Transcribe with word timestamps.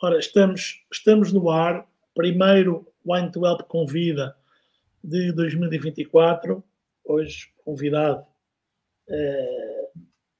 Ora, 0.00 0.16
estamos, 0.16 0.80
estamos 0.92 1.32
no 1.32 1.50
ar. 1.50 1.84
Primeiro 2.14 2.86
Wine 3.04 3.32
to 3.32 3.44
Help 3.44 3.62
convida 3.62 4.36
de 5.02 5.32
2024. 5.32 6.62
Hoje, 7.04 7.52
convidado 7.64 8.24
eh, 9.08 9.90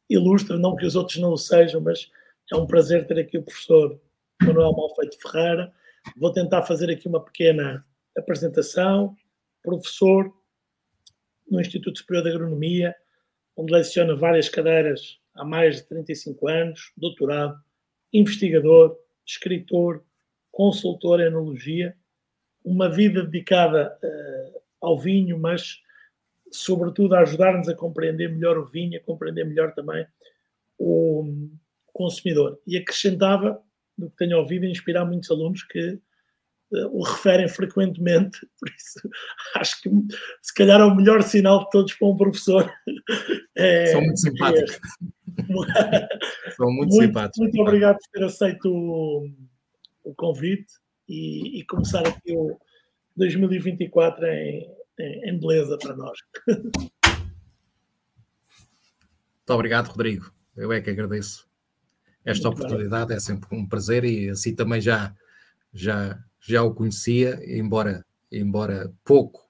ilustre, 0.09 0.57
não 0.57 0.77
que 0.77 0.87
os 0.87 0.95
outros 0.95 1.19
não 1.19 1.33
o 1.33 1.37
sejam, 1.37 1.81
mas 1.81 2.09
é 2.53 2.55
um 2.55 2.69
prazer 2.69 3.05
ter 3.09 3.19
aqui 3.19 3.37
o 3.37 3.43
professor 3.43 4.01
Manuel 4.41 4.75
Malfeito 4.75 5.21
Ferreira. 5.21 5.73
Vou 6.17 6.33
tentar 6.33 6.63
fazer 6.63 6.89
aqui 6.89 7.09
uma 7.09 7.25
pequena 7.25 7.85
apresentação. 8.17 9.17
Professor 9.61 10.33
no 11.51 11.61
Instituto 11.61 11.99
Superior 11.99 12.23
de 12.23 12.31
Agronomia, 12.31 12.95
onde 13.57 13.73
leciona 13.73 14.15
várias 14.15 14.49
cadeiras 14.49 15.19
há 15.35 15.45
mais 15.45 15.79
de 15.79 15.89
35 15.89 16.47
anos, 16.47 16.93
doutorado, 16.97 17.61
investigador, 18.13 18.97
escritor, 19.29 20.03
consultor 20.51 21.21
em 21.21 21.27
enologia, 21.27 21.95
uma 22.65 22.89
vida 22.89 23.23
dedicada 23.23 23.97
uh, 24.03 24.61
ao 24.81 24.99
vinho, 24.99 25.39
mas 25.39 25.81
sobretudo 26.51 27.15
a 27.15 27.21
ajudar-nos 27.21 27.69
a 27.69 27.75
compreender 27.75 28.29
melhor 28.29 28.57
o 28.57 28.67
vinho, 28.67 28.99
a 28.99 29.05
compreender 29.05 29.45
melhor 29.45 29.75
também 29.75 30.07
o 30.79 31.49
consumidor. 31.93 32.59
E 32.67 32.77
acrescentava, 32.77 33.61
do 33.97 34.11
que 34.11 34.17
tenho 34.17 34.39
ouvido, 34.39 34.65
inspirar 34.65 35.05
muitos 35.05 35.31
alunos 35.31 35.63
que 35.63 35.99
o 36.71 37.03
referem 37.03 37.49
frequentemente, 37.49 38.39
por 38.61 38.69
isso 38.71 39.01
acho 39.57 39.81
que 39.81 39.91
se 40.43 40.55
calhar 40.55 40.81
é 40.81 40.85
o 40.85 40.95
melhor 40.95 41.23
sinal 41.23 41.65
de 41.65 41.71
todos 41.71 41.95
para 41.95 42.09
um 42.09 42.17
professor. 42.17 42.73
É, 43.61 43.87
São 43.87 44.01
muito 44.01 44.21
simpáticos. 44.21 44.79
É, 45.77 46.53
São 46.53 46.67
muito, 46.69 46.91
muito 46.91 47.07
simpáticos. 47.07 47.39
Muito 47.39 47.61
obrigado 47.61 47.97
por 47.97 48.09
ter 48.13 48.25
aceito 48.25 48.69
o, 48.69 49.29
o 50.05 50.15
convite 50.15 50.75
e, 51.09 51.59
e, 51.59 51.65
começar 51.65 52.07
aqui 52.07 52.37
o 52.37 52.57
2024 53.17 54.25
em, 54.27 54.71
em, 55.01 55.29
em 55.29 55.41
beleza 55.41 55.77
para 55.77 55.97
nós. 55.97 56.17
Muito 56.47 56.71
obrigado, 59.49 59.89
Rodrigo. 59.89 60.31
Eu 60.57 60.73
é 60.73 60.81
que 60.81 60.91
agradeço 60.91 61.49
esta 62.25 62.49
Muito 62.49 62.63
oportunidade, 62.63 63.09
bem. 63.09 63.17
é 63.17 63.21
sempre 63.21 63.49
um 63.57 63.67
prazer 63.67 64.05
e 64.05 64.29
assim 64.29 64.55
também 64.55 64.81
já, 64.81 65.15
já, 65.73 66.23
já 66.53 66.63
o 66.63 66.75
conhecia, 66.75 67.41
embora, 67.47 68.05
embora 68.31 68.93
pouco 69.05 69.49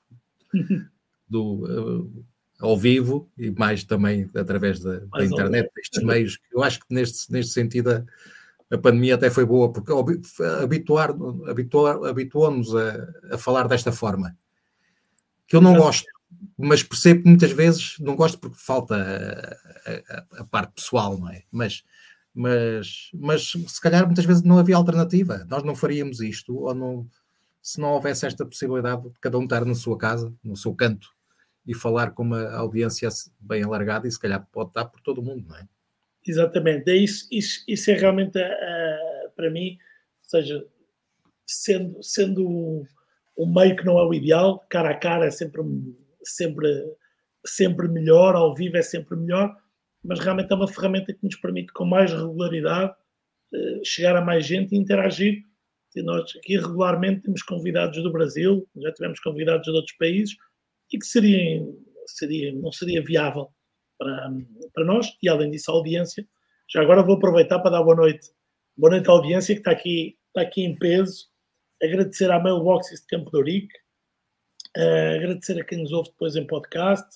do, 1.29 1.65
uh, 1.65 2.25
ao 2.59 2.77
vivo 2.77 3.31
e 3.39 3.51
mais 3.51 3.85
também 3.85 4.29
através 4.35 4.81
da, 4.81 4.99
da 4.99 5.25
internet, 5.25 5.71
destes 5.75 6.03
meios. 6.03 6.39
Eu 6.53 6.63
acho 6.63 6.81
que 6.81 6.87
neste, 6.93 7.31
neste 7.31 7.53
sentido 7.53 7.91
a, 7.91 8.05
a 8.75 8.79
pandemia 8.79 9.15
até 9.15 9.31
foi 9.31 9.45
boa, 9.45 9.73
porque 9.73 9.93
habituar, 10.63 11.15
habituar, 11.49 12.05
habituou-nos 12.05 12.75
a, 12.75 13.09
a 13.33 13.39
falar 13.39 13.69
desta 13.69 13.93
forma. 13.93 14.37
Que 15.47 15.57
eu 15.57 15.61
não 15.61 15.75
gosto, 15.75 16.07
mas 16.57 16.83
percebo 16.83 17.23
que 17.23 17.29
muitas 17.29 17.53
vezes 17.53 17.97
não 18.01 18.15
gosto 18.15 18.39
porque 18.39 18.59
falta 18.59 18.95
a, 18.97 20.17
a, 20.17 20.41
a, 20.41 20.45
parte 20.45 20.75
pessoal, 20.75 21.17
não 21.19 21.31
é? 21.31 21.43
Mas, 21.51 21.83
mas, 22.39 23.11
mas 23.13 23.51
se 23.51 23.81
calhar 23.81 24.07
muitas 24.07 24.25
vezes 24.25 24.45
não 24.45 24.59
havia 24.59 24.77
alternativa. 24.77 25.45
Nós 25.51 25.65
não 25.65 25.75
faríamos 25.75 26.21
isto 26.21 26.57
ou 26.57 26.73
não, 26.73 27.11
se 27.61 27.81
não 27.81 27.95
houvesse 27.95 28.27
esta 28.27 28.47
possibilidade 28.47 29.03
de 29.03 29.19
cada 29.21 29.37
um 29.37 29.43
estar 29.43 29.65
na 29.65 29.75
sua 29.75 29.99
casa, 29.99 30.33
no 30.45 30.57
seu 30.57 30.73
canto 30.73 31.09
e 31.67 31.75
falar 31.75 32.13
com 32.13 32.23
uma 32.23 32.49
audiência 32.53 33.09
bem 33.41 33.65
alargada 33.65 34.07
e 34.07 34.13
se 34.13 34.21
calhar 34.21 34.47
pode 34.53 34.71
estar 34.71 34.85
por 34.85 35.01
todo 35.01 35.19
o 35.19 35.25
mundo, 35.25 35.49
não 35.49 35.57
é? 35.57 35.67
Exatamente, 36.25 36.89
é 36.89 36.97
isso, 36.97 37.27
isso, 37.33 37.65
isso 37.67 37.91
é 37.91 37.95
realmente 37.95 38.39
para 39.35 39.51
mim, 39.51 39.77
ou 40.23 40.31
seja, 40.31 40.65
sendo, 41.45 42.01
sendo 42.03 42.49
um, 42.49 42.87
um, 43.37 43.53
meio 43.53 43.75
que 43.75 43.85
não 43.85 43.99
é 43.99 44.05
o 44.05 44.15
ideal, 44.15 44.65
cara 44.69 44.91
a 44.91 44.97
cara 44.97 45.27
é 45.27 45.31
sempre, 45.31 45.61
sempre, 46.23 46.69
sempre 47.45 47.89
melhor, 47.89 48.37
ao 48.37 48.55
vivo 48.55 48.77
é 48.77 48.83
sempre 48.83 49.17
melhor, 49.17 49.57
mas 50.09 50.21
realmente 50.21 50.51
é 50.51 50.57
uma 50.57 50.67
ferramenta 50.67 51.13
que 51.13 51.23
nos 51.23 51.37
permite 51.37 51.71
com 51.75 51.85
mais 51.85 52.11
regularidade 52.11 52.93
uh, 52.93 53.85
chegar 53.85 54.17
a 54.17 54.25
mais 54.25 54.47
gente 54.47 54.75
e 54.75 54.79
interagir. 54.79 55.45
E 55.95 56.03
nós 56.03 56.35
aqui 56.35 56.57
regularmente 56.57 57.23
temos 57.23 57.43
convidados 57.43 58.03
do 58.03 58.11
Brasil, 58.11 58.67
já 58.77 58.93
tivemos 58.93 59.21
convidados 59.21 59.65
de 59.65 59.71
outros 59.71 59.97
países, 59.99 60.35
e 60.93 60.99
que 60.99 61.05
seria, 61.05 61.63
seria, 62.07 62.55
não 62.55 62.73
seria 62.73 63.05
viável 63.05 63.49
para, 63.99 64.31
para 64.73 64.85
nós 64.85 65.15
e, 65.23 65.29
além 65.29 65.51
disso, 65.51 65.71
a 65.71 65.75
audiência. 65.75 66.27
Já 66.73 66.81
agora 66.81 67.03
vou 67.03 67.17
aproveitar 67.17 67.59
para 67.59 67.73
dar 67.73 67.83
boa 67.83 67.97
noite. 67.97 68.31
Boa 68.77 68.93
noite 68.93 69.09
à 69.09 69.13
audiência 69.13 69.55
que 69.55 69.61
está 69.61 69.73
aqui, 69.73 70.17
está 70.29 70.41
aqui 70.41 70.63
em 70.63 70.79
peso. 70.79 71.27
Agradecer 71.83 72.31
à 72.31 72.41
Mailboxes 72.41 73.01
de 73.01 73.07
Campo 73.09 73.31
de 73.31 73.37
Ourique. 73.37 73.75
Uh, 74.75 75.17
agradecer 75.17 75.61
a 75.61 75.65
quem 75.65 75.79
nos 75.79 75.93
ouve 75.93 76.11
depois 76.11 76.35
em 76.35 76.47
podcast. 76.47 77.07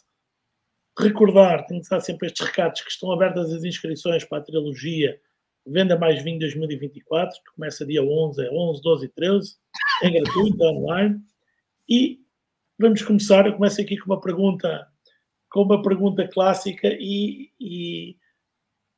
Recordar, 0.99 1.67
tenho 1.67 1.83
que 1.83 1.89
dar 1.89 2.01
sempre 2.01 2.27
estes 2.27 2.47
recados, 2.47 2.81
que 2.83 2.91
estão 2.91 3.13
abertas 3.13 3.53
as 3.53 3.65
inscrições 3.65 4.25
para 4.25 4.39
a 4.39 4.43
trilogia 4.43 5.19
Venda 5.67 5.99
Mais 5.99 6.23
Vinho 6.23 6.41
2024, 6.41 7.41
que 7.43 7.55
começa 7.55 7.87
dia 7.87 8.03
11, 8.03 8.45
é 8.45 8.51
11, 8.51 8.83
12 8.83 9.07
e 9.07 9.09
13. 9.09 9.57
É 10.03 10.11
gratuito, 10.11 10.63
é 10.63 10.69
online. 10.69 11.21
E 11.89 12.21
vamos 12.79 13.03
começar. 13.03 13.47
Eu 13.47 13.55
começo 13.55 13.81
aqui 13.81 13.97
com 13.97 14.07
uma 14.07 14.21
pergunta 14.21 14.89
com 15.53 15.63
uma 15.63 15.83
pergunta 15.83 16.27
clássica 16.27 16.89
e, 16.99 17.51
e 17.61 18.17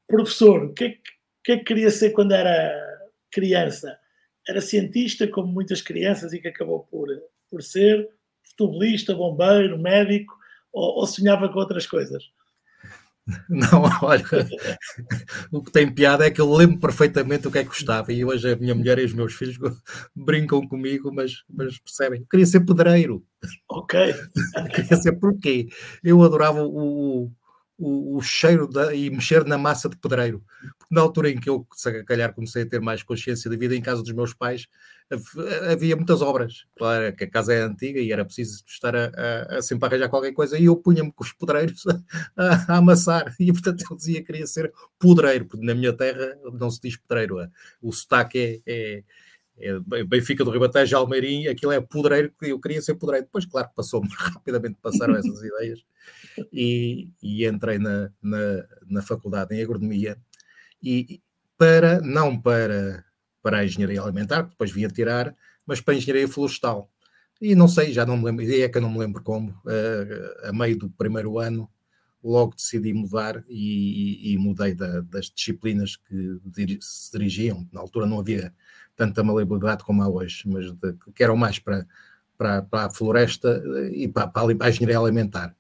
professor, 0.07 0.67
o 0.67 0.73
que, 0.73 0.85
é 0.85 0.91
que, 0.91 1.01
que 1.43 1.53
é 1.53 1.57
que 1.59 1.65
queria 1.65 1.91
ser 1.91 2.11
quando 2.11 2.33
era 2.33 2.73
criança? 3.31 3.99
Era 4.49 4.61
cientista, 4.61 5.27
como 5.27 5.53
muitas 5.53 5.83
crianças, 5.83 6.33
e 6.33 6.41
que 6.41 6.47
acabou 6.47 6.85
por, 6.85 7.09
por 7.51 7.61
ser, 7.61 8.09
futebolista, 8.45 9.15
bombeiro, 9.15 9.77
médico, 9.79 10.39
ou, 10.75 11.01
ou 11.01 11.07
sonhava 11.07 11.49
com 11.49 11.59
outras 11.59 11.87
coisas? 11.87 12.25
Não, 13.49 13.83
olha, 14.03 14.25
o 15.51 15.63
que 15.63 15.73
tem 15.73 15.91
piada 15.91 16.27
é 16.27 16.31
que 16.31 16.41
eu 16.41 16.53
lembro 16.53 16.79
perfeitamente 16.79 17.49
o 17.49 17.51
que 17.51 17.59
é 17.59 17.63
que 17.63 17.71
gostava 17.71 18.13
e 18.13 18.23
hoje 18.23 18.53
a 18.53 18.57
minha 18.57 18.75
mulher 18.75 18.99
e 18.99 19.05
os 19.05 19.15
meus 19.15 19.33
filhos 19.33 19.57
brincam 20.15 20.67
comigo, 20.69 21.11
mas, 21.11 21.43
mas 21.49 21.79
percebem, 21.79 22.21
eu 22.21 22.27
queria 22.27 22.45
ser 22.45 22.61
pedreiro. 22.61 23.25
Ok. 23.69 23.99
queria 24.75 24.97
ser 24.97 25.13
porquê? 25.13 25.69
Eu 26.03 26.23
adorava 26.23 26.63
o, 26.63 27.31
o, 27.79 28.17
o 28.19 28.21
cheiro 28.21 28.69
da, 28.69 28.95
e 28.95 29.09
mexer 29.09 29.45
na 29.47 29.57
massa 29.57 29.89
de 29.89 29.97
pedreiro. 29.97 30.45
Na 30.91 31.01
altura 31.01 31.31
em 31.31 31.39
que 31.39 31.49
eu, 31.49 31.67
se 31.73 32.05
calhar, 32.05 32.35
comecei 32.35 32.63
a 32.63 32.69
ter 32.69 32.81
mais 32.81 33.03
consciência 33.03 33.51
da 33.51 33.57
vida, 33.57 33.75
em 33.75 33.83
casa 33.83 34.03
dos 34.03 34.13
meus 34.13 34.35
pais, 34.35 34.67
havia 35.71 35.97
muitas 35.97 36.23
obras. 36.23 36.67
Claro 36.77 37.15
que 37.15 37.25
a 37.25 37.31
casa 37.31 37.53
é 37.53 37.61
antiga 37.63 38.01
e 38.01 38.13
era 38.13 38.25
preciso 38.25 38.63
estar 38.67 38.95
a, 38.95 39.11
a, 39.15 39.59
a 39.59 39.63
sempre 39.63 39.87
arranjar 39.87 40.09
qualquer 40.09 40.33
coisa 40.33 40.59
e 40.59 40.65
eu 40.65 40.77
punha-me 40.77 41.13
com 41.13 41.25
os 41.25 41.33
pedreiros 41.33 41.85
a, 42.37 42.75
a, 42.75 42.77
amassar. 42.79 43.35
E, 43.39 43.53
portanto, 43.53 43.85
eu 43.91 43.97
dizia 43.97 44.21
que 44.21 44.27
queria 44.27 44.47
ser 44.47 44.73
pedreiro, 44.99 45.47
porque 45.47 45.65
na 45.65 45.75
minha 45.75 45.93
terra 45.93 46.37
não 46.53 46.71
se 46.71 46.81
diz 46.81 46.97
pedreiro. 46.97 47.37
O 47.83 47.93
sotaque 47.93 48.63
é, 48.67 48.99
é 48.99 49.05
é, 49.59 49.79
Benfica 50.05 50.45
do 50.45 50.51
Ribatejo, 50.51 50.97
Almeirim, 50.97 51.47
aquilo 51.47 51.73
é 51.73 51.81
podreiro, 51.81 52.33
eu 52.43 52.61
queria 52.61 52.83
ser 52.83 52.95
podreiro. 52.97 53.27
Depois, 53.27 53.47
claro, 53.47 53.71
passou-me 53.75 54.09
rapidamente, 54.19 54.79
passaram 54.83 55.15
essas 55.15 55.43
ideias 55.43 55.81
e, 56.53 57.09
e 57.23 57.47
entrei 57.47 57.79
na, 57.79 58.11
na, 58.21 58.65
na, 58.89 59.03
faculdade 59.03 59.55
em 59.55 59.63
agronomia 59.63 60.19
e 60.85 61.23
para, 61.57 62.01
não 62.01 62.39
para, 62.41 63.05
para 63.43 63.59
a 63.59 63.65
engenharia 63.65 64.03
alimentar, 64.03 64.45
que 64.45 64.51
depois 64.51 64.71
vinha 64.71 64.89
tirar, 64.89 65.35
mas 65.67 65.81
para 65.81 65.95
a 65.95 65.97
engenharia 65.97 66.29
florestal. 66.29 66.91
E 67.41 67.55
não 67.55 67.69
sei, 67.69 67.93
já 67.93 68.07
não 68.07 68.17
me 68.17 68.25
lembro, 68.25 68.45
é 68.45 68.69
que 68.69 68.79
eu 68.79 68.83
não 68.83 68.91
me 68.91 68.99
lembro 68.99 69.23
como, 69.23 69.51
uh, 69.51 70.49
a 70.49 70.53
meio 70.53 70.79
do 70.79 70.91
primeiro 70.91 71.39
ano, 71.39 71.69
logo 72.23 72.55
decidi 72.55 72.93
mudar 72.93 73.45
e, 73.49 74.33
e 74.33 74.39
mudei 74.39 74.75
da, 74.75 75.01
das 75.03 75.27
disciplinas 75.27 75.97
que 75.97 76.39
se 76.81 77.13
dirigiam. 77.13 77.69
Na 77.71 77.81
altura 77.81 78.07
não 78.07 78.19
havia 78.19 78.55
tanta 78.97 79.23
maleabilidade 79.23 79.85
como 79.85 80.03
há 80.03 80.09
hoje, 80.09 80.43
mas 80.47 80.73
de, 80.73 80.95
que 81.15 81.23
eram 81.23 81.37
mais 81.37 81.59
para, 81.59 81.87
para, 82.39 82.63
para 82.63 82.87
a 82.87 82.91
floresta 82.91 83.63
e 83.93 84.09
para, 84.09 84.29
para 84.29 84.67
a 84.67 84.71
engenharia 84.71 84.99
alimentar. 84.99 85.55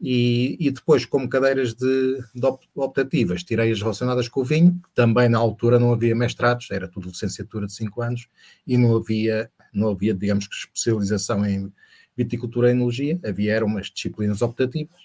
E, 0.00 0.56
e, 0.60 0.70
depois, 0.70 1.06
como 1.06 1.28
cadeiras 1.28 1.74
de, 1.74 2.18
de, 2.34 2.46
optativas, 2.74 3.42
tirei 3.42 3.70
as 3.70 3.80
relacionadas 3.80 4.28
com 4.28 4.40
o 4.40 4.44
vinho, 4.44 4.80
também 4.94 5.28
na 5.28 5.38
altura 5.38 5.78
não 5.78 5.92
havia 5.92 6.14
mestrados, 6.14 6.70
era 6.70 6.88
tudo 6.88 7.08
licenciatura 7.08 7.66
de 7.66 7.72
5 7.72 8.02
anos, 8.02 8.28
e 8.66 8.76
não 8.76 8.96
havia, 8.96 9.50
não 9.72 9.88
havia, 9.88 10.12
digamos 10.12 10.46
que, 10.46 10.54
especialização 10.54 11.46
em 11.46 11.72
viticultura 12.16 12.68
e 12.68 12.72
enologia, 12.72 13.18
havia 13.24 13.54
eram 13.54 13.66
umas 13.66 13.86
disciplinas 13.86 14.42
optativas, 14.42 15.00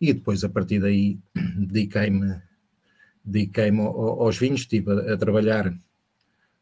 e 0.00 0.12
depois, 0.12 0.44
a 0.44 0.48
partir 0.48 0.80
daí, 0.80 1.18
dediquei-me 1.56 2.40
dediquei 3.24 3.70
aos 3.70 4.36
vinhos, 4.36 4.60
estive 4.60 4.92
a, 4.92 5.14
a 5.14 5.16
trabalhar 5.16 5.74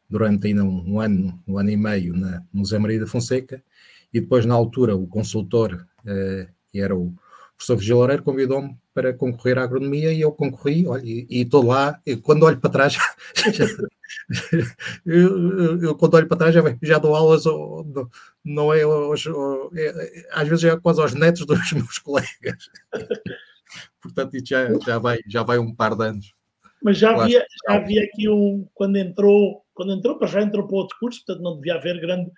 durante 0.09 0.47
ainda 0.47 0.63
um, 0.63 0.95
um, 0.95 1.01
ano, 1.01 1.43
um 1.47 1.59
ano 1.59 1.71
e 1.71 1.77
meio 1.77 2.15
na 2.15 2.45
Museu 2.53 2.79
Maria 2.79 3.01
da 3.01 3.07
Fonseca, 3.07 3.63
e 4.13 4.21
depois, 4.21 4.45
na 4.45 4.55
altura, 4.55 4.95
o 4.95 5.07
consultor, 5.07 5.87
eh, 6.07 6.49
que 6.71 6.81
era 6.81 6.95
o 6.95 7.15
professor 7.63 7.77
Vigil 7.77 7.97
Loureiro, 7.97 8.23
convidou-me 8.25 8.77
para 8.93 9.15
concorrer 9.15 9.57
à 9.57 9.63
agronomia 9.63 10.13
e 10.13 10.21
eu 10.21 10.33
concorri, 10.33 10.87
olha, 10.87 11.03
e 11.05 11.27
estou 11.31 11.65
lá, 11.65 12.01
e 12.05 12.17
quando 12.17 12.43
olho 12.43 12.61
para 12.61 12.71
trás, 12.71 12.93
já, 13.55 13.67
eu, 15.07 15.81
eu, 15.81 15.95
quando 15.95 16.15
olho 16.15 16.27
para 16.27 16.37
trás 16.37 16.55
já, 16.55 16.61
já 16.83 16.99
dou 16.99 17.15
aulas, 17.15 17.45
não, 17.45 18.11
não 18.45 18.75
é, 18.75 18.83
aos, 18.83 19.25
é, 19.77 20.27
às 20.33 20.49
vezes 20.49 20.65
é 20.65 20.77
quase 20.77 21.01
aos 21.01 21.15
netos 21.15 21.47
dos 21.47 21.59
meus 21.73 21.99
colegas. 21.99 22.69
Portanto, 24.01 24.35
isto 24.35 24.49
já, 24.49 24.67
já, 24.85 24.99
vai, 24.99 25.21
já 25.29 25.43
vai 25.45 25.59
um 25.59 25.73
par 25.73 25.95
de 25.95 26.05
anos. 26.05 26.35
Mas 26.83 26.99
já 26.99 27.13
havia, 27.13 27.47
já 27.69 27.77
havia 27.77 28.03
aqui 28.03 28.29
um, 28.29 28.67
quando 28.75 28.97
entrou, 28.97 29.65
quando 29.73 29.93
entrou, 29.93 30.19
para 30.19 30.27
já 30.27 30.43
entrou 30.43 30.67
para 30.67 30.77
outro 30.77 30.97
curso, 30.99 31.25
portanto 31.25 31.45
não 31.45 31.57
devia 31.57 31.77
haver 31.77 32.01
grande, 32.01 32.31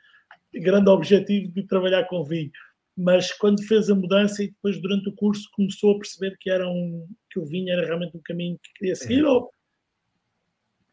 grande 0.52 0.90
objetivo 0.90 1.50
de 1.50 1.66
trabalhar 1.66 2.04
com 2.04 2.22
vinho 2.22 2.50
mas 2.96 3.32
quando 3.32 3.62
fez 3.64 3.90
a 3.90 3.94
mudança 3.94 4.42
e 4.42 4.48
depois 4.48 4.80
durante 4.80 5.08
o 5.08 5.14
curso 5.14 5.48
começou 5.54 5.92
a 5.92 5.98
perceber 5.98 6.36
que, 6.40 6.48
era 6.48 6.68
um, 6.68 7.06
que 7.30 7.38
o 7.40 7.44
vinho 7.44 7.72
era 7.72 7.84
realmente 7.84 8.16
um 8.16 8.20
caminho 8.24 8.58
que 8.62 8.72
queria 8.78 8.94
seguir? 8.94 9.24
É. 9.24 9.28
Ou... 9.28 9.50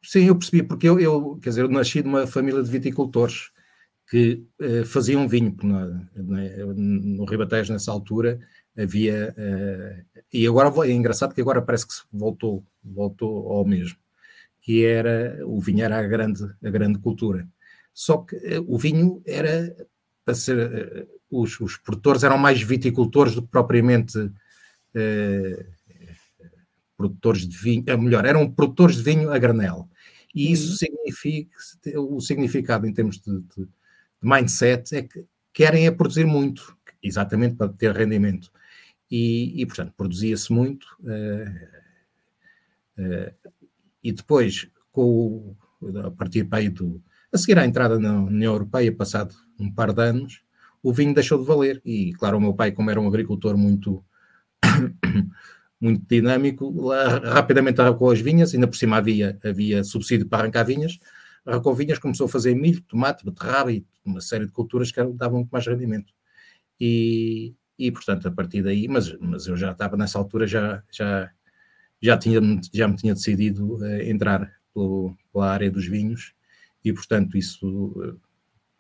Sim, 0.04 0.26
eu 0.26 0.36
percebi, 0.36 0.64
porque 0.64 0.90
eu, 0.90 1.00
eu, 1.00 1.40
quer 1.42 1.50
dizer, 1.50 1.62
eu 1.62 1.70
nasci 1.70 2.02
de 2.02 2.08
uma 2.08 2.26
família 2.26 2.62
de 2.64 2.72
viticultores 2.72 3.52
que 4.10 4.44
eh, 4.60 4.84
faziam 4.84 5.28
vinho, 5.28 5.56
na, 5.64 5.86
na, 6.16 6.74
no 6.76 7.24
Ribatejo 7.24 7.72
nessa 7.72 7.92
altura 7.92 8.40
havia, 8.78 9.34
eh, 9.38 10.04
e 10.34 10.48
agora 10.48 10.70
é 10.86 10.92
engraçado 10.92 11.34
que 11.34 11.40
agora 11.40 11.62
parece 11.62 11.88
que 11.88 11.94
se 11.94 12.02
voltou, 12.12 12.66
voltou 12.84 13.50
ao 13.54 13.66
mesmo, 13.66 13.98
que 14.62 14.84
era, 14.84 15.40
o 15.46 15.62
vinho 15.62 15.86
era 15.86 16.00
a 16.00 16.04
grande, 16.04 16.44
a 16.44 16.70
grande 16.70 17.00
cultura. 17.00 17.48
Só 17.94 18.18
que 18.18 18.36
eh, 18.38 18.60
o 18.60 18.78
vinho 18.78 19.22
era 19.26 19.74
para 20.26 20.36
ser 20.36 21.08
os, 21.32 21.60
os 21.60 21.78
produtores 21.78 22.24
eram 22.24 22.38
mais 22.38 22.62
viticultores 22.62 23.34
do 23.34 23.42
que 23.42 23.48
propriamente 23.48 24.32
eh, 24.94 25.66
produtores 26.98 27.48
de 27.48 27.58
vinho, 27.58 27.84
é 27.88 27.98
melhor, 27.98 28.26
eram 28.26 28.50
produtores 28.50 28.98
de 28.98 29.04
vinho 29.04 29.32
a 29.32 29.40
granel. 29.40 29.90
E 30.36 30.52
isso 30.52 30.72
uhum. 30.72 30.78
significa, 30.78 31.58
o 31.98 32.22
significado 32.22 32.86
em 32.86 32.94
termos 32.94 33.20
de, 33.20 33.40
de, 33.40 33.64
de, 33.64 33.70
mindset 34.22 34.96
é 34.96 35.02
que 35.02 35.26
querem 35.52 35.88
é 35.88 35.92
produzir 35.92 36.26
muito, 36.26 36.78
exatamente 37.02 37.56
para 37.56 37.70
ter 37.70 37.96
rendimento. 37.96 38.52
E, 39.10 39.62
e 39.62 39.66
portanto, 39.66 39.94
produzia-se 39.98 40.54
muito. 40.54 40.86
Eh, 41.06 41.70
eh, 42.98 43.34
e 44.04 44.12
depois, 44.12 44.70
com 44.92 45.56
o, 45.82 45.98
a 46.06 46.12
partir 46.12 46.44
do. 46.44 47.04
A 47.34 47.38
seguir 47.38 47.58
à 47.58 47.66
entrada 47.66 48.00
na 48.00 48.22
União 48.22 48.54
Europeia, 48.54 48.92
passado 48.94 49.36
um 49.60 49.72
par 49.72 49.92
de 49.94 50.02
anos, 50.02 50.44
o 50.84 50.94
vinho 50.94 51.14
deixou 51.14 51.40
de 51.40 51.46
valer. 51.46 51.82
E, 51.86 52.14
claro, 52.14 52.38
o 52.38 52.42
meu 52.42 52.54
pai, 52.54 52.72
como 52.72 52.90
era 52.90 53.00
um 53.00 53.08
agricultor 53.08 53.58
muito, 53.58 54.04
muito 55.80 56.06
dinâmico, 56.08 56.72
lá, 56.82 57.20
rapidamente 57.20 57.80
arrancou 57.82 58.12
as 58.12 58.20
vinhas, 58.20 58.54
ainda 58.54 58.68
por 58.68 58.76
cima 58.76 58.98
havia, 58.98 59.40
havia 59.44 59.84
subsídio 59.84 60.28
para 60.28 60.44
arrancar 60.44 60.64
vinhas, 60.64 61.00
arrancou 61.46 61.76
vinhas, 61.76 62.00
começou 62.00 62.26
a 62.26 62.30
fazer 62.30 62.56
milho, 62.56 62.82
tomate, 62.84 63.26
beterraba 63.26 63.72
e 63.72 63.86
uma 64.06 64.22
série 64.22 64.46
de 64.46 64.52
culturas 64.52 64.92
que 64.92 65.04
davam 65.14 65.40
muito 65.40 65.52
mais 65.52 65.66
rendimento. 65.66 66.14
E, 66.80 67.54
e 67.78 67.92
portanto, 67.92 68.28
a 68.28 68.32
partir 68.32 68.64
daí, 68.64 68.88
mas, 68.88 69.16
mas 69.20 69.48
eu 69.48 69.56
já 69.56 69.72
estava 69.72 69.96
nessa 69.98 70.18
altura, 70.18 70.48
já, 70.48 70.84
já, 70.92 71.32
já, 72.02 72.18
tinha, 72.18 72.40
já 72.74 72.88
me 72.88 72.96
tinha 72.96 73.14
decidido 73.14 73.76
uh, 73.78 74.02
entrar 74.02 74.52
pelo, 74.74 75.16
pela 75.32 75.52
área 75.52 75.70
dos 75.70 75.86
vinhos 75.88 76.34
e, 76.84 76.92
portanto, 76.92 77.38
isso 77.38 77.68
uh, 77.68 78.20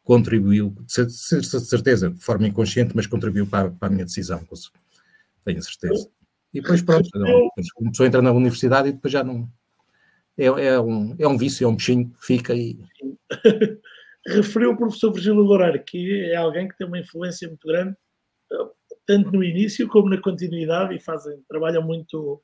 contribuiu, 0.03 0.75
de 0.85 1.11
certeza, 1.11 2.09
de 2.09 2.19
forma 2.19 2.47
inconsciente, 2.47 2.95
mas 2.95 3.07
contribuiu 3.07 3.47
para, 3.47 3.69
para 3.71 3.87
a 3.87 3.91
minha 3.91 4.05
decisão, 4.05 4.45
tenho 5.45 5.61
certeza. 5.61 6.09
E 6.53 6.61
depois, 6.61 6.81
pronto, 6.81 7.07
uma 7.79 7.91
pessoa 7.91 8.07
entra 8.07 8.21
na 8.21 8.31
universidade 8.31 8.89
e 8.89 8.91
depois 8.91 9.11
já 9.11 9.23
não. 9.23 9.49
É, 10.37 10.45
é, 10.45 10.79
um, 10.79 11.15
é 11.17 11.27
um 11.27 11.37
vício, 11.37 11.65
é 11.65 11.67
um 11.67 11.75
bichinho 11.75 12.13
fica 12.19 12.53
e. 12.53 12.79
Referiu 14.27 14.71
o 14.71 14.77
professor 14.77 15.11
Virgílio 15.11 15.41
Loureiro, 15.41 15.83
que 15.83 16.29
é 16.31 16.35
alguém 16.35 16.67
que 16.67 16.77
tem 16.77 16.85
uma 16.85 16.99
influência 16.99 17.47
muito 17.47 17.67
grande, 17.67 17.95
tanto 19.07 19.31
no 19.31 19.43
início 19.43 19.87
como 19.87 20.09
na 20.09 20.21
continuidade, 20.21 20.95
e 20.95 20.99
fazem, 20.99 21.41
trabalham 21.49 21.81
muito, 21.81 22.39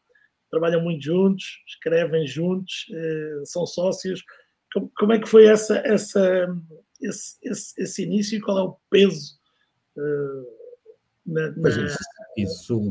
trabalham 0.50 0.82
muito 0.82 1.04
juntos, 1.04 1.46
escrevem 1.68 2.26
juntos, 2.26 2.88
eh, 2.92 3.42
são 3.44 3.68
sócios. 3.68 4.24
Como, 4.74 4.92
como 4.98 5.14
é 5.14 5.20
que 5.20 5.30
foi 5.30 5.46
essa, 5.46 5.78
essa, 5.86 6.48
esse, 7.02 7.38
esse, 7.44 7.82
esse 7.82 8.04
início 8.04 8.38
e 8.38 8.42
qual 8.42 8.58
é 8.58 8.62
o 8.62 8.78
peso 8.90 9.38
uh, 9.98 10.46
na, 11.26 11.52
na... 11.52 11.70
Isso, 11.70 12.00
isso 12.38 12.90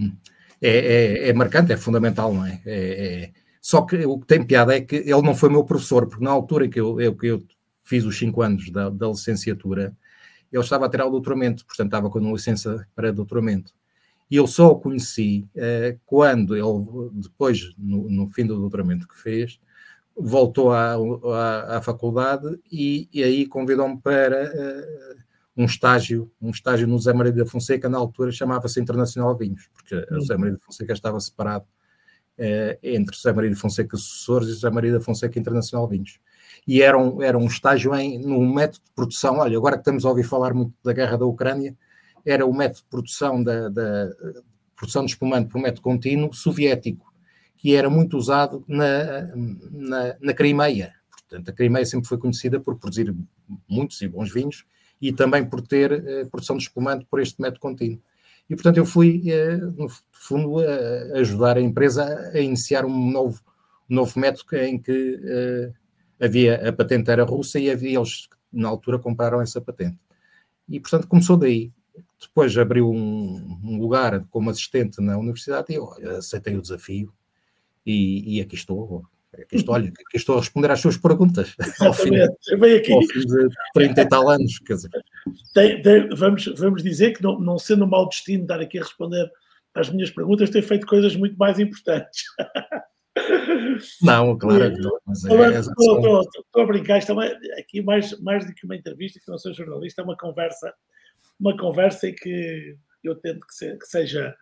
é, 0.61 0.71
é, 0.71 1.29
é, 1.29 1.33
marcante, 1.33 1.73
é 1.73 1.77
fundamental, 1.77 2.33
não 2.33 2.47
é? 2.47 2.61
é? 2.65 3.23
é? 3.25 3.33
Só 3.61 3.83
que 3.83 4.05
o 4.07 4.19
que 4.21 4.27
tem 4.27 4.45
piada 4.45 4.77
é 4.77 4.81
que 4.81 4.97
ele 4.97 5.23
não 5.23 5.35
foi 5.35 5.49
meu 5.49 5.65
professor, 5.65 6.07
porque 6.07 6.25
na 6.25 6.31
altura 6.31 6.69
que 6.69 6.79
eu, 6.79 7.01
eu, 7.01 7.17
que 7.17 7.27
eu 7.27 7.43
fiz 7.83 8.05
os 8.05 8.17
cinco 8.17 8.43
anos 8.43 8.71
da, 8.71 8.89
da 8.89 9.09
licenciatura, 9.09 9.97
ele 10.53 10.63
estava 10.63 10.87
a 10.87 10.89
tirar 10.89 11.07
o 11.07 11.11
doutoramento, 11.11 11.67
portanto 11.67 11.89
estava 11.89 12.09
com 12.09 12.19
uma 12.19 12.33
licença 12.33 12.87
para 12.95 13.13
doutoramento. 13.13 13.73
E 14.31 14.37
eu 14.37 14.47
só 14.47 14.71
o 14.71 14.81
conheci 14.81 15.49
eh, 15.55 15.97
quando 16.05 16.57
ele, 16.57 17.11
depois, 17.13 17.75
no, 17.79 18.11
no, 18.11 18.29
fim 18.29 18.45
do 18.45 18.59
doutoramento 18.59 19.07
que 19.07 19.17
fez, 19.17 19.61
voltou 20.17 20.73
à, 20.73 20.95
à, 20.95 21.77
à 21.77 21.83
faculdade 21.83 22.59
e, 22.73 23.09
e 23.13 23.23
aí 23.23 23.47
convidou-me 23.47 24.01
para 24.01 24.45
uh, 24.45 25.17
um 25.57 25.65
estágio, 25.65 26.31
um 26.41 26.51
estágio 26.51 26.87
no 26.87 26.99
Zé 26.99 27.13
Maria 27.13 27.33
da 27.33 27.47
Fonseca, 27.47 27.89
na 27.89 27.99
altura 27.99 28.33
chamava-se 28.33 28.81
Internacional 28.81 29.37
Vinhos, 29.37 29.69
porque 29.75 29.95
o 30.15 30.21
Zé 30.21 30.37
Maria 30.37 30.55
da 30.55 30.61
Fonseca 30.61 30.93
estava 30.93 31.21
separado 31.21 31.67
uh, 32.39 32.79
entre 32.83 33.15
o 33.15 33.19
Zé 33.19 33.33
Maria 33.33 33.51
da 33.51 33.57
Fonseca 33.57 33.97
Sucessores 33.97 34.49
e 34.49 34.53
o 34.53 34.57
Zé 34.57 34.71
Maria 34.71 34.93
da 34.93 35.01
Fonseca 35.01 35.39
Internacional 35.39 35.87
Vinhos. 35.87 36.19
E 36.67 36.83
era 36.83 36.99
um, 36.99 37.23
era 37.23 37.37
um 37.37 37.47
estágio 37.47 37.95
em, 37.95 38.19
num 38.19 38.53
método 38.53 38.85
de 38.85 38.93
produção, 38.93 39.39
olha, 39.39 39.57
agora 39.57 39.77
que 39.77 39.83
estamos 39.83 40.05
a 40.05 40.09
ouvir 40.09 40.25
falar 40.25 40.55
muito 40.55 40.75
da 40.83 40.93
guerra 40.93 41.19
da 41.19 41.27
Ucrânia, 41.27 41.77
era 42.25 42.45
o 42.45 42.53
método 42.53 42.81
de 42.81 42.91
produção 42.91 43.43
da, 43.43 43.69
da 43.69 44.11
produção 44.75 45.05
de 45.05 45.13
espumante 45.13 45.49
por 45.49 45.61
método 45.61 45.83
contínuo 45.83 46.33
soviético, 46.33 47.13
que 47.67 47.75
era 47.75 47.91
muito 47.91 48.17
usado 48.17 48.65
na, 48.69 49.27
na, 49.73 50.17
na 50.21 50.33
Crimeia. 50.33 50.95
Portanto, 51.11 51.49
a 51.49 51.53
Crimeia 51.53 51.85
sempre 51.85 52.07
foi 52.09 52.17
conhecida 52.17 52.61
por 52.61 52.79
produzir 52.79 53.13
muitos 53.69 54.01
e 54.03 54.07
bons 54.07 54.33
vinhos 54.33 54.65
e 55.03 55.13
também 55.13 55.45
por 55.45 55.61
ter 55.61 55.91
eh, 55.91 56.25
produção 56.27 56.57
de 56.57 56.63
espumante 56.63 57.05
por 57.11 57.21
este 57.21 57.43
método 57.43 57.59
contínuo. 57.59 58.01
E, 58.49 58.55
portanto, 58.55 58.77
eu 58.77 58.87
fui, 58.87 59.21
eh, 59.27 59.57
no 59.57 59.89
fundo, 60.13 60.59
ajudar 61.17 61.57
a 61.57 61.61
empresa 61.61 62.05
a 62.33 62.39
iniciar 62.39 62.85
um 62.85 63.11
novo, 63.11 63.43
um 63.91 63.97
novo 63.97 64.17
método 64.17 64.57
em 64.59 64.79
que 64.79 65.21
eh, 65.25 65.73
havia 66.25 66.69
a 66.69 66.73
patente 66.73 67.11
era 67.11 67.25
russa 67.25 67.59
e 67.59 67.69
havia 67.69 67.99
eles, 67.99 68.29
na 68.53 68.69
altura, 68.69 68.97
compraram 69.01 69.41
essa 69.41 69.61
patente. 69.61 69.99
E, 70.69 70.79
portanto, 70.79 71.09
começou 71.09 71.37
daí. 71.37 71.73
Depois 72.21 72.57
abriu 72.57 72.89
um, 72.93 73.59
um 73.65 73.81
lugar 73.81 74.25
como 74.31 74.51
assistente 74.51 75.01
na 75.01 75.19
universidade 75.19 75.73
e 75.73 75.75
eu 75.75 76.17
aceitei 76.17 76.57
o 76.57 76.63
desafio 76.63 77.13
e, 77.87 78.37
e 78.37 78.41
aqui 78.41 78.55
estou. 78.55 79.05
Aqui 79.33 79.57
estou, 79.57 79.75
olha, 79.75 79.89
aqui 79.89 80.17
estou 80.17 80.37
a 80.37 80.41
responder 80.41 80.71
às 80.71 80.81
suas 80.81 80.97
perguntas. 80.97 81.55
Ao 81.81 81.93
fim, 81.93 82.17
aqui. 82.17 82.93
Ao 82.93 83.03
fim 83.03 83.21
de 83.21 83.49
30 83.75 84.01
e 84.01 84.09
tal 84.09 84.29
anos. 84.31 84.59
Quer 84.61 84.75
dizer. 84.75 84.91
Tem, 85.55 85.83
tem, 85.83 86.09
vamos, 86.09 86.47
vamos 86.57 86.83
dizer 86.83 87.13
que, 87.13 87.23
não, 87.23 87.39
não 87.39 87.59
sendo 87.59 87.85
um 87.85 87.89
mau 87.89 88.09
destino 88.09 88.43
estar 88.43 88.61
aqui 88.61 88.79
a 88.79 88.83
responder 88.83 89.31
às 89.75 89.91
minhas 89.91 90.11
perguntas, 90.11 90.49
tem 90.49 90.63
feito 90.63 90.87
coisas 90.87 91.15
muito 91.15 91.37
mais 91.37 91.59
importantes. 91.59 92.25
Não, 94.03 94.37
claro 94.39 94.75
que 94.75 94.81
não. 94.81 94.99
Mas 95.07 95.25
é, 95.25 95.59
estou, 95.61 96.21
estou, 96.21 96.63
a 96.63 96.67
brincar, 96.67 96.99
isto 96.99 97.19
é 97.21 97.61
aqui 97.61 97.81
mais, 97.83 98.19
mais 98.21 98.47
do 98.47 98.55
que 98.55 98.65
uma 98.65 98.77
entrevista, 98.77 99.19
que 99.19 99.31
não 99.31 99.39
sou 99.39 99.55
jornalista, 99.55 100.03
é 100.03 100.05
uma 100.05 100.17
conversa, 100.17 100.73
uma 101.41 101.57
conversa 101.57 102.09
em 102.09 102.15
que 102.15 102.77
eu 103.03 103.15
tento 103.17 103.47
que, 103.47 103.55
se, 103.55 103.77
que 103.79 103.87
seja 103.87 104.35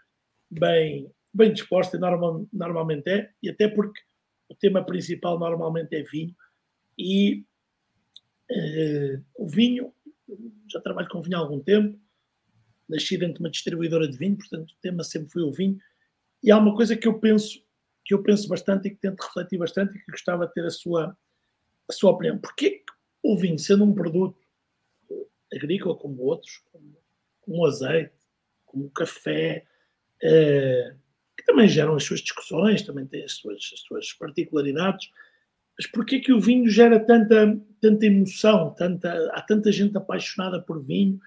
bem, 0.50 1.08
bem 1.35 1.53
disposta, 1.53 1.99
normal, 1.99 2.47
normalmente 2.53 3.09
é, 3.09 3.31
e 3.43 3.50
até 3.50 3.69
porque 3.69 4.00
o 4.49 4.55
tema 4.55 4.85
principal 4.85 5.38
normalmente 5.38 5.95
é 5.95 6.03
vinho, 6.03 6.35
e 6.97 7.45
uh, 8.50 9.25
o 9.35 9.49
vinho, 9.49 9.93
já 10.71 10.81
trabalho 10.81 11.09
com 11.09 11.21
vinho 11.21 11.37
há 11.37 11.41
algum 11.41 11.61
tempo, 11.61 11.99
nasci 12.88 13.19
dentro 13.19 13.35
de 13.35 13.41
uma 13.41 13.50
distribuidora 13.50 14.07
de 14.07 14.17
vinho, 14.17 14.37
portanto 14.37 14.71
o 14.71 14.81
tema 14.81 15.03
sempre 15.03 15.31
foi 15.31 15.43
o 15.43 15.53
vinho, 15.53 15.79
e 16.43 16.50
há 16.50 16.59
uma 16.59 16.75
coisa 16.76 16.97
que 16.97 17.09
eu 17.09 17.19
penso, 17.19 17.59
que 18.05 18.14
eu 18.14 18.23
penso 18.23 18.47
bastante 18.49 18.87
e 18.87 18.91
que 18.91 19.00
tento 19.00 19.23
refletir 19.23 19.59
bastante 19.59 19.97
e 19.97 20.00
que 20.00 20.11
gostava 20.12 20.47
de 20.47 20.53
ter 20.53 20.64
a 20.64 20.71
sua, 20.71 21.17
a 21.88 21.93
sua 21.93 22.11
opinião. 22.11 22.38
Porquê 22.38 22.85
o 23.23 23.37
vinho, 23.37 23.59
sendo 23.59 23.83
um 23.83 23.95
produto 23.95 24.38
agrícola 25.53 25.97
como 25.97 26.23
outros, 26.23 26.59
como, 26.71 26.97
como 27.41 27.59
o 27.62 27.67
azeite, 27.67 28.12
como 28.67 28.85
o 28.85 28.91
café, 28.91 29.64
uh, 30.23 31.03
que 31.37 31.45
também 31.45 31.69
geram 31.69 31.95
as 31.95 32.05
suas 32.05 32.21
discussões, 32.21 32.83
também 32.83 33.07
têm 33.07 33.25
as 33.25 33.33
suas, 33.33 33.71
as 33.73 33.81
suas 33.81 34.12
particularidades. 34.12 35.09
Mas 35.79 35.87
porquê 35.88 36.21
que 36.21 36.33
o 36.33 36.41
vinho 36.41 36.69
gera 36.69 37.00
tanta, 37.00 37.61
tanta 37.81 38.07
emoção, 38.07 38.73
tanta, 38.75 39.31
há 39.33 39.43
tanta 39.43 39.73
gente 39.73 39.97
apaixonada 39.97 40.61
por 40.62 40.83
vinho? 40.83 41.19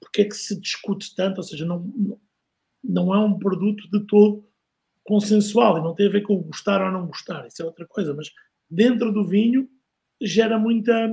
Porquê 0.00 0.26
que 0.26 0.36
se 0.36 0.60
discute 0.60 1.14
tanto? 1.16 1.38
Ou 1.38 1.42
seja, 1.42 1.64
não, 1.64 2.18
não 2.82 3.14
é 3.14 3.18
um 3.18 3.38
produto 3.38 3.90
de 3.90 4.06
todo 4.06 4.46
consensual 5.04 5.78
e 5.78 5.82
não 5.82 5.94
tem 5.94 6.06
a 6.06 6.10
ver 6.10 6.22
com 6.22 6.42
gostar 6.42 6.82
ou 6.82 6.90
não 6.90 7.06
gostar, 7.06 7.46
isso 7.46 7.62
é 7.62 7.64
outra 7.64 7.86
coisa, 7.86 8.14
mas 8.14 8.32
dentro 8.70 9.12
do 9.12 9.24
vinho 9.24 9.68
gera 10.20 10.58
muita, 10.58 11.10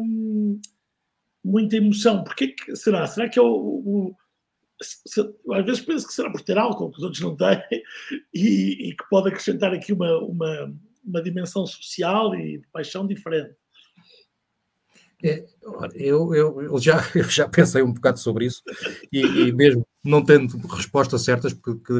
muita 1.43 1.75
emoção. 1.75 2.23
Porquê 2.23 2.49
que 2.49 2.75
será? 2.75 3.05
Será 3.05 3.27
que 3.27 3.37
é 3.37 3.41
o, 3.41 3.47
o 3.47 4.15
às 4.81 5.65
vezes 5.65 5.81
penso 5.81 6.07
que 6.07 6.13
será 6.13 6.29
por 6.31 6.41
ter 6.41 6.57
álcool 6.57 6.91
que 6.91 6.97
os 6.97 7.03
outros 7.03 7.21
não 7.21 7.35
têm 7.35 7.61
e, 8.33 8.89
e 8.89 8.95
que 8.95 9.09
pode 9.09 9.29
acrescentar 9.29 9.73
aqui 9.73 9.93
uma, 9.93 10.17
uma, 10.19 10.73
uma 11.03 11.21
dimensão 11.21 11.65
social 11.65 12.35
e 12.35 12.57
de 12.57 12.67
paixão 12.67 13.05
diferente. 13.05 13.55
É, 15.23 15.45
eu, 15.93 16.33
eu, 16.33 16.61
eu, 16.63 16.79
já, 16.79 16.97
eu 17.13 17.25
já 17.25 17.47
pensei 17.47 17.81
um 17.81 17.93
bocado 17.93 18.19
sobre 18.19 18.45
isso 18.45 18.63
e, 19.11 19.19
e 19.21 19.51
mesmo 19.53 19.85
não 20.03 20.23
tendo 20.23 20.57
respostas 20.67 21.23
certas, 21.23 21.53
porque, 21.53 21.93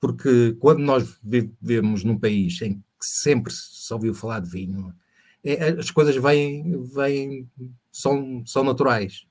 porque 0.00 0.54
quando 0.58 0.80
nós 0.80 1.16
vivemos 1.22 2.02
num 2.02 2.18
país 2.18 2.60
em 2.60 2.74
que 2.74 3.06
sempre 3.06 3.52
se 3.52 3.92
ouviu 3.92 4.12
falar 4.14 4.40
de 4.40 4.50
vinho, 4.50 4.92
é, 5.44 5.68
as 5.68 5.90
coisas 5.90 6.16
vêm, 6.16 6.82
vêm 6.82 7.48
são, 7.92 8.44
são 8.44 8.64
naturais. 8.64 9.26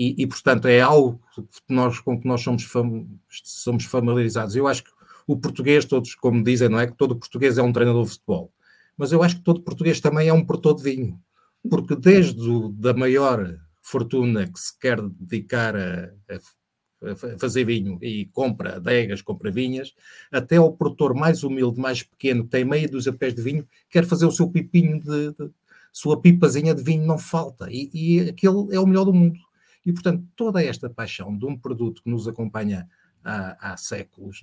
E, 0.00 0.14
e, 0.16 0.26
portanto, 0.26 0.66
é 0.66 0.80
algo 0.80 1.20
que 1.34 1.74
nós, 1.74 2.00
com 2.00 2.18
que 2.18 2.26
nós 2.26 2.40
somos, 2.40 2.64
fam, 2.64 3.06
somos 3.28 3.84
familiarizados. 3.84 4.56
Eu 4.56 4.66
acho 4.66 4.82
que 4.82 4.90
o 5.26 5.36
português, 5.36 5.84
todos, 5.84 6.14
como 6.14 6.42
dizem, 6.42 6.70
não 6.70 6.80
é? 6.80 6.86
Que 6.86 6.96
todo 6.96 7.18
português 7.18 7.58
é 7.58 7.62
um 7.62 7.70
treinador 7.70 8.04
de 8.04 8.12
futebol. 8.12 8.50
Mas 8.96 9.12
eu 9.12 9.22
acho 9.22 9.36
que 9.36 9.42
todo 9.42 9.60
português 9.60 10.00
também 10.00 10.28
é 10.28 10.32
um 10.32 10.42
produtor 10.42 10.76
de 10.76 10.84
vinho. 10.84 11.20
Porque 11.68 11.94
desde 11.94 12.48
o, 12.48 12.70
da 12.70 12.94
maior 12.94 13.58
fortuna 13.82 14.50
que 14.50 14.58
se 14.58 14.78
quer 14.78 15.02
dedicar 15.02 15.76
a, 15.76 16.10
a, 16.30 17.10
a 17.10 17.38
fazer 17.38 17.64
vinho 17.64 17.98
e 18.00 18.24
compra 18.32 18.76
adegas, 18.76 19.20
compra 19.20 19.50
vinhas, 19.50 19.92
até 20.32 20.56
ao 20.56 20.72
produtor 20.72 21.12
mais 21.14 21.44
humilde, 21.44 21.78
mais 21.78 22.02
pequeno, 22.02 22.44
que 22.44 22.50
tem 22.50 22.64
meia 22.64 22.88
dúzia 22.88 23.12
de 23.12 23.18
pés 23.18 23.34
de 23.34 23.42
vinho, 23.42 23.68
quer 23.90 24.06
fazer 24.06 24.24
o 24.24 24.32
seu 24.32 24.48
pipinho 24.48 24.98
de, 24.98 25.34
de 25.34 25.50
sua 25.92 26.18
pipazinha 26.18 26.74
de 26.74 26.82
vinho 26.82 27.04
não 27.04 27.18
falta. 27.18 27.66
E, 27.70 27.90
e 27.92 28.30
aquele 28.30 28.74
é 28.74 28.80
o 28.80 28.86
melhor 28.86 29.04
do 29.04 29.12
mundo. 29.12 29.38
E, 29.84 29.92
portanto, 29.92 30.26
toda 30.36 30.62
esta 30.62 30.90
paixão 30.90 31.36
de 31.36 31.46
um 31.46 31.56
produto 31.56 32.02
que 32.02 32.10
nos 32.10 32.28
acompanha 32.28 32.88
há, 33.24 33.72
há 33.72 33.76
séculos 33.76 34.42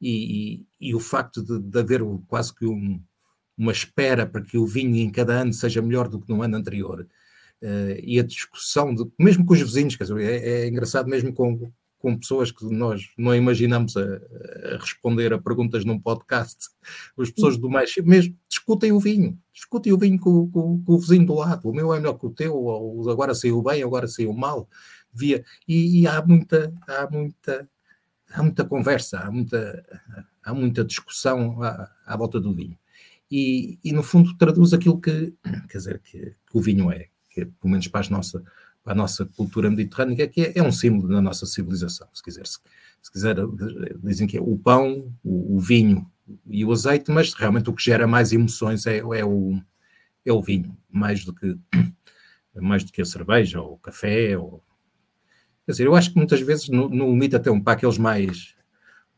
e, 0.00 0.62
e, 0.80 0.88
e, 0.88 0.94
o 0.94 1.00
facto 1.00 1.42
de, 1.42 1.58
de 1.58 1.78
haver 1.78 2.02
quase 2.26 2.54
que 2.54 2.66
um, 2.66 3.00
uma 3.56 3.72
espera 3.72 4.26
para 4.26 4.42
que 4.42 4.58
o 4.58 4.66
vinho 4.66 4.96
em 4.96 5.10
cada 5.10 5.34
ano 5.34 5.52
seja 5.52 5.80
melhor 5.80 6.08
do 6.08 6.20
que 6.20 6.28
no 6.28 6.42
ano 6.42 6.56
anterior. 6.56 7.06
Uh, 7.62 7.96
e 8.02 8.20
a 8.20 8.22
discussão, 8.22 8.94
de, 8.94 9.10
mesmo 9.18 9.46
com 9.46 9.54
os 9.54 9.60
vizinhos, 9.60 9.96
quer 9.96 10.04
dizer, 10.04 10.20
é, 10.20 10.64
é 10.64 10.68
engraçado 10.68 11.08
mesmo 11.08 11.32
com, 11.32 11.72
com 12.04 12.18
pessoas 12.18 12.52
que 12.52 12.66
nós 12.66 13.08
não 13.16 13.34
imaginamos 13.34 13.96
a, 13.96 14.02
a, 14.02 14.76
responder 14.76 15.32
a 15.32 15.40
perguntas 15.40 15.86
num 15.86 15.98
podcast, 15.98 16.68
as 17.18 17.30
pessoas 17.30 17.56
do 17.56 17.70
mais 17.70 17.96
mesmo 18.04 18.36
discutem 18.46 18.92
o 18.92 19.00
vinho, 19.00 19.38
discutem 19.50 19.90
o 19.90 19.96
vinho 19.96 20.20
com, 20.20 20.50
com, 20.50 20.84
com, 20.84 20.92
o 20.92 20.98
vizinho 20.98 21.24
do 21.24 21.32
lado, 21.32 21.66
o 21.66 21.72
meu 21.72 21.94
é 21.94 21.98
melhor 21.98 22.18
que 22.18 22.26
o 22.26 22.30
teu, 22.30 22.54
ou 22.54 23.08
agora 23.08 23.34
saiu 23.34 23.62
bem, 23.62 23.82
agora 23.82 24.06
saiu 24.06 24.34
mal, 24.34 24.68
via, 25.14 25.42
e, 25.66 26.02
e 26.02 26.06
há 26.06 26.22
muita, 26.22 26.74
há 26.86 27.08
muita, 27.10 27.70
há 28.30 28.42
muita 28.42 28.66
conversa, 28.66 29.20
há 29.20 29.30
muita, 29.30 30.02
há 30.42 30.52
muita 30.52 30.84
discussão 30.84 31.62
à, 31.62 31.90
à 32.04 32.16
volta 32.18 32.38
do 32.38 32.52
vinho. 32.52 32.78
E, 33.30 33.78
e, 33.82 33.92
no 33.92 34.02
fundo 34.02 34.36
traduz 34.36 34.74
aquilo 34.74 35.00
que, 35.00 35.32
quer 35.70 35.78
dizer, 35.78 36.02
que, 36.04 36.18
que 36.18 36.36
o 36.52 36.60
vinho 36.60 36.92
é, 36.92 37.08
que, 37.30 37.46
pelo 37.46 37.70
menos 37.70 37.88
para 37.88 38.00
as 38.00 38.10
nossas 38.10 38.42
a 38.84 38.94
nossa 38.94 39.24
cultura 39.24 39.70
mediterrânea, 39.70 40.28
que 40.28 40.42
é, 40.42 40.52
é, 40.56 40.62
um 40.62 40.72
símbolo 40.72 41.08
da 41.08 41.20
nossa 41.20 41.46
civilização, 41.46 42.06
se 42.12 42.22
quiser. 42.22 42.46
Se, 42.46 42.58
se 43.02 43.10
quiser, 43.10 43.36
dizem 44.02 44.26
que 44.26 44.36
é 44.36 44.40
o 44.40 44.56
pão, 44.58 45.12
o, 45.22 45.56
o, 45.56 45.60
vinho 45.60 46.06
e 46.46 46.64
o 46.64 46.72
azeite, 46.72 47.10
mas 47.10 47.32
realmente 47.32 47.70
o 47.70 47.72
que 47.72 47.82
gera 47.82 48.06
mais 48.06 48.32
emoções 48.32 48.86
é, 48.86 48.98
é, 48.98 49.24
o, 49.24 49.58
é 50.24 50.32
o 50.32 50.42
vinho, 50.42 50.76
mais 50.90 51.24
do 51.24 51.34
que 51.34 51.56
mais 52.56 52.84
do 52.84 52.92
que 52.92 53.02
a 53.02 53.04
cerveja 53.04 53.60
ou 53.60 53.74
o 53.74 53.78
café. 53.78 54.36
Ou... 54.38 54.62
Quer 55.66 55.72
dizer, 55.72 55.86
eu 55.86 55.96
acho 55.96 56.12
que 56.12 56.16
muitas 56.16 56.40
vezes, 56.40 56.68
no, 56.68 56.88
no 56.88 57.10
limite 57.10 57.36
até 57.36 57.50
um 57.50 57.60
para 57.60 57.72
aqueles 57.72 57.98
mais 57.98 58.54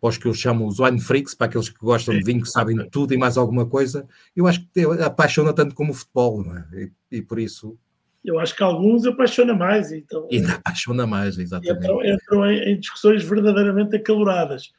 para 0.00 0.10
os 0.10 0.18
que 0.18 0.26
eu 0.26 0.34
chamo 0.34 0.66
os 0.66 0.78
wine 0.78 1.00
freaks, 1.00 1.34
para 1.34 1.46
aqueles 1.46 1.68
que 1.68 1.78
gostam 1.80 2.16
de 2.16 2.22
vinho, 2.22 2.42
que 2.42 2.50
sabem 2.50 2.76
tudo 2.90 3.14
e 3.14 3.16
mais 3.16 3.36
alguma 3.36 3.66
coisa, 3.66 4.06
eu 4.34 4.46
acho 4.46 4.60
que 4.68 4.80
apaixona 5.02 5.52
tanto 5.52 5.74
como 5.74 5.90
o 5.90 5.94
futebol, 5.94 6.44
é? 6.54 6.90
e, 7.10 7.16
e, 7.18 7.22
por 7.22 7.38
isso 7.38 7.78
eu 8.26 8.38
acho 8.38 8.54
que 8.54 8.62
alguns 8.62 9.06
apaixona 9.06 9.54
mais. 9.54 9.92
Então, 9.92 10.28
ainda 10.30 10.54
apaixona 10.54 11.06
mais, 11.06 11.38
exatamente. 11.38 11.84
Entram, 11.84 12.04
entram 12.04 12.50
em, 12.50 12.72
em, 12.72 12.80
discussões 12.80 13.24
verdadeiramente 13.24 13.96
acaloradas. 13.96 14.72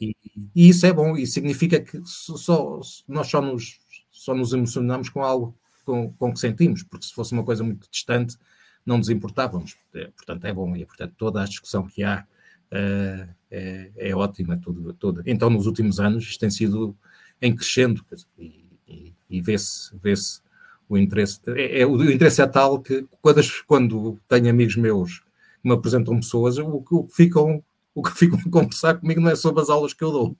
E, 0.00 0.14
e, 0.54 0.68
isso 0.68 0.84
é 0.84 0.92
bom, 0.92 1.16
e 1.16 1.26
significa 1.26 1.80
que 1.80 1.98
só, 2.04 2.80
nós 3.08 3.28
só 3.28 3.40
nos, 3.40 3.78
só 4.10 4.34
nos 4.34 4.52
emocionamos 4.52 5.08
com 5.08 5.22
algo 5.22 5.56
com, 5.84 6.12
com 6.12 6.32
que 6.32 6.40
sentimos, 6.40 6.82
porque 6.82 7.06
se 7.06 7.14
fosse 7.14 7.32
uma 7.32 7.44
coisa 7.44 7.62
muito 7.62 7.88
distante, 7.90 8.36
não 8.84 8.98
nos 8.98 9.08
importávamos. 9.08 9.76
É, 9.94 10.06
portanto, 10.08 10.44
é 10.44 10.52
bom, 10.52 10.74
e 10.76 10.84
portanto, 10.84 11.14
toda 11.16 11.42
a 11.42 11.46
discussão 11.46 11.86
que 11.86 12.02
há 12.02 12.26
uh, 12.72 13.34
é, 13.50 13.90
é, 13.96 14.14
ótima. 14.14 14.58
Tudo, 14.58 14.92
tudo. 14.94 15.22
Então, 15.26 15.48
nos 15.48 15.66
últimos 15.66 16.00
anos, 16.00 16.24
isto 16.24 16.40
tem 16.40 16.50
sido 16.50 16.96
em 17.40 17.54
crescendo, 17.54 18.04
e, 18.38 18.64
e, 18.88 19.14
e 19.30 19.40
vê-se 19.40 19.96
vê, 19.96 20.16
-se, 20.16 20.40
o 20.88 20.98
interesse 20.98 21.40
é, 21.48 21.80
é, 21.80 21.86
o 21.86 22.02
interesse 22.10 22.42
é 22.42 22.46
tal 22.46 22.80
que 22.80 23.06
quando, 23.20 23.40
quando 23.66 24.20
tenho 24.28 24.50
amigos 24.50 24.76
meus 24.76 25.20
que 25.20 25.68
me 25.68 25.72
apresentam 25.72 26.16
pessoas, 26.16 26.58
o, 26.58 26.80
que 26.82 27.14
ficam 27.14 27.62
o 27.94 28.02
que 28.02 28.10
ficam 28.10 28.38
a 28.38 28.50
conversar 28.50 28.94
comigo 28.94 29.20
não 29.20 29.30
é 29.30 29.36
sobre 29.36 29.62
as 29.62 29.70
aulas 29.70 29.94
que 29.94 30.02
eu 30.02 30.10
dou, 30.10 30.36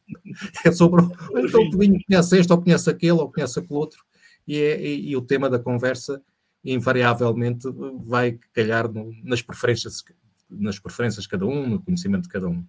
é 0.65 0.73
sobre 0.73 1.03
então 1.37 1.61
o 1.63 1.79
vinho 1.79 1.99
conhece 2.07 2.39
este, 2.39 2.53
ou 2.53 2.61
conhece 2.61 2.91
aquele, 2.91 3.13
ou 3.13 3.31
conhece 3.31 3.59
aquele 3.59 3.79
outro, 3.79 4.05
e, 4.47 4.59
é, 4.59 4.83
e, 4.83 5.11
e 5.11 5.17
o 5.17 5.23
tema 5.23 5.49
da 5.49 5.59
conversa 5.59 6.21
invariavelmente 6.65 7.69
vai 8.05 8.39
calhar 8.53 8.91
no, 8.91 9.13
nas 9.23 9.43
preferências 9.43 10.03
nas 10.51 10.79
preferências 10.79 11.25
de 11.25 11.29
cada 11.29 11.47
um, 11.47 11.69
no 11.69 11.83
conhecimento 11.83 12.25
de 12.25 12.29
cada 12.29 12.49
um. 12.49 12.65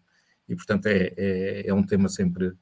E 0.47 0.55
portanto 0.55 0.87
é, 0.87 1.13
é, 1.17 1.67
é 1.67 1.73
um 1.73 1.83
tema 1.83 2.09
sempre, 2.09 2.53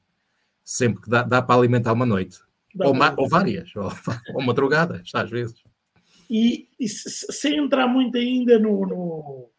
sempre 0.64 1.02
que 1.02 1.10
dá, 1.10 1.22
dá 1.22 1.42
para 1.42 1.58
alimentar 1.58 1.92
uma 1.92 2.06
noite. 2.06 2.40
Ou, 2.78 2.94
ou, 3.18 3.28
várias, 3.28 3.74
ou, 3.76 3.88
ou 4.34 4.42
madrugadas, 4.42 5.10
às 5.14 5.30
vezes. 5.30 5.62
E, 6.28 6.68
e 6.80 6.88
sem 6.88 7.58
entrar 7.58 7.86
muito 7.86 8.16
ainda 8.16 8.58
no, 8.58 8.86
no, 8.86 9.50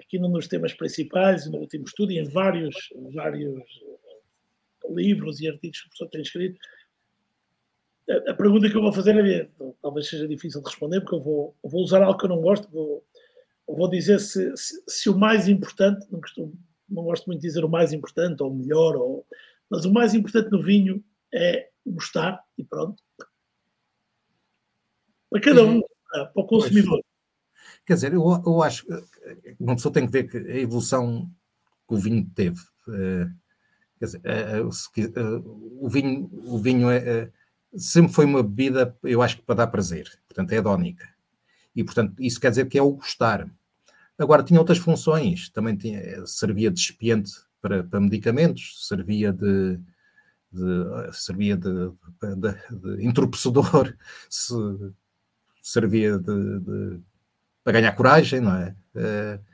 aqui 0.00 0.18
num 0.18 0.30
dos 0.30 0.48
temas 0.48 0.74
principais, 0.74 1.46
no 1.46 1.58
último 1.58 1.84
estudo, 1.84 2.12
e 2.12 2.18
em 2.18 2.28
vários, 2.28 2.74
vários 3.14 3.62
livros 4.90 5.40
e 5.40 5.48
artigos 5.48 5.80
que 5.80 5.86
o 5.86 5.88
professor 5.90 6.10
tem 6.10 6.22
escrito, 6.22 6.58
a, 8.08 8.32
a, 8.32 8.34
pergunta 8.34 8.68
que 8.68 8.76
eu 8.76 8.82
vou 8.82 8.92
fazer 8.92 9.16
é, 9.24 9.48
talvez 9.80 10.08
seja 10.08 10.26
difícil 10.26 10.60
de 10.60 10.68
responder, 10.68 11.00
porque 11.00 11.14
eu 11.14 11.22
vou, 11.22 11.56
eu 11.62 11.70
vou 11.70 11.82
usar 11.82 12.02
algo 12.02 12.18
que 12.18 12.24
eu 12.24 12.30
não 12.30 12.40
gosto, 12.40 12.68
vou, 12.70 13.04
vou 13.66 13.88
dizer 13.88 14.18
se, 14.18 14.54
se, 14.56 14.82
se, 14.88 15.08
o 15.08 15.16
mais 15.16 15.48
importante, 15.48 16.06
não, 16.10 16.20
costumo, 16.20 16.52
não 16.88 17.04
gosto 17.04 17.26
muito 17.26 17.40
de 17.40 17.46
dizer 17.46 17.64
o 17.64 17.68
mais 17.68 17.92
importante 17.92 18.42
ou 18.42 18.50
o 18.50 18.54
melhor, 18.54 18.96
ou, 18.96 19.26
mas 19.70 19.84
o 19.84 19.92
mais 19.92 20.14
importante 20.14 20.50
no 20.50 20.62
vinho 20.62 21.02
é 21.32 21.68
gostar 21.86 22.42
e 22.56 22.64
pronto. 22.64 23.02
Para 25.30 25.40
cada 25.40 25.64
um, 25.64 25.80
para 26.10 26.32
o 26.34 26.46
consumidor. 26.46 27.02
Quer 27.86 27.94
dizer, 27.94 28.12
eu, 28.12 28.42
eu 28.46 28.62
acho 28.62 28.86
que 28.86 29.56
uma 29.58 29.74
pessoa 29.74 29.92
tem 29.92 30.06
que 30.06 30.12
ver 30.12 30.30
que 30.30 30.36
a 30.36 30.58
evolução 30.58 31.30
que 31.88 31.94
o 31.94 31.98
vinho 31.98 32.28
teve. 32.34 32.60
Eh, 32.88 33.28
quer 33.98 34.04
dizer, 34.04 34.20
eh, 34.24 34.58
eh, 34.58 35.22
o 35.80 35.88
vinho, 35.88 36.30
o 36.32 36.58
vinho 36.58 36.90
é, 36.90 37.30
sempre 37.76 38.12
foi 38.12 38.24
uma 38.24 38.42
bebida, 38.42 38.96
eu 39.02 39.22
acho 39.22 39.36
que 39.38 39.42
para 39.42 39.56
dar 39.56 39.66
prazer, 39.68 40.10
portanto 40.28 40.52
é 40.52 40.56
hedónica. 40.56 41.08
E, 41.74 41.82
portanto, 41.82 42.14
isso 42.22 42.38
quer 42.38 42.50
dizer 42.50 42.68
que 42.68 42.78
é 42.78 42.82
o 42.82 42.92
gostar. 42.92 43.48
Agora, 44.18 44.42
tinha 44.42 44.60
outras 44.60 44.78
funções, 44.78 45.48
também 45.48 45.76
tinha, 45.76 46.26
servia 46.26 46.70
de 46.70 46.78
expiente 46.78 47.32
para, 47.60 47.82
para 47.82 48.00
medicamentos, 48.00 48.86
servia 48.86 49.32
de, 49.32 49.80
de, 50.52 51.12
servia 51.12 51.56
de, 51.56 51.90
de, 52.20 52.96
de 52.98 53.06
entorpecedor, 53.06 53.94
se, 54.28 54.54
servia 55.62 56.18
de, 56.18 57.00
para 57.62 57.74
ganhar 57.74 57.92
coragem, 57.92 58.40
não 58.40 58.56
é? 58.56 58.74
Uh, 58.94 59.52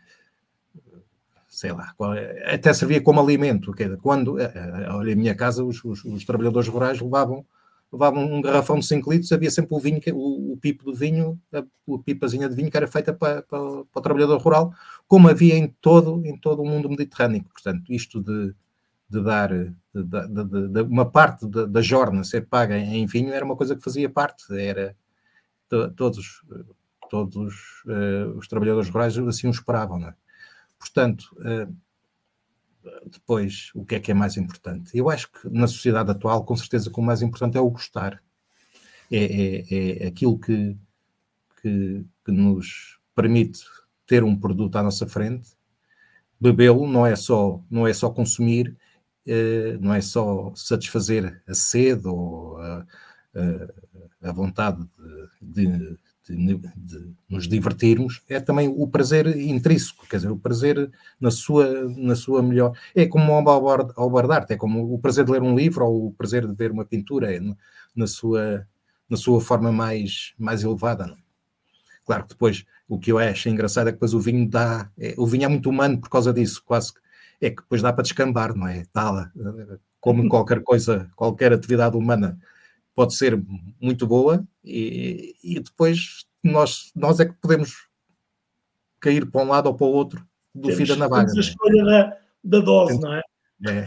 sei 1.58 1.72
lá, 1.72 1.92
até 2.46 2.72
servia 2.72 3.00
como 3.00 3.20
alimento. 3.20 3.74
Quando, 4.00 4.38
eh, 4.38 4.52
eh, 4.54 4.90
olha, 4.90 5.10
em 5.10 5.16
minha 5.16 5.34
casa, 5.34 5.64
os, 5.64 5.82
os, 5.84 6.04
os, 6.04 6.24
trabalhadores 6.24 6.68
rurais 6.68 7.00
levavam, 7.00 7.44
levavam 7.92 8.32
um 8.32 8.40
garrafão 8.40 8.78
de 8.78 8.86
5 8.86 9.10
litros, 9.10 9.32
havia 9.32 9.50
sempre 9.50 9.74
o 9.74 9.80
vinho, 9.80 10.00
o, 10.12 10.52
o 10.52 10.56
pipo 10.56 10.84
do 10.84 10.94
vinho, 10.94 11.36
a, 11.52 11.58
a 11.58 11.98
pipazinha 12.04 12.48
de 12.48 12.54
vinho 12.54 12.70
que 12.70 12.76
era 12.76 12.86
feita 12.86 13.12
para, 13.12 13.42
para, 13.42 13.58
para, 13.58 14.00
o 14.00 14.00
trabalhador 14.00 14.38
rural, 14.40 14.72
como 15.08 15.28
havia 15.28 15.56
em 15.56 15.66
todo, 15.80 16.24
em 16.24 16.38
todo 16.38 16.62
o 16.62 16.66
mundo 16.66 16.88
mediterrâneo. 16.88 17.42
Portanto, 17.52 17.92
isto 17.92 18.22
de, 18.22 18.54
de 19.08 19.22
dar 19.22 19.48
de, 19.48 19.72
de, 19.94 20.68
de, 20.68 20.82
uma 20.82 21.10
parte 21.10 21.46
da 21.46 21.80
jornada 21.80 22.24
ser 22.24 22.46
paga 22.46 22.76
em 22.76 23.06
vinho 23.06 23.32
era 23.32 23.44
uma 23.44 23.56
coisa 23.56 23.74
que 23.74 23.82
fazia 23.82 24.08
parte, 24.08 24.44
era 24.58 24.94
todos, 25.96 26.42
todos 27.10 27.54
uh, 27.86 28.36
os 28.36 28.46
trabalhadores 28.48 28.90
rurais 28.90 29.16
assim 29.18 29.48
o 29.48 29.50
esperavam. 29.50 30.06
É? 30.06 30.14
Portanto, 30.78 31.24
uh, 31.38 31.74
depois, 33.06 33.70
o 33.74 33.84
que 33.84 33.96
é 33.96 34.00
que 34.00 34.10
é 34.10 34.14
mais 34.14 34.36
importante? 34.36 34.96
Eu 34.96 35.10
acho 35.10 35.30
que 35.30 35.48
na 35.48 35.66
sociedade 35.66 36.10
atual, 36.10 36.44
com 36.44 36.56
certeza, 36.56 36.90
o 36.94 37.02
mais 37.02 37.22
importante 37.22 37.56
é 37.56 37.60
o 37.60 37.70
gostar. 37.70 38.22
É, 39.10 39.24
é, 39.24 40.04
é 40.04 40.06
aquilo 40.06 40.38
que, 40.38 40.76
que, 41.62 42.04
que, 42.24 42.30
nos 42.30 42.98
permite 43.14 43.64
ter 44.06 44.22
um 44.22 44.36
produto 44.36 44.76
à 44.76 44.82
nossa 44.82 45.06
frente. 45.06 45.50
Bebê-lo 46.38 46.86
não 46.86 47.06
é 47.06 47.16
só 47.16 47.62
não 47.70 47.86
é 47.86 47.92
só 47.92 48.10
consumir, 48.10 48.76
não 49.80 49.94
é 49.94 50.00
só 50.00 50.52
satisfazer 50.54 51.42
a 51.46 51.54
sede 51.54 52.06
ou 52.08 52.58
a, 52.58 52.86
a, 53.34 54.28
a 54.28 54.32
vontade 54.32 54.86
de, 55.40 55.66
de 55.66 55.98
de, 56.34 57.14
nos 57.28 57.48
divertirmos, 57.48 58.22
é 58.28 58.40
também 58.40 58.68
o 58.68 58.86
prazer 58.86 59.26
intrínseco, 59.38 60.06
quer 60.08 60.16
dizer, 60.16 60.30
o 60.30 60.38
prazer 60.38 60.90
na 61.20 61.30
sua, 61.30 61.88
na 61.96 62.14
sua 62.14 62.42
melhor. 62.42 62.76
É 62.94 63.06
como 63.06 63.32
ao 63.32 64.10
bar 64.10 64.26
de 64.26 64.32
arte, 64.32 64.52
é 64.52 64.56
como 64.56 64.92
o 64.92 64.98
prazer 64.98 65.24
de 65.24 65.32
ler 65.32 65.42
um 65.42 65.56
livro 65.56 65.86
ou 65.86 66.08
o 66.08 66.12
prazer 66.12 66.46
de 66.46 66.54
ver 66.54 66.70
uma 66.70 66.84
pintura, 66.84 67.34
é 67.34 67.40
na, 67.94 68.06
sua, 68.06 68.66
na 69.08 69.16
sua 69.16 69.40
forma 69.40 69.72
mais, 69.72 70.34
mais 70.38 70.62
elevada. 70.62 71.06
Não? 71.06 71.14
É? 71.14 71.18
Claro 72.04 72.22
que 72.24 72.30
depois 72.30 72.64
o 72.88 72.98
que 72.98 73.12
eu 73.12 73.18
acho 73.18 73.48
engraçado 73.48 73.88
é 73.88 73.92
que 73.92 73.96
depois 73.96 74.14
o 74.14 74.20
vinho 74.20 74.48
dá. 74.48 74.90
É, 74.98 75.14
o 75.18 75.26
vinho 75.26 75.44
é 75.44 75.48
muito 75.48 75.68
humano 75.68 75.98
por 75.98 76.08
causa 76.08 76.32
disso, 76.32 76.62
quase 76.64 76.92
é 77.40 77.50
que 77.50 77.62
depois 77.62 77.82
dá 77.82 77.92
para 77.92 78.02
descambar, 78.02 78.54
não 78.56 78.66
é? 78.66 78.84
Tá, 78.92 79.30
como 80.00 80.22
em 80.22 80.28
qualquer 80.28 80.62
coisa, 80.62 81.10
qualquer 81.16 81.52
atividade 81.52 81.96
humana 81.96 82.38
pode 82.94 83.14
ser 83.14 83.40
muito 83.80 84.06
boa 84.06 84.46
e, 84.64 85.36
e 85.42 85.60
depois 85.60 86.26
nós, 86.42 86.90
nós 86.94 87.20
é 87.20 87.26
que 87.26 87.34
podemos 87.34 87.88
cair 89.00 89.30
para 89.30 89.42
um 89.42 89.48
lado 89.48 89.66
ou 89.66 89.74
para 89.74 89.86
o 89.86 89.92
outro 89.92 90.26
do 90.54 90.70
fio 90.72 90.86
da 90.86 90.96
navalha. 90.96 91.26
Temos 91.26 91.36
a 91.36 91.40
é? 91.40 91.50
escolha 91.50 91.84
da, 91.84 92.18
da 92.42 92.60
dose, 92.60 93.00
não 93.00 93.14
é? 93.14 93.22
É, 93.66 93.84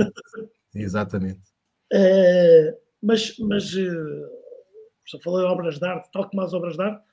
exatamente. 0.75 1.41
É, 1.93 2.73
mas, 3.03 3.37
mas 3.37 3.65
já 3.65 3.81
eh, 3.81 5.21
falei 5.21 5.45
de 5.45 5.51
obras 5.51 5.77
de 5.77 5.85
arte, 5.85 6.09
tal 6.13 6.29
como 6.29 6.41
as 6.41 6.53
obras 6.53 6.77
de 6.77 6.83
arte, 6.83 7.03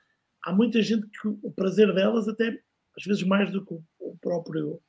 há 0.45 0.53
muita 0.53 0.81
gente 0.81 1.05
que 1.07 1.27
o 1.27 1.51
prazer 1.51 1.93
delas, 1.93 2.29
até 2.29 2.57
às 2.97 3.03
vezes 3.03 3.23
mais 3.23 3.51
do 3.51 3.65
que 3.65 3.73
o 3.73 4.17
próprio 4.21 4.81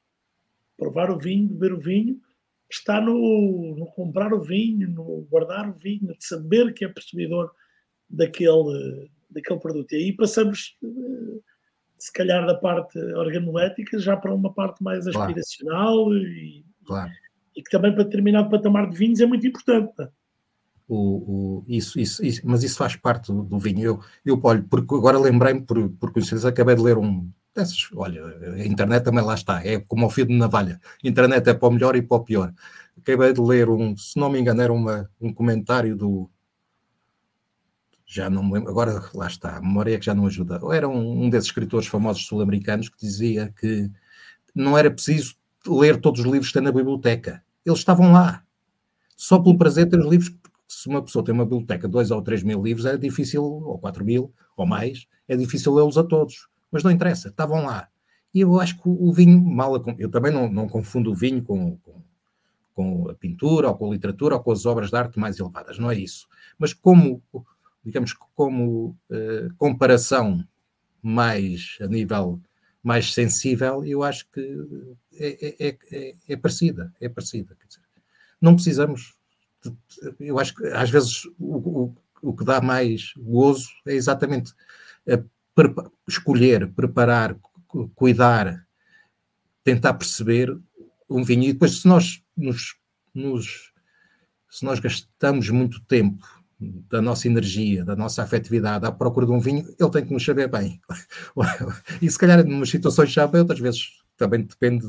provar 0.80 1.10
o 1.10 1.18
vinho, 1.18 1.46
beber 1.46 1.74
o 1.74 1.78
vinho, 1.78 2.18
está 2.70 3.00
no, 3.00 3.76
no, 3.76 3.86
comprar 3.86 4.32
o 4.32 4.40
vinho, 4.40 4.88
no 4.88 5.26
guardar 5.30 5.68
o 5.68 5.74
vinho, 5.74 6.06
de 6.06 6.24
saber 6.24 6.72
que 6.72 6.86
é 6.86 6.88
possuidor 6.88 7.50
daquele, 8.08 9.10
daquele 9.30 9.60
produto. 9.60 9.92
E 9.92 9.96
aí 9.96 10.12
passamos, 10.12 10.78
eh, 10.82 11.40
se 11.98 12.10
calhar, 12.12 12.46
da 12.46 12.54
parte 12.54 12.98
organolética 12.98 13.98
já 13.98 14.16
para 14.16 14.34
uma 14.34 14.54
parte 14.54 14.82
mais 14.82 15.06
aspiracional 15.06 16.06
claro. 16.06 16.16
E, 16.16 16.64
claro. 16.86 17.12
e, 17.54 17.62
que 17.62 17.70
também 17.70 17.94
para 17.94 18.04
determinado 18.04 18.48
patamar 18.48 18.88
de 18.88 18.96
vinhos 18.96 19.20
é 19.20 19.26
muito 19.26 19.46
importante. 19.46 20.08
O, 20.88 20.96
o, 20.96 21.64
isso, 21.68 22.00
isso, 22.00 22.24
isso, 22.24 22.40
mas 22.44 22.64
isso 22.64 22.78
faz 22.78 22.96
parte 22.96 23.32
do, 23.32 23.42
do 23.44 23.58
vinho. 23.58 23.82
Eu, 23.82 24.00
eu 24.24 24.40
olho, 24.42 24.64
porque 24.68 24.94
agora 24.94 25.18
lembrei-me, 25.18 25.62
por, 25.62 25.90
por 25.90 26.12
coincidência, 26.12 26.48
acabei 26.48 26.74
de 26.74 26.82
ler 26.82 26.98
um, 26.98 27.30
Dessas, 27.54 27.88
olha, 27.96 28.24
a 28.26 28.64
internet 28.64 29.02
também 29.02 29.24
lá 29.24 29.34
está, 29.34 29.64
é 29.66 29.80
como 29.80 30.04
ao 30.04 30.10
fio 30.10 30.24
de 30.24 30.36
navalha. 30.36 30.80
A 31.04 31.08
internet 31.08 31.48
é 31.48 31.54
para 31.54 31.68
o 31.68 31.72
melhor 31.72 31.96
e 31.96 32.02
para 32.02 32.16
o 32.16 32.24
pior. 32.24 32.54
Acabei 32.96 33.32
de 33.32 33.40
ler 33.40 33.68
um, 33.68 33.96
se 33.96 34.18
não 34.18 34.30
me 34.30 34.38
engano, 34.38 34.62
era 34.62 34.72
uma, 34.72 35.10
um 35.20 35.32
comentário 35.32 35.96
do. 35.96 36.30
Já 38.06 38.30
não 38.30 38.42
me 38.44 38.54
lembro, 38.54 38.70
agora 38.70 39.02
lá 39.14 39.26
está, 39.26 39.56
a 39.56 39.60
memória 39.60 39.94
é 39.94 39.98
que 39.98 40.04
já 40.04 40.14
não 40.14 40.26
ajuda. 40.26 40.60
Era 40.72 40.88
um, 40.88 41.24
um 41.24 41.30
desses 41.30 41.48
escritores 41.48 41.88
famosos 41.88 42.26
sul-americanos 42.26 42.88
que 42.88 42.98
dizia 43.00 43.52
que 43.58 43.90
não 44.54 44.78
era 44.78 44.90
preciso 44.90 45.34
ler 45.66 46.00
todos 46.00 46.20
os 46.20 46.26
livros 46.26 46.48
que 46.48 46.54
tem 46.54 46.62
na 46.62 46.72
biblioteca. 46.72 47.42
Eles 47.64 47.80
estavam 47.80 48.12
lá. 48.12 48.44
Só 49.16 49.38
pelo 49.38 49.58
prazer 49.58 49.84
de 49.86 49.92
ter 49.92 50.00
os 50.00 50.10
livros, 50.10 50.32
se 50.68 50.88
uma 50.88 51.02
pessoa 51.02 51.24
tem 51.24 51.34
uma 51.34 51.44
biblioteca 51.44 51.86
de 51.86 51.92
2 51.92 52.10
ou 52.10 52.22
3 52.22 52.42
mil 52.42 52.62
livros, 52.62 52.86
é 52.86 52.96
difícil, 52.96 53.42
ou 53.42 53.78
4 53.78 54.04
mil, 54.04 54.32
ou 54.56 54.66
mais, 54.66 55.06
é 55.28 55.36
difícil 55.36 55.74
lê-los 55.74 55.98
a 55.98 56.04
todos 56.04 56.48
mas 56.70 56.82
não 56.82 56.90
interessa, 56.90 57.28
estavam 57.28 57.64
lá. 57.64 57.88
E 58.32 58.40
eu 58.40 58.60
acho 58.60 58.76
que 58.76 58.88
o 58.88 59.12
vinho, 59.12 59.42
mal 59.42 59.74
eu 59.98 60.08
também 60.08 60.32
não, 60.32 60.50
não 60.50 60.68
confundo 60.68 61.10
o 61.10 61.14
vinho 61.14 61.42
com, 61.42 61.76
com, 61.78 62.02
com, 62.74 63.10
a 63.10 63.14
pintura, 63.14 63.68
ou 63.68 63.76
com 63.76 63.88
a 63.88 63.92
literatura, 63.92 64.36
ou 64.36 64.42
com 64.42 64.52
as 64.52 64.64
obras 64.66 64.90
de 64.90 64.96
arte 64.96 65.18
mais 65.18 65.38
elevadas, 65.38 65.78
não 65.78 65.90
é 65.90 65.96
isso. 65.96 66.28
Mas 66.58 66.72
como, 66.72 67.22
digamos, 67.84 68.12
como 68.34 68.96
uh, 69.10 69.54
comparação 69.56 70.44
mais 71.02 71.78
a 71.80 71.86
nível 71.86 72.40
mais 72.82 73.12
sensível, 73.12 73.84
eu 73.84 74.02
acho 74.02 74.26
que 74.30 74.40
é, 75.14 75.68
é, 75.68 75.78
é, 75.92 76.14
é 76.28 76.36
parecida, 76.36 76.92
é 77.00 77.08
parecida. 77.08 77.56
Dizer, 77.66 77.82
não 78.40 78.54
precisamos, 78.54 79.14
de, 79.62 79.74
eu 80.18 80.38
acho 80.38 80.54
que 80.54 80.66
às 80.68 80.88
vezes 80.88 81.26
o, 81.38 81.56
o, 81.56 81.94
o 82.22 82.34
que 82.34 82.44
dá 82.44 82.60
mais 82.60 83.12
gozo 83.18 83.68
é 83.86 83.94
exatamente 83.94 84.54
a 85.06 85.22
escolher, 86.08 86.72
preparar, 86.72 87.36
cuidar, 87.94 88.66
tentar 89.64 89.94
perceber 89.94 90.56
um 91.08 91.22
vinho. 91.22 91.44
E 91.44 91.52
depois, 91.52 91.80
se 91.80 91.88
nós 91.88 92.22
nos, 92.36 92.76
nos, 93.14 93.72
se 94.48 94.64
nós 94.64 94.78
gastamos 94.78 95.48
muito 95.50 95.82
tempo 95.84 96.24
da 96.60 97.00
nossa 97.00 97.26
energia, 97.26 97.84
da 97.84 97.96
nossa 97.96 98.22
afetividade 98.22 98.84
à 98.84 98.92
procura 98.92 99.26
de 99.26 99.32
um 99.32 99.40
vinho, 99.40 99.66
ele 99.78 99.90
tem 99.90 100.04
que 100.04 100.12
nos 100.12 100.24
saber 100.24 100.48
bem. 100.48 100.80
e 102.02 102.10
se 102.10 102.18
calhar, 102.18 102.40
em 102.40 102.64
situações 102.66 103.10
já 103.10 103.26
bem, 103.26 103.40
outras 103.40 103.60
vezes 103.60 103.92
também 104.16 104.42
depende 104.42 104.86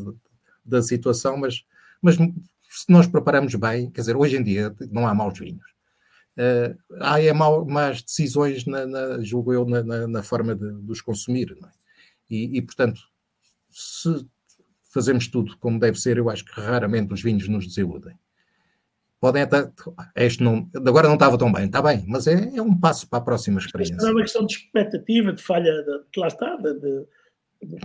da 0.66 0.82
situação, 0.82 1.38
mas, 1.38 1.64
mas 2.02 2.16
se 2.16 2.86
nós 2.90 3.08
preparamos 3.08 3.56
bem, 3.56 3.90
quer 3.90 4.02
dizer, 4.02 4.18
hoje 4.18 4.36
em 4.36 4.44
dia 4.44 4.76
não 4.92 5.08
há 5.08 5.14
maus 5.14 5.40
vinhos 5.40 5.72
uh, 6.38 6.78
há 7.00 7.22
é 7.22 7.34
mal, 7.34 7.66
más 7.66 8.02
decisões, 8.02 8.66
na, 8.66 8.86
na, 8.86 9.22
julgo 9.22 9.54
eu, 9.54 9.66
na, 9.66 10.08
na, 10.08 10.24
forma 10.24 10.56
de, 10.56 10.72
de, 10.82 10.92
os 10.92 11.02
consumir. 11.02 11.58
É? 11.64 11.70
E, 12.30 12.58
e, 12.58 12.62
portanto, 12.62 13.02
se 13.70 14.26
fazemos 14.94 15.28
tudo 15.28 15.58
como 15.58 15.80
deve 15.80 16.00
ser, 16.00 16.18
eu 16.18 16.30
acho 16.30 16.46
que 16.46 16.60
raramente 16.60 17.14
os 17.14 17.22
vinhos 17.22 17.48
nos 17.48 17.68
desiludem. 17.68 18.16
Podem 19.20 19.44
até. 19.44 19.72
Este 20.16 20.42
não, 20.42 20.68
agora 20.76 21.08
não 21.08 21.14
estava 21.14 21.38
tão 21.38 21.52
bem, 21.52 21.66
está 21.66 21.80
bem, 21.80 22.04
mas 22.08 22.26
é, 22.26 22.56
é 22.56 22.62
um 22.62 22.76
passo 22.78 23.08
para 23.08 23.20
a 23.20 23.22
próxima 23.22 23.60
experiência. 23.60 23.96
Não 23.98 24.10
é 24.10 24.12
uma 24.12 24.22
questão 24.22 24.46
de 24.46 24.56
expectativa, 24.56 25.32
de 25.32 25.44
falha, 25.44 25.72
de, 25.84 26.12
de 26.12 26.20
lá 26.20 26.28
está. 26.28 26.56
De, 26.56 26.74
de, 26.80 27.06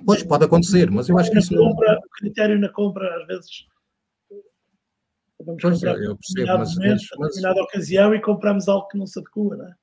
pois 0.07 0.23
pode 0.23 0.47
acontecer, 0.47 0.91
mas 0.91 1.11
eu 1.11 1.19
acho 1.19 1.31
que 1.31 1.39
isso 1.39 1.55
compra, 1.55 1.93
não. 1.93 1.99
O 1.99 2.09
critério 2.09 2.59
na 2.59 2.71
compra, 2.71 3.15
às 3.21 3.27
vezes, 3.27 3.67
Vamos 5.47 5.63
pois, 5.63 5.75
comprar 5.77 6.03
eu 6.03 6.17
percebo, 6.17 6.59
mas, 6.59 6.75
momento, 6.75 7.03
mas, 7.19 7.29
determinada 7.29 7.63
ocasião 7.63 8.15
e 8.15 8.21
compramos 8.21 8.69
algo 8.69 8.89
que 8.89 8.99
não 8.99 9.07
se 9.07 9.19
adequa, 9.21 9.57
não 9.57 9.69
é? 9.69 9.75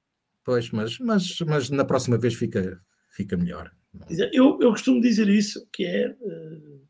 Pois, 0.43 0.69
mas, 0.71 0.99
mas, 0.99 1.39
mas 1.39 1.69
na 1.69 1.85
próxima 1.85 2.17
vez 2.17 2.33
fica, 2.33 2.81
fica 3.09 3.37
melhor. 3.37 3.71
Eu, 4.09 4.59
eu 4.61 4.71
costumo 4.71 4.99
dizer 4.99 5.29
isso, 5.29 5.65
que 5.71 5.85
é 5.85 6.09
uh, 6.09 6.81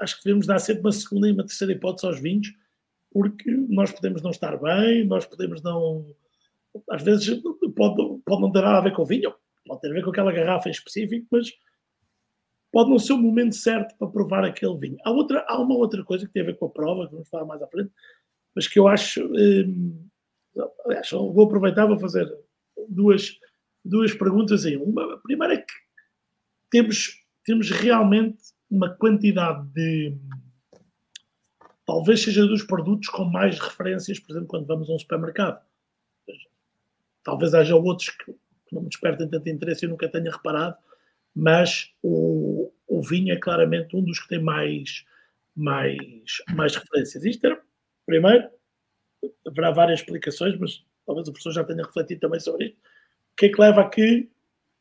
acho 0.00 0.16
que 0.16 0.24
devemos 0.24 0.46
dar 0.46 0.58
sempre 0.58 0.80
uma 0.80 0.92
segunda 0.92 1.28
e 1.28 1.32
uma 1.32 1.44
terceira 1.44 1.74
hipótese 1.74 2.06
aos 2.06 2.20
vinhos, 2.20 2.48
porque 3.12 3.50
nós 3.68 3.92
podemos 3.92 4.22
não 4.22 4.30
estar 4.30 4.56
bem, 4.56 5.04
nós 5.04 5.26
podemos 5.26 5.62
não. 5.62 6.06
Às 6.90 7.02
vezes 7.02 7.42
pode, 7.76 8.20
pode 8.24 8.40
não 8.40 8.50
ter 8.50 8.62
nada 8.62 8.78
a 8.78 8.82
ver 8.82 8.94
com 8.94 9.02
o 9.02 9.06
vinho, 9.06 9.34
pode 9.66 9.80
ter 9.82 9.90
a 9.90 9.92
ver 9.92 10.04
com 10.04 10.10
aquela 10.10 10.32
garrafa 10.32 10.68
em 10.68 10.72
específico, 10.72 11.26
mas 11.30 11.52
pode 12.72 12.90
não 12.90 12.98
ser 12.98 13.12
o 13.14 13.18
momento 13.18 13.54
certo 13.54 13.96
para 13.96 14.08
provar 14.08 14.44
aquele 14.44 14.76
vinho. 14.76 14.96
Há, 15.04 15.10
outra, 15.10 15.44
há 15.48 15.58
uma 15.60 15.74
outra 15.74 16.04
coisa 16.04 16.26
que 16.26 16.32
tem 16.32 16.42
a 16.42 16.46
ver 16.46 16.58
com 16.58 16.66
a 16.66 16.70
prova, 16.70 17.06
que 17.06 17.12
vamos 17.12 17.28
falar 17.28 17.44
mais 17.44 17.62
à 17.62 17.66
frente, 17.66 17.90
mas 18.54 18.66
que 18.66 18.78
eu 18.78 18.86
acho. 18.86 19.24
Hum, 19.26 20.08
aliás, 20.84 21.10
vou 21.10 21.44
aproveitar, 21.44 21.86
vou 21.86 21.98
fazer 21.98 22.28
duas, 22.88 23.38
duas 23.84 24.14
perguntas. 24.14 24.64
Uma, 24.64 25.14
a 25.14 25.18
primeira 25.18 25.54
é 25.54 25.58
que 25.58 25.72
temos, 26.70 27.24
temos 27.44 27.70
realmente 27.70 28.38
uma 28.70 28.90
quantidade 28.90 29.66
de. 29.72 30.16
Talvez 31.86 32.22
seja 32.22 32.46
dos 32.46 32.62
produtos 32.62 33.08
com 33.08 33.24
mais 33.24 33.58
referências, 33.58 34.20
por 34.20 34.32
exemplo, 34.32 34.48
quando 34.48 34.66
vamos 34.66 34.90
a 34.90 34.92
um 34.92 34.98
supermercado. 34.98 35.64
Talvez 37.24 37.54
haja 37.54 37.74
outros 37.74 38.10
que 38.10 38.34
não 38.74 38.82
me 38.82 38.88
despertem 38.88 39.28
tanto 39.28 39.48
interesse 39.48 39.86
e 39.86 39.88
nunca 39.88 40.08
tenha 40.08 40.30
reparado, 40.30 40.76
mas 41.38 41.92
o, 42.02 42.72
o 42.88 43.00
vinho 43.00 43.32
é 43.32 43.36
claramente 43.36 43.94
um 43.94 44.02
dos 44.02 44.18
que 44.18 44.26
tem 44.26 44.42
mais, 44.42 45.04
mais, 45.54 46.42
mais 46.52 46.74
referências. 46.74 47.24
Isto 47.24 47.46
era, 47.46 47.62
primeiro, 48.04 48.50
haverá 49.46 49.70
várias 49.70 50.00
explicações, 50.00 50.58
mas 50.58 50.84
talvez 51.06 51.28
o 51.28 51.32
professor 51.32 51.52
já 51.52 51.62
tenha 51.62 51.84
refletido 51.84 52.20
também 52.22 52.40
sobre 52.40 52.66
isto. 52.66 52.76
O 52.76 53.36
que 53.36 53.46
é 53.46 53.48
que 53.50 53.60
leva 53.60 53.82
a 53.82 53.88
que, 53.88 54.28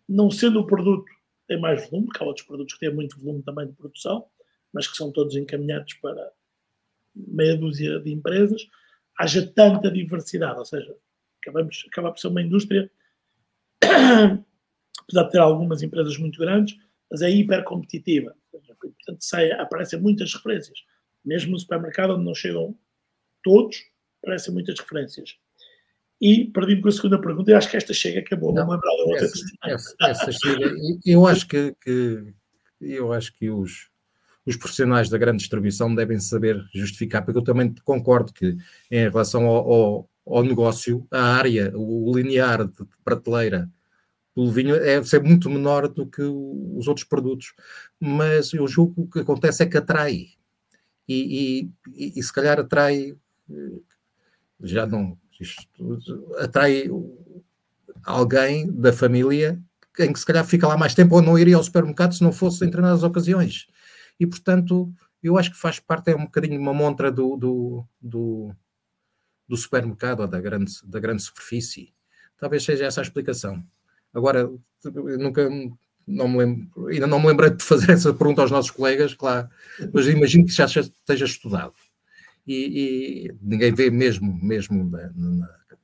não 0.10 0.32
sendo 0.32 0.60
o 0.60 0.66
produto 0.66 1.06
tem 1.48 1.62
mais 1.62 1.88
volume, 1.88 2.08
porque 2.08 2.24
há 2.24 2.26
outros 2.26 2.48
produtos 2.48 2.74
que 2.74 2.80
têm 2.80 2.92
muito 2.92 3.20
volume 3.20 3.44
também 3.44 3.68
de 3.68 3.74
produção, 3.74 4.26
mas 4.74 4.88
que 4.88 4.98
são 4.98 5.12
todos 5.12 5.36
encaminhados 5.36 5.94
para 5.94 6.32
meia 7.16 7.56
dúzia 7.56 8.00
de 8.00 8.12
empresas, 8.12 8.68
haja 9.20 9.46
tanta 9.46 9.92
diversidade, 9.92 10.58
ou 10.58 10.66
seja, 10.66 10.96
acabamos, 11.40 11.86
acaba 11.88 12.12
por 12.12 12.20
ser 12.20 12.30
uma 12.30 12.42
indústria 12.42 12.90
apesar 15.08 15.24
de 15.24 15.32
ter 15.32 15.40
algumas 15.40 15.82
empresas 15.82 16.18
muito 16.18 16.40
grandes, 16.40 16.78
mas 17.10 17.22
é 17.22 17.30
hiper 17.30 17.64
competitiva. 17.64 18.36
Portanto, 18.52 19.22
sai, 19.22 19.52
aparecem 19.52 20.00
muitas 20.00 20.34
referências. 20.34 20.80
mesmo 21.24 21.52
no 21.52 21.60
supermercado 21.60 22.14
onde 22.14 22.26
não 22.26 22.36
chegam 22.36 22.78
todos, 23.44 23.78
aparecem 24.22 24.54
muitas 24.54 24.80
referências. 24.80 25.36
E 26.20 26.46
perdi-me 26.46 26.82
com 26.82 26.90
a 26.90 26.92
segunda 26.92 27.22
pergunta, 27.22 27.52
e 27.52 27.54
acho 27.54 27.70
que 27.70 27.78
esta 27.78 27.94
chega, 27.94 28.22
que 28.22 28.34
é 28.34 28.38
boa, 28.38 28.54
não, 28.54 28.64
lembrar 28.64 28.80
da 28.80 29.04
outra. 29.04 29.26
Essa, 29.26 29.46
essa, 29.66 29.96
essa 30.02 30.32
chega, 30.32 30.74
eu 31.06 31.28
acho 31.28 31.48
que, 31.48 31.76
que, 31.80 32.34
eu 32.82 33.14
acho 33.14 33.34
que 33.34 33.50
os, 33.50 33.90
os 34.46 34.58
profissionais 34.58 35.10
da 35.10 35.18
grande 35.18 35.40
distribuição 35.40 35.94
devem 35.94 36.20
saber 36.20 36.60
justificar, 36.74 37.24
porque 37.24 37.38
eu 37.38 37.44
também 37.44 37.74
concordo 37.84 38.34
que 38.34 38.58
em 38.90 39.10
relação 39.10 39.46
ao, 39.46 39.72
ao, 39.72 40.10
ao 40.26 40.44
negócio, 40.44 41.06
a 41.12 41.22
área, 41.22 41.72
o 41.76 42.12
linear 42.16 42.66
de 42.66 42.74
prateleira 43.04 43.70
do 44.38 44.52
vinho 44.52 44.76
é 44.76 45.04
ser 45.04 45.24
muito 45.24 45.50
menor 45.50 45.88
do 45.88 46.06
que 46.06 46.22
os 46.22 46.88
outros 46.88 47.04
produtos, 47.04 47.56
mas 48.00 48.54
eu 48.54 48.68
julgo 48.68 48.94
que 48.94 49.02
o 49.02 49.08
que 49.08 49.20
acontece 49.22 49.64
é 49.64 49.66
que 49.66 49.78
atrai, 49.78 50.28
e, 51.08 51.72
e, 51.92 52.20
e 52.20 52.22
se 52.22 52.32
calhar 52.32 52.60
atrai, 52.60 53.18
já 54.62 54.86
não, 54.86 55.18
isto, 55.42 56.36
atrai 56.38 56.88
alguém 58.04 58.72
da 58.72 58.94
família 58.94 59.60
em 60.00 60.14
que 60.14 60.20
se 60.20 60.26
calhar 60.26 60.46
fica 60.46 60.68
lá 60.68 60.78
mais 60.78 60.94
tempo 60.94 61.16
ou 61.16 61.22
não 61.24 61.40
iria 61.40 61.56
ao 61.56 61.64
supermercado 61.64 62.14
se 62.14 62.22
não 62.22 62.32
fosse 62.32 62.64
em 62.64 62.68
determinadas 62.68 63.02
ocasiões. 63.02 63.66
E, 64.20 64.28
portanto, 64.28 64.94
eu 65.24 65.36
acho 65.36 65.50
que 65.50 65.58
faz 65.58 65.80
parte, 65.80 66.12
é 66.12 66.16
um 66.16 66.26
bocadinho 66.26 66.62
uma 66.62 66.76
montra 66.76 67.12
do, 67.12 67.36
do, 67.36 67.86
do, 68.00 68.56
do 69.48 69.58
supermercado 69.58 70.20
ou 70.20 70.28
da 70.28 70.40
grande, 70.40 70.74
da 70.84 71.00
grande 71.00 71.24
superfície. 71.24 71.92
Talvez 72.38 72.64
seja 72.64 72.86
essa 72.86 73.02
a 73.02 73.04
explicação. 73.04 73.64
Agora, 74.14 74.50
nunca 75.20 75.50
não 76.08 76.28
me 76.28 76.38
lembro, 76.38 76.88
ainda 76.88 77.08
não 77.08 77.20
me 77.20 77.28
lembrei 77.28 77.50
de 77.50 77.64
fazer 77.64 77.92
essa 77.94 78.14
pergunta 78.14 78.42
aos 78.42 78.52
nossos 78.52 78.72
colegas, 78.72 79.14
claro, 79.14 79.50
mas 79.94 80.08
imagino 80.08 80.46
que 80.46 80.52
já 80.52 80.66
esteja 80.66 81.26
estudado. 81.26 81.74
E, 82.46 83.28
e 83.28 83.36
ninguém 83.42 83.74
vê 83.74 83.90
mesmo, 83.90 84.34
mesmo, 84.42 84.90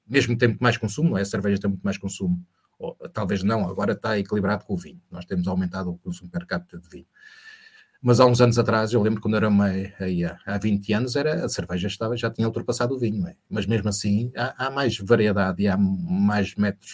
mesmo 0.08 0.38
tem 0.38 0.50
muito 0.50 0.62
mais 0.62 0.78
consumo, 0.78 1.10
não 1.10 1.18
é? 1.18 1.22
A 1.22 1.26
cerveja 1.26 1.60
tem 1.60 1.70
muito 1.70 1.84
mais 1.84 1.98
consumo 1.98 2.42
ou, 2.80 2.96
talvez 3.14 3.44
não, 3.44 3.68
agora 3.68 3.94
está 3.94 4.18
equilibrado 4.18 4.66
com 4.66 4.74
o 4.74 4.78
vinho. 4.78 5.02
Nós 5.10 5.26
temos 5.26 5.48
aumentado 5.48 5.92
o 5.92 5.98
consumo 5.98 6.30
per 6.30 6.46
capita 6.46 6.78
de 6.78 6.90
vinho. 6.90 7.08
Mas 8.02 8.20
há 8.20 8.26
uns 8.26 8.42
anos 8.42 8.60
atrás, 8.60 8.92
eu 8.92 9.02
lembro 9.02 9.22
quando 9.22 9.38
era 9.38 9.48
aí, 10.00 10.26
há 10.26 10.58
20 10.58 10.92
anos, 10.92 11.16
era, 11.16 11.46
a 11.46 11.50
cerveja 11.50 11.88
estava, 11.88 12.18
já 12.18 12.30
tinha 12.30 12.46
ultrapassado 12.46 12.94
o 12.94 13.00
vinho. 13.00 13.26
É? 13.26 13.36
Mas 13.50 13.66
mesmo 13.66 13.88
assim, 13.88 14.32
há, 14.36 14.68
há, 14.68 14.70
mais 14.70 14.98
variedade 14.98 15.64
e 15.64 15.68
há 15.70 15.78
mais 15.78 16.56
metros 16.56 16.92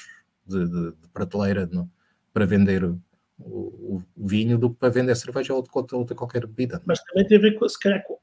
de, 0.49 0.67
de, 0.67 0.91
de 0.91 1.07
prateleira 1.13 1.65
no, 1.67 1.89
para 2.33 2.45
vender 2.45 2.83
o, 2.83 3.01
o, 3.39 4.01
o, 4.15 4.27
vinho 4.27 4.57
do 4.57 4.71
que 4.71 4.79
para 4.79 4.89
vender 4.89 5.15
cerveja 5.15 5.53
ou 5.53 5.65
outra, 5.71 5.97
outra 5.97 6.15
qualquer 6.15 6.45
bebida. 6.45 6.81
Mas 6.85 7.01
também 7.03 7.27
tem 7.27 7.37
a 7.37 7.41
ver 7.41 7.57
com, 7.57 7.67
se 7.67 7.79
calhar, 7.79 8.03
com, 8.03 8.19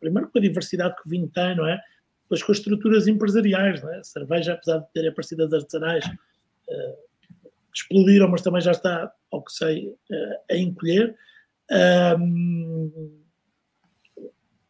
primeiro 0.00 0.30
com 0.30 0.38
a 0.38 0.42
diversidade 0.42 0.96
que 0.96 1.06
o 1.06 1.10
vinho 1.10 1.28
tem, 1.28 1.56
não 1.56 1.66
é? 1.66 1.80
Depois 2.24 2.42
com 2.42 2.52
as 2.52 2.58
estruturas 2.58 3.06
empresariais, 3.06 3.82
não 3.82 3.92
é? 3.92 3.98
A 3.98 4.04
cerveja, 4.04 4.54
apesar 4.54 4.78
de 4.78 4.92
ter 4.92 5.08
aparecido 5.08 5.44
as 5.44 5.52
artesanais, 5.52 6.04
uh, 6.06 7.42
explodiram, 7.74 8.28
mas 8.28 8.42
também 8.42 8.60
já 8.60 8.72
está, 8.72 9.12
ao 9.30 9.42
que 9.42 9.52
sei, 9.52 9.88
uh, 9.88 10.36
a 10.50 10.56
encolher. 10.56 11.16
Um, 12.18 13.20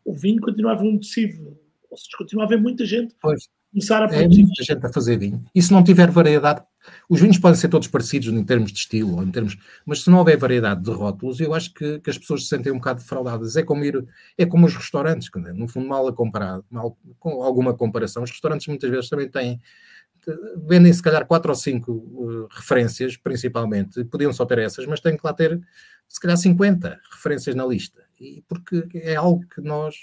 o 0.05 0.15
vinho 0.15 0.41
continua 0.41 0.73
a 0.73 0.75
haver 0.75 0.87
um 0.87 0.99
tecido, 0.99 1.59
ou 1.91 1.97
seja, 1.97 2.17
continua 2.17 2.45
a 2.45 2.47
haver 2.47 2.61
muita 2.61 2.85
gente 2.85 3.15
pois. 3.21 3.49
Começar 3.73 4.03
a 4.03 4.09
produzir. 4.09 4.43
É 4.43 4.45
muita 4.45 4.65
gente 4.65 4.87
a 4.87 4.93
fazer 4.93 5.19
vinho. 5.19 5.45
E 5.55 5.63
se 5.63 5.73
não 5.73 5.83
tiver 5.83 6.11
variedade, 6.11 6.63
os 7.09 7.21
vinhos 7.21 7.39
podem 7.39 7.59
ser 7.59 7.69
todos 7.69 7.89
parecidos 7.89 8.29
em 8.29 8.45
termos 8.45 8.73
de 8.73 8.79
estilo, 8.79 9.17
ou 9.17 9.23
em 9.23 9.31
termos, 9.31 9.57
mas 9.87 10.03
se 10.03 10.11
não 10.11 10.19
houver 10.19 10.37
variedade 10.37 10.83
de 10.83 10.91
rótulos, 10.91 11.41
eu 11.41 11.55
acho 11.55 11.73
que, 11.73 11.99
que 12.01 12.11
as 12.11 12.19
pessoas 12.19 12.43
se 12.43 12.49
sentem 12.49 12.73
um 12.73 12.77
bocado 12.77 13.01
defraudadas. 13.01 13.57
É 13.57 13.63
como 13.63 13.85
ir, 13.85 14.05
é 14.37 14.47
como 14.47 14.67
os 14.67 14.75
restaurantes, 14.75 15.31
no 15.55 15.67
fundo, 15.67 15.89
mal 15.89 16.07
a 16.07 16.13
comparar, 16.13 16.61
mal, 16.71 16.97
com 17.19 17.43
alguma 17.43 17.75
comparação, 17.75 18.23
os 18.23 18.31
restaurantes 18.31 18.67
muitas 18.67 18.91
vezes 18.91 19.09
também 19.09 19.29
têm 19.29 19.61
vendem 20.57 20.93
se 20.93 21.03
calhar 21.03 21.27
quatro 21.27 21.51
ou 21.51 21.57
cinco 21.57 21.93
uh, 21.93 22.47
referências, 22.51 23.17
principalmente, 23.17 24.05
podiam 24.05 24.33
só 24.33 24.45
ter 24.45 24.59
essas, 24.59 24.87
mas 24.87 25.01
têm 25.01 25.17
que 25.17 25.27
lá 25.27 25.33
ter 25.33 25.61
se 26.09 26.21
calhar 26.21 26.37
50 26.37 27.01
referências 27.11 27.55
na 27.55 27.67
lista. 27.67 28.03
E 28.21 28.43
porque 28.47 28.87
é 28.95 29.17
algo 29.17 29.45
que 29.49 29.61
nós, 29.61 29.95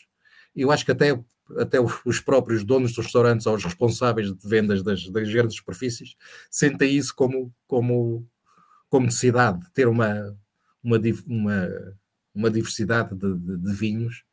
eu 0.55 0.71
acho 0.71 0.83
que 0.83 0.91
até, 0.91 1.17
até 1.57 1.77
os 1.79 2.19
próprios 2.19 2.63
donos 2.63 2.93
dos 2.93 3.05
restaurantes 3.05 3.45
ou 3.45 3.55
os 3.55 3.63
responsáveis 3.63 4.33
de 4.33 4.47
vendas 4.47 4.83
das, 4.83 5.09
das 5.09 5.31
grandes 5.31 5.55
superfícies 5.55 6.15
sentem 6.49 6.95
isso 6.95 7.15
como, 7.15 7.53
como, 7.67 8.27
como 8.89 9.05
necessidade, 9.05 9.59
de 9.59 9.71
ter 9.71 9.87
uma, 9.87 10.35
uma, 10.83 10.99
uma, 11.27 11.67
uma 12.33 12.49
diversidade 12.49 13.15
de, 13.15 13.35
de, 13.35 13.57
de 13.57 13.73
vinhos 13.73 14.23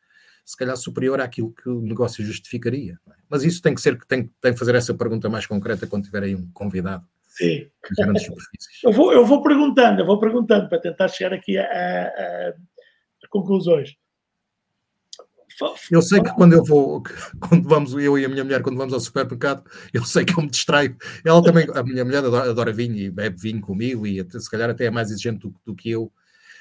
se 0.46 0.56
calhar 0.56 0.76
superior 0.76 1.20
àquilo 1.20 1.52
que 1.52 1.68
o 1.68 1.82
negócio 1.82 2.24
justificaria. 2.24 2.96
É? 3.10 3.12
Mas 3.28 3.42
isso 3.42 3.60
tem 3.60 3.74
que 3.74 3.80
ser 3.80 3.98
que 3.98 4.06
tem, 4.06 4.30
tem 4.40 4.52
que 4.52 4.58
fazer 4.58 4.76
essa 4.76 4.94
pergunta 4.94 5.28
mais 5.28 5.44
concreta 5.44 5.88
quando 5.88 6.04
tiver 6.04 6.22
aí 6.22 6.36
um 6.36 6.48
convidado. 6.52 7.04
Sim. 7.26 7.68
Eu 8.84 8.92
vou, 8.92 9.12
eu 9.12 9.26
vou 9.26 9.42
perguntando, 9.42 10.00
eu 10.00 10.06
vou 10.06 10.20
perguntando 10.20 10.68
para 10.68 10.80
tentar 10.80 11.08
chegar 11.08 11.34
aqui 11.34 11.58
a, 11.58 11.64
a, 11.64 12.48
a 13.24 13.28
conclusões. 13.28 13.96
Eu 15.90 16.02
sei 16.02 16.22
que 16.22 16.32
quando 16.34 16.52
eu 16.52 16.64
vou, 16.64 17.02
quando 17.40 17.68
vamos, 17.68 17.92
eu 17.94 18.18
e 18.18 18.24
a 18.24 18.28
minha 18.28 18.44
mulher, 18.44 18.62
quando 18.62 18.76
vamos 18.76 18.94
ao 18.94 19.00
supermercado, 19.00 19.64
eu 19.92 20.04
sei 20.04 20.24
que 20.24 20.38
eu 20.38 20.42
me 20.42 20.50
distraio. 20.50 20.96
Ela 21.24 21.42
também, 21.42 21.66
a 21.74 21.82
minha 21.82 22.04
mulher 22.04 22.18
adora, 22.18 22.50
adora 22.50 22.72
vinho 22.72 22.96
e 22.96 23.10
bebe 23.10 23.40
vinho 23.40 23.60
comigo 23.60 24.06
e 24.06 24.24
se 24.28 24.50
calhar 24.50 24.70
até 24.70 24.86
é 24.86 24.90
mais 24.90 25.10
exigente 25.10 25.40
do, 25.40 25.54
do 25.64 25.74
que 25.74 25.90
eu 25.90 26.12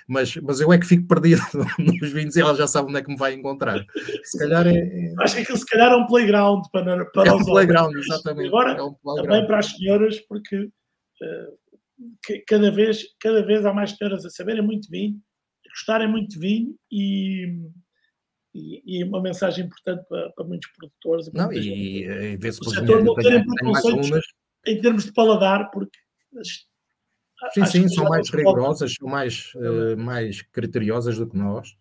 mas, 0.08 0.36
mas 0.38 0.60
eu 0.60 0.72
é 0.72 0.78
que 0.78 0.86
fico 0.86 1.08
perdido 1.08 1.42
nos 1.80 2.12
vinhos 2.12 2.36
e 2.36 2.42
ela 2.42 2.56
já 2.56 2.68
sabe 2.68 2.90
onde 2.90 3.00
é 3.00 3.04
que 3.04 3.10
me 3.10 3.18
vai 3.18 3.34
encontrar. 3.34 3.84
Se 4.24 4.38
calhar 4.38 4.68
é. 4.68 4.78
é 4.78 5.14
Acho 5.20 5.36
que 5.36 5.42
aquilo 5.42 5.58
se 5.58 5.66
calhar 5.66 5.92
é 5.92 5.96
um 5.96 6.06
playground 6.06 6.64
para, 6.72 7.06
para 7.12 7.30
é 7.30 7.34
um 7.34 7.44
playground, 7.44 7.90
homens. 7.90 8.06
exatamente. 8.06 8.48
Agora, 8.48 8.72
é 8.72 8.84
um 8.84 8.94
playground. 8.94 9.28
também 9.28 9.48
para 9.48 9.60
as 9.60 9.66
senhoras, 9.68 10.20
porque 10.22 10.58
uh, 10.58 12.40
cada, 12.48 12.70
vez, 12.70 13.04
cada 13.20 13.44
vez 13.44 13.66
há 13.66 13.74
mais 13.74 13.92
senhoras 13.92 14.26
a 14.26 14.30
saberem 14.30 14.62
muito 14.62 14.90
vinho, 14.90 15.20
a 15.66 15.70
gostarem 15.70 16.08
muito 16.08 16.30
de 16.30 16.40
vinho 16.40 16.76
e. 16.92 17.48
E, 18.58 18.82
e, 18.86 19.04
uma 19.04 19.22
mensagem 19.22 19.66
importante 19.66 20.06
para, 20.08 20.30
para 20.30 20.46
muitos 20.46 20.72
produtores. 20.72 21.30
Não, 21.34 21.52
e, 21.52 22.06
e 22.06 22.38
vê-se 22.38 22.62
o 22.62 22.70
setor 22.70 23.04
não 23.04 23.14
terem 23.16 23.46
preconceitos 23.46 24.22
em 24.66 24.82
termos 24.82 25.04
de 25.04 25.12
paladar, 25.12 25.70
porque 25.72 26.00
Sim, 27.54 27.66
sim, 27.66 27.90
são 27.90 28.06
mais 28.06 28.30
rigorosas, 28.30 28.94
são 28.94 29.08
mais, 29.08 29.54
uh, 29.56 29.98
mais 29.98 30.42
criteriosas 30.42 31.18
do 31.18 31.28
que 31.28 31.38
nós. 31.38 31.76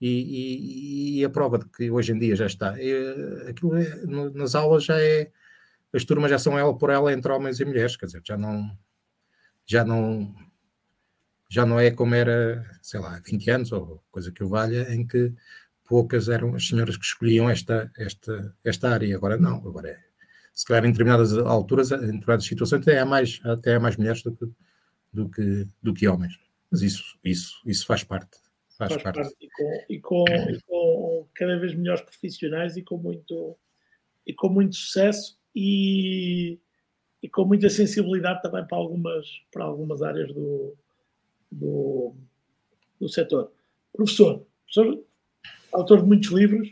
E, 0.00 0.08
e, 0.08 1.20
e, 1.20 1.24
a 1.24 1.30
prova 1.30 1.58
de 1.58 1.68
que 1.68 1.90
hoje 1.90 2.12
em 2.12 2.18
dia 2.18 2.34
já 2.34 2.46
está. 2.46 2.74
É, 2.78 3.50
aquilo 3.50 3.76
é, 3.76 4.04
no, 4.04 4.30
nas 4.30 4.54
aulas 4.54 4.84
já 4.84 5.00
é. 5.00 5.30
As 5.92 6.04
turmas 6.04 6.30
já 6.30 6.38
são 6.38 6.58
ela 6.58 6.76
por 6.76 6.90
ela 6.90 7.12
entre 7.12 7.30
homens 7.30 7.60
e 7.60 7.64
mulheres, 7.64 7.96
quer 7.96 8.06
dizer, 8.06 8.22
já 8.24 8.36
não. 8.36 8.76
Já 9.64 9.84
não. 9.84 10.34
Já 11.48 11.66
não 11.66 11.78
é 11.78 11.90
como 11.90 12.14
era, 12.14 12.64
sei 12.80 12.98
lá, 12.98 13.20
20 13.24 13.50
anos 13.50 13.72
ou 13.72 14.02
coisa 14.10 14.32
que 14.32 14.42
o 14.42 14.48
valha, 14.48 14.92
em 14.92 15.06
que 15.06 15.32
poucas 15.92 16.30
eram 16.30 16.54
as 16.54 16.66
senhoras 16.66 16.96
que 16.96 17.04
escolhiam 17.04 17.50
esta, 17.50 17.92
esta, 17.98 18.56
esta 18.64 18.88
área. 18.88 19.14
Agora 19.14 19.36
não, 19.36 19.56
agora 19.56 19.90
é. 19.90 19.98
Se 20.54 20.64
calhar 20.64 20.86
em 20.86 20.90
determinadas 20.90 21.36
alturas, 21.36 21.92
em 21.92 21.98
determinadas 21.98 22.46
situações, 22.46 22.80
até 22.80 22.98
há 22.98 23.04
mais, 23.04 23.42
até 23.44 23.74
há 23.74 23.80
mais 23.80 23.98
mulheres 23.98 24.22
do 24.22 24.34
que, 24.34 24.46
do 25.12 25.28
que, 25.28 25.68
do 25.82 25.92
que 25.92 26.08
homens. 26.08 26.40
Mas 26.70 26.80
isso, 26.80 27.18
isso, 27.22 27.60
isso 27.66 27.84
faz 27.84 28.02
parte. 28.04 28.38
Faz, 28.78 28.94
faz 28.94 29.02
parte. 29.02 29.16
parte. 29.16 29.36
E, 29.38 29.50
com, 29.50 29.84
e, 29.90 30.00
com, 30.00 30.24
e 30.48 30.60
com 30.62 31.28
cada 31.34 31.58
vez 31.58 31.74
melhores 31.74 32.00
profissionais 32.00 32.78
e 32.78 32.82
com 32.82 32.96
muito, 32.96 33.54
e 34.26 34.32
com 34.32 34.48
muito 34.48 34.74
sucesso 34.74 35.38
e, 35.54 36.58
e 37.22 37.28
com 37.28 37.44
muita 37.44 37.68
sensibilidade 37.68 38.40
também 38.40 38.66
para 38.66 38.78
algumas, 38.78 39.26
para 39.52 39.64
algumas 39.64 40.00
áreas 40.00 40.32
do, 40.32 40.74
do, 41.50 42.14
do 42.98 43.10
setor. 43.10 43.52
Professor, 43.92 44.46
professor, 44.64 45.04
autor 45.72 46.02
de 46.02 46.06
muitos 46.06 46.30
livros, 46.30 46.68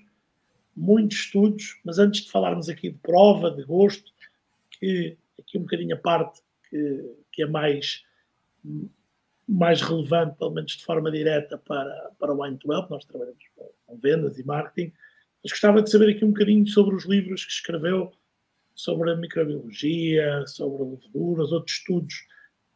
muitos 0.77 1.19
estudos, 1.19 1.81
mas 1.85 1.99
antes 1.99 2.23
de 2.23 2.31
falarmos 2.31 2.69
aqui 2.69 2.91
de 2.91 2.99
prova, 2.99 3.51
de 3.51 3.63
gosto, 3.65 4.13
que 4.71 5.17
aqui 5.39 5.59
um 5.59 5.63
bocadinho 5.63 5.95
a 5.95 5.99
parte 5.99 6.41
que, 6.69 7.17
que 7.33 7.43
é 7.43 7.47
mais 7.47 8.05
mais 9.49 9.83
relevante, 9.83 10.37
pelo 10.37 10.53
menos 10.53 10.77
de 10.77 10.85
forma 10.85 11.11
direta, 11.11 11.59
para, 11.59 12.13
para 12.21 12.33
o 12.33 12.41
Wine 12.41 12.57
12, 12.65 12.89
nós 12.89 13.05
trabalhamos 13.05 13.43
com 13.57 13.97
vendas 13.97 14.39
e 14.39 14.47
marketing, 14.47 14.93
mas 15.43 15.51
gostava 15.51 15.83
de 15.83 15.91
saber 15.91 16.11
aqui 16.11 16.25
um 16.25 16.29
bocadinho 16.29 16.65
sobre 16.69 16.95
os 16.95 17.05
livros 17.05 17.45
que 17.45 17.51
escreveu 17.51 18.13
sobre 18.75 19.11
a 19.11 19.17
microbiologia, 19.17 20.45
sobre 20.47 20.83
a 20.83 20.87
levedura, 20.87 21.43
outros 21.43 21.77
estudos 21.79 22.27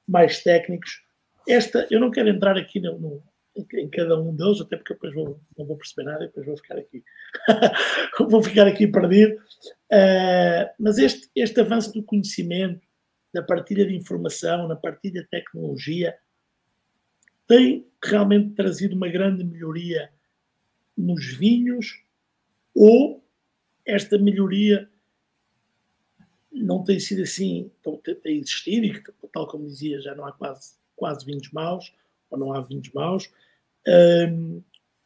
mais 0.07 0.43
técnicos. 0.43 1.03
Esta, 1.49 1.87
eu 1.91 2.01
não 2.01 2.11
quero 2.11 2.29
entrar 2.29 2.59
aqui 2.59 2.81
no, 2.81 2.99
no, 2.99 3.23
em 3.57 3.89
cada 3.89 4.21
um 4.21 4.35
deles, 4.35 4.61
até 4.61 4.77
porque 4.77 4.95
depois 4.95 5.15
vou, 5.15 5.41
não 5.57 5.65
vou 5.65 5.77
perceber 5.77 6.11
nada 6.11 6.25
e 6.25 6.27
depois 6.27 6.47
vou 6.47 6.57
ficar 6.57 6.79
aqui. 6.79 7.05
vou 8.29 8.43
ficar 8.43 8.67
aqui 8.67 8.87
perdido. 8.87 9.37
Uh, 9.93 10.71
mas 10.79 10.99
este, 10.99 11.31
este 11.35 11.61
avanço 11.61 11.93
do 11.93 12.03
conhecimento, 12.03 12.81
na 13.33 13.43
partilha 13.43 13.87
de 13.87 13.95
informação, 13.95 14.67
na 14.67 14.77
partilha 14.77 15.23
de 15.23 15.29
tecnologia, 15.29 16.17
tem 17.47 17.87
realmente 18.03 18.55
trazido 18.55 18.97
uma 18.97 19.09
grande 19.09 19.45
melhoria 19.45 20.11
nos 20.97 21.37
vinhos 21.37 22.03
ou 22.75 23.25
esta 23.87 24.19
melhoria 24.19 24.89
não 26.53 26.83
tem 26.85 27.01
sido 27.01 27.23
assim, 27.23 27.71
tem 28.23 28.39
existido 28.39 28.87
e 28.87 29.29
tal 29.33 29.47
como 29.49 29.67
dizia, 29.67 30.01
já 30.01 30.15
não 30.15 30.25
há 30.25 30.33
quase, 30.33 30.75
quase 30.95 31.27
vinhos 31.27 31.51
maus, 31.51 31.93
ou 32.31 32.39
não 32.39 32.53
há 32.53 32.61
vinhos 32.61 32.91
maus, 32.93 33.31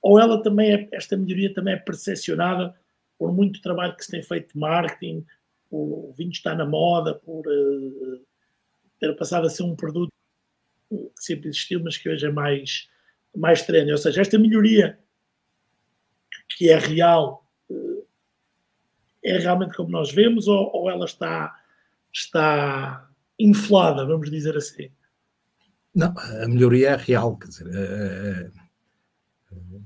ou 0.01 0.19
ela 0.19 0.43
também 0.43 0.73
é, 0.73 0.89
esta 0.93 1.17
melhoria 1.17 1.53
também 1.53 1.75
é 1.75 1.77
percepcionada 1.77 2.75
por 3.19 3.33
muito 3.33 3.61
trabalho 3.61 3.97
que 3.97 4.05
se 4.05 4.13
tem 4.13 4.23
feito 4.23 4.53
de 4.53 4.59
marketing, 4.59 5.27
o 5.71 6.15
vinho 6.17 6.31
está 6.31 6.55
na 6.55 6.65
moda, 6.65 7.15
por 7.15 7.47
uh, 7.47 8.27
ter 9.01 9.15
passado 9.17 9.47
a 9.47 9.51
ser 9.51 9.65
um 9.65 9.77
produto 9.77 10.13
que 10.89 11.23
sempre 11.23 11.49
existiu, 11.49 11.83
mas 11.83 11.99
que 11.99 12.09
hoje 12.09 12.27
é 12.27 12.31
mais, 12.31 12.89
mais 13.37 13.63
treino. 13.63 13.91
Ou 13.91 13.99
seja, 13.99 14.23
esta 14.23 14.39
melhoria 14.39 14.99
que 16.57 16.71
é 16.71 16.79
real 16.79 17.47
uh, 17.69 18.07
é 19.23 19.37
realmente 19.37 19.77
como 19.77 19.91
nós 19.91 20.13
vemos 20.13 20.47
ou, 20.47 20.71
ou 20.73 20.89
ela 20.89 21.05
está, 21.05 21.61
está 22.13 23.11
inflada, 23.39 24.07
vamos 24.07 24.31
dizer 24.31 24.57
assim? 24.57 24.91
Não, 25.95 26.15
a 26.17 26.49
melhoria 26.49 26.91
é 26.91 26.97
real, 26.97 27.37
quer 27.37 27.49
dizer, 27.49 27.67
uh, 27.67 28.68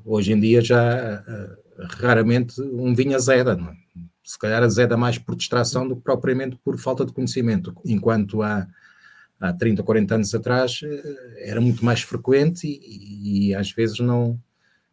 Hoje 0.04 0.32
em 0.32 0.40
dia 0.40 0.60
já 0.60 1.20
uh, 1.20 1.86
raramente 2.00 2.60
um 2.60 2.94
vinho 2.94 3.14
azeda, 3.14 3.56
não 3.56 3.68
é? 3.68 3.76
se 4.24 4.38
calhar 4.38 4.62
azeda 4.62 4.96
mais 4.96 5.18
por 5.18 5.34
distração 5.34 5.86
do 5.86 5.96
que 5.96 6.02
propriamente 6.02 6.56
por 6.64 6.78
falta 6.78 7.04
de 7.04 7.12
conhecimento, 7.12 7.74
enquanto 7.84 8.40
há, 8.40 8.66
há 9.40 9.52
30 9.52 9.82
ou 9.82 9.86
40 9.86 10.14
anos 10.14 10.34
atrás 10.34 10.80
uh, 10.82 10.88
era 11.38 11.60
muito 11.60 11.84
mais 11.84 12.02
frequente 12.02 12.66
e, 12.66 13.48
e, 13.48 13.54
às 13.54 13.70
vezes 13.72 13.98
não, 13.98 14.40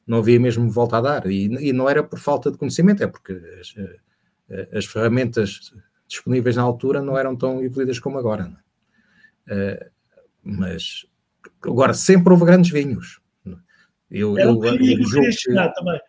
não 0.06 0.18
havia 0.20 0.40
mesmo 0.40 0.70
volta 0.70 0.98
a 0.98 1.02
dar. 1.02 1.26
E, 1.28 1.46
e 1.70 1.74
não 1.74 1.90
era 1.90 2.04
por 2.04 2.20
falta 2.20 2.52
de 2.52 2.58
conhecimento, 2.58 3.04
é 3.04 3.08
porque 3.08 3.34
as, 3.60 3.72
uh, 3.72 4.78
as 4.78 4.86
ferramentas 4.86 5.74
disponíveis 6.08 6.56
na 6.56 6.64
altura 6.64 7.02
não 7.02 7.18
eram 7.18 7.36
tão 7.36 7.64
evoluídas 7.64 8.00
como 8.00 8.18
agora. 8.18 8.52
É? 9.52 9.90
mas 10.44 11.08
agora 11.60 11.92
sempre 11.92 12.32
houve 12.32 12.46
grandes 12.46 12.72
vinhos 12.72 13.20
eu, 14.10 14.38
Era 14.38 14.50
um 14.50 14.54
eu, 14.54 14.56
bocadinho 14.56 14.90
aí 14.90 14.98
que 14.98 15.04
eu 15.04 15.10
queria 15.10 15.32
chegar 15.32 15.74
também. 15.74 16.02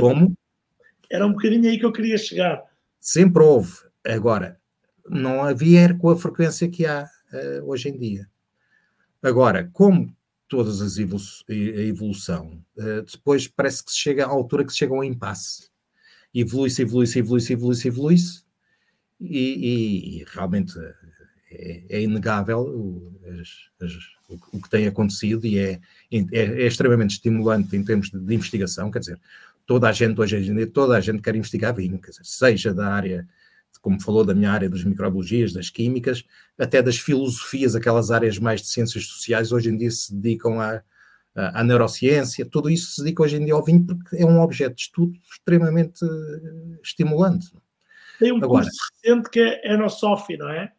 Como? 0.00 0.36
Era 1.10 1.26
um 1.26 1.32
bocadinho 1.32 1.68
aí 1.68 1.78
que 1.78 1.86
eu 1.86 1.92
queria 1.92 2.18
chegar. 2.18 2.62
Sempre 3.00 3.42
houve. 3.42 3.72
Agora, 4.06 4.60
não 5.08 5.42
havia 5.42 5.94
com 5.94 6.10
a 6.10 6.16
frequência 6.16 6.68
que 6.68 6.84
há 6.84 7.08
uh, 7.32 7.70
hoje 7.70 7.88
em 7.88 7.98
dia. 7.98 8.28
Agora, 9.22 9.68
como 9.72 10.14
todas 10.48 10.80
as 10.80 10.98
evolu 10.98 11.22
a 11.48 11.52
evolução, 11.52 12.62
uh, 12.76 13.02
depois 13.02 13.48
parece 13.48 13.84
que 13.84 13.90
se 13.90 13.98
chega 13.98 14.24
à 14.24 14.28
altura 14.28 14.64
que 14.64 14.72
se 14.72 14.78
chega 14.78 14.94
a 14.94 14.98
um 14.98 15.04
impasse. 15.04 15.70
Evolui-se, 16.34 16.82
evolui-se, 16.82 17.18
evolui-se, 17.18 17.52
evolui-se, 17.52 17.88
evolui-se, 17.88 18.44
e, 19.20 19.38
e, 19.38 20.20
e, 20.20 20.24
realmente 20.28 20.74
é, 21.50 21.82
é 21.88 22.02
inegável 22.02 22.60
o, 22.60 23.20
as, 23.40 23.86
as, 23.86 23.92
o, 24.28 24.60
que 24.60 24.68
tem 24.68 24.86
acontecido 24.86 25.46
e 25.46 25.58
é, 25.58 25.80
é, 26.12 26.18
é, 26.32 26.66
extremamente 26.66 27.12
estimulante 27.12 27.74
em 27.76 27.82
termos 27.82 28.10
de, 28.10 28.18
de, 28.18 28.34
investigação, 28.34 28.90
quer 28.90 29.00
dizer, 29.00 29.18
toda 29.66 29.88
a 29.88 29.92
gente 29.92 30.20
hoje 30.20 30.36
em 30.36 30.54
dia, 30.54 30.66
toda 30.66 30.96
a 30.96 31.00
gente 31.00 31.22
quer 31.22 31.34
investigar 31.34 31.74
vinho, 31.74 31.98
quer 31.98 32.10
dizer, 32.10 32.24
seja 32.24 32.74
da 32.74 32.88
área, 32.88 33.26
como 33.80 34.00
falou, 34.00 34.24
da 34.24 34.34
minha 34.34 34.50
área 34.50 34.68
das 34.68 34.84
microbiologias, 34.84 35.52
das 35.52 35.70
químicas, 35.70 36.24
até 36.58 36.82
das 36.82 36.98
filosofias, 36.98 37.74
aquelas 37.74 38.10
áreas 38.10 38.38
mais 38.38 38.60
de 38.60 38.68
ciências 38.68 39.06
sociais, 39.06 39.52
hoje 39.52 39.70
em 39.70 39.76
dia 39.76 39.90
se 39.90 40.14
dedicam 40.14 40.60
à, 40.60 40.82
à, 41.34 41.60
à 41.60 41.64
neurociência, 41.64 42.44
tudo 42.44 42.68
isso 42.68 42.92
se 42.92 43.02
dedica 43.02 43.22
hoje 43.22 43.36
em 43.36 43.44
dia 43.44 43.54
ao 43.54 43.64
vinho 43.64 43.86
porque 43.86 44.16
é 44.16 44.26
um 44.26 44.40
objeto 44.40 44.74
de 44.74 44.82
estudo 44.82 45.12
extremamente 45.32 46.04
eh, 46.04 46.78
estimulante. 46.82 47.50
Tem 48.18 48.32
um 48.32 48.42
Agora, 48.42 48.64
curso 48.64 48.78
recente 49.02 49.30
que 49.30 49.40
é 49.40 49.72
Enosofi, 49.72 50.36
não 50.36 50.50
é? 50.50 50.72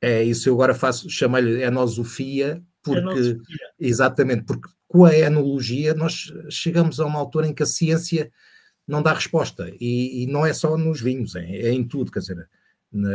É 0.00 0.22
isso, 0.22 0.48
eu 0.48 0.54
agora 0.54 0.74
faço, 0.74 1.10
chamei-lhe 1.10 1.62
enosofia, 1.62 2.62
porque 2.82 3.00
enosofia. 3.00 3.56
exatamente, 3.78 4.44
porque 4.44 4.68
com 4.86 5.04
a 5.04 5.16
enologia 5.16 5.92
nós 5.92 6.32
chegamos 6.48 7.00
a 7.00 7.06
uma 7.06 7.18
altura 7.18 7.46
em 7.46 7.54
que 7.54 7.62
a 7.62 7.66
ciência 7.66 8.30
não 8.86 9.02
dá 9.02 9.12
resposta, 9.12 9.70
e, 9.80 10.22
e 10.22 10.26
não 10.26 10.46
é 10.46 10.52
só 10.54 10.76
nos 10.78 11.00
vinhos, 11.00 11.34
é, 11.36 11.44
é 11.44 11.72
em 11.72 11.86
tudo, 11.86 12.10
quer 12.10 12.20
dizer, 12.20 12.48
na, 12.90 13.10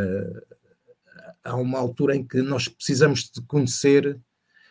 há 1.44 1.56
uma 1.56 1.80
altura 1.80 2.16
em 2.16 2.26
que 2.26 2.42
nós 2.42 2.68
precisamos 2.68 3.30
de 3.30 3.42
conhecer, 3.42 4.20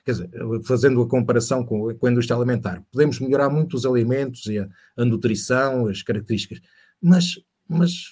quer 0.05 0.12
dizer, 0.12 0.31
fazendo 0.64 1.03
a 1.03 1.09
comparação 1.09 1.64
com, 1.64 1.94
com 1.94 2.07
a 2.07 2.11
indústria 2.11 2.37
alimentar, 2.37 2.83
podemos 2.92 3.18
melhorar 3.20 3.51
muito 3.51 3.75
os 3.75 3.85
alimentos 3.85 4.46
e 4.46 4.59
a, 4.59 4.68
a 4.96 5.05
nutrição, 5.05 5.88
as 5.88 6.03
características, 6.03 6.61
mas, 7.01 7.38
mas 7.68 8.05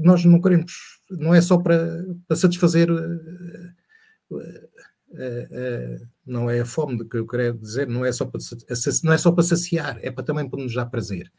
nós 0.00 0.24
não 0.24 0.40
queremos, 0.40 0.72
não 1.10 1.34
é 1.34 1.40
só 1.40 1.58
para, 1.58 2.04
para 2.26 2.36
satisfazer, 2.36 2.90
uh, 2.90 3.66
uh, 4.30 6.08
não 6.26 6.50
é 6.50 6.60
a 6.60 6.66
fome 6.66 7.08
que 7.08 7.16
eu 7.16 7.26
quero 7.26 7.58
dizer, 7.58 7.86
não 7.86 8.04
é, 8.04 8.12
só 8.12 8.24
para, 8.24 8.40
não 9.04 9.12
é 9.12 9.18
só 9.18 9.30
para 9.30 9.44
saciar, 9.44 9.98
é 10.02 10.10
para 10.10 10.24
também 10.24 10.48
para 10.48 10.62
nos 10.62 10.74
dar 10.74 10.86
prazer. 10.86 11.32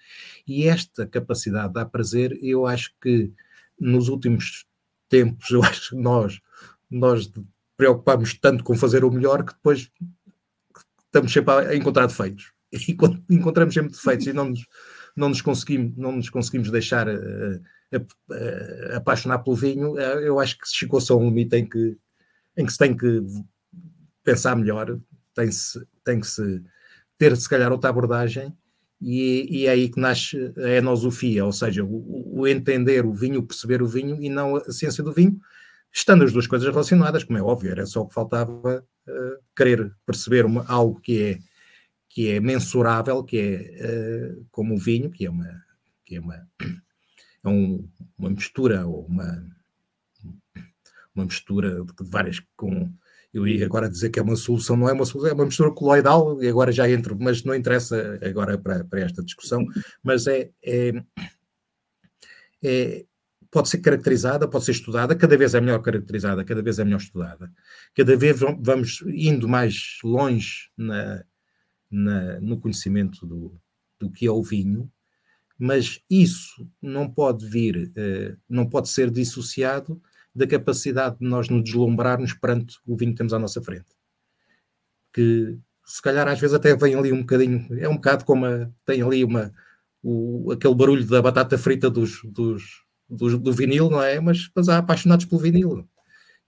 E 0.48 0.68
esta 0.68 1.06
capacidade 1.06 1.68
de 1.68 1.74
dar 1.74 1.86
prazer, 1.86 2.38
eu 2.42 2.66
acho 2.66 2.94
que 3.02 3.32
nos 3.80 4.08
últimos 4.08 4.66
tempos, 5.10 5.50
eu 5.52 5.62
acho 5.64 5.92
que 5.92 5.96
nós, 5.96 6.40
nós 6.90 7.32
preocupamos 7.76 8.38
tanto 8.40 8.64
com 8.64 8.76
fazer 8.76 9.04
o 9.04 9.12
melhor 9.12 9.44
que 9.44 9.54
depois 9.54 9.92
estamos 11.06 11.32
sempre 11.32 11.54
a 11.54 11.76
encontrar 11.76 12.08
defeitos. 12.08 12.52
E 12.72 12.98
encontramos 13.30 13.74
sempre 13.74 13.92
defeitos 13.92 14.26
e 14.26 14.34
não 14.34 14.50
nos, 14.50 14.66
não 15.16 15.30
nos 15.30 15.42
conseguimos, 15.42 15.96
não 15.96 16.12
nos 16.14 16.30
conseguimos 16.30 16.72
deixar 16.72 17.08
uh, 17.08 17.62
apaixonar 18.96 19.40
pelo 19.40 19.56
vinho, 19.56 19.98
eh, 20.00 20.28
eu 20.28 20.40
acho 20.40 20.58
que 20.58 20.68
chegou-se 20.68 21.12
a 21.12 21.16
um 21.16 21.26
limite 21.26 21.56
em 21.56 21.66
que, 21.68 21.98
em 22.58 22.66
que 22.66 22.72
se 22.72 22.78
tem 22.78 22.96
que 22.96 23.22
pensar 24.24 24.56
melhor, 24.56 25.00
tem-se 25.34 25.86
tem 26.04 26.20
que 26.20 26.28
se 26.28 26.64
ter 27.18 27.36
se 27.38 27.48
calhar 27.48 27.72
outra 27.72 27.90
abordagem 27.90 28.56
e, 29.02 29.48
e, 29.50 29.66
é 29.68 29.72
aí 29.72 29.90
que 29.90 30.00
nasce 30.00 30.54
a 30.58 30.70
enosofia, 30.70 31.44
ou 31.44 31.52
seja, 31.52 31.84
o, 31.84 32.40
o, 32.40 32.48
entender 32.48 33.06
o 33.06 33.14
vinho, 33.14 33.44
perceber 33.44 33.82
o 33.82 33.88
vinho 33.88 34.22
e 34.22 34.30
não 34.30 34.56
a 34.56 34.72
ciência 34.72 35.04
do 35.04 35.12
vinho, 35.12 35.38
estando 35.92 36.24
as 36.24 36.32
duas 36.32 36.48
coisas 36.48 36.68
relacionadas, 36.68 37.24
como 37.24 37.38
é 37.38 37.42
óbvio, 37.42 37.72
era 37.72 37.86
só 37.86 38.02
o 38.02 38.08
que 38.08 38.14
faltava 38.14 38.54
uh, 38.80 39.44
querer 39.56 39.94
perceber 40.06 40.46
uma, 40.46 40.66
algo 40.68 41.02
que 41.02 41.22
é, 41.22 41.40
que 42.08 42.30
é 42.30 42.40
mensurável, 42.40 43.24
que 43.24 43.38
é 43.38 44.38
uh, 44.40 44.46
como 44.52 44.76
o 44.76 44.80
vinho, 44.80 45.12
que 45.12 45.26
é 45.26 45.30
uma, 45.30 45.64
que 46.06 46.16
é 46.16 46.20
uma 46.22 46.48
é 47.44 47.50
um, 47.50 47.88
uma 48.18 48.30
mistura 48.30 48.86
ou 48.86 49.06
uma, 49.06 49.46
uma 51.16 51.26
mistura 51.26 51.84
de 51.84 52.10
várias 52.10 52.40
com 52.56 52.92
eu 53.34 53.48
ia 53.48 53.66
agora 53.66 53.90
dizer 53.90 54.12
que 54.12 54.20
é 54.20 54.22
uma 54.22 54.36
solução, 54.36 54.78
não 54.78 54.88
é 54.88 54.94
uma 54.94 55.06
solução, 55.06 55.32
é 55.32 55.34
uma 55.34 55.46
mistura 55.46 55.72
coloidal, 55.72 56.42
e 56.42 56.48
agora 56.48 56.72
já 56.72 56.88
entro, 56.88 57.18
mas 57.20 57.44
não 57.44 57.56
interessa 57.56 58.20
agora 58.22 58.60
para, 58.60 58.84
para 58.84 59.00
esta 59.00 59.24
discussão, 59.24 59.66
mas 60.04 60.28
é, 60.28 60.52
é, 60.64 61.04
é, 62.64 63.06
pode 63.50 63.70
ser 63.70 63.80
caracterizada, 63.80 64.48
pode 64.48 64.66
ser 64.66 64.74
estudada, 64.74 65.16
cada 65.16 65.36
vez 65.36 65.56
é 65.56 65.60
melhor 65.62 65.82
caracterizada, 65.82 66.46
cada 66.46 66.62
vez 66.62 66.78
é 66.78 66.84
melhor 66.84 67.00
estudada, 67.00 67.52
cada 67.96 68.16
vez 68.16 68.40
vamos 68.60 69.04
indo 69.08 69.48
mais 69.50 69.98
longe 70.04 70.70
na, 70.78 71.24
na, 71.90 72.40
no 72.40 72.60
conhecimento 72.60 73.26
do, 73.26 73.60
do 74.00 74.12
que 74.12 74.28
é 74.28 74.32
o 74.32 74.44
vinho, 74.44 74.92
mas 75.58 76.02
isso 76.10 76.68
não 76.82 77.10
pode 77.10 77.48
vir, 77.48 77.92
uh, 77.98 78.38
não 78.50 78.68
pode 78.68 78.90
ser 78.90 79.10
dissociado 79.10 80.02
da 80.36 80.48
capacidade 80.48 81.20
de 81.20 81.28
nós 81.28 81.48
nos 81.50 81.64
deslumbrarmos 81.64 82.34
perante 82.34 82.78
o 82.86 82.96
vinho 82.96 83.12
que 83.12 83.18
temos 83.18 83.34
à 83.34 83.40
nossa 83.40 83.62
frente. 83.62 83.88
Que 85.14 85.58
se 85.86 86.02
calhar 86.02 86.28
às 86.28 86.40
vezes 86.40 86.56
até 86.56 86.76
vem 86.76 86.96
ali 86.96 87.12
um 87.12 87.20
bocadinho, 87.20 87.68
é 87.80 87.88
um 87.88 87.96
bocado 87.96 88.26
como 88.26 88.46
a, 88.46 88.70
tem 88.86 89.02
ali 89.02 89.24
uma, 89.24 89.54
o, 90.02 90.52
aquele 90.52 90.74
barulho 90.74 91.06
da 91.06 91.22
batata 91.22 91.58
frita 91.58 91.90
dos, 91.90 92.22
dos, 92.24 92.84
dos, 93.10 93.38
do 93.40 93.54
vinil, 93.54 93.90
não 93.90 94.02
é? 94.02 94.20
Mas, 94.20 94.50
mas 94.56 94.70
há 94.70 94.80
apaixonados 94.80 95.26
pelo 95.26 95.42
vinil. 95.42 95.88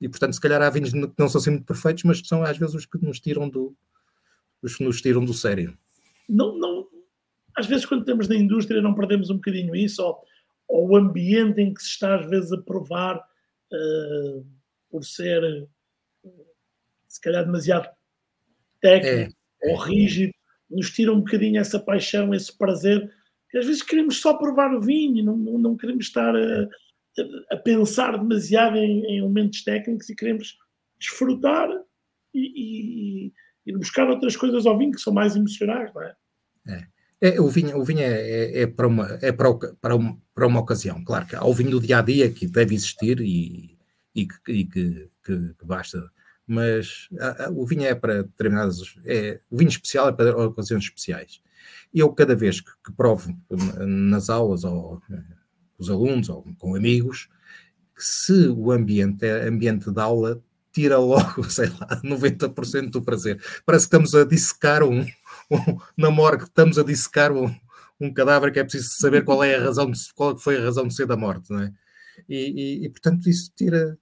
E 0.02 0.10
portanto, 0.10 0.34
se 0.34 0.42
calhar 0.42 0.62
há 0.62 0.70
vinhos 0.70 0.92
que 0.92 1.14
não 1.18 1.30
são 1.30 1.40
assim 1.40 1.52
muito 1.52 1.66
perfeitos, 1.66 2.04
mas 2.04 2.22
que 2.22 2.28
são 2.28 2.44
às 2.44 2.58
vezes 2.58 2.76
os 2.76 2.86
que 2.86 2.98
nos 2.98 3.20
tiram 3.20 3.48
do, 3.50 3.76
os 4.62 4.76
que 4.76 4.84
nos 4.84 5.02
tiram 5.02 5.24
do 5.24 5.34
sério. 5.34 5.78
Não, 6.28 6.58
não, 6.58 6.75
às 7.56 7.68
vezes 7.68 7.86
quando 7.86 8.06
temos 8.06 8.28
na 8.28 8.36
indústria 8.36 8.82
não 8.82 8.94
perdemos 8.94 9.30
um 9.30 9.36
bocadinho 9.36 9.76
isso, 9.76 10.04
ou, 10.04 10.22
ou 10.68 10.90
o 10.90 10.96
ambiente 10.96 11.62
em 11.62 11.74
que 11.74 11.82
se 11.82 11.90
está 11.90 12.20
às 12.20 12.30
vezes 12.30 12.52
a 12.52 12.62
provar 12.62 13.18
uh, 13.18 14.46
por 14.90 15.04
ser 15.04 15.68
se 17.08 17.22
calhar 17.22 17.46
demasiado 17.46 17.90
técnico 18.82 19.36
é, 19.64 19.72
ou 19.72 19.78
rígido, 19.78 20.34
nos 20.70 20.92
tira 20.92 21.14
um 21.14 21.20
bocadinho 21.20 21.60
essa 21.60 21.80
paixão, 21.80 22.34
esse 22.34 22.56
prazer, 22.58 23.10
que 23.50 23.58
às 23.58 23.66
vezes 23.66 23.82
queremos 23.82 24.20
só 24.20 24.34
provar 24.34 24.74
o 24.74 24.82
vinho, 24.82 25.24
não, 25.24 25.38
não, 25.38 25.58
não 25.58 25.78
queremos 25.78 26.06
estar 26.06 26.36
a, 26.36 26.68
a 27.52 27.58
pensar 27.58 28.18
demasiado 28.18 28.78
em, 28.78 29.06
em, 29.06 29.18
elementos 29.20 29.64
técnicos 29.64 30.10
e 30.10 30.16
queremos 30.16 30.58
desfrutar 31.00 31.70
e, 32.34 33.28
e, 33.28 33.34
e, 33.66 33.78
buscar 33.78 34.10
outras 34.10 34.36
coisas 34.36 34.66
ao 34.66 34.78
vinho 34.78 34.92
que 34.92 35.02
são 35.02 35.14
mais 35.14 35.36
emocionais, 35.36 35.94
não 35.94 36.02
é? 36.02 36.16
É. 36.68 36.88
É, 37.26 37.42
o 37.42 37.48
vinho, 37.48 37.76
o 37.80 37.84
vinho 37.84 38.02
é, 38.02 38.06
é, 38.06 38.62
é 38.62 38.68
para, 38.68 38.88
uma, 38.88 39.18
é 39.20 39.32
para, 39.32 39.52
para, 39.82 39.96
uma, 39.96 40.16
para 40.32 40.46
uma 40.46 40.60
ocasião. 40.60 41.04
Claro 41.04 41.26
que 41.26 41.36
há 41.36 41.44
o 41.44 41.54
vinho 41.56 41.72
do 41.72 41.80
dia 41.80 41.98
a 41.98 42.02
dia 42.04 42.32
que 42.32 42.46
deve 42.46 42.76
existir 42.76 43.20
e, 43.20 43.76
e, 44.14 44.28
que, 44.28 44.52
e 44.52 44.66
que, 44.66 45.10
que, 45.24 45.54
que, 45.58 45.66
basta, 45.66 46.08
mas 46.46 47.08
a, 47.20 47.46
a, 47.46 47.50
o 47.50 47.66
vinho 47.66 47.84
é 47.84 47.96
para 47.96 48.22
determinadas. 48.22 48.96
É, 49.04 49.40
o 49.50 49.58
vinho 49.58 49.70
especial 49.70 50.10
é 50.10 50.12
para 50.12 50.38
ocasiões 50.38 50.84
especiais. 50.84 51.42
Eu, 51.92 52.14
cada 52.14 52.36
vez 52.36 52.62
que, 52.62 52.70
que 52.86 52.92
provo 52.92 53.36
nas 53.80 54.30
aulas, 54.30 54.64
ou 54.64 55.02
com 55.08 55.24
os 55.80 55.90
alunos, 55.90 56.30
ou 56.30 56.46
com 56.60 56.76
amigos, 56.76 57.28
se 57.98 58.50
o 58.50 58.72
ambiente 58.72 59.26
é 59.26 59.48
ambiente 59.48 59.90
de 59.90 60.00
aula, 60.00 60.40
tira 60.72 61.00
logo, 61.00 61.44
sei 61.50 61.70
lá, 61.70 62.00
90% 62.04 62.92
do 62.92 63.02
prazer. 63.02 63.42
Parece 63.66 63.86
que 63.86 63.96
estamos 63.96 64.14
a 64.14 64.24
dissecar 64.26 64.84
um, 64.84 65.04
na 65.98 66.10
morgue, 66.10 66.44
estamos 66.44 66.78
a 66.78 66.84
dissecar 66.84 67.32
um, 67.32 67.54
um 68.00 68.14
cadáver 68.14 68.52
que 68.52 68.60
é 68.60 68.64
preciso 68.64 68.90
saber 68.98 69.24
qual 69.24 69.44
é 69.44 69.56
a 69.56 69.64
razão, 69.64 69.90
de, 69.90 70.00
qual 70.14 70.38
foi 70.38 70.58
a 70.58 70.64
razão 70.64 70.88
de 70.88 70.96
ser 70.96 71.08
da 71.08 71.18
morte, 71.18 71.52
não 71.52 71.62
é? 71.62 71.74
E, 72.30 72.36
e, 72.36 72.86
e 72.86 72.90
portanto 72.90 73.30
isso 73.30 73.52
tira, 73.56 73.98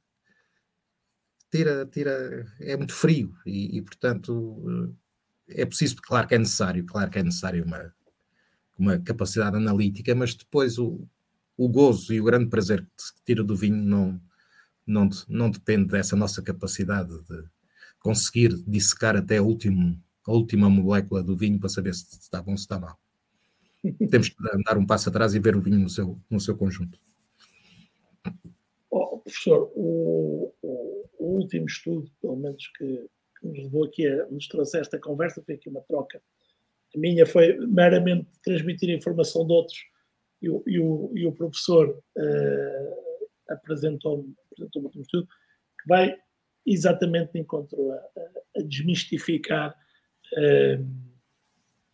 tira, 1.51 1.85
tira, 1.85 2.45
é 2.59 2.77
muito 2.77 2.93
frio 2.93 3.35
e, 3.45 3.77
e, 3.77 3.81
portanto 3.81 4.93
é 5.47 5.65
preciso, 5.65 5.95
claro 6.01 6.27
que 6.27 6.35
é 6.35 6.39
necessário, 6.39 6.85
claro 6.85 7.11
que 7.11 7.19
é 7.19 7.23
necessário 7.23 7.65
uma, 7.65 7.93
uma 8.77 8.99
capacidade 8.99 9.57
analítica, 9.57 10.15
mas 10.15 10.35
depois 10.35 10.77
o, 10.77 11.07
o 11.57 11.69
gozo 11.69 12.13
e 12.13 12.21
o 12.21 12.23
grande 12.23 12.49
prazer 12.49 12.81
que 12.81 13.03
se 13.03 13.13
tira 13.25 13.43
do 13.43 13.55
vinho 13.55 13.83
não, 13.83 14.21
não, 14.85 15.09
não 15.27 15.49
depende 15.49 15.87
dessa 15.87 16.15
nossa 16.15 16.41
capacidade 16.41 17.09
de 17.23 17.43
conseguir 17.99 18.53
dissecar 18.67 19.15
até 19.15 19.37
a, 19.37 19.43
último, 19.43 20.01
a 20.25 20.31
última 20.31 20.69
molécula 20.69 21.23
do 21.23 21.35
vinho 21.35 21.59
para 21.59 21.69
saber 21.69 21.93
se 21.93 22.19
está 22.19 22.41
bom 22.41 22.51
ou 22.51 22.57
se 22.57 22.63
está 22.63 22.79
mal. 22.79 22.97
Temos 24.09 24.29
que 24.29 24.35
dar 24.65 24.77
um 24.77 24.85
passo 24.85 25.09
atrás 25.09 25.35
e 25.35 25.39
ver 25.39 25.55
o 25.55 25.61
vinho 25.61 25.79
no 25.79 25.89
seu, 25.89 26.17
no 26.29 26.39
seu 26.39 26.55
conjunto. 26.55 26.97
Oh, 28.89 29.17
professor, 29.17 29.71
o, 29.75 30.53
o, 30.61 31.09
o, 31.19 31.25
último 31.39 31.65
estudo, 31.65 32.09
pelo 32.21 32.37
menos 32.37 32.65
que, 32.77 33.09
que, 33.39 33.47
nos 33.47 33.57
levou 33.57 33.85
aqui 33.85 34.07
a 34.07 34.27
nos 34.27 34.47
trouxe 34.47 34.79
esta 34.79 34.99
conversa, 34.99 35.43
foi 35.45 35.55
aqui 35.55 35.69
uma 35.69 35.81
troca. 35.81 36.21
A 36.95 36.97
minha 36.97 37.25
foi 37.25 37.57
meramente 37.67 38.27
transmitir 38.43 38.89
informação 38.89 39.45
de 39.45 39.53
outros 39.53 39.79
e 40.41 40.49
o, 40.49 40.63
e 40.67 40.79
o, 40.79 41.11
e 41.15 41.25
o 41.25 41.31
professor 41.31 41.89
uh, 41.89 43.29
apresentou-me 43.49 44.33
apresentou 44.51 44.81
um 44.83 44.85
último 44.85 45.01
estudo 45.01 45.27
que 45.81 45.87
vai 45.87 46.15
exatamente 46.65 47.33
de 47.33 47.39
encontro 47.39 47.91
a, 47.91 47.95
a, 47.95 48.59
a 48.59 48.61
desmistificar 48.61 49.75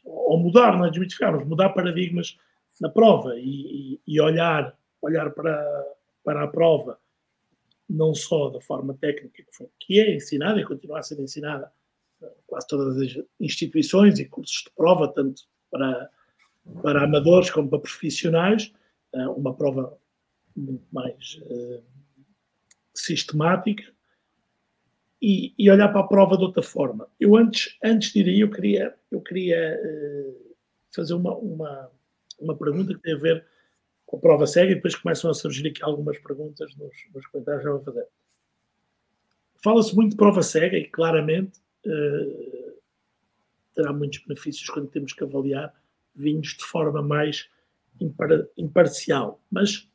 ou 0.03 0.37
mudar, 0.37 0.77
não 0.77 0.85
é 0.85 0.89
desmistificar, 0.89 1.33
mas 1.33 1.47
mudar 1.47 1.69
paradigmas 1.69 2.37
na 2.79 2.89
prova 2.89 3.35
e, 3.37 3.99
e, 4.07 4.21
olhar, 4.21 4.77
olhar 5.01 5.31
para, 5.31 5.85
para 6.23 6.43
a 6.43 6.47
prova 6.47 6.99
não 7.89 8.13
só 8.13 8.49
da 8.49 8.61
forma 8.61 8.93
técnica 8.93 9.43
que, 9.43 9.51
foi, 9.51 9.67
que 9.79 9.99
é 9.99 10.15
ensinada 10.15 10.59
e 10.59 10.65
continua 10.65 10.99
a 10.99 11.03
ser 11.03 11.19
ensinada 11.19 11.71
quase 12.45 12.67
todas 12.67 12.97
as 12.97 13.23
instituições 13.39 14.19
e 14.19 14.25
cursos 14.25 14.63
de 14.63 14.71
prova, 14.75 15.07
tanto 15.07 15.43
para, 15.71 16.09
para 16.81 17.03
amadores 17.03 17.49
como 17.49 17.69
para 17.69 17.79
profissionais, 17.79 18.73
eh, 19.13 19.27
uma 19.29 19.53
prova 19.53 19.97
muito 20.55 20.85
mais 20.91 21.39
uh, 21.43 21.83
sistemática 22.93 23.83
e, 25.21 25.53
e, 25.57 25.69
olhar 25.69 25.89
para 25.89 26.01
a 26.01 26.07
prova 26.07 26.37
de 26.37 26.43
outra 26.43 26.63
forma. 26.63 27.07
Eu 27.19 27.35
antes, 27.35 27.77
antes 27.83 28.13
de 28.13 28.21
ir 28.21 28.29
aí, 28.29 28.39
eu 28.39 28.49
queria, 28.49 28.95
eu 29.11 29.21
queria 29.21 29.79
uh, 29.83 30.55
fazer 30.95 31.13
uma, 31.13 31.35
uma, 31.35 31.91
uma 32.39 32.57
pergunta 32.57 32.93
que 32.93 33.01
tem 33.01 33.13
a 33.13 33.17
ver 33.17 33.45
com 34.05 34.17
a 34.17 34.19
prova 34.19 34.47
cega 34.47 34.71
e 34.71 34.75
depois 34.75 34.95
começam 34.95 35.29
a 35.29 35.33
surgir 35.33 35.67
aqui 35.67 35.83
algumas 35.83 36.17
perguntas 36.19 36.73
nos, 36.77 36.95
nos 37.13 37.27
comentários 37.27 37.63
que 37.63 37.67
eu 37.67 37.75
vou 37.75 37.83
fazer. 37.83 38.07
Fala-se 39.61 39.93
muito 39.93 40.11
de 40.11 40.17
prova 40.17 40.41
cega 40.41 40.77
e 40.77 40.85
claramente 40.85 41.59
uh, 41.85 42.79
terá 43.75 43.91
muitos 43.91 44.19
benefícios 44.25 44.69
quando 44.69 44.87
temos 44.87 45.11
que 45.13 45.23
avaliar 45.23 45.73
vinhos 46.15 46.55
de 46.57 46.63
forma 46.63 47.01
mais 47.01 47.49
impar, 47.99 48.29
imparcial. 48.57 49.41
Mas 49.51 49.87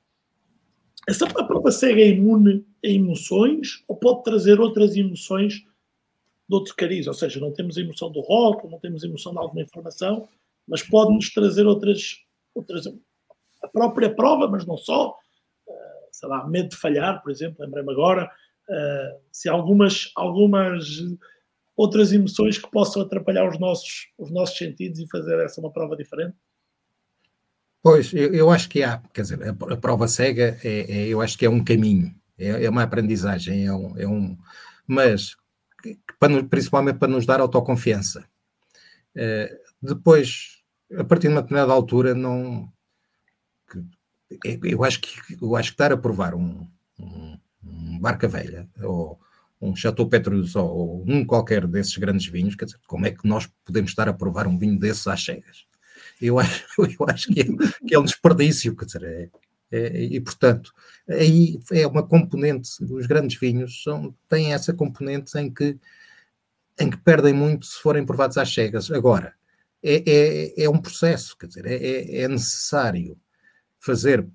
essa 1.09 1.27
a 1.27 1.45
prova 1.45 1.71
cega 1.71 2.01
é 2.01 2.09
imune 2.09 2.67
emoções 2.85 3.83
ou 3.89 3.97
pode 3.97 4.23
trazer 4.23 4.61
outras 4.61 4.97
emoções 4.97 5.55
de 6.49 6.55
outro 6.55 6.75
cariz? 6.77 7.07
Ou 7.07 7.15
seja, 7.15 7.41
não 7.41 7.53
temos 7.53 7.79
a 7.79 7.81
emoção 7.81 8.11
do 8.11 8.21
rótulo, 8.21 8.71
não 8.71 8.79
temos 8.79 9.03
a 9.03 9.07
emoção 9.07 9.33
de 9.33 9.39
alguma 9.39 9.63
informação, 9.63 10.29
mas 10.67 10.83
pode-nos 10.83 11.33
trazer 11.33 11.67
outras, 11.67 12.23
outras. 12.55 12.87
A 13.63 13.69
própria 13.69 14.15
prova, 14.15 14.49
mas 14.49 14.67
não 14.67 14.77
só. 14.77 15.17
Uh, 15.67 16.07
sei 16.13 16.29
lá, 16.29 16.47
medo 16.47 16.69
de 16.69 16.77
falhar, 16.77 17.23
por 17.23 17.31
exemplo, 17.31 17.65
lembrei-me 17.65 17.91
agora. 17.91 18.31
Uh, 18.69 19.21
se 19.33 19.49
algumas, 19.49 20.11
algumas 20.15 20.85
outras 21.77 22.13
emoções 22.13 22.59
que 22.59 22.71
possam 22.71 23.03
atrapalhar 23.03 23.49
os 23.49 23.59
nossos, 23.59 24.09
os 24.19 24.31
nossos 24.31 24.57
sentidos 24.57 25.01
e 25.01 25.09
fazer 25.09 25.39
essa 25.41 25.61
uma 25.61 25.73
prova 25.73 25.97
diferente? 25.97 26.37
Pois, 27.83 28.15
eu, 28.15 28.33
eu 28.33 28.51
acho 28.51 28.69
que 28.71 28.83
há, 28.83 29.03
quer 29.13 29.23
dizer, 29.23 29.43
a, 29.43 29.51
a 29.51 29.77
prova 29.77 30.09
cega, 30.09 30.59
é, 30.65 30.91
é, 30.91 31.07
eu 31.07 31.21
acho 31.21 31.37
que 31.37 31.45
é 31.45 31.51
um 31.51 31.63
caminho, 31.63 32.15
é, 32.39 32.65
é 32.65 32.71
uma 32.71 32.83
aprendizagem, 32.83 33.67
é 33.67 33.73
um, 33.73 33.99
é 33.99 34.07
um 34.07 34.37
mas 34.87 35.37
para, 36.19 36.43
principalmente 36.45 36.99
para 36.99 37.09
nos 37.09 37.27
dar 37.27 37.41
autoconfiança. 37.41 38.25
Uh, 39.15 39.65
depois, 39.81 40.63
a 40.99 41.05
partir 41.05 41.29
de 41.29 41.35
uma 41.35 41.43
determinada 41.43 41.73
altura, 41.73 42.15
não. 42.15 42.73
Eu 44.63 44.83
acho 44.85 45.01
que 45.01 45.11
eu 45.41 45.55
acho 45.57 45.71
que 45.71 45.75
estar 45.75 45.93
a 45.93 45.97
provar 45.97 46.35
um, 46.35 46.67
um, 46.99 47.39
um 47.63 47.99
barca 48.01 48.27
velha 48.27 48.69
ou 48.83 49.21
um 49.61 49.75
Chateau 49.75 50.09
Petrus 50.09 50.57
ou 50.57 51.05
um 51.07 51.25
qualquer 51.25 51.67
desses 51.67 51.97
grandes 51.97 52.27
vinhos, 52.27 52.55
quer 52.55 52.67
dizer, 52.67 52.79
como 52.87 53.07
é 53.07 53.11
que 53.11 53.27
nós 53.27 53.49
podemos 53.65 53.91
estar 53.91 54.09
a 54.09 54.13
provar 54.13 54.47
um 54.47 54.59
vinho 54.59 54.79
desses 54.79 55.07
às 55.07 55.25
cegas? 55.25 55.67
Eu 56.21 56.39
acho, 56.39 56.65
eu 56.79 57.07
acho 57.09 57.29
que, 57.29 57.41
é, 57.41 57.45
que 57.87 57.95
é 57.95 57.99
um 57.99 58.05
desperdício, 58.05 58.77
quer 58.77 58.85
dizer, 58.85 59.03
é, 59.05 59.23
é, 59.23 59.31
e 59.77 60.21
portanto, 60.21 60.73
aí 61.09 61.59
é 61.73 61.87
uma 61.87 62.03
componente, 62.07 62.71
os 62.85 63.07
grandes 63.07 63.39
vinhos 63.39 63.83
são, 63.83 64.15
têm 64.29 64.53
essa 64.53 64.73
componente 64.73 65.37
em 65.39 65.53
que, 65.53 65.79
em 66.79 66.91
que 66.91 66.97
perdem 66.99 67.33
muito 67.33 67.67
se 67.67 67.81
forem 67.81 68.05
provados 68.05 68.39
às 68.39 68.53
cegas. 68.53 68.91
Agora, 68.91 69.35
é, 69.83 70.03
é, 70.07 70.65
é 70.65 70.71
um 70.71 70.81
processo, 70.81 71.37
quer 71.37 71.47
dizer, 71.47 71.67
é, 71.67 71.75
é, 71.75 72.23
é 72.23 72.29
necessário 72.29 73.19
fazer 73.79 74.27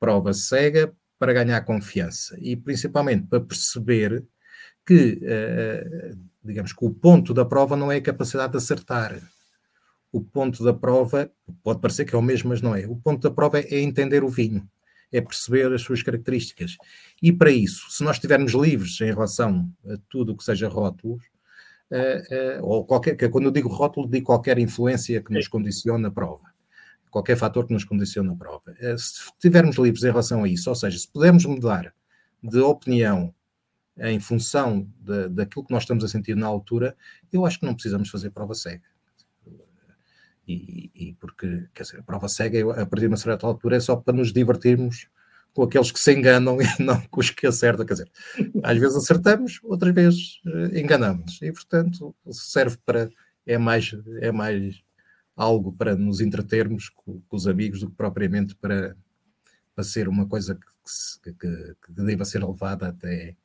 prova 0.00 0.32
cega 0.32 0.94
para 1.18 1.32
ganhar 1.32 1.60
confiança 1.64 2.36
e 2.40 2.56
principalmente 2.56 3.26
para 3.26 3.40
perceber 3.40 4.24
que, 4.86 5.20
uh, 5.22 6.18
digamos 6.44 6.72
que 6.72 6.84
o 6.84 6.90
ponto 6.90 7.32
da 7.32 7.44
prova 7.44 7.76
não 7.76 7.90
é 7.90 7.96
a 7.96 8.02
capacidade 8.02 8.52
de 8.52 8.58
acertar. 8.58 9.18
O 10.12 10.22
ponto 10.22 10.62
da 10.62 10.72
prova, 10.72 11.30
pode 11.62 11.80
parecer 11.80 12.04
que 12.04 12.14
é 12.14 12.18
o 12.18 12.22
mesmo, 12.22 12.50
mas 12.50 12.60
não 12.60 12.74
é. 12.74 12.86
O 12.86 12.96
ponto 12.96 13.22
da 13.22 13.34
prova 13.34 13.58
é 13.58 13.80
entender 13.80 14.22
o 14.22 14.28
vinho, 14.28 14.68
é 15.16 15.20
perceber 15.20 15.72
as 15.72 15.82
suas 15.82 16.02
características. 16.02 16.76
E 17.22 17.32
para 17.32 17.50
isso, 17.50 17.90
se 17.90 18.02
nós 18.02 18.16
estivermos 18.16 18.52
livres 18.52 19.00
em 19.00 19.06
relação 19.06 19.70
a 19.86 19.96
tudo 20.08 20.32
o 20.32 20.36
que 20.36 20.44
seja 20.44 20.68
rótulos, 20.68 21.22
uh, 21.90 22.60
uh, 22.60 22.64
ou 22.64 22.84
qualquer, 22.84 23.16
quando 23.30 23.44
eu 23.44 23.50
digo 23.50 23.68
rótulo, 23.68 24.08
digo 24.08 24.26
qualquer 24.26 24.58
influência 24.58 25.22
que 25.22 25.32
nos 25.32 25.48
condicione 25.48 26.06
a 26.06 26.10
prova 26.10 26.54
qualquer 27.14 27.36
fator 27.36 27.64
que 27.64 27.72
nos 27.72 27.84
condicione 27.84 28.28
a 28.30 28.34
prova. 28.34 28.74
Se 28.98 29.30
estivermos 29.30 29.76
livres 29.76 30.02
em 30.02 30.08
relação 30.08 30.42
a 30.42 30.48
isso, 30.48 30.68
ou 30.68 30.74
seja, 30.74 30.98
se 30.98 31.06
pudermos 31.06 31.44
mudar 31.44 31.94
de 32.42 32.58
opinião 32.58 33.32
em 33.96 34.18
função 34.18 34.90
de, 34.98 35.28
daquilo 35.28 35.64
que 35.64 35.72
nós 35.72 35.84
estamos 35.84 36.02
a 36.02 36.08
sentir 36.08 36.34
na 36.34 36.48
altura, 36.48 36.96
eu 37.32 37.46
acho 37.46 37.60
que 37.60 37.66
não 37.66 37.74
precisamos 37.74 38.08
fazer 38.08 38.30
prova 38.30 38.52
cega. 38.52 38.82
E, 40.46 40.90
e 40.92 41.14
porque, 41.14 41.68
quer 41.72 41.84
dizer, 41.84 42.00
a 42.00 42.02
prova 42.02 42.28
cega, 42.28 42.82
a 42.82 42.84
partir 42.84 43.02
de 43.02 43.06
uma 43.06 43.16
certa 43.16 43.46
altura, 43.46 43.76
é 43.76 43.80
só 43.80 43.94
para 43.94 44.12
nos 44.12 44.32
divertirmos 44.32 45.08
com 45.54 45.62
aqueles 45.62 45.90
que 45.90 46.00
se 46.00 46.12
enganam 46.12 46.58
e 46.60 46.82
não 46.82 47.00
com 47.02 47.20
os 47.20 47.30
que 47.30 47.46
acertam. 47.46 47.86
Quer 47.86 47.94
dizer, 47.94 48.10
às 48.62 48.78
vezes 48.78 48.96
acertamos, 48.96 49.60
outras 49.62 49.94
vezes 49.94 50.40
eh, 50.46 50.80
enganamos. 50.80 51.40
E, 51.40 51.50
portanto, 51.52 52.14
serve 52.30 52.76
para. 52.84 53.10
É 53.46 53.58
mais, 53.58 53.94
é 54.20 54.32
mais 54.32 54.82
algo 55.36 55.72
para 55.72 55.94
nos 55.94 56.20
entretermos 56.20 56.88
com, 56.88 57.20
com 57.20 57.36
os 57.36 57.46
amigos 57.46 57.80
do 57.80 57.90
que 57.90 57.96
propriamente 57.96 58.54
para, 58.54 58.96
para 59.74 59.84
ser 59.84 60.08
uma 60.08 60.26
coisa 60.26 60.54
que, 60.54 61.32
que, 61.32 61.74
que 61.84 61.92
deva 61.92 62.24
ser 62.24 62.42
levada 62.42 62.88
até 62.88 63.36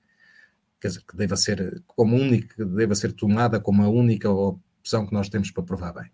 quer 0.79 0.87
dizer, 0.87 1.03
que 1.05 1.15
deva 1.15 1.35
ser 1.35 1.83
como 1.85 2.15
única, 2.15 2.65
deva 2.65 2.95
ser 2.95 3.11
tomada 3.11 3.59
como 3.59 3.83
a 3.83 3.89
única 3.89 4.29
opção 4.29 5.05
que 5.05 5.13
nós 5.13 5.29
temos 5.29 5.51
para 5.51 5.63
provar 5.63 5.93
bem. 5.93 6.09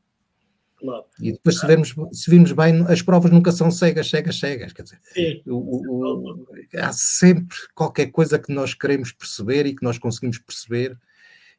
Claro. 0.86 1.06
E 1.20 1.32
depois, 1.32 1.60
se, 1.60 1.66
vemos, 1.66 1.96
se 2.12 2.30
virmos 2.30 2.52
bem, 2.52 2.86
as 2.88 3.02
provas 3.02 3.32
nunca 3.32 3.52
são 3.52 3.72
cegas, 3.72 4.08
cegas, 4.08 4.38
cegas. 4.38 4.72
Quer 4.72 4.84
dizer, 4.84 5.00
o, 5.48 5.56
o, 5.56 6.48
há 6.78 6.94
sempre 6.94 7.58
qualquer 7.74 8.12
coisa 8.12 8.38
que 8.38 8.54
nós 8.54 8.76
queremos 8.76 9.12
perceber 9.12 9.66
e 9.66 9.76
que 9.76 9.84
nós 9.84 9.98
conseguimos 9.98 10.38
perceber, 10.38 10.96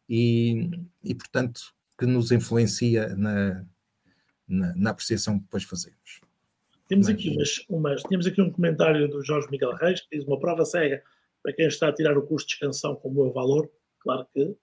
e, 0.08 0.70
e 1.02 1.12
portanto, 1.12 1.60
que 1.98 2.06
nos 2.06 2.30
influencia 2.30 3.16
na, 3.16 3.64
na, 4.46 4.76
na 4.76 4.90
apreciação 4.90 5.38
que 5.38 5.44
depois 5.44 5.64
fazemos. 5.64 6.20
Temos 6.88 7.08
aqui, 7.08 7.30
umas, 7.30 7.64
umas, 7.68 8.02
temos 8.04 8.26
aqui 8.28 8.40
um 8.40 8.52
comentário 8.52 9.08
do 9.08 9.24
Jorge 9.24 9.48
Miguel 9.50 9.74
Reis 9.74 10.02
que 10.02 10.16
diz 10.16 10.24
uma 10.24 10.38
prova 10.38 10.64
cega 10.64 11.02
para 11.42 11.52
quem 11.52 11.66
está 11.66 11.88
a 11.88 11.92
tirar 11.92 12.16
o 12.16 12.22
curso 12.22 12.46
de 12.46 12.52
excansão 12.54 12.94
com 12.94 13.08
o 13.08 13.14
meu 13.14 13.32
valor. 13.32 13.68
Claro 13.98 14.24
que 14.32 14.54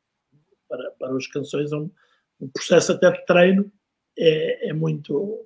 para, 0.70 0.92
para 0.92 1.14
os 1.14 1.28
canções 1.28 1.74
é 1.74 1.76
um, 1.76 1.92
um 2.40 2.48
processo 2.48 2.94
até 2.94 3.12
de 3.12 3.26
treino 3.26 3.70
é, 4.18 4.70
é, 4.70 4.74
muito, 4.74 5.46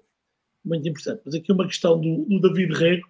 muito 0.63 0.88
importante. 0.88 1.22
Mas 1.26 1.36
aqui 1.36 1.51
uma 1.51 1.68
questão 1.68 1.99
do, 1.99 2.26
do 2.26 2.41
David 2.41 2.74
Rego. 2.74 3.07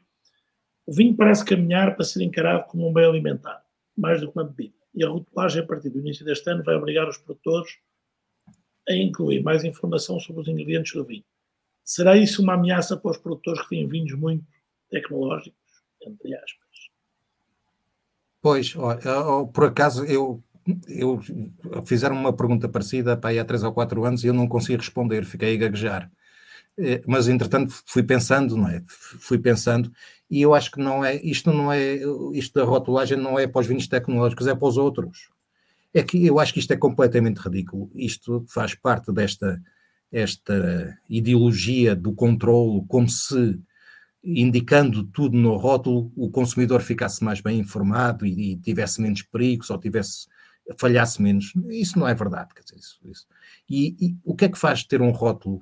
O 0.86 0.94
vinho 0.94 1.16
parece 1.16 1.44
caminhar 1.44 1.96
para 1.96 2.06
ser 2.06 2.24
encarado 2.24 2.66
como 2.68 2.88
um 2.88 2.94
bem 2.94 3.06
alimentar, 3.06 3.62
mais 3.96 4.22
do 4.22 4.32
que 4.32 4.38
uma 4.38 4.46
bebida. 4.46 4.76
E 4.96 5.04
a 5.04 5.10
rotulagem, 5.10 5.62
a 5.62 5.66
partir 5.66 5.90
do 5.90 6.00
início 6.00 6.26
deste 6.26 6.50
ano, 6.50 6.64
vai 6.64 6.76
obrigar 6.76 7.08
os 7.10 7.18
produtores 7.18 7.78
a 8.88 8.94
incluir 8.94 9.44
mais 9.44 9.64
informação 9.66 10.20
sobre 10.20 10.42
os 10.42 10.48
ingredientes 10.48 10.94
do 10.94 11.04
vinho. 11.04 11.26
Será 11.84 12.16
isso 12.18 12.42
uma 12.42 12.54
ameaça 12.54 12.96
para 12.96 13.12
os 13.12 13.18
produtores 13.18 13.62
que 13.64 13.70
têm 13.70 13.88
vinhos 13.88 14.18
muito 14.18 14.46
tecnológicos, 14.90 15.60
entre 16.02 16.36
aspas? 16.36 16.68
Pois, 18.42 18.74
por 19.54 19.66
acaso 19.66 20.06
eu, 20.06 20.42
eu 20.88 21.20
fizeram 21.86 22.16
uma 22.16 22.34
pergunta 22.34 22.68
parecida 22.68 23.20
aí 23.24 23.40
há 23.40 23.46
três 23.46 23.64
ou 23.64 23.74
quatro 23.74 24.04
anos 24.06 24.24
e 24.24 24.28
eu 24.28 24.34
não 24.34 24.48
consegui 24.48 24.78
responder, 24.78 25.26
fiquei 25.26 25.56
a 25.56 25.58
gaguejar. 25.58 26.12
Eh, 26.78 27.02
mas 27.08 27.28
entretanto 27.28 27.74
fui 27.86 28.04
pensando, 28.04 28.56
não 28.58 28.68
é? 28.68 28.84
Fui 28.88 29.40
pensando, 29.40 29.92
e 30.30 30.42
eu 30.42 30.54
acho 30.54 30.72
que 30.72 30.80
não 30.80 31.04
é, 31.04 31.16
isto 31.24 31.52
não 31.52 31.72
é, 31.72 32.00
isto 32.34 32.60
da 32.60 32.66
rotulagem 32.66 33.18
não 33.18 33.40
é 33.40 33.48
para 33.48 33.62
os 33.62 33.68
vinhos 33.68 33.88
tecnológicos, 33.88 34.48
é 34.48 34.56
para 34.56 34.68
os 34.68 34.78
outros. 34.78 35.30
É 35.94 36.04
que 36.04 36.26
eu 36.26 36.40
acho 36.40 36.54
que 36.54 36.60
isto 36.60 36.72
é 36.74 36.78
completamente 36.78 37.38
ridículo. 37.40 37.90
Isto 37.96 38.46
faz 38.50 38.76
parte 38.76 39.12
desta 39.12 39.62
esta 40.12 40.98
ideologia 41.10 41.96
do 41.96 42.14
controlo, 42.14 42.86
como 42.88 43.10
se 43.10 43.60
indicando 44.24 45.04
tudo 45.04 45.38
no 45.38 45.56
rótulo, 45.58 46.12
o 46.16 46.30
consumidor 46.30 46.82
ficasse 46.82 47.24
mais 47.24 47.42
bem 47.42 47.60
informado 47.60 48.26
e, 48.26 48.54
e 48.54 48.58
tivesse 48.58 49.02
menos 49.02 49.22
perigos 49.22 49.70
ou 49.70 49.78
tivesse 49.78 50.28
falhasse 50.78 51.22
menos. 51.22 51.54
Isso 51.70 51.98
não 51.98 52.08
é 52.08 52.14
verdade. 52.14 52.54
Quer 52.54 52.62
dizer, 52.64 52.78
isso, 52.78 53.00
isso. 53.06 53.28
E, 53.70 53.96
e, 54.00 54.18
o 54.24 54.36
que 54.36 54.46
é 54.46 54.50
que 54.50 54.58
faz 54.58 54.84
ter 54.84 55.02
um 55.02 55.12
rótulo, 55.12 55.62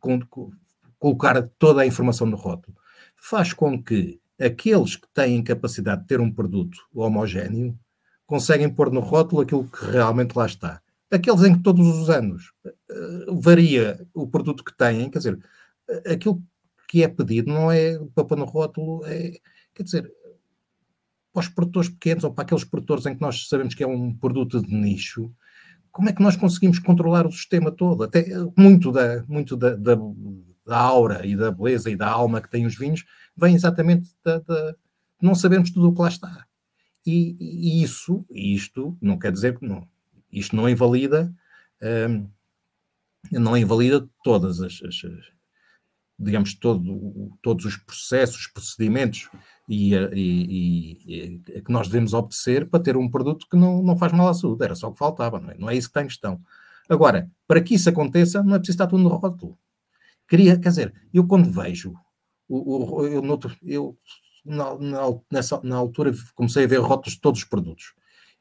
com, 0.00 0.20
com, 0.20 0.50
colocar 0.98 1.42
toda 1.58 1.82
a 1.82 1.86
informação 1.86 2.26
no 2.26 2.36
rótulo? 2.36 2.76
Faz 3.16 3.52
com 3.52 3.82
que 3.82 4.20
aqueles 4.40 4.96
que 4.96 5.08
têm 5.14 5.42
capacidade 5.42 6.02
de 6.02 6.08
ter 6.08 6.20
um 6.20 6.32
produto 6.32 6.78
homogéneo 6.94 7.78
conseguem 8.26 8.68
pôr 8.68 8.90
no 8.90 9.00
rótulo 9.00 9.42
aquilo 9.42 9.68
que 9.68 9.84
realmente 9.84 10.36
lá 10.36 10.46
está. 10.46 10.80
Aqueles 11.10 11.42
em 11.42 11.54
que 11.54 11.62
todos 11.62 11.86
os 11.86 12.08
anos 12.08 12.52
uh, 12.64 13.40
varia 13.40 14.06
o 14.14 14.26
produto 14.26 14.64
que 14.64 14.74
têm, 14.74 15.10
quer 15.10 15.18
dizer, 15.18 15.38
aquilo 16.10 16.42
que 16.88 17.02
é 17.02 17.08
pedido 17.08 17.52
não 17.52 17.70
é 17.70 17.98
para 18.14 18.24
pôr 18.24 18.38
no 18.38 18.44
rótulo, 18.44 19.04
é, 19.06 19.38
quer 19.74 19.82
dizer, 19.82 20.12
para 21.32 21.40
os 21.40 21.48
produtores 21.48 21.88
pequenos 21.88 22.24
ou 22.24 22.32
para 22.32 22.42
aqueles 22.42 22.64
produtores 22.64 23.06
em 23.06 23.14
que 23.14 23.20
nós 23.20 23.48
sabemos 23.48 23.74
que 23.74 23.82
é 23.82 23.86
um 23.86 24.14
produto 24.14 24.60
de 24.60 24.74
nicho, 24.74 25.32
como 25.90 26.08
é 26.08 26.12
que 26.12 26.22
nós 26.22 26.36
conseguimos 26.36 26.78
controlar 26.78 27.26
o 27.26 27.32
sistema 27.32 27.70
todo? 27.70 28.02
Até 28.02 28.26
muito 28.56 28.90
da, 28.90 29.22
muito 29.28 29.56
da, 29.56 29.74
da, 29.76 29.94
da 30.66 30.78
aura 30.78 31.26
e 31.26 31.36
da 31.36 31.50
beleza 31.50 31.90
e 31.90 31.96
da 31.96 32.08
alma 32.08 32.40
que 32.40 32.50
têm 32.50 32.66
os 32.66 32.76
vinhos 32.76 33.04
vem 33.36 33.54
exatamente 33.54 34.10
da, 34.24 34.38
da 34.38 34.74
não 35.20 35.34
sabemos 35.34 35.70
tudo 35.70 35.88
o 35.88 35.94
que 35.94 36.00
lá 36.00 36.08
está. 36.08 36.46
E, 37.06 37.36
e 37.38 37.82
isso, 37.82 38.24
isto, 38.30 38.96
não 39.00 39.18
quer 39.18 39.32
dizer 39.32 39.58
que 39.58 39.66
não, 39.66 39.86
isto 40.30 40.56
não 40.56 40.68
invalida, 40.68 41.32
um, 42.08 42.28
não 43.30 43.56
invalida 43.56 44.08
todas 44.24 44.60
as, 44.60 44.80
as 44.82 45.02
digamos, 46.18 46.54
todo, 46.54 47.32
todos 47.42 47.64
os 47.64 47.76
processos, 47.76 48.46
procedimentos 48.46 49.28
e, 49.68 49.94
e, 49.94 50.98
e, 51.06 51.62
que 51.62 51.72
nós 51.72 51.88
devemos 51.88 52.14
obedecer 52.14 52.68
para 52.68 52.82
ter 52.82 52.96
um 52.96 53.10
produto 53.10 53.46
que 53.50 53.56
não, 53.56 53.82
não 53.82 53.96
faz 53.96 54.12
mal 54.12 54.28
à 54.28 54.34
saúde. 54.34 54.64
Era 54.64 54.74
só 54.74 54.88
o 54.88 54.92
que 54.92 54.98
faltava, 54.98 55.40
não 55.40 55.50
é? 55.50 55.58
Não 55.58 55.70
é 55.70 55.76
isso 55.76 55.88
que 55.88 55.90
está 55.90 56.02
em 56.02 56.06
questão. 56.06 56.40
Agora, 56.88 57.30
para 57.46 57.60
que 57.60 57.74
isso 57.74 57.88
aconteça, 57.88 58.42
não 58.42 58.54
é 58.54 58.58
preciso 58.58 58.76
estar 58.76 58.86
tudo 58.86 59.02
no 59.02 59.08
rótulo. 59.08 59.58
Queria, 60.28 60.58
quer 60.58 60.68
dizer, 60.68 60.94
eu 61.12 61.26
quando 61.26 61.50
vejo, 61.50 61.94
o, 62.48 63.04
eu, 63.04 63.22
eu 63.62 63.98
na, 64.44 64.74
na, 64.78 65.00
nessa, 65.30 65.60
na 65.62 65.76
altura 65.76 66.12
comecei 66.34 66.64
a 66.64 66.68
ver 66.68 66.80
rótulos 66.80 67.14
de 67.14 67.20
todos 67.20 67.40
os 67.40 67.46
produtos. 67.46 67.94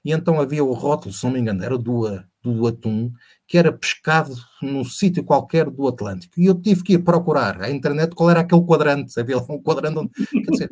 E 0.04 0.12
então 0.12 0.40
havia 0.40 0.64
o 0.64 0.74
rótulo, 0.74 1.14
se 1.14 1.24
não 1.24 1.32
me 1.32 1.40
engano, 1.40 1.64
era 1.64 1.78
do, 1.78 2.08
do 2.42 2.66
atum, 2.68 3.12
que 3.48 3.58
era 3.58 3.72
pescado 3.72 4.34
num 4.62 4.84
sítio 4.84 5.24
qualquer 5.24 5.70
do 5.70 5.88
Atlântico. 5.88 6.40
E 6.40 6.46
eu 6.46 6.56
tive 6.56 6.84
que 6.84 6.94
ir 6.94 7.00
procurar 7.00 7.62
à 7.62 7.70
internet 7.70 8.16
qual 8.16 8.30
era 8.30 8.40
aquele 8.40 8.64
quadrante. 8.64 9.20
Havia 9.20 9.38
lá 9.38 9.46
um 9.50 9.62
quadrante 9.62 10.00
onde. 10.00 10.12
Quer 10.12 10.52
dizer, 10.52 10.70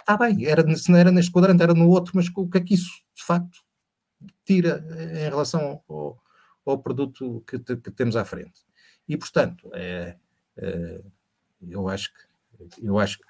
está 0.00 0.16
bem, 0.18 0.46
era, 0.46 0.76
se 0.76 0.90
não 0.90 0.98
era 0.98 1.12
neste 1.12 1.30
quadrante, 1.30 1.62
era 1.62 1.74
no 1.74 1.88
outro, 1.88 2.12
mas 2.14 2.26
o 2.34 2.48
que 2.48 2.58
é 2.58 2.60
que 2.60 2.74
isso, 2.74 2.90
de 3.14 3.22
facto, 3.22 3.58
tira 4.44 4.84
em 4.98 5.28
relação 5.28 5.80
ao, 5.88 6.18
ao 6.66 6.78
produto 6.78 7.42
que, 7.46 7.58
que, 7.58 7.90
temos 7.90 8.16
à 8.16 8.24
frente? 8.24 8.60
E, 9.08 9.16
portanto, 9.16 9.70
é, 9.74 10.16
é, 10.56 11.00
eu 11.68 11.88
acho 11.88 12.12
que. 12.12 12.32
Eu 12.80 12.98
acho 12.98 13.18
que 13.18 13.24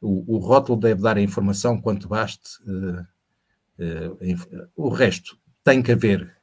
o, 0.00 0.36
o 0.36 0.38
rótulo 0.38 0.78
deve 0.78 1.02
dar 1.02 1.16
a 1.16 1.22
informação 1.22 1.80
quanto 1.80 2.08
baste. 2.08 2.58
Uh, 2.64 3.00
uh, 3.82 4.68
o 4.76 4.88
resto 4.88 5.38
tem 5.62 5.82
que 5.82 5.92
haver 5.92 6.37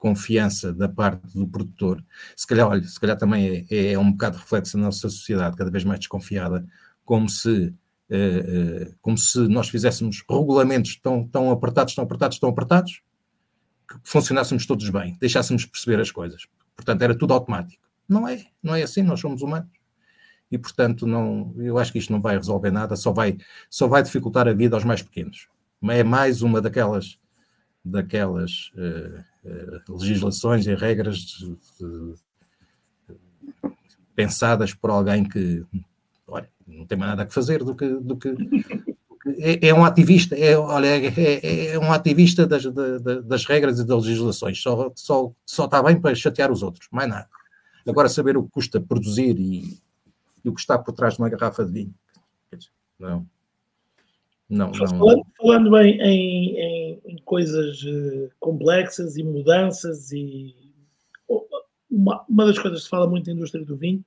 confiança 0.00 0.72
da 0.72 0.88
parte 0.88 1.38
do 1.38 1.46
produtor. 1.46 2.02
Se 2.34 2.46
calhar, 2.46 2.66
olha, 2.66 2.82
se 2.82 2.98
calhar 2.98 3.16
também 3.16 3.66
é, 3.70 3.92
é 3.92 3.98
um 3.98 4.10
bocado 4.10 4.38
reflexo 4.38 4.76
da 4.76 4.84
nossa 4.84 5.08
sociedade, 5.08 5.56
cada 5.56 5.70
vez 5.70 5.84
mais 5.84 6.00
desconfiada, 6.00 6.66
como 7.04 7.28
se, 7.28 7.66
uh, 8.10 8.96
como 9.02 9.18
se 9.18 9.38
nós 9.46 9.68
fizéssemos 9.68 10.24
regulamentos 10.28 10.96
tão, 10.96 11.22
tão 11.28 11.50
apertados, 11.50 11.94
tão 11.94 12.02
apertados, 12.02 12.38
tão 12.38 12.48
apertados, 12.48 13.02
que 13.86 13.98
funcionássemos 14.02 14.64
todos 14.66 14.88
bem, 14.88 15.16
deixássemos 15.20 15.66
perceber 15.66 16.00
as 16.00 16.10
coisas. 16.10 16.46
Portanto, 16.74 17.02
era 17.02 17.14
tudo 17.14 17.34
automático. 17.34 17.82
Não 18.08 18.26
é, 18.26 18.46
não 18.62 18.74
é 18.74 18.82
assim, 18.82 19.02
nós 19.02 19.20
somos 19.20 19.42
humanos 19.42 19.70
e, 20.50 20.56
portanto, 20.58 21.06
não, 21.06 21.54
eu 21.58 21.78
acho 21.78 21.92
que 21.92 21.98
isto 21.98 22.12
não 22.12 22.20
vai 22.20 22.36
resolver 22.36 22.70
nada, 22.70 22.96
só 22.96 23.12
vai, 23.12 23.36
só 23.68 23.86
vai 23.86 24.02
dificultar 24.02 24.48
a 24.48 24.52
vida 24.52 24.74
aos 24.74 24.84
mais 24.84 25.02
pequenos. 25.02 25.46
É 25.90 26.02
mais 26.02 26.42
uma 26.42 26.60
daquelas, 26.60 27.18
daquelas 27.84 28.72
uh, 28.74 29.29
legislações 29.88 30.66
e 30.66 30.74
regras 30.74 31.18
de, 31.18 31.56
de, 31.78 32.14
pensadas 34.14 34.74
por 34.74 34.90
alguém 34.90 35.24
que 35.24 35.64
olha, 36.26 36.48
não 36.66 36.86
tem 36.86 36.98
mais 36.98 37.10
nada 37.10 37.24
a 37.24 37.30
fazer 37.30 37.64
do 37.64 37.74
que, 37.74 37.88
do 37.88 38.16
que, 38.16 38.34
é, 39.38 39.68
é, 39.68 39.74
um 39.74 39.84
ativista, 39.84 40.34
é, 40.34 40.56
olha, 40.56 40.86
é, 40.86 41.06
é, 41.16 41.66
é 41.72 41.78
um 41.78 41.92
ativista 41.92 42.46
das, 42.46 42.64
das 43.24 43.44
regras 43.44 43.78
e 43.78 43.86
das 43.86 44.04
legislações, 44.04 44.62
só, 44.62 44.92
só, 44.96 45.32
só 45.44 45.64
está 45.66 45.82
bem 45.82 46.00
para 46.00 46.14
chatear 46.14 46.50
os 46.50 46.62
outros, 46.62 46.88
mais 46.90 47.08
nada. 47.08 47.28
Agora, 47.86 48.08
saber 48.08 48.36
o 48.36 48.44
que 48.44 48.50
custa 48.50 48.80
produzir 48.80 49.38
e, 49.38 49.78
e 50.44 50.48
o 50.48 50.54
que 50.54 50.60
está 50.60 50.78
por 50.78 50.92
trás 50.92 51.14
de 51.14 51.20
uma 51.20 51.28
garrafa 51.28 51.64
de 51.64 51.72
vinho. 51.72 51.94
Não. 52.98 53.26
Não, 54.48 54.70
não. 54.72 54.88
Falando, 54.88 55.26
falando 55.36 55.76
em, 55.78 56.00
em, 56.00 56.89
em, 57.04 57.16
coisas 57.18 57.82
eh, 57.86 58.30
complexas 58.38 59.16
e 59.16 59.22
mudanças, 59.22 60.12
e 60.12 60.54
uma, 61.90 62.24
uma 62.28 62.46
das 62.46 62.58
coisas 62.58 62.80
que 62.80 62.84
se 62.84 62.90
fala 62.90 63.08
muito 63.08 63.26
na 63.26 63.32
indústria 63.32 63.64
do 63.64 63.76
vinho 63.76 64.04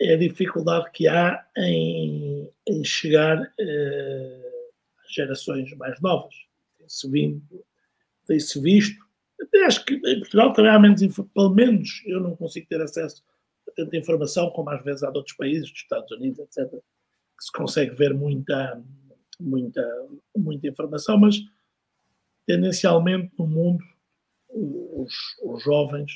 é 0.00 0.14
a 0.14 0.18
dificuldade 0.18 0.90
que 0.92 1.08
há 1.08 1.44
em, 1.56 2.48
em 2.68 2.84
chegar 2.84 3.40
uh, 3.40 5.04
às 5.04 5.12
gerações 5.12 5.76
mais 5.76 6.00
novas. 6.00 6.34
Tem-se 6.78 7.42
tem-se 8.24 8.60
visto, 8.60 9.04
até 9.40 9.64
acho 9.64 9.84
que 9.84 9.94
em 9.94 10.20
Portugal 10.20 10.52
também 10.52 10.70
há 10.70 10.78
menos, 10.78 11.02
pelo 11.34 11.50
menos 11.50 12.02
eu 12.06 12.20
não 12.20 12.36
consigo 12.36 12.68
ter 12.68 12.80
acesso 12.80 13.24
tanta 13.78 13.96
informação, 13.96 14.50
como 14.50 14.70
às 14.70 14.82
vezes 14.82 15.04
há 15.04 15.10
de 15.10 15.18
outros 15.18 15.36
países, 15.36 15.70
dos 15.70 15.80
Estados 15.80 16.10
Unidos, 16.10 16.40
etc., 16.40 16.68
que 16.70 17.44
se 17.44 17.52
consegue 17.52 17.94
ver 17.94 18.12
muita, 18.12 18.82
muita, 19.38 19.82
muita 20.36 20.68
informação, 20.68 21.18
mas 21.18 21.36
tendencialmente 22.46 23.32
no 23.38 23.46
mundo 23.46 23.84
os, 24.48 25.12
os 25.42 25.62
jovens, 25.62 26.10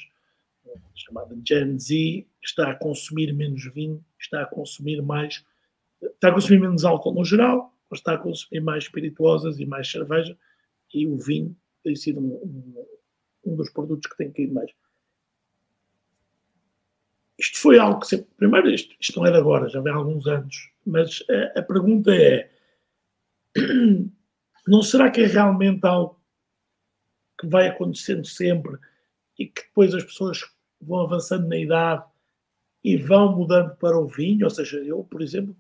chamada 0.95 1.37
Gen 1.47 1.79
Z, 1.79 2.27
está 2.43 2.71
a 2.71 2.75
consumir 2.75 3.33
menos 3.33 3.65
vinho, 3.73 4.05
está 4.19 4.43
a 4.43 4.47
consumir 4.47 5.03
mais, 5.03 5.45
está 6.01 6.29
a 6.29 6.33
consumir 6.33 6.61
menos 6.61 6.85
álcool 6.85 7.15
no 7.15 7.25
geral, 7.25 7.73
mas 7.91 8.01
está 8.01 8.15
a 8.15 8.19
consumir 8.19 8.61
mais 8.61 8.85
espirituosas 8.85 9.59
e 9.61 9.67
mais 9.67 9.91
cerveja, 9.91 10.37
e 10.93 11.07
o 11.07 11.17
vinho 11.17 11.57
tem 11.83 11.95
sido 11.95 12.21
um, 12.21 12.35
um, 12.35 13.53
um 13.53 13.57
dos 13.57 13.71
produtos 13.71 14.11
que 14.11 14.17
tem 14.17 14.31
caído 14.31 14.55
mais. 14.55 14.71
Isto 17.39 17.59
foi 17.59 17.79
algo 17.79 18.01
que 18.01 18.07
sempre. 18.07 18.29
Primeiro, 18.37 18.71
isto, 18.71 18.95
isto 19.01 19.19
não 19.19 19.27
é 19.27 19.31
de 19.31 19.37
agora, 19.37 19.69
já 19.69 19.81
vem 19.81 19.93
há 19.93 19.97
alguns 19.97 20.27
anos, 20.27 20.71
mas 20.87 21.25
a, 21.29 21.59
a 21.59 21.63
pergunta 21.63 22.15
é: 22.15 22.51
não 24.67 24.83
será 24.83 25.11
que 25.11 25.21
é 25.21 25.27
realmente 25.27 25.85
algo 25.87 26.21
que 27.39 27.47
vai 27.47 27.69
acontecendo 27.69 28.25
sempre 28.25 28.79
e 29.39 29.47
que 29.47 29.63
depois 29.63 29.95
as 29.95 30.05
pessoas 30.05 30.41
vão 30.81 31.01
avançando 31.01 31.49
na 31.49 31.57
idade 31.57 32.05
e 32.85 32.97
vão 32.97 33.37
mudando 33.37 33.77
para 33.77 33.99
o 33.99 34.07
vinho, 34.07 34.45
ou 34.45 34.51
seja, 34.51 34.79
eu, 34.79 35.05
por 35.05 35.23
exemplo, 35.23 35.57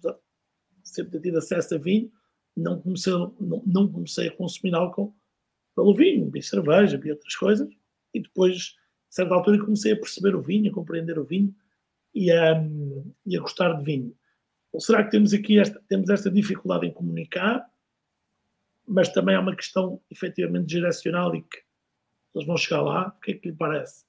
sempre 0.82 1.20
tido 1.20 1.38
acesso 1.38 1.74
a 1.74 1.78
vinho, 1.78 2.10
não 2.56 2.80
comecei, 2.80 3.12
não, 3.12 3.62
não 3.64 3.90
comecei 3.90 4.28
a 4.28 4.36
consumir 4.36 4.74
álcool 4.74 5.14
pelo 5.74 5.94
vinho, 5.94 6.30
vi 6.30 6.42
cerveja, 6.42 6.98
vi 6.98 7.10
outras 7.10 7.34
coisas, 7.34 7.68
e 8.12 8.20
depois, 8.20 8.76
a 9.08 9.12
certa 9.12 9.34
altura, 9.34 9.64
comecei 9.64 9.92
a 9.92 9.96
perceber 9.96 10.34
o 10.34 10.42
vinho, 10.42 10.70
a 10.70 10.74
compreender 10.74 11.18
o 11.18 11.24
vinho 11.24 11.54
e 12.14 12.30
a, 12.30 12.62
e 13.24 13.36
a 13.36 13.40
gostar 13.40 13.72
de 13.74 13.84
vinho. 13.84 14.14
Ou 14.72 14.80
será 14.80 15.04
que 15.04 15.10
temos 15.10 15.32
aqui 15.32 15.58
esta, 15.58 15.80
temos 15.88 16.10
esta 16.10 16.30
dificuldade 16.30 16.86
em 16.86 16.92
comunicar, 16.92 17.66
mas 18.86 19.08
também 19.08 19.34
há 19.34 19.40
uma 19.40 19.56
questão 19.56 20.00
efetivamente 20.10 20.72
geracional 20.72 21.34
e 21.34 21.42
que 21.42 21.58
eles 22.34 22.46
vão 22.46 22.56
chegar 22.56 22.82
lá? 22.82 23.08
O 23.08 23.20
que 23.20 23.32
é 23.32 23.34
que 23.34 23.48
lhe 23.48 23.56
parece? 23.56 24.04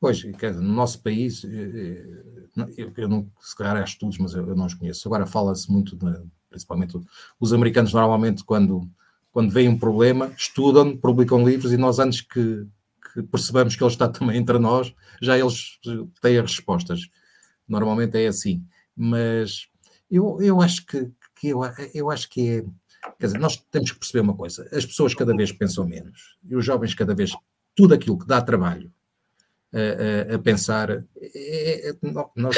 Pois, 0.00 0.22
no 0.22 0.62
nosso 0.62 1.02
país, 1.02 1.44
eh, 1.44 2.22
eh, 2.78 2.92
eu, 2.96 3.08
não, 3.08 3.28
se 3.40 3.56
calhar 3.56 3.76
há 3.76 3.82
estudos, 3.82 4.16
mas 4.18 4.32
eu, 4.32 4.54
não 4.54 4.66
os 4.66 4.74
conheço. 4.74 5.08
Agora 5.08 5.26
fala-se 5.26 5.70
muito, 5.70 5.96
de, 5.96 6.22
principalmente 6.48 6.98
os 7.40 7.52
americanos, 7.52 7.92
normalmente, 7.92 8.44
quando, 8.44 8.88
quando 9.32 9.50
veem 9.50 9.68
um 9.68 9.78
problema, 9.78 10.32
estudam, 10.36 10.96
publicam 10.96 11.44
livros 11.44 11.72
e 11.72 11.76
nós, 11.76 11.98
antes 11.98 12.20
que, 12.20 12.64
que 13.12 13.22
percebamos 13.24 13.74
que 13.74 13.82
ele 13.82 13.90
está 13.90 14.06
também 14.08 14.36
entre 14.36 14.58
nós, 14.58 14.94
já 15.20 15.36
eles 15.36 15.80
têm 16.22 16.38
as 16.38 16.50
respostas. 16.50 17.00
Normalmente 17.66 18.16
é 18.22 18.28
assim. 18.28 18.64
Mas 18.96 19.68
eu, 20.08 20.40
eu 20.40 20.60
acho 20.60 20.86
que, 20.86 21.10
que 21.40 21.48
eu, 21.48 21.60
eu 21.92 22.10
acho 22.10 22.28
que 22.28 22.48
é. 22.48 22.64
Quer 23.18 23.26
dizer, 23.26 23.38
nós 23.38 23.56
temos 23.70 23.92
que 23.92 23.98
perceber 23.98 24.20
uma 24.20 24.36
coisa: 24.36 24.68
as 24.72 24.84
pessoas 24.84 25.14
cada 25.14 25.36
vez 25.36 25.52
pensam 25.52 25.86
menos 25.86 26.36
e 26.44 26.56
os 26.56 26.64
jovens 26.64 26.94
cada 26.94 27.14
vez. 27.14 27.32
Tudo 27.74 27.94
aquilo 27.94 28.18
que 28.18 28.26
dá 28.26 28.42
trabalho 28.42 28.92
a, 29.72 30.32
a, 30.32 30.34
a 30.34 30.38
pensar. 30.38 30.90
É, 31.16 31.90
é 31.90 31.96
nós, 32.34 32.56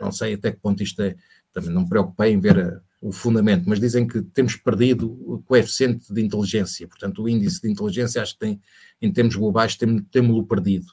não 0.00 0.12
sei 0.12 0.34
até 0.34 0.52
que 0.52 0.60
ponto 0.60 0.82
isto 0.82 1.00
é. 1.02 1.16
Também 1.52 1.70
não 1.70 1.82
me 1.82 1.88
preocupei 1.88 2.32
em 2.32 2.38
ver 2.38 2.58
a, 2.58 2.80
o 3.00 3.12
fundamento, 3.12 3.64
mas 3.66 3.78
dizem 3.80 4.06
que 4.06 4.22
temos 4.22 4.56
perdido 4.56 5.10
o 5.10 5.42
coeficiente 5.42 6.12
de 6.12 6.22
inteligência, 6.22 6.88
portanto, 6.88 7.22
o 7.22 7.28
índice 7.28 7.62
de 7.62 7.70
inteligência, 7.70 8.22
acho 8.22 8.32
que 8.34 8.40
tem, 8.40 8.60
em 9.00 9.12
termos 9.12 9.36
globais, 9.36 9.76
temos-lo 10.10 10.46
perdido, 10.46 10.86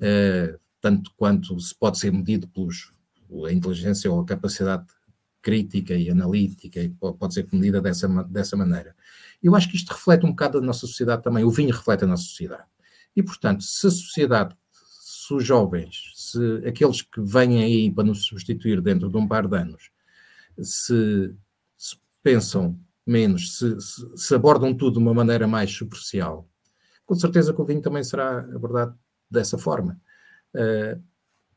uh, 0.00 0.58
tanto 0.80 1.12
quanto 1.16 1.58
se 1.60 1.74
pode 1.74 1.98
ser 1.98 2.12
medido 2.12 2.48
pelos 2.48 2.92
a 3.46 3.52
inteligência 3.52 4.10
ou 4.10 4.20
a 4.20 4.24
capacidade 4.24 4.86
crítica 5.46 5.94
e 5.94 6.10
analítica, 6.10 6.80
e 6.80 6.88
pode 6.88 7.32
ser 7.32 7.46
medida 7.52 7.80
dessa, 7.80 8.08
dessa 8.24 8.56
maneira. 8.56 8.96
Eu 9.40 9.54
acho 9.54 9.70
que 9.70 9.76
isto 9.76 9.92
reflete 9.92 10.26
um 10.26 10.30
bocado 10.30 10.58
a 10.58 10.60
nossa 10.60 10.80
sociedade 10.88 11.22
também, 11.22 11.44
o 11.44 11.50
vinho 11.52 11.72
reflete 11.72 12.02
a 12.02 12.06
nossa 12.08 12.24
sociedade. 12.24 12.64
E, 13.14 13.22
portanto, 13.22 13.62
se 13.62 13.86
a 13.86 13.90
sociedade, 13.90 14.56
se 14.72 15.32
os 15.32 15.44
jovens, 15.44 16.10
se 16.16 16.66
aqueles 16.66 17.00
que 17.00 17.20
vêm 17.20 17.62
aí 17.62 17.88
para 17.92 18.02
nos 18.02 18.24
substituir 18.24 18.80
dentro 18.80 19.08
de 19.08 19.16
um 19.16 19.28
par 19.28 19.46
de 19.46 19.56
anos, 19.56 19.92
se, 20.60 21.32
se 21.78 21.96
pensam 22.24 22.76
menos, 23.06 23.56
se, 23.56 23.80
se, 23.80 24.16
se, 24.16 24.34
abordam 24.34 24.74
tudo 24.74 24.94
de 24.94 24.98
uma 24.98 25.14
maneira 25.14 25.46
mais 25.46 25.70
superficial, 25.70 26.50
com 27.04 27.14
certeza 27.14 27.54
que 27.54 27.60
o 27.60 27.64
vinho 27.64 27.80
também 27.80 28.02
será 28.02 28.40
abordado 28.40 28.98
dessa 29.30 29.56
forma. 29.56 29.96
Uh, 30.52 31.00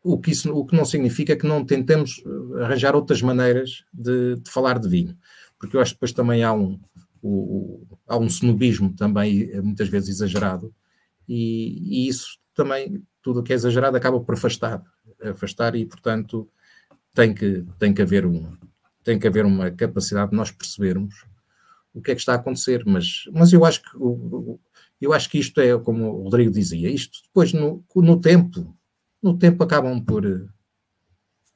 o, 0.04 0.18
que 0.20 0.32
isso, 0.32 0.52
o 0.54 0.66
que 0.66 0.76
não 0.76 0.86
significa 0.86 1.36
que 1.36 1.47
não 1.47 1.66
tentemos 1.66 2.24
arranjar 2.62 2.95
outras 2.95 3.22
maneiras 3.22 3.84
de, 3.93 4.36
de 4.38 4.50
falar 4.50 4.80
de 4.80 4.88
vinho, 4.88 5.18
porque 5.60 5.76
eu 5.76 5.82
acho 5.82 5.91
que 5.91 5.97
depois 5.97 6.14
também 6.14 6.43
há 6.43 6.54
um, 6.54 6.80
o, 7.22 7.30
o, 7.30 8.00
há 8.08 8.18
um 8.18 8.28
snobismo 8.28 8.93
também 8.95 9.50
muitas 9.62 9.89
vezes 9.89 10.10
exagerado, 10.10 10.74
e, 11.28 12.06
e 12.06 12.08
isso 12.08 12.39
também, 12.54 13.04
tudo 13.22 13.39
o 13.39 13.43
que 13.43 13.54
é 13.54 13.56
exagerado 13.56 13.95
acaba 13.95 14.20
por 14.20 14.34
afastar, 14.34 14.84
afastar 15.24 15.76
e, 15.76 15.86
portanto, 15.86 16.50
tem 17.14 17.34
que, 17.34 17.66
tem 17.78 17.93
que 17.93 18.02
haver 18.02 18.26
um, 18.26 18.58
tem 19.04 19.20
que 19.20 19.28
haver 19.28 19.45
uma 19.45 19.72
capacidade 19.72 20.32
de 20.32 20.38
nós 20.38 20.52
percebermos 20.52 21.26
o 21.93 22.02
que 22.02 22.12
é 22.12 22.16
que 22.16 22.22
está 22.22 22.34
a 22.34 22.36
acontecer, 22.36 22.84
mas, 22.86 23.24
mas 23.34 23.52
eu 23.52 23.66
acho 23.66 23.82
que 23.82 23.97
eu 25.02 25.14
acho 25.14 25.30
que 25.30 25.39
isto 25.39 25.60
é, 25.62 25.78
como 25.80 26.06
o 26.10 26.24
Rodrigo 26.24 26.52
dizia, 26.52 26.89
isto 26.89 27.20
depois 27.24 27.54
no, 27.54 27.84
no 27.95 28.20
tempo, 28.20 28.76
no 29.22 29.38
tempo 29.38 29.63
acabam 29.63 30.03
por 30.03 30.24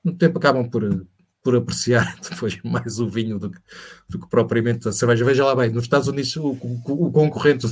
no 0.04 0.14
tempo 0.18 0.38
acabam 0.38 0.70
por, 0.70 1.08
por 1.42 1.56
apreciar 1.56 2.16
depois 2.30 2.62
mais 2.64 3.00
o 3.00 3.08
vinho 3.08 3.40
do 3.40 3.50
que, 3.50 3.60
do 4.10 4.20
que 4.20 4.30
propriamente 4.30 4.88
a 4.88 4.92
cerveja. 4.92 5.26
Veja 5.26 5.46
lá 5.46 5.56
bem, 5.56 5.70
nos 5.72 5.84
Estados 5.84 6.08
Unidos 6.08 6.36
o, 6.36 6.52
o, 6.52 7.08
o 7.08 7.12
concorrente 7.12 7.68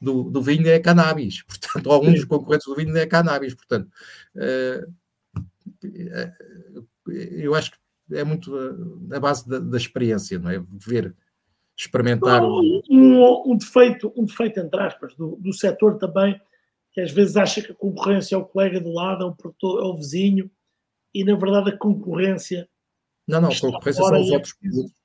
do, 0.00 0.24
do, 0.24 0.42
vinho 0.42 0.68
é 0.68 0.78
cannabis, 0.78 1.42
portanto, 1.46 1.86
ou 1.86 2.04
um 2.04 2.12
dos 2.12 2.24
concorrentes 2.24 2.66
do 2.66 2.74
vinho 2.74 2.96
é 2.96 3.06
cannabis, 3.06 3.54
portanto, 3.54 3.88
uh, 4.36 4.92
eu 7.08 7.54
acho 7.54 7.70
que 7.72 7.78
é 8.12 8.24
muito 8.24 8.56
a, 9.12 9.20
base 9.20 9.48
da, 9.48 9.58
da, 9.58 9.76
experiência, 9.76 10.38
não 10.38 10.50
é? 10.50 10.62
Ver, 10.86 11.14
experimentar. 11.76 12.42
Um, 12.44 12.82
um, 12.88 13.52
um, 13.52 13.56
defeito, 13.56 14.12
um 14.16 14.24
defeito, 14.24 14.60
entre 14.60 14.80
aspas, 14.80 15.14
do, 15.14 15.36
do 15.36 15.52
setor 15.52 15.98
também, 15.98 16.40
que 16.96 17.02
às 17.02 17.12
vezes 17.12 17.36
acha 17.36 17.60
que 17.60 17.72
a 17.72 17.74
concorrência 17.74 18.34
é 18.34 18.38
o 18.38 18.44
colega 18.46 18.80
do 18.80 18.90
lado, 18.90 19.22
é 19.22 19.26
o, 19.26 19.34
produtor, 19.34 19.84
é 19.84 19.86
o 19.86 19.94
vizinho, 19.94 20.50
e 21.12 21.22
na 21.22 21.36
verdade 21.36 21.68
a 21.68 21.76
concorrência. 21.76 22.66
Não, 23.28 23.38
não, 23.38 23.50
a 23.50 23.60
concorrência 23.60 24.02
são 24.02 24.18
os 24.18 24.30
outros 24.30 24.54
produtos. 24.54 24.96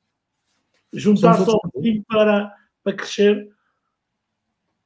Juntar-se 0.94 1.50
ao 1.50 1.60
vizinho 1.76 2.02
para, 2.08 2.56
para 2.82 2.96
crescer. 2.96 3.50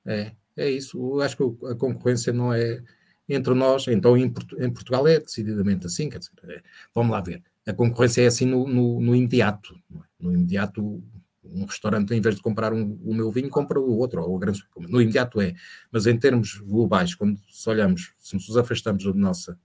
É, 0.04 0.32
é 0.58 0.68
isso. 0.68 0.98
Eu 0.98 1.22
acho 1.22 1.38
que 1.38 1.44
a 1.68 1.76
concorrência 1.76 2.34
não 2.34 2.52
é 2.52 2.82
entre 3.30 3.54
nós, 3.54 3.88
então 3.88 4.18
em, 4.18 4.32
Portugal 4.72 5.08
é 5.08 5.20
decididamente 5.20 5.86
assim, 5.86 6.10
quer 6.10 6.18
dizer, 6.18 6.32
é, 6.48 6.64
vamos 6.94 7.12
lá 7.12 7.22
ver 7.22 7.44
a 7.66 7.74
concorrência 7.74 8.22
é 8.22 8.28
assim 8.28 8.46
no, 8.46 8.68
no, 8.68 9.02
no 9.02 9.16
imediato. 9.16 9.76
É? 9.96 10.00
No 10.20 10.32
imediato, 10.32 11.04
um 11.52 11.66
restaurante, 11.66 12.14
em 12.14 12.22
vez 12.22 12.36
de 12.36 12.42
comprar 12.42 12.74
um, 12.74 13.00
o 13.04 13.14
meu 13.14 13.32
vinho, 13.32 13.50
compra 13.50 13.80
o 13.80 13.98
outro, 13.98 14.22
ou 14.22 14.36
o 14.36 14.40
grande 14.40 14.64
No 14.78 15.02
imediato 15.02 15.40
é. 15.42 15.54
Mas 15.92 16.06
em 16.08 16.18
termos 16.18 16.58
globais, 16.60 17.16
quando 17.16 17.40
se 17.50 17.70
olhamos, 17.70 18.14
se 18.20 18.36
nos 18.36 18.56
afastamos 18.58 19.04
do 19.04 19.14
nosso, 19.14 19.56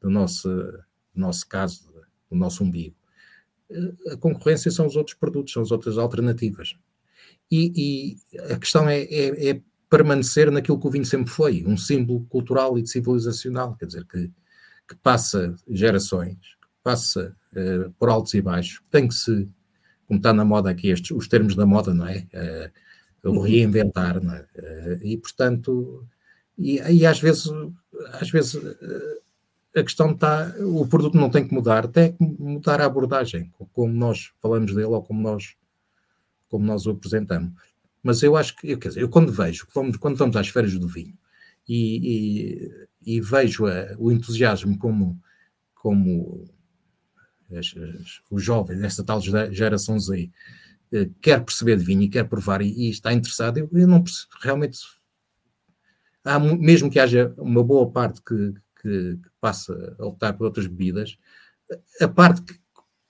do 0.00 0.10
nosso, 0.10 0.48
do 0.48 1.20
nosso 1.20 1.46
caso, 1.48 1.92
do 2.30 2.36
nosso 2.36 2.62
umbigo, 2.64 2.96
a 4.10 4.16
concorrência 4.16 4.70
são 4.70 4.86
os 4.86 4.96
outros 4.96 5.16
produtos, 5.16 5.52
são 5.52 5.62
as 5.62 5.70
outras 5.70 5.98
alternativas. 5.98 6.76
E, 7.50 8.16
e 8.36 8.42
a 8.52 8.58
questão 8.58 8.88
é, 8.88 9.02
é, 9.02 9.50
é, 9.50 9.60
permanecer 9.88 10.50
naquilo 10.50 10.78
que 10.78 10.86
o 10.86 10.90
vinho 10.90 11.04
sempre 11.04 11.30
foi, 11.30 11.64
um 11.66 11.76
símbolo 11.76 12.24
cultural 12.26 12.78
e 12.78 12.86
civilizacional, 12.86 13.74
quer 13.76 13.86
dizer, 13.86 14.04
que, 14.06 14.30
que 14.88 14.96
passa 15.02 15.54
gerações, 15.68 16.38
passa 16.82 17.36
uh, 17.52 17.90
por 17.98 18.08
altos 18.08 18.34
e 18.34 18.40
baixos, 18.40 18.82
tem 18.90 19.08
que 19.08 19.14
se, 19.14 19.48
como 20.08 20.18
está 20.18 20.32
na 20.32 20.44
moda 20.44 20.70
aqui, 20.70 20.88
estes, 20.88 21.10
os 21.10 21.28
termos 21.28 21.54
da 21.54 21.66
moda, 21.66 21.92
não 21.92 22.06
é? 22.06 22.26
Uh, 23.22 23.30
o 23.30 23.40
reinventar, 23.40 24.22
não 24.24 24.34
é? 24.34 24.40
Uh, 24.40 25.06
e 25.06 25.16
portanto, 25.18 26.04
e, 26.56 26.80
e, 26.80 27.06
às 27.06 27.20
vezes, 27.20 27.48
às 28.14 28.30
vezes 28.30 28.60
a 29.76 29.82
questão 29.82 30.12
está, 30.12 30.54
o 30.60 30.86
produto 30.88 31.16
não 31.16 31.30
tem 31.30 31.46
que 31.46 31.54
mudar, 31.54 31.86
tem 31.86 32.12
que 32.12 32.24
mudar 32.24 32.80
a 32.80 32.86
abordagem, 32.86 33.52
como 33.72 33.92
nós 33.92 34.32
falamos 34.40 34.74
dele 34.74 34.86
ou 34.86 35.02
como 35.02 35.20
nós, 35.20 35.54
como 36.48 36.64
nós 36.64 36.86
o 36.86 36.90
apresentamos. 36.90 37.52
Mas 38.02 38.22
eu 38.22 38.36
acho 38.36 38.56
que, 38.56 38.70
eu, 38.70 38.78
quer 38.78 38.88
dizer, 38.88 39.02
eu 39.02 39.08
quando 39.08 39.30
vejo, 39.30 39.66
quando, 39.72 39.98
quando 39.98 40.16
vamos 40.16 40.36
às 40.36 40.48
feiras 40.48 40.76
do 40.76 40.88
vinho 40.88 41.14
e, 41.68 42.70
e, 43.04 43.16
e 43.16 43.20
vejo 43.20 43.66
a, 43.66 43.94
o 43.98 44.10
entusiasmo 44.10 44.78
como, 44.78 45.20
como 45.74 46.48
as, 47.52 47.74
as, 47.76 48.20
os 48.30 48.42
jovens, 48.42 48.82
esta 48.82 49.04
tal 49.04 49.20
geração 49.20 49.98
Z, 49.98 50.30
eh, 50.92 51.08
quer 51.20 51.44
perceber 51.44 51.76
de 51.76 51.84
vinho 51.84 52.02
e 52.02 52.08
quer 52.08 52.24
provar 52.24 52.62
e, 52.62 52.68
e 52.68 52.90
está 52.90 53.12
interessado, 53.12 53.58
eu, 53.58 53.68
eu, 53.72 53.86
não 53.86 54.02
percebo, 54.02 54.32
realmente, 54.40 54.78
há, 56.24 56.38
mesmo 56.38 56.90
que 56.90 56.98
haja 56.98 57.34
uma 57.36 57.62
boa 57.62 57.90
parte 57.90 58.22
que, 58.22 58.54
que, 58.80 59.16
que 59.16 59.30
passa 59.40 59.96
a 59.98 60.06
optar 60.06 60.32
por 60.32 60.44
outras 60.44 60.66
bebidas, 60.66 61.18
a 62.00 62.08
parte 62.08 62.42
que, 62.42 62.58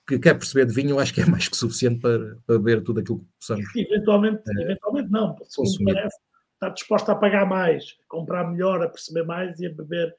que 0.07 0.19
quer 0.19 0.33
perceber 0.33 0.65
de 0.65 0.73
vinho, 0.73 0.91
eu 0.91 0.99
acho 0.99 1.13
que 1.13 1.21
é 1.21 1.25
mais 1.25 1.47
que 1.47 1.55
suficiente 1.55 1.99
para, 1.99 2.37
para 2.45 2.57
beber 2.57 2.83
tudo 2.83 2.99
aquilo 2.99 3.19
que 3.19 3.27
possamos. 3.39 3.65
Eventualmente, 3.75 4.41
é, 4.57 4.63
eventualmente 4.63 5.11
não, 5.11 5.37
segundo 5.47 5.93
parece, 5.93 6.17
está 6.53 6.69
disposto 6.69 7.09
a 7.09 7.15
pagar 7.15 7.45
mais, 7.45 7.95
a 8.03 8.07
comprar 8.09 8.49
melhor, 8.49 8.81
a 8.81 8.89
perceber 8.89 9.23
mais 9.23 9.59
e 9.59 9.67
a 9.67 9.71
beber 9.71 10.13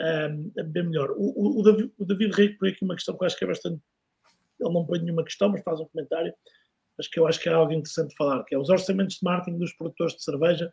um, 0.00 0.52
a 0.58 0.62
beber 0.62 0.84
melhor. 0.84 1.10
O, 1.12 1.16
o, 1.16 1.60
o, 1.60 1.62
David, 1.62 1.92
o 1.98 2.04
David 2.04 2.58
põe 2.58 2.70
aqui 2.70 2.84
uma 2.84 2.94
questão 2.94 3.16
que 3.16 3.22
eu 3.22 3.26
acho 3.26 3.38
que 3.38 3.44
é 3.44 3.48
bastante. 3.48 3.80
Ele 4.60 4.72
não 4.72 4.86
põe 4.86 5.00
nenhuma 5.00 5.24
questão, 5.24 5.48
mas 5.48 5.62
faz 5.62 5.80
um 5.80 5.86
comentário, 5.86 6.32
mas 6.96 7.08
que 7.08 7.18
eu 7.18 7.26
acho 7.26 7.40
que 7.40 7.48
é 7.48 7.52
algo 7.52 7.72
interessante 7.72 8.10
de 8.10 8.16
falar, 8.16 8.44
que 8.44 8.54
é 8.54 8.58
os 8.58 8.68
orçamentos 8.68 9.16
de 9.16 9.24
marketing 9.24 9.58
dos 9.58 9.72
produtores 9.72 10.14
de 10.14 10.22
cerveja 10.22 10.72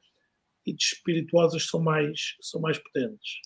e 0.65 0.73
de 0.73 0.83
espirituosas 0.83 1.67
são 1.67 1.81
mais, 1.81 2.35
são 2.41 2.61
mais 2.61 2.77
potentes. 2.77 3.41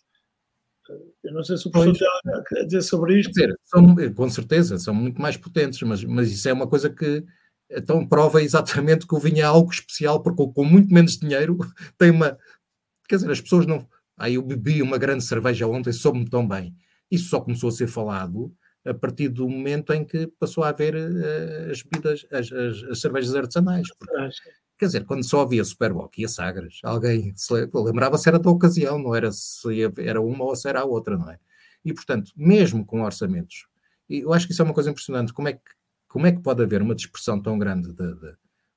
Eu 1.23 1.33
não 1.33 1.43
sei 1.43 1.57
se 1.57 1.67
o 1.67 1.71
professor 1.71 2.07
pois, 2.23 2.43
tem 2.49 2.61
a 2.61 2.65
dizer 2.65 2.81
sobre 2.83 3.19
isto. 3.19 3.31
Dizer, 3.31 3.55
são, 3.63 3.95
com 4.13 4.29
certeza, 4.29 4.77
são 4.77 4.93
muito 4.93 5.19
mais 5.19 5.35
potentes, 5.35 5.81
mas, 5.81 6.03
mas 6.03 6.31
isso 6.31 6.47
é 6.47 6.53
uma 6.53 6.67
coisa 6.67 6.89
que 6.89 7.23
então 7.69 8.07
prova 8.07 8.43
exatamente 8.43 9.07
que 9.07 9.15
o 9.15 9.19
vinho 9.19 9.39
é 9.39 9.43
algo 9.43 9.71
especial, 9.71 10.21
porque 10.21 10.45
com 10.53 10.63
muito 10.63 10.93
menos 10.93 11.17
dinheiro 11.17 11.57
tem 11.97 12.11
uma. 12.11 12.37
Quer 13.07 13.15
dizer, 13.15 13.31
as 13.31 13.41
pessoas 13.41 13.65
não 13.65 13.87
Aí 14.17 14.35
eu 14.35 14.41
bebi 14.41 14.81
uma 14.81 14.97
grande 14.97 15.23
cerveja 15.23 15.67
ontem, 15.67 15.91
soube-me 15.91 16.29
tão 16.29 16.47
bem. 16.47 16.75
Isso 17.11 17.29
só 17.29 17.39
começou 17.39 17.69
a 17.69 17.71
ser 17.71 17.87
falado 17.87 18.53
a 18.85 18.93
partir 18.93 19.29
do 19.29 19.49
momento 19.49 19.91
em 19.93 20.05
que 20.05 20.27
passou 20.39 20.63
a 20.63 20.69
haver 20.69 20.95
uh, 20.95 21.71
as 21.71 21.81
bebidas, 21.81 22.25
as, 22.31 22.51
as, 22.51 22.83
as 22.83 23.01
cervejas 23.01 23.35
artesanais. 23.35 23.87
Porque, 23.97 24.13
quer 24.77 24.85
dizer, 24.85 25.05
quando 25.05 25.23
só 25.23 25.41
havia 25.41 25.63
Superboc 25.63 26.15
e 26.17 26.25
a 26.25 26.29
Sagres, 26.29 26.79
alguém 26.83 27.33
lembrava-se 27.73 28.29
era 28.29 28.37
da 28.37 28.49
ocasião, 28.49 28.99
não 28.99 29.15
era 29.15 29.31
se 29.31 29.67
era 29.97 30.21
uma 30.21 30.45
ou 30.45 30.55
se 30.55 30.69
era 30.69 30.81
a 30.81 30.85
outra, 30.85 31.17
não 31.17 31.29
é? 31.29 31.39
E, 31.83 31.93
portanto, 31.93 32.31
mesmo 32.35 32.85
com 32.85 33.01
orçamentos, 33.01 33.67
eu 34.07 34.31
acho 34.31 34.45
que 34.45 34.53
isso 34.53 34.61
é 34.61 34.65
uma 34.65 34.73
coisa 34.73 34.91
impressionante, 34.91 35.33
como 35.33 35.47
é 35.47 35.53
que, 35.53 35.61
como 36.07 36.27
é 36.27 36.31
que 36.31 36.41
pode 36.41 36.61
haver 36.61 36.81
uma 36.81 36.95
dispersão 36.95 37.41
tão 37.41 37.57
grande 37.57 37.91
de, 37.91 38.15
de, 38.15 38.35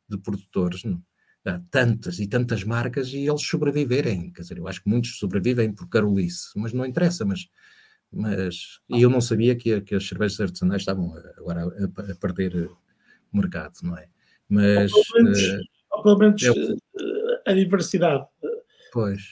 de 0.08 0.18
produtores, 0.18 0.84
não? 0.84 1.02
Há 1.46 1.60
tantas 1.70 2.18
e 2.18 2.26
tantas 2.26 2.62
marcas 2.64 3.08
e 3.08 3.26
eles 3.26 3.42
sobreviverem, 3.42 4.30
quer 4.32 4.42
dizer, 4.42 4.58
eu 4.58 4.68
acho 4.68 4.82
que 4.82 4.88
muitos 4.90 5.18
sobrevivem 5.18 5.72
por 5.72 5.88
carolice, 5.88 6.50
mas 6.56 6.72
não 6.72 6.84
interessa, 6.84 7.24
mas 7.24 7.48
mas 8.10 8.80
e 8.88 9.02
eu 9.02 9.10
não 9.10 9.20
sabia 9.20 9.54
que, 9.54 9.80
que 9.82 9.94
as 9.94 10.06
cervejas 10.06 10.40
artesanais 10.40 10.80
estavam 10.82 11.14
agora 11.36 11.64
a, 11.64 12.12
a, 12.12 12.14
perder 12.14 12.70
mercado, 13.32 13.74
não 13.82 13.96
é? 13.98 14.08
Mas 14.48 14.92
ou 14.92 15.02
pelo 15.12 15.24
menos, 15.24 15.42
uh, 15.42 15.60
ou 15.92 16.02
pelo 16.02 16.18
menos 16.18 16.42
uh, 16.42 16.76
a 17.46 17.52
diversidade. 17.52 18.26
Pois. 18.92 19.22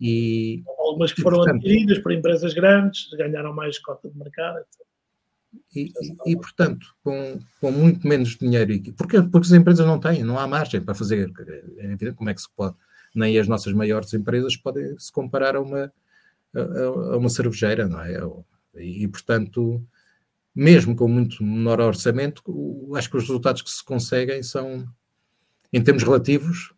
E 0.00 0.62
algumas 0.78 1.12
que 1.12 1.20
foram 1.20 1.38
portanto, 1.38 1.56
adquiridas 1.56 1.98
por 1.98 2.12
empresas 2.12 2.54
grandes, 2.54 3.08
ganharam 3.14 3.52
mais 3.52 3.78
cota 3.78 4.08
de 4.08 4.16
mercado, 4.16 4.58
etc. 4.58 4.86
E, 5.74 5.92
e, 6.00 6.32
e, 6.32 6.36
portanto, 6.36 6.86
com, 7.02 7.38
com 7.60 7.70
muito 7.70 8.06
menos 8.06 8.36
dinheiro, 8.36 8.72
porque, 8.96 9.22
porque 9.22 9.46
as 9.46 9.52
empresas 9.52 9.86
não 9.86 9.98
têm, 9.98 10.24
não 10.24 10.38
há 10.38 10.46
margem 10.46 10.80
para 10.80 10.94
fazer. 10.94 11.32
É 11.78 11.86
evidente 11.86 12.14
como 12.14 12.30
é 12.30 12.34
que 12.34 12.40
se 12.40 12.48
pode, 12.54 12.76
nem 13.14 13.38
as 13.38 13.48
nossas 13.48 13.72
maiores 13.72 14.12
empresas 14.14 14.56
podem 14.56 14.98
se 14.98 15.12
comparar 15.12 15.56
a 15.56 15.60
uma, 15.60 15.92
a, 16.54 17.16
uma 17.16 17.28
cervejeira, 17.28 17.88
não 17.88 18.00
é? 18.00 18.18
E, 18.76 19.04
e, 19.04 19.08
portanto, 19.08 19.84
mesmo 20.54 20.96
com 20.96 21.06
muito 21.06 21.44
menor 21.44 21.80
orçamento, 21.80 22.42
acho 22.94 23.10
que 23.10 23.16
os 23.16 23.24
resultados 23.24 23.62
que 23.62 23.70
se 23.70 23.84
conseguem 23.84 24.42
são, 24.42 24.86
em 25.72 25.82
termos 25.82 26.02
relativos, 26.02 26.74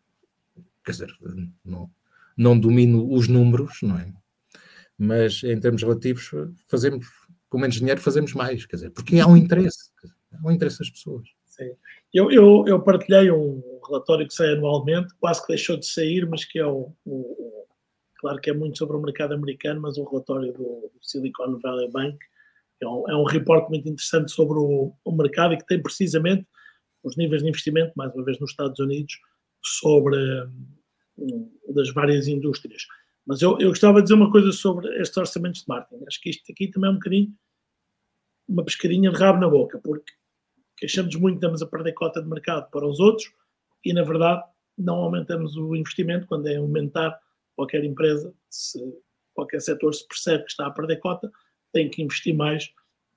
quer 0.84 0.92
dizer, 0.92 1.16
não, 1.64 1.90
não 2.36 2.58
domino 2.58 3.12
os 3.12 3.28
números, 3.28 3.78
não 3.82 3.98
é? 3.98 4.12
Mas 4.98 5.44
em 5.44 5.58
termos 5.60 5.82
relativos, 5.82 6.30
fazemos, 6.66 7.06
com 7.48 7.58
menos 7.58 7.76
dinheiro, 7.76 8.00
fazemos 8.00 8.34
mais, 8.34 8.66
quer 8.66 8.76
dizer, 8.76 8.90
porque 8.90 9.18
há 9.20 9.26
um 9.26 9.36
interesse, 9.36 9.90
há 10.32 10.46
um 10.46 10.50
interesse 10.50 10.78
das 10.78 10.90
pessoas. 10.90 11.28
Sim. 11.46 11.70
Eu, 12.12 12.30
eu, 12.30 12.64
eu 12.66 12.80
partilhei 12.80 13.30
um 13.30 13.62
relatório 13.86 14.26
que 14.26 14.34
sai 14.34 14.52
anualmente, 14.52 15.14
quase 15.20 15.42
que 15.42 15.48
deixou 15.48 15.76
de 15.76 15.86
sair, 15.86 16.26
mas 16.28 16.44
que 16.44 16.58
é 16.58 16.66
o, 16.66 16.92
o 17.04 17.48
Claro 18.18 18.40
que 18.40 18.50
é 18.50 18.52
muito 18.52 18.76
sobre 18.76 18.96
o 18.96 19.00
mercado 19.00 19.32
americano, 19.32 19.80
mas 19.80 19.96
o 19.96 20.04
relatório 20.04 20.52
do 20.52 20.90
Silicon 21.00 21.58
Valley 21.60 21.88
Bank 21.90 22.18
é 22.82 22.86
um, 22.86 23.08
é 23.08 23.16
um 23.16 23.24
report 23.24 23.68
muito 23.68 23.88
interessante 23.88 24.32
sobre 24.32 24.58
o, 24.58 24.92
o, 25.04 25.12
mercado 25.12 25.54
e 25.54 25.56
que 25.56 25.66
tem 25.66 25.80
precisamente 25.80 26.46
os 27.02 27.16
níveis 27.16 27.42
de 27.42 27.48
investimento, 27.48 27.92
mais 27.96 28.12
uma 28.12 28.24
vez 28.24 28.38
nos 28.40 28.50
Estados 28.50 28.78
Unidos, 28.80 29.18
sobre 29.62 30.16
um, 31.16 31.50
das 31.72 31.92
várias 31.92 32.26
indústrias. 32.26 32.82
Mas 33.28 33.42
eu, 33.42 33.58
eu 33.60 33.68
gostava 33.68 33.98
de 33.98 34.04
dizer 34.04 34.14
uma 34.14 34.32
coisa 34.32 34.50
sobre 34.52 34.88
estes 35.02 35.14
orçamentos 35.18 35.60
de 35.60 35.68
marketing. 35.68 36.02
Acho 36.06 36.18
que 36.18 36.30
isto 36.30 36.50
aqui 36.50 36.66
também 36.66 36.88
é 36.88 36.92
um 36.92 36.96
bocadinho 36.96 37.34
uma 38.48 38.64
pescadinha 38.64 39.10
de 39.10 39.18
rabo 39.18 39.38
na 39.38 39.48
boca, 39.50 39.78
porque 39.84 40.10
queixamos 40.78 41.14
muito, 41.16 41.34
estamos 41.34 41.60
a 41.60 41.66
perder 41.66 41.92
cota 41.92 42.22
de 42.22 42.28
mercado 42.28 42.70
para 42.70 42.86
os 42.86 42.98
outros 42.98 43.30
e, 43.84 43.92
na 43.92 44.02
verdade, 44.02 44.42
não 44.78 44.96
aumentamos 44.96 45.58
o 45.58 45.76
investimento 45.76 46.26
quando 46.26 46.46
é 46.46 46.56
aumentar 46.56 47.20
qualquer 47.54 47.84
empresa, 47.84 48.32
se 48.48 48.80
qualquer 49.34 49.60
setor 49.60 49.92
se 49.92 50.08
percebe 50.08 50.44
que 50.44 50.50
está 50.50 50.66
a 50.66 50.70
perder 50.70 50.96
cota, 50.96 51.30
tem 51.74 51.90
que 51.90 52.02
investir 52.02 52.34
mais 52.34 52.72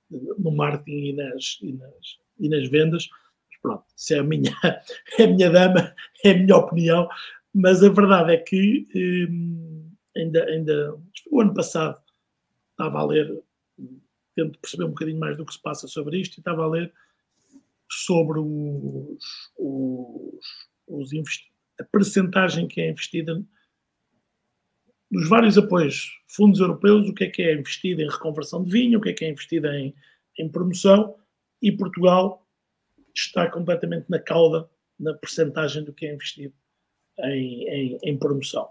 no 0.10 0.52
marketing 0.52 1.06
e 1.06 1.14
nas, 1.14 1.58
e 1.62 1.72
nas, 1.72 2.18
e 2.38 2.50
nas 2.50 2.68
vendas. 2.68 3.08
Mas 3.50 3.62
pronto, 3.62 3.86
isso 3.96 4.14
é 4.14 4.20
a 4.20 4.24
minha, 4.24 4.52
é 5.18 5.24
a 5.24 5.28
minha 5.28 5.50
dama, 5.50 5.96
é 6.26 6.32
a 6.32 6.38
minha 6.38 6.58
opinião, 6.58 7.08
mas 7.54 7.82
a 7.82 7.88
verdade 7.88 8.34
é 8.34 8.38
que 8.38 8.86
hum, 9.30 9.81
ainda, 10.16 10.44
ainda 10.46 10.98
o 11.30 11.42
ano 11.42 11.54
passado 11.54 12.02
estava 12.72 13.00
a 13.00 13.06
ler, 13.06 13.44
tento 14.36 14.60
perceber 14.60 14.86
um 14.86 14.90
bocadinho 14.90 15.20
mais 15.20 15.38
do 15.38 15.46
que 15.46 15.54
se 15.54 15.62
passa 15.62 15.88
sobre 15.88 16.20
isto, 16.20 16.38
e 16.38 16.40
estava 16.40 16.64
a 16.64 16.68
ler 16.68 16.94
sobre 17.90 18.40
os, 18.40 19.52
os, 19.58 20.42
os 20.88 21.12
a 21.80 21.84
percentagem 21.84 22.68
que 22.68 22.82
é 22.82 22.90
investida 22.90 23.44
dos 25.12 25.28
vários 25.28 25.58
apoios, 25.58 26.10
fundos 26.28 26.62
europeus, 26.62 27.10
o 27.10 27.14
que 27.14 27.26
é 27.26 27.30
que 27.30 27.42
é 27.42 27.54
investido 27.54 28.02
em 28.02 28.10
reconversão 28.10 28.64
de 28.64 28.72
vinho, 28.72 28.98
o 28.98 29.02
que 29.02 29.10
é 29.10 29.14
que 29.14 29.26
é 29.26 29.30
investido 29.30 29.68
em, 29.68 29.94
em 30.40 30.50
promoção, 30.50 31.16
e 31.62 31.72
Portugal 31.72 32.48
está 33.14 33.50
completamente 33.50 34.10
na 34.10 34.20
cauda 34.20 34.70
na 34.98 35.14
percentagem 35.14 35.84
do 35.84 35.94
que 35.94 36.06
é 36.06 36.14
investido 36.14 36.54
em, 37.20 37.68
em, 37.68 38.00
em, 38.04 38.18
promoção. 38.18 38.70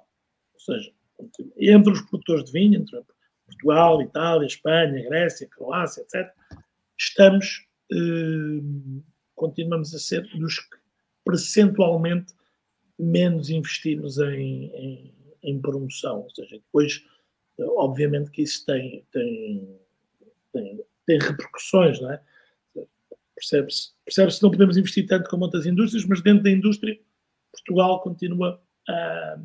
Ou 0.55 0.61
seja, 0.61 0.93
entre 1.59 1.93
os 1.93 2.01
produtores 2.03 2.45
de 2.45 2.53
vinho, 2.53 2.81
entre 2.81 3.01
Portugal, 3.47 4.03
Itália, 4.03 4.47
Espanha, 4.47 5.09
Grécia, 5.09 5.49
Croácia, 5.49 6.03
etc., 6.03 6.31
estamos, 6.99 7.67
eh, 7.93 8.63
continuamos 9.35 9.95
a 9.95 9.99
ser 9.99 10.23
dos 10.37 10.59
que 10.59 10.79
percentualmente 11.25 12.33
menos 12.99 13.51
investimos 13.51 14.19
em, 14.19 14.67
em 14.75 15.21
em 15.43 15.61
promoção. 15.61 16.23
Ou 16.23 16.31
seja, 16.31 16.57
depois, 16.57 17.05
obviamente 17.59 18.31
que 18.31 18.43
isso 18.43 18.65
tem, 18.67 19.05
tem, 19.13 19.81
tem, 20.53 20.85
tem 21.07 21.19
repercussões, 21.19 22.01
não 22.01 22.13
é? 22.13 22.21
Percebe-se 23.35 23.93
percebe 24.05 24.33
que 24.33 24.43
não 24.43 24.51
podemos 24.51 24.77
investir 24.77 25.07
tanto 25.07 25.31
como 25.31 25.45
outras 25.45 25.65
indústrias, 25.65 26.05
mas 26.05 26.21
dentro 26.21 26.43
da 26.43 26.51
indústria, 26.51 26.99
Portugal 27.53 28.03
continua 28.03 28.63
a, 28.87 28.93
a, 28.93 29.39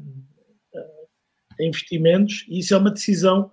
a 1.60 1.64
investimentos 1.64 2.46
e 2.48 2.60
isso 2.60 2.74
é 2.74 2.78
uma 2.78 2.92
decisão. 2.92 3.52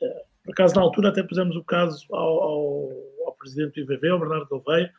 Eh, 0.00 0.24
por 0.44 0.52
acaso, 0.52 0.74
na 0.74 0.82
altura, 0.82 1.10
até 1.10 1.22
pusemos 1.22 1.56
o 1.56 1.64
caso 1.64 2.06
ao, 2.10 2.42
ao, 2.42 2.90
ao 3.26 3.32
presidente 3.38 3.74
do 3.74 3.92
IVV, 3.92 4.08
ao 4.08 4.18
Bernardo 4.18 4.48
Gouveia, 4.48 4.92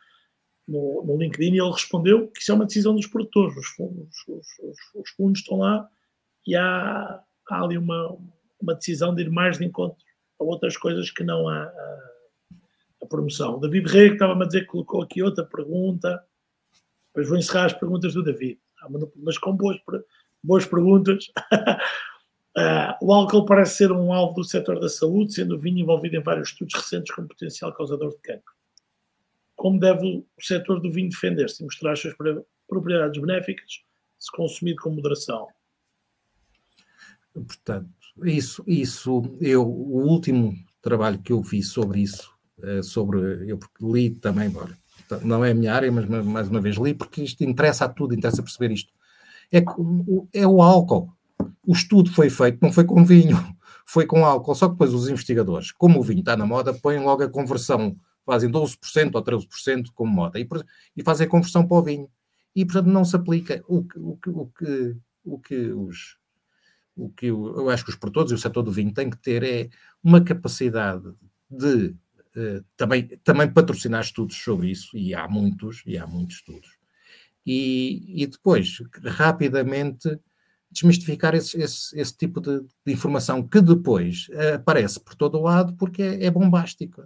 no, 0.66 1.04
no, 1.04 1.16
LinkedIn, 1.16 1.54
e 1.54 1.60
ele 1.60 1.72
respondeu 1.72 2.28
que 2.28 2.40
isso 2.40 2.52
é 2.52 2.54
uma 2.54 2.66
decisão 2.66 2.94
dos 2.94 3.06
produtores. 3.06 3.56
Os 3.56 3.66
fundos, 3.68 4.16
os, 4.28 4.46
os, 4.62 4.76
os 4.94 5.10
fundos 5.10 5.40
estão 5.40 5.58
lá 5.58 5.88
e 6.46 6.54
há, 6.54 7.22
há 7.48 7.62
ali 7.62 7.76
uma, 7.76 8.16
uma 8.60 8.74
decisão 8.74 9.14
de 9.14 9.22
ir 9.22 9.30
mais 9.30 9.58
de 9.58 9.64
encontro 9.64 10.04
a 10.38 10.44
outras 10.44 10.76
coisas 10.76 11.10
que 11.10 11.24
não 11.24 11.48
a, 11.48 11.64
a, 11.64 11.98
a 13.02 13.06
promoção. 13.06 13.56
O 13.56 13.60
David 13.60 13.90
que 13.90 14.12
estava-me 14.12 14.44
a 14.44 14.46
dizer 14.46 14.60
que 14.60 14.66
colocou 14.68 15.02
aqui 15.02 15.22
outra 15.22 15.44
pergunta, 15.44 16.22
depois 17.08 17.28
vou 17.28 17.38
encerrar 17.38 17.66
as 17.66 17.72
perguntas 17.72 18.14
do 18.14 18.22
David, 18.22 18.58
mas 19.16 19.36
com 19.38 19.56
boas, 19.56 19.78
boas 20.42 20.64
perguntas. 20.64 21.26
Uh, 22.56 22.92
o 23.00 23.12
álcool 23.12 23.44
parece 23.44 23.76
ser 23.76 23.92
um 23.92 24.12
alvo 24.12 24.34
do 24.34 24.44
setor 24.44 24.80
da 24.80 24.88
saúde, 24.88 25.34
sendo 25.34 25.54
o 25.54 25.58
vinho 25.58 25.78
envolvido 25.78 26.16
em 26.16 26.22
vários 26.22 26.48
estudos 26.48 26.74
recentes 26.74 27.14
como 27.14 27.28
potencial 27.28 27.72
causador 27.72 28.10
de 28.10 28.18
cancro. 28.18 28.54
Como 29.54 29.78
deve 29.78 30.24
o 30.36 30.42
setor 30.42 30.80
do 30.80 30.90
vinho 30.90 31.10
defender-se 31.10 31.62
e 31.62 31.64
mostrar 31.64 31.92
as 31.92 32.00
suas 32.00 32.14
propriedades 32.66 33.20
benéficas 33.20 33.82
se 34.18 34.32
consumido 34.32 34.82
com 34.82 34.90
moderação? 34.90 35.46
Portanto, 37.32 37.90
isso, 38.24 38.64
isso, 38.66 39.22
eu, 39.40 39.62
o 39.62 40.02
último 40.08 40.54
trabalho 40.82 41.20
que 41.20 41.32
eu 41.32 41.40
vi 41.42 41.62
sobre 41.62 42.00
isso, 42.00 42.32
eh, 42.62 42.82
sobre, 42.82 43.50
eu 43.50 43.58
li 43.80 44.10
também, 44.10 44.52
olha, 44.56 44.76
não 45.22 45.44
é 45.44 45.52
a 45.52 45.54
minha 45.54 45.74
área, 45.74 45.90
mas 45.90 46.06
mais 46.06 46.48
uma 46.48 46.60
vez 46.60 46.76
li, 46.76 46.94
porque 46.94 47.22
isto 47.22 47.44
interessa 47.44 47.84
a 47.84 47.88
tudo, 47.88 48.14
interessa 48.14 48.42
perceber 48.42 48.72
isto. 48.72 48.92
É, 49.52 49.62
é 50.32 50.46
o 50.46 50.62
álcool. 50.62 51.12
O 51.62 51.72
estudo 51.72 52.10
foi 52.12 52.30
feito, 52.30 52.58
não 52.62 52.72
foi 52.72 52.84
com 52.84 53.04
vinho, 53.04 53.36
foi 53.86 54.06
com 54.06 54.24
álcool. 54.24 54.54
Só 54.54 54.66
que 54.66 54.72
depois 54.72 54.94
os 54.94 55.08
investigadores, 55.08 55.72
como 55.72 56.00
o 56.00 56.02
vinho 56.02 56.20
está 56.20 56.36
na 56.36 56.46
moda, 56.46 56.72
põem 56.72 57.00
logo 57.00 57.22
a 57.22 57.28
conversão, 57.28 57.96
fazem 58.24 58.50
12% 58.50 59.14
ou 59.14 59.22
13% 59.22 59.86
como 59.94 60.12
moda 60.12 60.38
e, 60.38 60.48
e 60.96 61.02
fazem 61.02 61.26
a 61.26 61.30
conversão 61.30 61.66
para 61.66 61.76
o 61.76 61.82
vinho. 61.82 62.08
E, 62.54 62.64
portanto, 62.64 62.86
não 62.86 63.04
se 63.04 63.14
aplica 63.14 63.62
o 63.68 63.84
que, 63.84 63.98
o 63.98 64.18
o 64.26 64.46
que, 64.46 64.96
o 65.24 65.38
que 65.38 65.72
os 65.72 66.20
o 66.96 67.08
que 67.08 67.26
eu, 67.26 67.56
eu, 67.56 67.70
acho 67.70 67.84
que 67.84 67.90
os 67.90 67.96
produtores 67.96 68.30
e 68.30 68.34
o 68.34 68.38
setor 68.38 68.62
do 68.62 68.72
vinho 68.72 68.92
têm 68.92 69.08
que 69.08 69.16
ter 69.16 69.42
é 69.42 69.70
uma 70.02 70.22
capacidade 70.22 71.10
de 71.48 71.94
uh, 72.36 72.64
também, 72.76 73.08
também 73.24 73.50
patrocinar 73.50 74.02
estudos 74.02 74.36
sobre 74.36 74.70
isso, 74.70 74.96
e 74.96 75.14
há 75.14 75.26
muitos, 75.26 75.82
e 75.86 75.96
há 75.96 76.06
muitos 76.06 76.36
estudos, 76.36 76.68
e, 77.46 78.22
e 78.22 78.26
depois 78.26 78.82
rapidamente 79.04 80.18
desmistificar 80.70 81.34
esse, 81.34 81.60
esse, 81.60 81.98
esse 81.98 82.16
tipo 82.16 82.40
de, 82.40 82.60
de, 82.60 82.92
informação 82.92 83.46
que 83.46 83.60
depois 83.60 84.28
aparece 84.54 85.00
por 85.00 85.14
todo 85.14 85.38
o 85.38 85.42
lado 85.42 85.74
porque 85.74 86.02
é, 86.02 86.26
é 86.26 86.30
bombástico. 86.30 87.02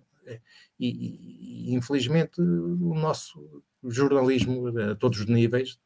E, 0.79 0.87
e, 0.87 1.71
e, 1.71 1.75
infelizmente 1.75 2.41
o 2.41 2.95
nosso 2.95 3.63
jornalismo 3.83 4.69
a 4.79 4.95
todos 4.95 5.21
os 5.21 5.27
níveis, 5.27 5.79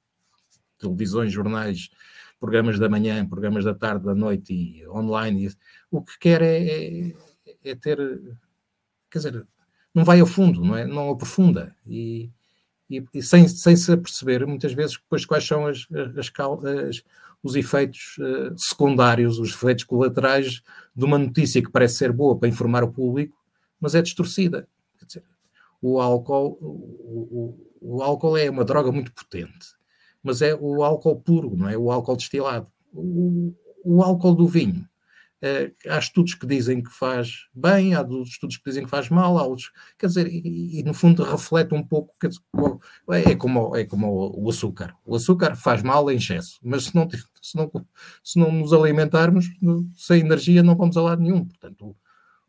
televisões, 0.78 1.32
jornais, 1.32 1.90
programas 2.38 2.78
da 2.78 2.88
manhã, 2.88 3.26
programas 3.26 3.64
da 3.64 3.74
tarde, 3.74 4.04
da 4.04 4.14
noite 4.14 4.52
e 4.52 4.88
online. 4.88 5.50
O 5.90 6.02
que 6.02 6.18
quer 6.18 6.42
é, 6.42 7.08
é, 7.08 7.14
é 7.64 7.74
ter, 7.74 7.98
quer 9.10 9.18
dizer, 9.18 9.46
não 9.94 10.04
vai 10.04 10.20
a 10.20 10.26
fundo, 10.26 10.64
não 10.64 10.76
é? 10.76 10.86
Não 10.86 11.10
aprofunda 11.10 11.74
e, 11.86 12.30
e, 12.88 13.04
e 13.12 13.22
sem, 13.22 13.48
sem 13.48 13.76
se 13.76 13.92
aperceber 13.92 14.46
muitas 14.46 14.72
vezes 14.72 14.96
depois 14.96 15.24
quais 15.24 15.44
são 15.44 15.66
as, 15.66 15.86
as, 16.16 16.30
as 16.88 17.04
os 17.42 17.54
efeitos 17.54 18.16
uh, 18.18 18.54
secundários, 18.56 19.38
os 19.38 19.50
efeitos 19.50 19.84
colaterais 19.84 20.62
de 20.94 21.04
uma 21.04 21.18
notícia 21.18 21.62
que 21.62 21.70
parece 21.70 21.96
ser 21.96 22.12
boa 22.12 22.36
para 22.36 22.48
informar 22.48 22.82
o 22.82 22.92
público, 22.92 23.36
mas 23.80 23.94
é 23.94 24.02
distorcida. 24.02 24.68
Quer 24.98 25.06
dizer, 25.06 25.24
o 25.80 26.00
álcool, 26.00 26.58
o, 26.60 27.56
o, 27.80 27.96
o 27.96 28.02
álcool 28.02 28.36
é 28.36 28.50
uma 28.50 28.64
droga 28.64 28.90
muito 28.90 29.12
potente, 29.12 29.68
mas 30.22 30.42
é 30.42 30.54
o 30.54 30.82
álcool 30.82 31.20
puro, 31.20 31.56
não 31.56 31.68
é? 31.68 31.78
O 31.78 31.90
álcool 31.90 32.16
destilado. 32.16 32.70
O, 32.92 33.54
o 33.84 34.02
álcool 34.02 34.34
do 34.34 34.46
vinho 34.46 34.88
Uh, 35.40 35.72
há 35.88 35.98
estudos 35.98 36.34
que 36.34 36.44
dizem 36.44 36.82
que 36.82 36.90
faz 36.90 37.46
bem, 37.54 37.94
há 37.94 38.04
estudos 38.24 38.56
que 38.56 38.64
dizem 38.64 38.82
que 38.82 38.90
faz 38.90 39.08
mal, 39.08 39.38
há 39.38 39.46
outros. 39.46 39.70
Quer 39.96 40.08
dizer, 40.08 40.26
e, 40.26 40.80
e 40.80 40.82
no 40.82 40.92
fundo 40.92 41.22
reflete 41.22 41.74
um 41.74 41.82
pouco. 41.82 42.12
Dizer, 42.20 42.40
é, 43.08 43.36
como, 43.36 43.76
é 43.76 43.84
como 43.84 44.32
o 44.36 44.50
açúcar. 44.50 44.96
O 45.04 45.14
açúcar 45.14 45.54
faz 45.54 45.80
mal 45.80 46.10
em 46.10 46.16
excesso, 46.16 46.58
mas 46.60 46.86
se 46.86 46.94
não, 46.94 47.08
se 47.40 47.56
não, 47.56 47.70
se 48.24 48.38
não 48.38 48.50
nos 48.50 48.72
alimentarmos, 48.72 49.46
sem 49.94 50.20
energia, 50.20 50.60
não 50.60 50.76
vamos 50.76 50.96
a 50.96 51.02
lado 51.02 51.22
nenhum. 51.22 51.44
Portanto, 51.44 51.96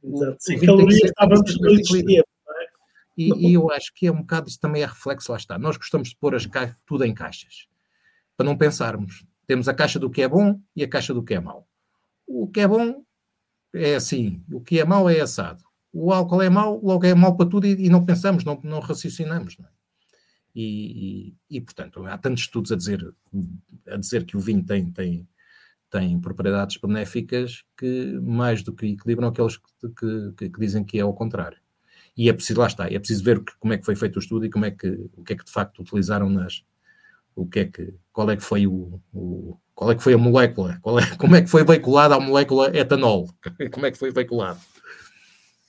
Exato. 0.04 0.38
Sem 0.40 0.60
calorias 0.60 1.04
estávamos 1.04 1.52
é? 1.52 2.24
e, 3.16 3.50
e 3.50 3.54
eu 3.54 3.72
acho 3.72 3.94
que 3.94 4.08
é 4.08 4.12
um 4.12 4.22
bocado 4.22 4.50
isso 4.50 4.60
também 4.60 4.82
é 4.82 4.86
reflexo, 4.86 5.32
lá 5.32 5.38
está. 5.38 5.60
Nós 5.60 5.78
gostamos 5.78 6.10
de 6.10 6.16
pôr 6.16 6.34
as 6.34 6.48
tudo 6.88 7.04
em 7.04 7.14
caixas, 7.14 7.68
para 8.36 8.48
não 8.48 8.58
pensarmos. 8.58 9.26
Temos 9.46 9.68
a 9.68 9.76
caixa 9.76 10.00
do 10.00 10.10
que 10.10 10.24
é 10.24 10.28
bom 10.28 10.60
e 10.76 10.84
a 10.84 10.90
caixa 10.90 11.14
do 11.14 11.22
que 11.22 11.36
é 11.36 11.40
mau 11.40 11.69
o 12.30 12.48
que 12.48 12.62
é 12.62 12.68
bom 12.68 13.04
é 13.74 13.96
assim, 13.96 14.44
o 14.52 14.62
que 14.62 14.80
é 14.80 14.86
mau 14.86 15.10
é 15.10 15.20
assado. 15.20 15.64
O 15.92 16.14
álcool 16.14 16.42
é 16.42 16.50
mau, 16.50 16.80
logo 16.84 17.06
é 17.06 17.16
mau 17.16 17.36
para 17.36 17.50
tudo 17.50 17.66
e, 17.66 17.88
e 17.88 17.90
não 17.90 18.06
pensamos, 18.06 18.44
não, 18.44 18.60
não 18.64 18.80
raciocinamos. 18.80 19.58
Não 19.58 19.66
é? 19.66 19.70
e, 20.56 21.34
e, 21.50 21.58
e, 21.58 21.62
portanto, 21.62 22.06
há 22.06 22.18
tantos 22.18 22.44
estudos 22.44 22.72
a 22.72 22.76
dizer, 22.76 23.14
a 23.88 23.98
dizer 23.98 24.26
que 24.26 24.36
o 24.36 24.40
vinho 24.40 24.64
tem, 24.64 24.92
tem, 24.92 25.28
tem 25.90 26.20
propriedades 26.20 26.78
benéficas 26.78 27.64
que 27.78 28.20
mais 28.22 28.64
do 28.64 28.74
que 28.74 28.88
equilibram 28.88 29.30
aqueles 29.30 29.58
que, 29.58 29.90
que, 30.38 30.50
que, 30.50 30.60
dizem 30.60 30.84
que 30.84 31.00
é 31.00 31.02
ao 31.02 31.14
contrário. 31.14 31.58
E 32.18 32.30
é 32.30 32.34
preciso, 32.34 32.60
lá 32.60 32.68
está, 32.68 32.88
é 32.88 33.00
preciso 33.00 33.24
ver 33.24 33.42
como 33.60 33.74
é 33.74 33.78
que 33.78 33.86
foi 33.86 33.96
feito 33.96 34.18
o 34.18 34.20
estudo 34.20 34.46
e 34.46 34.50
como 34.50 34.66
é 34.66 34.72
que, 34.72 35.10
o 35.16 35.24
que 35.24 35.34
é 35.34 35.36
que 35.38 35.46
de 35.46 35.52
facto 35.52 35.82
utilizaram 35.82 36.30
nas, 36.30 36.64
o 37.36 37.48
que 37.48 37.60
é 37.60 37.66
que, 37.66 37.94
qual 38.12 38.30
é 38.30 38.36
que 38.36 38.44
foi 38.44 38.68
o, 38.68 39.02
o 39.14 39.58
qual 39.80 39.92
é 39.92 39.96
que 39.96 40.04
foi 40.04 40.14
a 40.14 40.18
molécula, 40.18 40.74
é, 40.74 41.16
como 41.16 41.38
é 41.38 41.42
que 41.42 41.48
foi 41.48 41.64
veiculada 41.64 42.14
a 42.14 42.20
molécula 42.20 42.70
etanol, 42.78 43.30
como 43.72 43.86
é 43.86 43.92
que 43.92 43.98
foi 43.98 44.12
veiculado. 44.12 44.60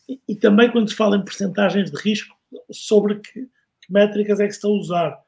E, 0.09 0.21
e 0.27 0.35
também 0.35 0.69
quando 0.69 0.89
se 0.89 0.97
fala 0.97 1.17
em 1.17 1.25
percentagens 1.25 1.93
de 1.93 1.97
risco, 1.97 2.37
sobre 2.73 3.21
que, 3.21 3.43
que 3.43 3.93
métricas 3.93 4.41
é 4.41 4.47
que 4.47 4.51
se 4.51 4.57
estão 4.57 4.73
a 4.73 4.81
usar. 4.81 5.23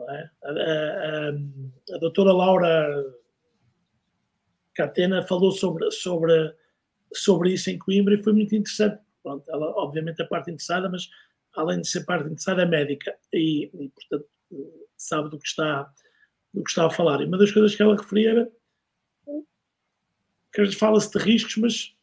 É? 0.00 0.30
A, 0.44 0.50
a, 0.50 1.94
a, 1.94 1.98
doutora 1.98 2.32
Laura 2.32 3.04
Catena 4.74 5.22
falou 5.24 5.52
sobre, 5.52 5.90
sobre, 5.90 6.54
sobre 7.12 7.52
isso 7.52 7.68
em 7.68 7.78
Coimbra 7.78 8.14
e 8.14 8.22
foi 8.22 8.32
muito 8.32 8.56
interessante. 8.56 8.98
Pronto, 9.22 9.44
ela, 9.50 9.74
obviamente, 9.76 10.22
a 10.22 10.26
parte 10.26 10.50
interessada, 10.50 10.88
mas 10.88 11.06
além 11.54 11.82
de 11.82 11.86
ser 11.86 12.06
parte 12.06 12.24
interessada, 12.24 12.62
é 12.62 12.66
médica 12.66 13.14
e, 13.30 13.64
e 13.74 13.90
portanto, 13.90 14.26
sabe 14.96 15.28
do 15.28 15.38
que 15.38 15.46
está 15.46 15.92
do 16.52 16.62
que 16.62 16.70
está 16.70 16.86
a 16.86 16.90
falar. 16.90 17.20
E 17.20 17.24
uma 17.24 17.38
das 17.38 17.50
coisas 17.50 17.74
que 17.74 17.82
ela 17.82 17.96
referia 17.96 18.30
era 18.30 18.52
que 20.52 20.70
fala-se 20.72 21.10
de 21.10 21.18
riscos, 21.18 21.56
mas 21.56 21.96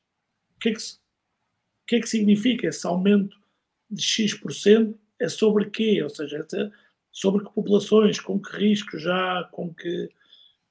o 0.56 0.60
que, 0.60 0.70
é 0.70 0.74
que, 0.74 0.80
o 0.80 1.86
que 1.88 1.96
é 1.98 2.00
que 2.00 2.10
significa 2.10 2.68
esse 2.68 2.86
aumento 2.88 3.38
de 3.90 4.02
X% 4.02 4.96
é 5.20 5.30
sobre 5.30 5.70
quê? 5.70 6.02
Ou 6.02 6.10
seja, 6.10 6.46
é 6.54 6.72
sobre 7.12 7.46
que 7.46 7.54
populações, 7.54 8.20
com 8.20 8.40
que 8.40 8.56
riscos 8.58 9.04
já, 9.04 9.48
com 9.52 9.74
que, 9.74 10.10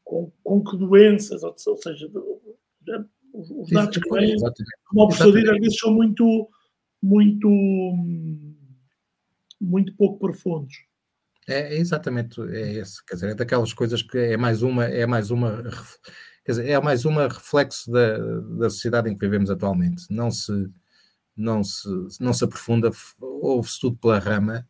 com, 0.05 0.31
com 0.43 0.65
que 0.65 0.77
doenças, 0.77 1.43
ou, 1.43 1.55
ou 1.67 1.77
seja, 1.77 2.11
os 3.33 3.71
dados 3.71 3.99
que 3.99 4.11
vêm, 4.11 4.37
como 4.87 5.05
o 5.05 5.09
professor 5.09 5.33
diz, 5.33 5.49
às 5.49 5.59
vezes 5.59 5.79
são 5.79 5.93
muito, 5.93 6.49
muito, 7.01 7.49
muito 9.61 9.95
pouco 9.95 10.19
profundos. 10.19 10.88
É, 11.49 11.75
é 11.75 11.79
exatamente 11.79 12.41
é 12.43 12.75
esse, 12.75 13.05
quer 13.05 13.15
dizer, 13.15 13.31
é 13.31 13.35
daquelas 13.35 13.73
coisas 13.73 14.03
que 14.03 14.19
é 14.19 14.37
mais 14.37 14.63
uma, 14.63 14.85
é 14.85 15.07
mais 15.07 15.31
uma, 15.31 15.63
quer 16.45 16.53
dizer, 16.53 16.69
é 16.69 16.79
mais 16.81 17.07
uma 17.07 17.27
reflexo 17.27 17.91
da, 17.91 18.19
da 18.59 18.71
sociedade 18.71 19.09
em 19.09 19.15
que 19.15 19.21
vivemos 19.21 19.51
atualmente. 19.51 20.05
Não 20.11 20.31
se, 20.31 20.53
não 21.35 21.65
se, 21.65 21.89
não 22.21 22.35
se 22.35 22.45
aprofunda, 22.45 22.91
ouve-se 23.21 23.81
tudo 23.81 23.97
pela 23.97 24.19
rama, 24.19 24.67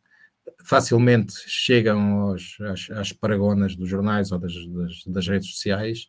facilmente 0.64 1.34
chegam 1.46 2.20
aos, 2.20 2.56
às, 2.60 2.90
às 2.90 3.12
paragonas 3.12 3.74
dos 3.74 3.88
jornais 3.88 4.30
ou 4.30 4.38
das, 4.38 4.52
das, 4.54 5.04
das, 5.06 5.28
redes 5.28 5.50
sociais 5.50 6.08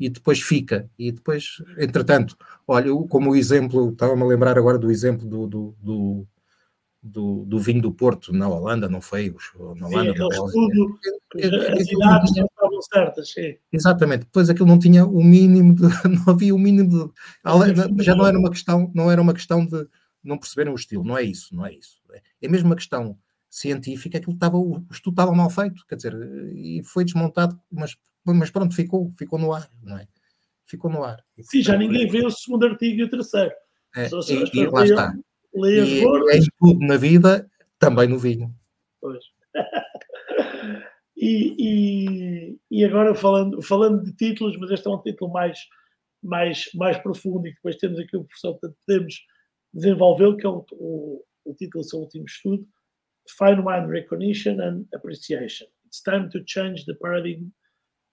e 0.00 0.08
depois 0.08 0.40
fica. 0.40 0.88
E 0.98 1.12
depois, 1.12 1.62
entretanto, 1.78 2.36
olha, 2.66 2.90
como 3.08 3.32
o 3.32 3.36
exemplo, 3.36 3.90
estava-me 3.90 4.22
a 4.22 4.26
lembrar 4.26 4.56
agora 4.56 4.78
do 4.78 4.90
exemplo 4.90 5.26
do, 5.26 5.46
do, 5.46 5.76
do 5.82 6.28
do, 7.02 7.44
do, 7.44 7.58
vinho 7.58 7.80
do 7.80 7.92
Porto 7.92 8.32
na 8.32 8.48
Holanda, 8.48 8.88
não 8.88 9.00
foi? 9.00 9.34
Na 9.76 9.86
Holanda, 9.86 10.12
sim, 10.12 10.18
na 10.18 10.28
estudo, 10.28 10.98
as 11.36 11.88
idades 11.88 12.36
não 12.36 12.46
estavam 12.46 12.82
certas, 12.82 13.30
sim. 13.30 13.56
Exatamente, 13.72 14.24
depois 14.24 14.50
aquilo 14.50 14.68
não 14.68 14.78
tinha 14.78 15.04
o 15.04 15.22
mínimo 15.22 15.74
de, 15.74 15.82
não 16.08 16.32
havia 16.32 16.54
o 16.54 16.58
mínimo 16.58 16.90
de, 16.90 18.04
já 18.04 18.14
não 18.14 18.26
era 18.26 18.38
uma 18.38 18.50
questão, 18.50 18.90
não 18.94 19.10
era 19.10 19.22
uma 19.22 19.34
questão 19.34 19.64
de 19.64 19.86
não 20.22 20.38
perceberem 20.38 20.72
o 20.72 20.76
estilo, 20.76 21.04
não 21.04 21.16
é 21.16 21.22
isso, 21.22 21.54
não 21.54 21.64
é 21.64 21.72
isso. 21.72 21.98
É 22.42 22.48
mesmo 22.48 22.68
uma 22.68 22.76
questão 22.76 23.16
científica, 23.48 24.18
aquilo 24.18 24.34
estava, 24.34 24.56
o 24.58 24.84
estudo 24.90 25.14
estava 25.14 25.32
mal 25.32 25.50
feito, 25.50 25.86
quer 25.86 25.96
dizer, 25.96 26.14
e 26.52 26.82
foi 26.84 27.04
desmontado, 27.04 27.58
mas, 27.70 27.96
mas 28.24 28.50
pronto, 28.50 28.74
ficou, 28.74 29.10
ficou 29.16 29.38
no 29.38 29.52
ar, 29.52 29.70
não 29.82 29.96
é? 29.96 30.06
Ficou 30.66 30.90
no 30.90 31.02
ar. 31.02 31.24
Sim, 31.42 31.62
já 31.62 31.76
ninguém 31.76 32.06
vê 32.08 32.26
o 32.26 32.30
segundo 32.30 32.66
artigo 32.66 33.00
e 33.00 33.04
o 33.04 33.10
terceiro. 33.10 33.52
É, 33.96 34.06
e, 34.06 34.60
e 34.60 34.66
lá 34.66 34.84
está 34.84 35.14
Lê 35.60 35.80
as 35.80 35.88
e 35.88 36.38
em 36.38 36.46
tudo 36.58 36.86
na 36.86 36.96
vida, 36.96 37.50
também 37.78 38.08
no 38.08 38.18
vinho. 38.18 38.54
Pois. 39.00 39.24
e, 41.16 41.54
e, 41.58 42.58
e, 42.70 42.84
agora 42.84 43.14
falando, 43.14 43.62
falando 43.62 44.02
de 44.04 44.12
títulos, 44.14 44.56
mas 44.58 44.70
este 44.70 44.86
é 44.86 44.90
um 44.90 45.02
título 45.02 45.32
mais, 45.32 45.58
mais, 46.22 46.68
mais 46.74 46.98
profundo 46.98 47.46
e 47.46 47.54
depois 47.54 47.76
temos 47.76 47.98
aqui 47.98 48.16
o 48.16 48.24
professor, 48.24 48.52
portanto, 48.52 48.76
podemos 48.86 49.14
desenvolvê-lo, 49.72 50.36
que 50.36 50.46
é 50.46 50.48
o, 50.48 50.64
o, 50.72 51.24
o 51.44 51.54
título 51.54 51.82
do 51.82 51.88
seu 51.88 52.00
último 52.00 52.24
estudo, 52.24 52.66
Fine 53.28 53.60
Wine 53.60 53.90
Recognition 53.90 54.60
and 54.60 54.86
Appreciation. 54.94 55.66
It's 55.86 56.02
time 56.02 56.28
to 56.30 56.42
change 56.46 56.84
the 56.86 56.94
paradigm 56.94 57.50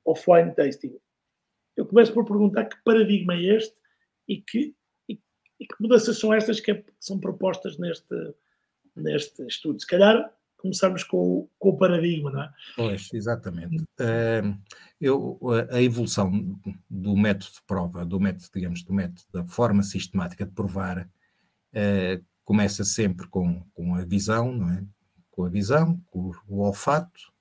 of 0.06 0.22
wine 0.28 0.54
tasting. 0.56 0.98
Eu 1.76 1.86
começo 1.86 2.14
por 2.14 2.26
perguntar 2.26 2.66
que 2.66 2.82
paradigma 2.84 3.34
é 3.34 3.58
este 3.58 3.76
e 4.28 4.42
que 4.42 4.74
e 5.60 5.66
que 5.66 5.76
mudanças 5.80 6.18
são 6.20 6.34
estas 6.34 6.60
que, 6.60 6.72
é, 6.72 6.76
que 6.76 6.92
são 7.00 7.20
propostas 7.20 7.78
neste, 7.78 8.34
neste 8.96 9.46
estudo? 9.48 9.80
Se 9.80 9.88
calhar 9.88 10.32
começarmos 10.58 11.04
com, 11.04 11.48
com 11.60 11.70
o 11.70 11.78
paradigma, 11.78 12.32
não 12.32 12.42
é? 12.42 12.54
Pois, 12.76 13.14
exatamente. 13.14 13.84
Eu, 15.00 15.40
a 15.70 15.82
evolução 15.82 16.60
do 16.90 17.16
método 17.16 17.54
de 17.54 17.62
prova, 17.68 18.06
do 18.06 18.20
método, 18.20 18.48
digamos, 18.54 18.82
do 18.82 18.94
método, 18.94 19.22
da 19.32 19.46
forma 19.46 19.84
sistemática 19.84 20.46
de 20.46 20.52
provar, 20.52 21.02
uh, 21.06 22.26
começa 22.44 22.84
sempre 22.84 23.28
com, 23.28 23.62
com 23.74 23.96
a 23.96 24.04
visão, 24.04 24.52
não 24.52 24.70
é? 24.72 24.84
Com 25.30 25.46
a 25.46 25.50
visão, 25.50 26.02
com 26.08 26.32
o 26.48 26.62
olfato, 26.62 27.35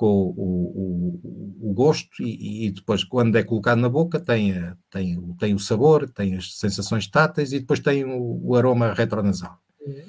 com 0.00 0.32
o, 0.34 1.20
o, 1.60 1.70
o 1.70 1.74
gosto 1.74 2.22
e, 2.22 2.68
e, 2.68 2.70
depois 2.70 3.04
quando 3.04 3.36
é 3.36 3.42
colocado 3.42 3.80
na 3.80 3.88
boca 3.90 4.18
tem, 4.18 4.54
tem, 4.88 5.20
tem 5.38 5.54
o 5.54 5.58
sabor, 5.58 6.08
tem 6.08 6.36
as 6.36 6.56
sensações 6.56 7.06
táteis 7.06 7.52
e 7.52 7.60
depois 7.60 7.80
tem 7.80 8.02
o, 8.06 8.40
o 8.42 8.56
aroma 8.56 8.94
retronasal. 8.94 9.58
Uhum. 9.78 10.06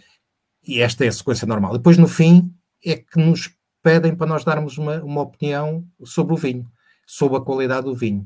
E 0.66 0.80
esta 0.80 1.04
é 1.04 1.10
a 1.10 1.12
sequência 1.12 1.46
normal. 1.46 1.74
Depois 1.74 1.98
no 1.98 2.08
fim 2.08 2.56
é 2.86 2.96
que 2.96 3.20
nos 3.20 3.54
pedem 3.84 4.16
para 4.16 4.28
nós 4.28 4.46
darmos 4.46 4.78
uma, 4.78 5.04
uma 5.04 5.24
opinião 5.24 5.86
sobre 6.06 6.34
o 6.36 6.38
vinho, 6.38 6.72
sobre 7.06 7.38
a 7.38 7.42
qualidade 7.42 7.88
do 7.88 7.94
vinho, 7.94 8.26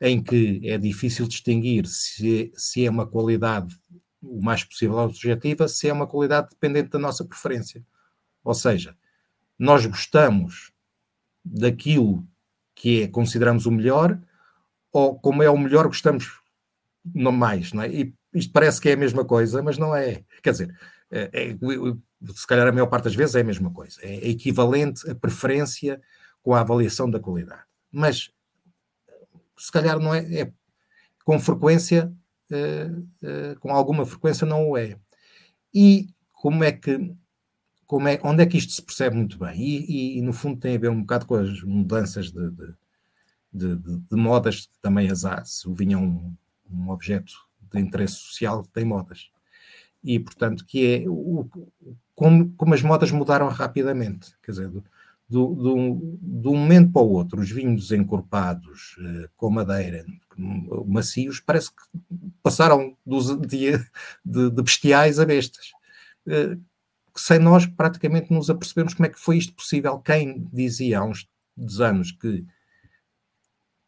em 0.00 0.22
que 0.22 0.62
é 0.64 0.78
difícil 0.78 1.28
distinguir 1.28 1.86
se, 1.86 2.50
se 2.56 2.86
é 2.86 2.88
uma 2.88 3.06
qualidade 3.06 3.76
o 4.22 4.42
mais 4.42 4.64
possível 4.64 4.96
objetiva, 4.96 5.68
se 5.68 5.86
é 5.86 5.92
uma 5.92 6.06
qualidade 6.06 6.48
dependente 6.48 6.88
da 6.88 6.98
nossa 6.98 7.26
preferência. 7.26 7.84
Ou 8.42 8.54
seja, 8.54 8.96
nós 9.58 9.84
gostamos 9.84 10.72
daquilo 11.44 12.26
que 12.74 13.02
é, 13.02 13.08
consideramos 13.08 13.66
o 13.66 13.70
melhor, 13.70 14.18
ou 14.92 15.18
como 15.18 15.42
é 15.42 15.50
o 15.50 15.58
melhor, 15.58 15.86
gostamos 15.86 16.40
não 17.14 17.32
mais, 17.32 17.72
não 17.72 17.82
é? 17.82 17.88
E 17.88 18.14
isto 18.32 18.52
parece 18.52 18.80
que 18.80 18.88
é 18.88 18.92
a 18.92 18.96
mesma 18.96 19.24
coisa, 19.24 19.62
mas 19.62 19.76
não 19.76 19.94
é. 19.94 20.24
Quer 20.42 20.50
dizer, 20.52 20.78
é, 21.10 21.30
é, 21.32 21.56
se 22.34 22.46
calhar 22.46 22.66
a 22.66 22.72
maior 22.72 22.86
parte 22.86 23.04
das 23.04 23.14
vezes 23.14 23.34
é 23.34 23.40
a 23.40 23.44
mesma 23.44 23.70
coisa. 23.70 24.00
É 24.02 24.28
equivalente 24.28 25.08
a 25.08 25.14
preferência 25.14 26.00
com 26.42 26.54
a 26.54 26.60
avaliação 26.60 27.10
da 27.10 27.20
qualidade. 27.20 27.62
Mas 27.92 28.30
se 29.56 29.70
calhar 29.70 29.98
não 29.98 30.14
é, 30.14 30.40
é 30.40 30.52
com 31.24 31.38
frequência 31.38 32.12
com 33.60 33.70
alguma 33.70 34.04
frequência 34.04 34.46
não 34.46 34.70
o 34.70 34.76
é. 34.76 34.96
E 35.72 36.08
como 36.32 36.62
é 36.62 36.72
que 36.72 37.14
como 37.86 38.08
é, 38.08 38.18
onde 38.22 38.42
é 38.42 38.46
que 38.46 38.56
isto 38.56 38.72
se 38.72 38.82
percebe 38.82 39.16
muito 39.16 39.38
bem? 39.38 39.60
E, 39.60 40.16
e, 40.16 40.18
e 40.18 40.22
no 40.22 40.32
fundo 40.32 40.60
tem 40.60 40.76
a 40.76 40.78
ver 40.78 40.90
um 40.90 41.00
bocado 41.00 41.26
com 41.26 41.34
as 41.36 41.62
mudanças 41.62 42.30
de, 42.30 42.50
de, 42.50 42.74
de, 43.52 43.76
de 43.76 44.16
modas 44.16 44.68
também 44.80 45.10
as 45.10 45.24
há. 45.24 45.44
Se 45.44 45.68
o 45.68 45.74
vinho 45.74 45.98
é 45.98 46.00
um, 46.00 46.34
um 46.70 46.90
objeto 46.90 47.32
de 47.72 47.80
interesse 47.80 48.16
social, 48.16 48.64
tem 48.64 48.84
modas. 48.84 49.30
E, 50.02 50.18
portanto, 50.18 50.64
que 50.66 51.04
é 51.04 51.08
o, 51.08 51.48
como, 52.14 52.52
como 52.56 52.74
as 52.74 52.82
modas 52.82 53.10
mudaram 53.10 53.48
rapidamente. 53.48 54.34
Quer 54.42 54.52
dizer, 54.52 54.70
do, 54.70 54.84
do, 55.28 55.54
do, 55.54 56.18
do 56.20 56.54
momento 56.54 56.92
para 56.92 57.02
o 57.02 57.10
outro, 57.10 57.40
os 57.40 57.50
vinhos 57.50 57.90
encorpados, 57.90 58.96
eh, 59.00 59.28
com 59.36 59.50
madeira, 59.50 60.04
macios, 60.86 61.40
parece 61.40 61.70
que 61.70 61.82
passaram 62.42 62.96
dos, 63.04 63.34
de, 63.40 63.78
de, 64.24 64.50
de 64.50 64.62
bestiais 64.62 65.18
a 65.18 65.24
bestas. 65.24 65.72
Sem 67.16 67.38
nós 67.38 67.66
praticamente 67.66 68.32
nos 68.32 68.50
apercebemos 68.50 68.94
como 68.94 69.06
é 69.06 69.08
que 69.08 69.20
foi 69.20 69.38
isto 69.38 69.54
possível. 69.54 69.98
Quem 69.98 70.48
dizia 70.52 70.98
há 70.98 71.04
uns 71.04 71.28
anos 71.80 72.10
que 72.10 72.44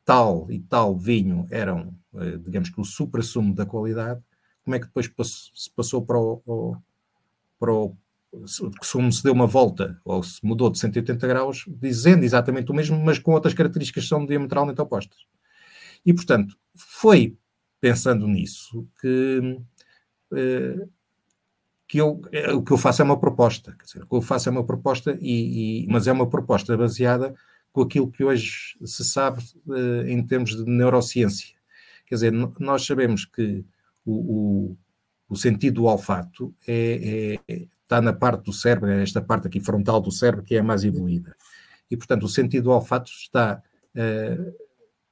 tal 0.05 0.47
e 0.51 0.61
tal 0.61 0.97
vinho 0.97 1.47
eram, 1.51 1.93
eh, 2.15 2.37
digamos 2.39 2.71
que 2.71 2.81
o 2.81 2.85
supra-sumo 2.85 3.53
da 3.53 3.67
qualidade, 3.67 4.23
como 4.65 4.77
é 4.77 4.79
que 4.79 4.87
depois 4.87 5.11
se 5.55 5.71
passou 5.71 6.05
para 6.05 6.19
o, 6.19 6.77
para 7.59 7.73
o 7.73 7.97
se 8.47 9.23
deu 9.23 9.33
uma 9.33 9.47
volta 9.47 10.01
ou 10.05 10.23
se 10.23 10.45
mudou 10.45 10.71
de 10.71 10.79
180 10.79 11.27
graus, 11.27 11.65
dizendo 11.69 12.25
exatamente 12.25 12.71
o 12.71 12.75
mesmo, 12.75 12.99
mas 13.03 13.19
com 13.19 13.33
outras 13.33 13.55
características 13.55 14.05
que 14.05 14.09
são 14.09 14.27
diametralmente 14.27 14.81
opostas. 14.81 15.19
E, 16.05 16.13
portanto, 16.13 16.57
foi 16.75 17.37
pensando 17.81 18.27
nisso 18.27 18.87
que 19.01 19.59
eh, 20.35 20.87
que 21.89 21.99
eu, 21.99 22.21
é, 22.33 22.53
o 22.53 22.63
que 22.63 22.73
eu 22.73 22.79
faço 22.79 23.03
é 23.03 23.05
uma 23.05 23.19
proposta, 23.19 23.75
quer 23.79 23.85
dizer, 23.85 24.03
o 24.03 24.07
que 24.07 24.15
eu 24.17 24.23
faço 24.23 24.49
é 24.49 24.53
uma 24.53 24.65
proposta, 24.65 25.17
e, 25.21 25.85
e 25.85 25.87
mas 25.89 26.07
é 26.07 26.13
uma 26.13 26.29
proposta 26.29 26.77
baseada 26.77 27.35
com 27.73 27.83
aquilo 27.83 28.11
que 28.11 28.25
hoje 28.25 28.77
se 28.85 29.05
sabe 29.05 29.43
uh, 29.67 30.07
em 30.07 30.25
termos 30.27 30.57
de 30.57 30.65
neurociência. 30.65 31.55
Quer 32.07 32.15
dizer, 32.17 32.33
nós 32.59 32.87
sabemos 32.87 33.25
que 33.25 33.65
o, 34.05 34.13
o, 34.13 34.77
o 35.29 35.37
sentido 35.37 35.75
do 35.75 35.85
olfato 35.85 36.55
é, 36.67 37.39
é, 37.49 37.67
está 37.83 38.01
na 38.01 38.13
parte 38.13 38.45
do 38.45 38.53
cérebro, 38.53 38.91
é 38.91 39.03
esta 39.03 39.21
parte 39.21 39.47
aqui 39.47 39.61
frontal 39.61 40.01
do 40.01 40.11
cérebro, 40.11 40.45
que 40.45 40.55
é 40.55 40.61
a 40.61 40.65
mais 40.65 40.85
evoluída. 40.85 41.37
E, 41.91 41.97
portanto, 41.97 42.25
o 42.25 42.29
sentido 42.29 42.65
do 42.65 42.71
olfato 42.71 43.11
está 43.11 43.63
uh, 43.95 44.55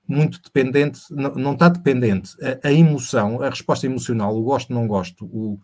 muito 0.07 0.41
dependente, 0.43 1.01
não, 1.11 1.35
não, 1.35 1.53
está 1.53 1.68
dependente. 1.68 2.31
A, 2.43 2.68
a, 2.68 2.72
emoção, 2.72 3.43
a 3.43 3.51
resposta 3.51 3.87
emocional, 3.87 4.37
o 4.37 4.43
gosto, 4.43 4.72
não 4.72 4.87
gosto, 4.87 5.25
o, 5.27 5.61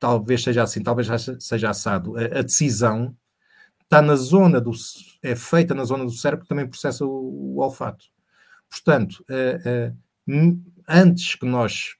talvez 0.00 0.42
seja 0.42 0.62
assim, 0.62 0.82
talvez 0.82 1.08
seja 1.38 1.70
assado. 1.70 2.16
A, 2.16 2.40
a, 2.40 2.42
decisão 2.42 3.16
está 3.82 4.02
na 4.02 4.16
zona 4.16 4.60
do 4.60 4.72
é 5.22 5.36
feita 5.36 5.74
na 5.74 5.84
zona 5.84 6.04
do 6.04 6.10
cérebro 6.10 6.44
que 6.44 6.48
também 6.48 6.66
processa 6.66 7.04
o, 7.04 7.56
o 7.56 7.60
olfato. 7.60 8.06
Portanto, 8.68 9.24
uh, 9.28 9.90
uh, 10.32 10.62
antes 10.88 11.34
que 11.34 11.44
nós 11.46 11.96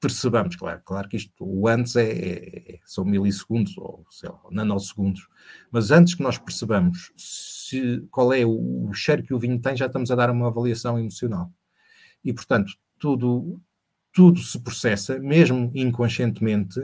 percebamos, 0.00 0.56
claro, 0.56 0.80
claro 0.84 1.08
que 1.08 1.16
isto, 1.16 1.32
o 1.40 1.68
antes 1.68 1.94
é, 1.94 2.10
é, 2.10 2.74
é 2.74 2.78
são 2.86 3.04
milissegundos 3.04 3.76
ou 3.76 4.06
sei 4.10 4.30
lá, 4.30 4.40
nanosegundos, 4.50 5.28
mas 5.70 5.90
antes 5.90 6.14
que 6.14 6.22
nós 6.22 6.38
percebamos 6.38 7.12
se, 7.16 8.00
qual 8.10 8.32
é 8.32 8.44
o, 8.44 8.88
o 8.88 8.94
cheiro 8.94 9.22
que 9.22 9.34
o 9.34 9.38
vinho 9.38 9.60
tem, 9.60 9.76
já 9.76 9.86
estamos 9.86 10.10
a 10.10 10.14
dar 10.14 10.30
uma 10.30 10.48
avaliação 10.48 10.98
emocional. 10.98 11.52
E, 12.24 12.32
portanto, 12.32 12.72
tudo, 12.98 13.60
tudo 14.12 14.40
se 14.40 14.58
processa, 14.60 15.18
mesmo 15.18 15.70
inconscientemente, 15.74 16.80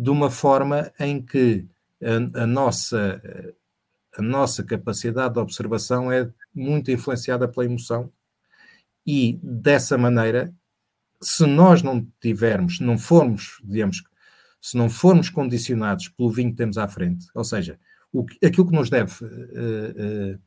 de 0.00 0.08
uma 0.08 0.30
forma 0.30 0.90
em 0.98 1.20
que 1.20 1.68
a, 2.02 2.44
a, 2.44 2.46
nossa, 2.46 3.22
a 4.16 4.22
nossa 4.22 4.64
capacidade 4.64 5.34
de 5.34 5.40
observação 5.40 6.10
é 6.10 6.32
muito 6.54 6.90
influenciada 6.90 7.46
pela 7.46 7.66
emoção. 7.66 8.10
E 9.06 9.38
dessa 9.42 9.98
maneira, 9.98 10.54
se 11.20 11.44
nós 11.44 11.82
não 11.82 12.06
tivermos, 12.18 12.80
não 12.80 12.96
formos, 12.96 13.60
digamos, 13.62 14.02
se 14.58 14.74
não 14.74 14.88
formos 14.88 15.28
condicionados 15.28 16.08
pelo 16.08 16.30
vinho 16.30 16.50
que 16.50 16.56
temos 16.56 16.78
à 16.78 16.88
frente, 16.88 17.26
ou 17.34 17.44
seja, 17.44 17.78
o, 18.10 18.24
aquilo 18.42 18.68
que 18.68 18.74
nos 18.74 18.88
deve 18.88 19.12
uh, 19.22 19.26
uh, 19.26 20.40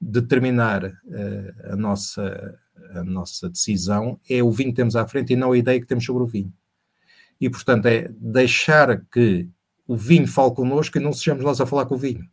determinar 0.00 0.84
uh, 0.84 1.72
a, 1.72 1.76
nossa, 1.76 2.56
a 2.92 3.02
nossa 3.02 3.50
decisão 3.50 4.20
é 4.30 4.40
o 4.44 4.52
vinho 4.52 4.70
que 4.70 4.76
temos 4.76 4.94
à 4.94 5.08
frente 5.08 5.32
e 5.32 5.36
não 5.36 5.50
a 5.50 5.58
ideia 5.58 5.80
que 5.80 5.86
temos 5.86 6.04
sobre 6.04 6.22
o 6.22 6.26
vinho 6.26 6.52
e, 7.40 7.50
portanto, 7.50 7.86
é 7.86 8.08
deixar 8.18 9.00
que 9.12 9.48
o 9.86 9.96
vinho 9.96 10.26
fale 10.26 10.54
connosco 10.54 10.98
e 10.98 11.00
não 11.00 11.12
sejamos 11.12 11.44
nós 11.44 11.60
a 11.60 11.66
falar 11.66 11.86
com 11.86 11.94
o 11.94 11.98
vinho. 11.98 12.28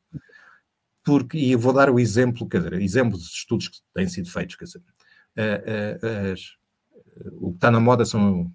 Porque, 1.04 1.38
e 1.38 1.52
eu 1.52 1.60
vou 1.60 1.74
dar 1.74 1.90
o 1.90 2.00
exemplo, 2.00 2.48
quer 2.48 2.58
dizer, 2.58 2.74
exemplos 2.82 3.22
de 3.22 3.28
estudos 3.28 3.68
que 3.68 3.78
têm 3.94 4.08
sido 4.08 4.30
feitos, 4.30 4.56
quer 4.56 4.66
dizer, 4.66 4.82
as, 6.32 6.56
o 7.34 7.52
que 7.52 7.58
está 7.58 7.70
na 7.70 7.80
moda 7.80 8.06
são, 8.06 8.52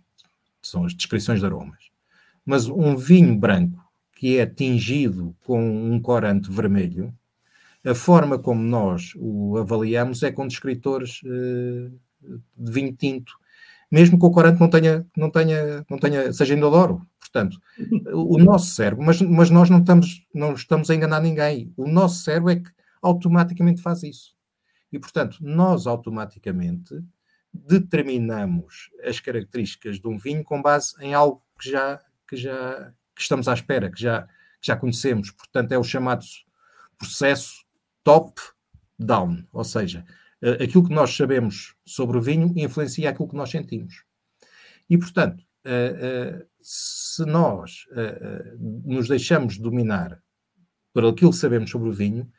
são 0.62 0.84
as 0.84 0.94
descrições 0.94 1.40
de 1.40 1.46
aromas. 1.46 1.90
Mas 2.44 2.66
um 2.66 2.96
vinho 2.96 3.36
branco 3.36 3.78
que 4.16 4.38
é 4.38 4.46
tingido 4.46 5.36
com 5.44 5.60
um 5.60 6.00
corante 6.00 6.50
vermelho, 6.50 7.14
a 7.84 7.94
forma 7.94 8.38
como 8.38 8.60
nós 8.60 9.12
o 9.16 9.56
avaliamos 9.58 10.22
é 10.22 10.32
com 10.32 10.48
descritores 10.48 11.20
uh, 11.22 11.92
de 12.56 12.72
vinho 12.72 12.92
tinto 12.92 13.32
mesmo 13.90 14.18
que 14.18 14.26
o 14.26 14.30
corante 14.30 14.60
não 14.60 14.68
tenha, 14.68 15.06
não 15.16 15.30
tenha, 15.30 15.84
não 15.88 15.98
tenha, 15.98 16.32
seja 16.32 16.54
indoloro. 16.54 17.06
Portanto, 17.18 17.60
o 18.12 18.38
nosso 18.38 18.74
cérebro, 18.74 19.04
mas, 19.04 19.20
mas 19.20 19.50
nós 19.50 19.68
não 19.68 19.80
estamos, 19.80 20.26
não 20.34 20.54
estamos 20.54 20.88
a 20.88 20.94
enganar 20.94 21.20
ninguém. 21.20 21.72
O 21.76 21.86
nosso 21.86 22.22
cérebro 22.22 22.50
é 22.50 22.56
que 22.56 22.70
automaticamente 23.02 23.82
faz 23.82 24.02
isso. 24.02 24.34
E, 24.90 24.98
portanto, 24.98 25.36
nós 25.40 25.86
automaticamente 25.86 27.02
determinamos 27.52 28.90
as 29.04 29.20
características 29.20 30.00
de 30.00 30.08
um 30.08 30.18
vinho 30.18 30.42
com 30.42 30.62
base 30.62 30.94
em 31.00 31.14
algo 31.14 31.42
que 31.60 31.70
já, 31.70 32.00
que 32.26 32.36
já 32.36 32.92
que 33.14 33.22
estamos 33.22 33.48
à 33.48 33.52
espera, 33.52 33.90
que 33.90 34.00
já, 34.00 34.22
que 34.22 34.66
já 34.66 34.76
conhecemos. 34.76 35.30
Portanto, 35.30 35.72
é 35.72 35.78
o 35.78 35.84
chamado 35.84 36.24
processo 36.96 37.64
top-down, 38.02 39.44
ou 39.52 39.64
seja, 39.64 40.04
aquilo 40.62 40.86
que 40.86 40.94
nós 40.94 41.14
sabemos 41.16 41.74
sobre 41.84 42.16
o 42.16 42.22
vinho 42.22 42.52
influencia 42.56 43.10
aquilo 43.10 43.28
que 43.28 43.36
nós 43.36 43.50
sentimos. 43.50 44.04
E, 44.88 44.96
portanto, 44.96 45.42
uh, 45.66 46.40
uh, 46.40 46.46
se 46.60 47.24
nós 47.24 47.86
nos 48.84 49.08
deixamos 49.08 49.58
dominar 49.58 50.22
por 50.92 51.04
aquilo 51.04 51.30
que 51.30 51.36
sabemos 51.36 51.70
sobre 51.70 51.88
o 51.88 51.92
vinho, 51.92 52.30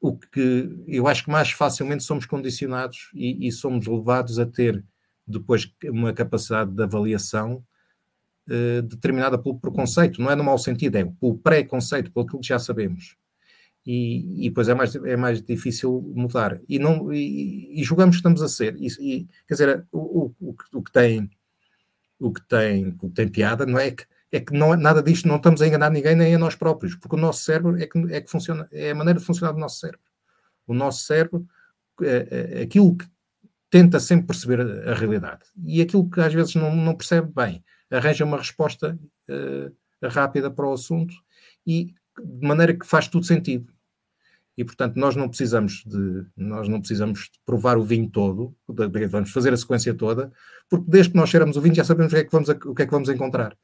o 0.00 0.16
que 0.18 0.84
eu 0.86 1.08
acho 1.08 1.24
que 1.24 1.30
mais 1.30 1.50
facilmente 1.50 2.04
somos 2.04 2.26
condicionados 2.26 3.10
e, 3.14 3.46
e 3.46 3.52
somos 3.52 3.86
levados 3.86 4.38
a 4.38 4.46
ter 4.46 4.84
depois 5.26 5.72
uma 5.84 6.12
capacidade 6.12 6.70
de 6.72 6.82
avaliação 6.82 7.64
determinada 8.88 9.38
pelo 9.38 9.58
preconceito, 9.58 10.20
não 10.20 10.30
é 10.30 10.36
no 10.36 10.44
mau 10.44 10.58
sentido, 10.58 10.96
é 10.96 11.04
pelo 11.04 11.38
pré-conceito, 11.38 12.12
pelo 12.12 12.26
que 12.26 12.36
já 12.42 12.58
sabemos 12.58 13.16
e, 13.84 14.46
e 14.46 14.48
depois 14.48 14.68
é 14.68 14.74
mais, 14.74 14.94
é 14.94 15.16
mais 15.16 15.42
difícil 15.42 16.12
mudar. 16.14 16.60
E, 16.68 16.78
não, 16.78 17.12
e, 17.12 17.80
e 17.80 17.82
julgamos 17.82 18.16
que 18.16 18.20
estamos 18.20 18.42
a 18.42 18.48
ser. 18.48 18.76
E, 18.76 18.86
e 19.00 19.28
quer 19.46 19.54
dizer, 19.54 19.86
o, 19.90 20.32
o, 20.40 20.56
o, 20.72 20.82
que 20.82 20.92
tem, 20.92 21.30
o, 22.18 22.32
que 22.32 22.46
tem, 22.46 22.88
o 23.00 23.08
que 23.08 23.14
tem 23.14 23.28
piada 23.28 23.66
não 23.66 23.78
é 23.78 23.90
que, 23.90 24.04
é 24.30 24.40
que 24.40 24.52
não, 24.52 24.74
nada 24.76 25.02
disto 25.02 25.26
não 25.26 25.36
estamos 25.36 25.60
a 25.60 25.66
enganar 25.66 25.90
ninguém 25.90 26.14
nem 26.14 26.34
a 26.34 26.38
nós 26.38 26.54
próprios, 26.54 26.94
porque 26.94 27.16
o 27.16 27.18
nosso 27.18 27.44
cérebro 27.44 27.76
é 27.80 27.86
que, 27.86 27.98
é 28.12 28.20
que 28.20 28.30
funciona, 28.30 28.68
é 28.72 28.92
a 28.92 28.94
maneira 28.94 29.18
de 29.18 29.26
funcionar 29.26 29.52
do 29.52 29.60
nosso 29.60 29.80
cérebro. 29.80 30.00
O 30.66 30.74
nosso 30.74 31.04
cérebro, 31.04 31.46
é, 32.02 32.58
é 32.58 32.62
aquilo 32.62 32.96
que 32.96 33.06
tenta 33.68 33.98
sempre 33.98 34.26
perceber 34.26 34.60
a, 34.60 34.92
a, 34.92 34.94
realidade 34.94 35.44
e 35.64 35.80
aquilo 35.80 36.08
que 36.08 36.20
às 36.20 36.32
vezes 36.32 36.54
não, 36.54 36.74
não 36.76 36.94
percebe 36.94 37.32
bem, 37.34 37.64
arranja 37.90 38.24
uma 38.24 38.36
resposta 38.36 38.98
uh, 39.28 40.08
rápida 40.08 40.50
para 40.50 40.68
o 40.68 40.72
assunto 40.72 41.14
e 41.66 41.94
de 42.20 42.46
maneira 42.46 42.74
que 42.74 42.86
faz 42.86 43.08
tudo 43.08 43.26
sentido. 43.26 43.72
E 44.56 44.64
portanto 44.64 44.96
nós 44.96 45.16
não 45.16 45.28
precisamos 45.28 45.82
de 45.86 46.26
nós 46.36 46.68
não 46.68 46.78
precisamos 46.78 47.30
provar 47.44 47.78
o 47.78 47.84
vinho 47.84 48.08
todo, 48.10 48.54
vamos 49.10 49.30
fazer 49.30 49.52
a 49.52 49.56
sequência 49.56 49.94
toda, 49.94 50.30
porque 50.68 50.90
desde 50.90 51.12
que 51.12 51.16
nós 51.16 51.30
cheiramos 51.30 51.56
o 51.56 51.60
vinho 51.60 51.74
já 51.74 51.84
sabemos 51.84 52.12
o 52.12 52.16
que 52.16 52.20
é 52.20 52.24
que 52.24 52.32
vamos, 52.32 52.48
o 52.48 52.74
que 52.74 52.82
é 52.82 52.84
que 52.84 52.92
vamos 52.92 53.08
encontrar. 53.08 53.56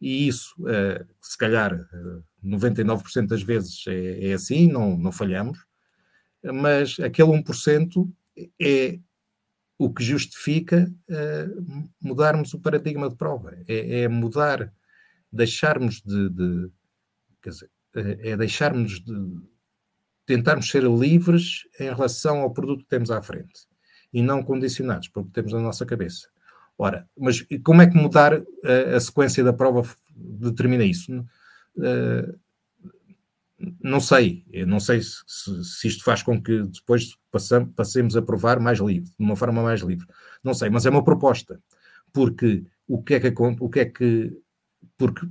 E 0.00 0.28
isso, 0.28 0.54
uh, 0.60 1.06
se 1.22 1.38
calhar, 1.38 1.74
uh, 1.74 2.18
eh, 2.18 2.22
99% 2.44 3.26
das 3.26 3.42
vezes 3.42 3.84
é, 3.88 4.28
é, 4.28 4.32
assim, 4.34 4.70
não, 4.70 4.96
não 4.96 5.10
falhamos, 5.10 5.58
mas 6.44 6.98
aquele 7.00 7.30
1% 7.30 8.08
é 8.60 8.98
o 9.78 9.92
que 9.92 10.04
justifica 10.04 10.90
uh, 11.08 11.88
mudarmos 12.00 12.52
o 12.54 12.60
paradigma 12.60 13.08
de 13.08 13.16
prova. 13.16 13.56
É, 13.66 14.02
é 14.02 14.08
mudar, 14.08 14.72
deixarmos 15.32 16.02
de, 16.02 16.28
de, 16.30 16.70
Quer 17.46 17.50
dizer, 17.50 17.70
é, 17.94 18.30
é 18.30 18.36
deixarmos 18.36 18.98
de 18.98 19.14
tentarmos 20.26 20.68
ser 20.68 20.82
livres 20.82 21.68
em 21.78 21.84
relação 21.84 22.40
ao 22.40 22.52
produto 22.52 22.82
que 22.82 22.88
temos 22.88 23.08
à 23.08 23.22
frente 23.22 23.68
e 24.12 24.20
não 24.20 24.42
condicionados 24.42 25.06
pelo 25.06 25.26
que 25.26 25.30
temos 25.30 25.52
na 25.52 25.60
nossa 25.60 25.86
cabeça. 25.86 26.28
Ora, 26.76 27.08
mas 27.16 27.46
como 27.62 27.82
é 27.82 27.86
que 27.86 27.96
mudar 27.96 28.34
a, 28.34 28.96
a 28.96 28.98
sequência 28.98 29.44
da 29.44 29.52
prova 29.52 29.88
determina 30.12 30.82
isso? 30.82 31.24
Uh, 31.76 32.36
não 33.80 34.00
sei, 34.00 34.44
eu 34.50 34.66
não 34.66 34.80
sei 34.80 35.00
se, 35.00 35.64
se, 35.64 35.86
isto 35.86 36.02
faz 36.02 36.24
com 36.24 36.42
que 36.42 36.64
depois 36.64 37.16
passam, 37.30 37.64
passemos 37.68 38.16
a 38.16 38.22
provar 38.22 38.58
mais 38.58 38.80
livre, 38.80 39.08
de 39.08 39.24
uma 39.24 39.36
forma 39.36 39.62
mais 39.62 39.82
livre. 39.82 40.08
Não 40.42 40.52
sei, 40.52 40.68
mas 40.68 40.84
é 40.84 40.90
uma 40.90 41.04
proposta. 41.04 41.62
Porque 42.12 42.64
o 42.88 43.00
que 43.00 43.14
é 43.14 43.20
que, 43.20 43.32
o 43.60 43.70
que, 43.70 43.80
é 43.80 43.84
que 43.84 44.36
porque 44.98 45.26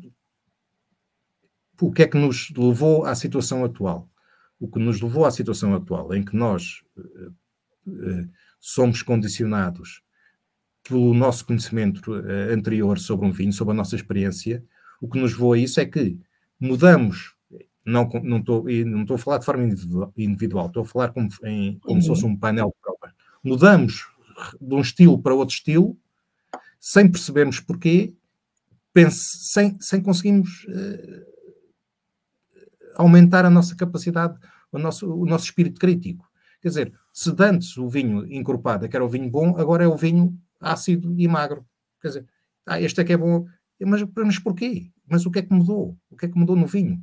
o 1.82 1.92
que 1.92 2.04
é 2.04 2.08
que 2.08 2.18
nos 2.18 2.52
levou 2.52 3.06
à 3.06 3.16
situação 3.16 3.64
atual? 3.64 4.10
O 4.60 4.68
que 4.68 4.80
nos 4.80 5.02
levou 5.02 5.26
à 5.26 5.32
situação 5.32 5.74
atual, 5.74 6.14
em 6.14 6.24
que 6.24 6.36
nós 6.36 6.84
uh, 6.98 7.34
uh, 7.88 8.30
somos 8.60 9.02
condicionados 9.02 10.02
pelo 10.88 11.14
nosso 11.14 11.46
conhecimento 11.46 12.14
uh, 12.14 12.54
anterior 12.54 12.98
sobre 13.00 13.28
um 13.28 13.32
vinho, 13.32 13.52
sobre 13.52 13.74
a 13.74 13.76
nossa 13.76 13.96
experiência, 13.96 14.64
o 15.02 15.10
que 15.10 15.20
nos 15.20 15.34
levou 15.34 15.54
a 15.54 15.58
isso 15.58 15.80
é 15.80 15.86
que 15.86 16.18
mudamos, 16.60 17.36
não, 17.86 18.10
não, 18.24 18.38
estou, 18.38 18.64
não 18.64 19.02
estou 19.02 19.16
a 19.16 19.20
falar 19.20 19.38
de 19.40 19.46
forma 19.46 19.64
individual, 20.18 20.68
estou 20.68 20.84
a 20.84 20.86
falar 20.86 21.10
como, 21.10 21.28
em, 21.44 21.78
como 21.80 21.96
uhum. 21.96 22.02
se 22.02 22.08
fosse 22.08 22.26
um 22.26 22.38
painel 22.38 22.68
de 22.68 22.82
prova. 22.82 23.14
Mudamos 23.44 24.08
de 24.60 24.74
um 24.74 24.82
estilo 24.82 25.22
para 25.22 25.36
outro 25.36 25.54
estilo, 25.54 25.98
sem 26.80 27.12
percebermos 27.12 27.60
porquê, 27.60 28.14
pense, 28.94 29.38
sem, 29.52 29.78
sem 29.80 30.02
conseguirmos 30.02 30.66
aumentar 32.96 33.46
a 33.46 33.50
nossa 33.50 33.76
capacidade, 33.76 34.38
o 34.72 34.80
nosso, 34.80 35.12
o 35.14 35.26
nosso 35.26 35.46
espírito 35.46 35.80
crítico. 35.80 36.28
Quer 36.62 36.70
dizer, 36.70 36.94
se 37.14 37.34
antes 37.40 37.78
o 37.78 37.88
vinho 37.88 38.26
encorpado 38.32 38.90
que 38.90 38.96
era 38.96 39.06
o 39.06 39.10
vinho 39.10 39.30
bom, 39.30 39.58
agora 39.58 39.84
é 39.84 39.88
o 39.88 39.96
vinho 39.96 40.38
ácido 40.60 41.14
e 41.18 41.28
magro. 41.28 41.66
Quer 42.02 42.08
dizer, 42.08 42.28
ah, 42.66 42.82
este 42.82 43.02
é 43.02 43.04
que 43.04 43.14
é 43.14 43.18
bom. 43.18 43.46
Mas, 43.80 44.04
mas 44.16 44.40
porquê? 44.40 44.92
Mas 45.08 45.26
o 45.26 45.32
que 45.32 45.40
é 45.40 45.42
que 45.42 45.54
mudou? 45.54 45.98
O 46.10 46.18
que 46.18 46.26
é 46.26 46.30
que 46.30 46.38
mudou 46.38 46.56
no 46.56 46.66
vinho? 46.66 47.02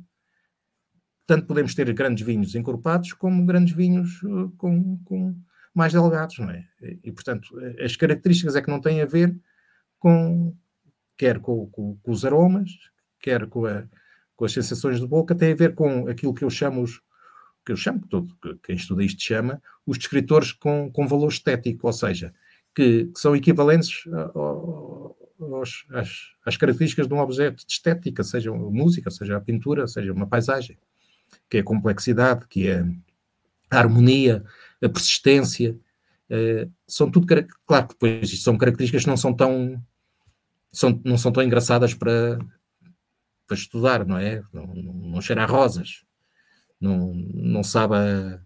Tanto 1.25 1.47
podemos 1.47 1.73
ter 1.73 1.91
grandes 1.93 2.25
vinhos 2.25 2.53
encorpados 2.55 3.13
como 3.13 3.45
grandes 3.45 3.73
vinhos 3.73 4.21
uh, 4.23 4.51
com, 4.57 4.97
com 5.05 5.35
mais 5.73 5.93
delgados, 5.93 6.37
não 6.39 6.49
é? 6.49 6.67
E, 7.01 7.11
portanto, 7.11 7.47
as 7.81 7.95
características 7.95 8.55
é 8.55 8.61
que 8.61 8.69
não 8.69 8.81
têm 8.81 9.01
a 9.01 9.05
ver 9.05 9.39
com, 9.97 10.55
quer 11.17 11.39
com, 11.39 11.67
com, 11.69 11.97
com 11.97 12.11
os 12.11 12.25
aromas, 12.25 12.69
quer 13.19 13.47
com, 13.47 13.65
a, 13.65 13.87
com, 14.35 14.45
as 14.45 14.51
sensações 14.51 14.99
de 14.99 15.07
boca, 15.07 15.35
tem 15.35 15.51
a 15.51 15.55
ver 15.55 15.75
com 15.75 16.07
aquilo 16.07 16.33
que 16.33 16.43
eu 16.43 16.49
chamo, 16.49 16.85
que 17.65 17.71
eu 17.71 17.77
chamo, 17.77 18.01
todo, 18.09 18.35
quem 18.63 18.75
estuda 18.75 19.03
isto 19.03 19.21
chama, 19.21 19.61
os 19.85 19.97
descritores 19.97 20.51
com, 20.51 20.91
com 20.91 21.07
valor 21.07 21.29
estético, 21.29 21.87
ou 21.87 21.93
seja, 21.93 22.33
que, 22.75 23.05
que 23.05 23.19
são 23.19 23.35
equivalentes 23.35 24.03
aos, 25.39 25.85
às, 25.91 26.09
às, 26.45 26.57
características 26.57 27.07
de 27.07 27.13
um 27.13 27.19
objeto 27.19 27.65
de 27.65 27.71
estética, 27.71 28.23
seja 28.23 28.51
a 28.51 28.55
música, 28.55 29.11
seja 29.11 29.37
a 29.37 29.41
pintura, 29.41 29.87
seja 29.87 30.11
uma 30.11 30.27
paisagem, 30.27 30.77
que 31.49 31.57
é 31.57 31.59
a 31.59 31.63
complexidade, 31.63 32.47
que 32.47 32.67
é 32.67 32.85
a 33.69 33.77
harmonia, 33.77 34.43
a 34.81 34.89
persistência, 34.89 35.77
uh, 36.29 36.71
são 36.87 37.09
tudo, 37.09 37.27
claro 37.65 37.87
que 37.87 37.93
depois 37.93 38.43
são 38.43 38.57
características 38.57 39.03
que 39.03 39.09
não 39.09 39.17
são 39.17 39.33
tão 39.33 39.81
são, 40.73 40.99
não 41.05 41.17
são 41.17 41.31
tão 41.31 41.43
engraçadas 41.43 41.93
para, 41.93 42.39
para 43.47 43.55
estudar, 43.55 44.05
não 44.05 44.17
é? 44.17 44.41
Não, 44.53 44.67
não, 44.67 45.21
cheira 45.21 45.43
a 45.43 45.47
rosas, 45.47 46.03
não, 46.79 47.13
não 47.13 47.63
sabe 47.63 47.95
a, 47.95 48.39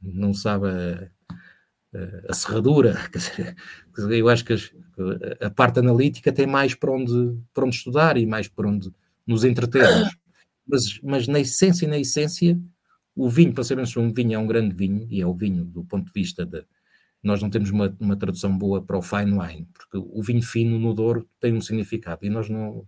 não 0.00 0.34
sabe 0.34 0.66
a, 0.68 2.30
a 2.30 2.34
serradura. 2.34 2.96
Eu 4.10 4.28
acho 4.28 4.44
que 4.44 4.54
a 5.40 5.50
parte 5.50 5.78
analítica 5.78 6.32
tem 6.32 6.46
mais 6.46 6.74
para 6.74 6.90
onde, 6.90 7.38
para 7.52 7.64
onde 7.64 7.76
estudar 7.76 8.16
e 8.16 8.26
mais 8.26 8.48
para 8.48 8.68
onde 8.68 8.90
nos 9.26 9.44
entretermos. 9.44 10.16
Mas, 10.66 11.00
mas 11.02 11.28
na 11.28 11.40
essência, 11.40 11.88
na 11.88 11.98
essência, 11.98 12.58
o 13.14 13.28
vinho, 13.28 13.52
para 13.52 13.64
sabermos 13.64 13.90
se 13.90 13.98
um 13.98 14.12
vinho 14.12 14.34
é 14.34 14.38
um 14.38 14.46
grande 14.46 14.74
vinho, 14.74 15.06
e 15.10 15.20
é 15.20 15.26
o 15.26 15.34
vinho 15.34 15.64
do 15.64 15.84
ponto 15.84 16.06
de 16.06 16.12
vista 16.12 16.46
de, 16.46 16.64
nós 17.22 17.40
não 17.42 17.50
temos 17.50 17.70
uma, 17.70 17.94
uma, 18.00 18.16
tradução 18.16 18.56
boa 18.56 18.82
para 18.82 18.98
o 18.98 19.02
fine 19.02 19.38
wine, 19.38 19.68
porque 19.72 19.96
o 19.96 20.22
vinho 20.22 20.42
fino 20.42 20.78
no 20.78 20.92
Douro 20.92 21.28
tem 21.38 21.52
um 21.52 21.60
significado, 21.60 22.24
e 22.24 22.30
nós 22.30 22.48
não. 22.48 22.86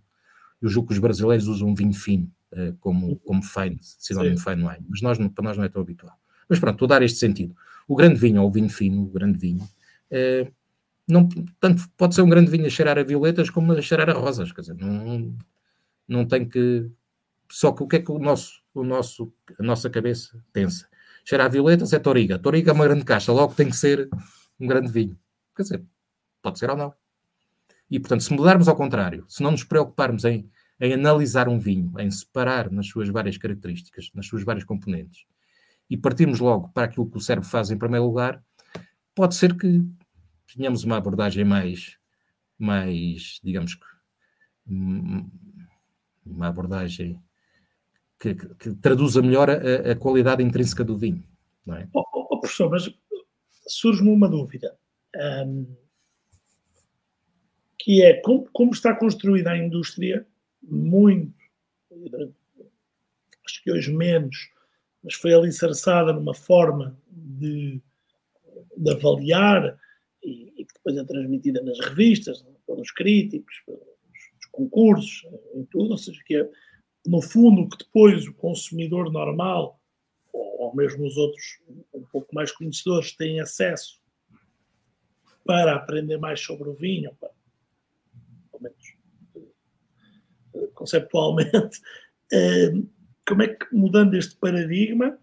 Eu 0.65 0.69
julgo 0.69 0.87
que 0.87 0.93
os 0.93 0.99
brasileiros 0.99 1.47
usam 1.47 1.75
vinho 1.75 1.93
fino 1.93 2.31
uh, 2.53 2.75
como, 2.79 3.17
como 3.17 3.43
fine, 3.43 3.77
sinónimo 3.81 4.39
fine 4.39 4.63
wine, 4.63 4.85
mas 4.89 5.01
nós, 5.01 5.17
para 5.17 5.43
nós 5.43 5.57
não 5.57 5.63
é 5.63 5.69
tão 5.69 5.81
habitual. 5.81 6.17
Mas 6.49 6.59
pronto, 6.59 6.73
estou 6.75 6.87
a 6.87 6.89
dar 6.89 7.03
este 7.03 7.19
sentido. 7.19 7.55
O 7.87 7.95
grande 7.95 8.19
vinho, 8.19 8.41
ou 8.41 8.47
o 8.47 8.51
vinho 8.51 8.69
fino, 8.69 9.03
o 9.03 9.11
grande 9.11 9.37
vinho, 9.37 9.61
uh, 9.61 10.51
não, 11.07 11.29
tanto 11.59 11.87
pode 11.95 12.15
ser 12.15 12.23
um 12.23 12.29
grande 12.29 12.49
vinho 12.49 12.65
a 12.65 12.69
cheirar 12.69 12.97
a 12.97 13.03
violetas 13.03 13.51
como 13.51 13.73
a 13.73 13.81
cheirar 13.81 14.09
a 14.09 14.13
rosas, 14.13 14.51
quer 14.51 14.61
dizer, 14.61 14.75
não, 14.75 15.37
não 16.07 16.25
tem 16.25 16.49
que. 16.49 16.89
Só 17.51 17.71
que 17.71 17.83
o 17.83 17.87
que 17.87 17.97
é 17.97 18.01
que 18.01 18.11
o 18.11 18.17
nosso, 18.17 18.63
o 18.73 18.83
nosso, 18.83 19.31
a 19.59 19.61
nossa 19.61 19.87
cabeça 19.87 20.43
pensa? 20.51 20.87
cheira 21.23 21.45
a 21.45 21.47
violetas 21.47 21.91
é 21.91 21.99
Toriga. 21.99 22.39
Toriga 22.39 22.71
é 22.71 22.73
uma 22.73 22.85
grande 22.85 23.03
caixa, 23.03 23.31
logo 23.31 23.53
tem 23.53 23.69
que 23.69 23.75
ser 23.75 24.07
um 24.59 24.67
grande 24.67 24.91
vinho. 24.91 25.17
Quer 25.55 25.63
dizer, 25.63 25.83
pode 26.41 26.59
ser 26.59 26.69
ou 26.69 26.77
não. 26.77 26.93
E, 27.89 27.99
portanto, 27.99 28.21
se 28.21 28.33
mudarmos 28.33 28.67
ao 28.67 28.75
contrário, 28.75 29.25
se 29.27 29.43
não 29.43 29.51
nos 29.51 29.63
preocuparmos 29.63 30.23
em, 30.25 30.49
em 30.79 30.93
analisar 30.93 31.47
um 31.47 31.59
vinho, 31.59 31.93
em 31.99 32.09
separar 32.11 32.71
nas 32.71 32.87
suas 32.87 33.09
várias 33.09 33.37
características, 33.37 34.11
nas 34.13 34.27
suas 34.27 34.43
várias 34.43 34.63
componentes, 34.63 35.25
e 35.89 35.95
partirmos 35.95 36.39
logo 36.39 36.69
para 36.69 36.83
aquilo 36.85 37.09
que 37.09 37.17
o 37.17 37.21
cérebro 37.21 37.49
faz 37.49 37.71
em 37.71 37.77
primeiro 37.77 38.05
lugar, 38.05 38.43
pode 39.13 39.35
ser 39.35 39.55
que 39.55 39.81
tenhamos 40.53 40.83
uma 40.83 40.97
abordagem 40.97 41.45
mais, 41.45 41.97
mais 42.57 43.39
digamos 43.43 43.75
que, 43.75 43.85
uma 46.25 46.47
abordagem 46.47 47.19
que, 48.19 48.33
que 48.33 48.73
traduza 48.75 49.21
melhor 49.21 49.49
a, 49.49 49.91
a, 49.91 49.95
qualidade 49.95 50.43
intrínseca 50.43 50.83
do 50.83 50.97
vinho. 50.97 51.23
Não 51.65 51.75
é? 51.75 51.87
Oh, 51.93 52.03
oh, 52.13 52.27
oh 52.31 52.39
professor, 52.39 52.69
mas 52.69 52.89
surge-me 53.67 54.09
uma 54.09 54.27
dúvida. 54.27 54.75
Um, 55.15 55.75
que 57.77 58.01
é 58.01 58.19
como, 58.21 58.49
como, 58.51 58.71
está 58.71 58.95
construída 58.95 59.51
a 59.51 59.57
indústria, 59.57 60.25
muito, 60.67 61.33
acho 63.45 63.63
que 63.63 63.71
hoje 63.71 63.91
menos, 63.93 64.35
mas 65.03 65.13
foi 65.13 65.33
alicerçada 65.33 66.11
numa 66.11 66.33
forma 66.33 66.97
de, 67.07 67.81
de 68.75 68.91
avaliar 68.91 69.79
e, 70.23 70.65
que 70.65 70.73
depois 70.73 70.97
é 70.97 71.03
transmitida 71.03 71.61
nas 71.61 71.79
revistas, 71.79 72.43
pelos 72.65 72.91
críticos, 72.91 73.61
pelos 73.65 74.45
concursos, 74.51 75.23
em 75.53 75.63
tudo, 75.65 75.91
ou 75.91 75.97
seja, 75.97 76.19
que 76.25 76.35
é 76.35 76.49
no 77.05 77.21
fundo, 77.21 77.69
que 77.69 77.77
depois 77.77 78.27
o 78.27 78.33
consumidor 78.33 79.11
normal, 79.11 79.79
ou, 80.33 80.75
mesmo 80.75 81.05
os 81.05 81.17
outros 81.17 81.59
um 81.93 82.03
pouco 82.11 82.33
mais 82.33 82.51
conhecedores, 82.51 83.15
têm 83.15 83.39
acesso 83.39 84.01
para 85.45 85.75
aprender 85.75 86.17
mais 86.17 86.41
sobre 86.41 86.67
o 86.67 86.73
vinho, 86.73 87.15
para, 87.19 87.29
pelo 88.51 88.63
menos 88.63 88.94
conceptualmente, 90.73 91.81
como 93.27 93.43
é 93.43 93.47
que, 93.47 93.75
mudando 93.75 94.15
este 94.15 94.35
paradigma, 94.35 95.17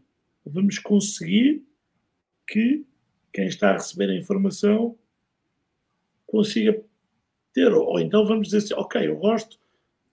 vamos 0.44 0.78
conseguir 0.78 1.64
que 2.46 2.84
quem 3.32 3.46
está 3.46 3.70
a 3.70 3.74
receber 3.74 4.10
a 4.10 4.16
informação 4.16 4.96
consiga 6.26 6.82
ter, 7.52 7.72
ou 7.72 8.00
então 8.00 8.26
vamos 8.26 8.48
dizer 8.48 8.58
assim, 8.58 8.74
ok, 8.74 9.06
eu 9.06 9.16
gosto 9.16 9.58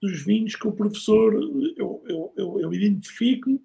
dos 0.01 0.23
vinhos 0.23 0.55
que 0.55 0.67
o 0.67 0.71
professor, 0.71 1.33
eu, 1.33 2.03
eu, 2.07 2.33
eu, 2.35 2.59
eu 2.61 2.73
identifico 2.73 3.61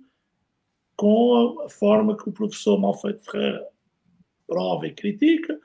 com 0.96 1.60
a, 1.64 1.68
forma 1.68 2.16
que 2.16 2.28
o 2.28 2.32
professor 2.32 2.78
Malfeito 2.78 3.24
Ferreira 3.24 3.66
prova 4.46 4.86
e 4.86 4.92
critica, 4.92 5.58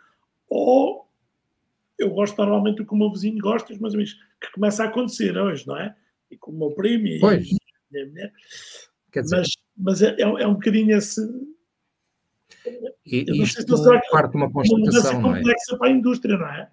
ou 0.48 1.09
eu 2.00 2.10
gosto 2.10 2.38
normalmente 2.38 2.78
do 2.78 2.86
que 2.86 2.94
o 2.94 2.98
meu 2.98 3.12
vizinho 3.12 3.38
gosta, 3.40 3.74
os 3.74 3.80
meus 3.80 3.94
amigos, 3.94 4.18
que 4.42 4.52
começa 4.54 4.84
a 4.84 4.88
acontecer 4.88 5.38
hoje, 5.38 5.68
não 5.68 5.78
é? 5.78 5.96
E 6.32 6.38
com 6.38 6.52
o 6.52 6.58
meu 6.58 6.72
primo 6.72 7.08
e 7.08 7.20
pois. 7.20 7.48
a 7.48 7.92
minha 7.92 8.06
mulher. 8.08 8.34
Dizer... 9.14 9.38
Mas, 9.38 9.50
mas 9.78 10.02
é, 10.02 10.16
é, 10.18 10.22
é 10.22 10.48
um 10.48 10.54
bocadinho 10.54 10.98
esse. 10.98 11.22
E, 13.06 13.26
isto 13.42 13.78
se 13.78 14.02
parte 14.12 14.32
de 14.32 14.38
uma 14.38 14.52
constatação, 14.52 15.20
uma 15.20 15.22
não 15.22 15.36
é? 15.36 15.38
complexa 15.40 15.78
para 15.78 15.88
a 15.88 15.92
indústria, 15.92 16.38
não 16.38 16.48
é? 16.48 16.72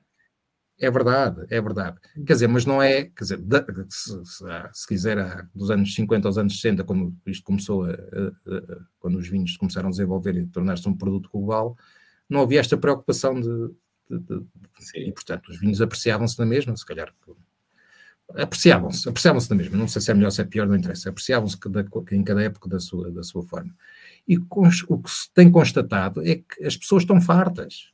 É 0.79 0.91
verdade, 0.91 1.47
é 1.49 1.61
verdade. 1.61 1.99
Quer 2.27 2.35
dizer, 2.35 2.49
mas 2.49 2.67
não 2.67 2.83
é, 2.83 3.05
quer 3.05 3.23
dizer, 3.23 3.41
se, 3.89 4.25
se, 4.27 4.45
se 4.75 4.87
quiser, 4.87 5.49
dos 5.55 5.71
anos 5.71 5.95
50 5.95 6.29
aos 6.29 6.37
anos 6.37 6.61
60, 6.61 6.85
quando 6.85 7.17
isto 7.27 7.45
começou, 7.45 7.85
a, 7.85 7.93
a, 7.93 7.93
a, 7.93 8.79
quando 8.99 9.17
os 9.17 9.27
vinhos 9.27 9.57
começaram 9.57 9.89
a 9.89 9.91
desenvolver 9.91 10.37
e 10.37 10.47
tornar-se 10.47 10.87
um 10.87 10.95
produto 10.95 11.31
global, 11.33 11.79
não 12.29 12.43
havia 12.43 12.61
esta 12.61 12.77
preocupação 12.77 13.41
de. 13.41 13.49
De, 14.09 14.19
de 14.19 14.47
e, 14.95 15.13
portanto, 15.13 15.49
os 15.49 15.59
vinhos 15.59 15.81
apreciavam-se 15.81 16.39
na 16.39 16.47
mesma, 16.47 16.77
se 16.77 16.87
calhar. 16.87 17.13
Apreciavam-se, 18.35 19.09
apreciavam-se 19.09 19.49
na 19.51 19.57
mesma. 19.57 19.77
Não 19.77 19.89
sei 19.89 20.03
se 20.03 20.11
é 20.11 20.15
melhor, 20.15 20.31
se 20.31 20.41
é 20.41 20.45
pior, 20.45 20.67
não 20.67 20.77
interessa. 20.77 21.11
Apreciavam-se 21.11 21.57
em 22.13 22.25
cada 22.25 22.43
época 22.43 22.69
da 22.69 22.81
sua, 22.81 23.11
da 23.11 23.23
sua 23.23 23.43
forma. 23.45 23.75
E 24.27 24.37
o 24.39 25.01
que 25.01 25.11
se 25.11 25.33
tem 25.33 25.51
constatado 25.51 26.21
é 26.27 26.37
que 26.37 26.65
as 26.65 26.77
pessoas 26.77 27.05
estão 27.05 27.21
fartas 27.21 27.93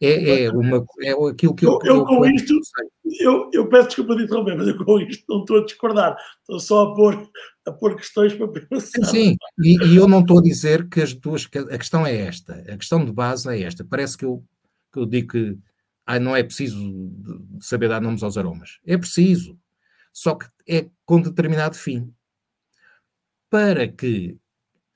É, 0.00 0.44
é, 0.44 0.50
uma, 0.50 0.84
é 1.00 1.12
aquilo 1.30 1.54
que 1.54 1.66
eu. 1.66 1.78
Eu, 1.84 1.96
eu 1.96 2.04
com 2.04 2.24
isto, 2.26 2.54
eu, 3.20 3.50
eu 3.52 3.68
peço 3.68 3.88
desculpa 3.88 4.16
de 4.16 4.24
interromper, 4.24 4.56
mas 4.56 4.68
eu 4.68 4.84
com 4.84 5.00
isto 5.00 5.24
não 5.28 5.40
estou 5.40 5.58
a 5.58 5.64
discordar, 5.64 6.16
estou 6.40 6.60
só 6.60 6.82
a 6.84 6.94
pôr, 6.94 7.28
a 7.66 7.72
pôr 7.72 7.96
questões 7.96 8.34
para 8.34 8.48
pensar. 8.48 9.04
Sim, 9.06 9.36
e, 9.60 9.76
e 9.86 9.96
eu 9.96 10.08
não 10.08 10.20
estou 10.20 10.38
a 10.38 10.42
dizer 10.42 10.88
que 10.88 11.00
as 11.00 11.14
duas. 11.14 11.48
A 11.70 11.78
questão 11.78 12.06
é 12.06 12.16
esta, 12.16 12.54
a 12.68 12.76
questão 12.76 13.04
de 13.04 13.12
base 13.12 13.48
é 13.48 13.62
esta. 13.62 13.84
Parece 13.84 14.16
que 14.16 14.24
eu, 14.24 14.42
que 14.92 14.98
eu 14.98 15.06
digo 15.06 15.32
que 15.32 15.58
ah, 16.06 16.18
não 16.18 16.34
é 16.34 16.42
preciso 16.42 17.12
saber 17.60 17.88
dar 17.88 18.00
nomes 18.00 18.22
aos 18.22 18.38
aromas. 18.38 18.78
É 18.86 18.96
preciso, 18.96 19.58
só 20.12 20.34
que 20.34 20.46
é 20.66 20.88
com 21.04 21.20
determinado 21.20 21.76
fim. 21.76 22.12
Para 23.50 23.86
que 23.86 24.38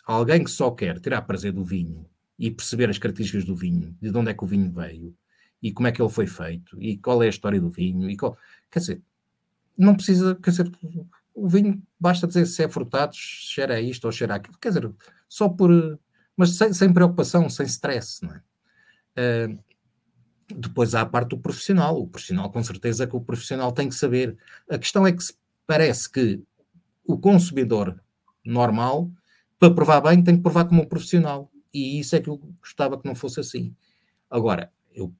alguém 0.07 0.43
que 0.43 0.51
só 0.51 0.71
quer 0.71 1.01
tirar 1.01 1.23
prazer 1.23 1.53
do 1.53 1.65
vinho 1.65 2.09
e 2.39 2.51
perceber 2.51 2.89
as 2.91 2.99
características 2.99 3.45
do 3.45 3.55
vinho, 3.55 3.97
de 4.01 4.17
onde 4.17 4.31
é 4.31 4.35
que 4.35 4.43
o 4.43 4.47
vinho 4.47 4.71
veio, 4.71 5.17
e 5.63 5.71
como 5.71 5.87
é 5.87 5.93
que 5.93 6.03
ele 6.03 6.11
foi 6.11 6.27
feito, 6.27 6.81
e 6.83 6.97
qual 6.99 7.23
é 7.23 7.27
a 7.27 7.31
história 7.31 7.61
do 7.61 7.71
vinho, 7.71 8.11
e 8.11 8.17
qual... 8.17 8.37
quer 8.71 8.81
dizer, 8.81 9.03
não 9.79 9.95
precisa, 9.95 10.35
quer 10.35 10.51
dizer, 10.51 10.73
o 11.35 11.49
vinho 11.49 11.83
basta 12.01 12.27
dizer 12.27 12.47
se 12.47 12.65
é 12.65 12.69
frutado, 12.69 13.15
cheira 13.15 13.75
a 13.75 13.81
isto 13.81 14.05
ou 14.05 14.13
cheira 14.13 14.35
a 14.35 14.37
aquilo, 14.37 14.59
quer 14.59 14.69
dizer, 14.71 14.91
só 15.29 15.49
por, 15.49 15.71
mas 16.37 16.57
sem, 16.57 16.73
sem 16.73 16.93
preocupação, 16.93 17.49
sem 17.49 17.67
stress, 17.67 18.25
não 18.25 18.35
é? 18.35 18.43
Uh, 19.15 19.59
depois 20.55 20.95
há 20.95 21.03
a 21.03 21.07
parte 21.07 21.31
do 21.31 21.39
profissional, 21.39 22.01
o 22.01 22.07
profissional 22.07 22.51
com 22.51 22.63
certeza 22.63 23.07
que 23.07 23.17
o 23.17 23.21
profissional 23.21 23.73
tem 23.73 23.89
que 23.89 23.95
saber. 23.95 24.37
A 24.71 24.79
questão 24.79 25.07
é 25.07 25.13
que 25.13 25.23
parece 25.67 26.11
que 26.11 26.43
o 27.05 27.19
consumidor 27.19 28.01
normal, 28.45 29.11
para 29.59 29.75
provar 29.75 30.01
bem, 30.01 30.23
tem 30.23 30.37
que 30.37 30.43
provar 30.43 30.65
como 30.65 30.83
um 30.83 30.87
profissional. 30.87 31.51
E 31.73 31.99
isso 31.99 32.15
é 32.17 32.21
que 32.21 32.29
eu 32.29 32.39
gostava 32.61 32.99
que 32.99 33.07
não 33.07 33.15
fosse 33.15 33.41
assim. 33.41 33.75
Agora, 34.31 34.71
eu, 34.95 35.13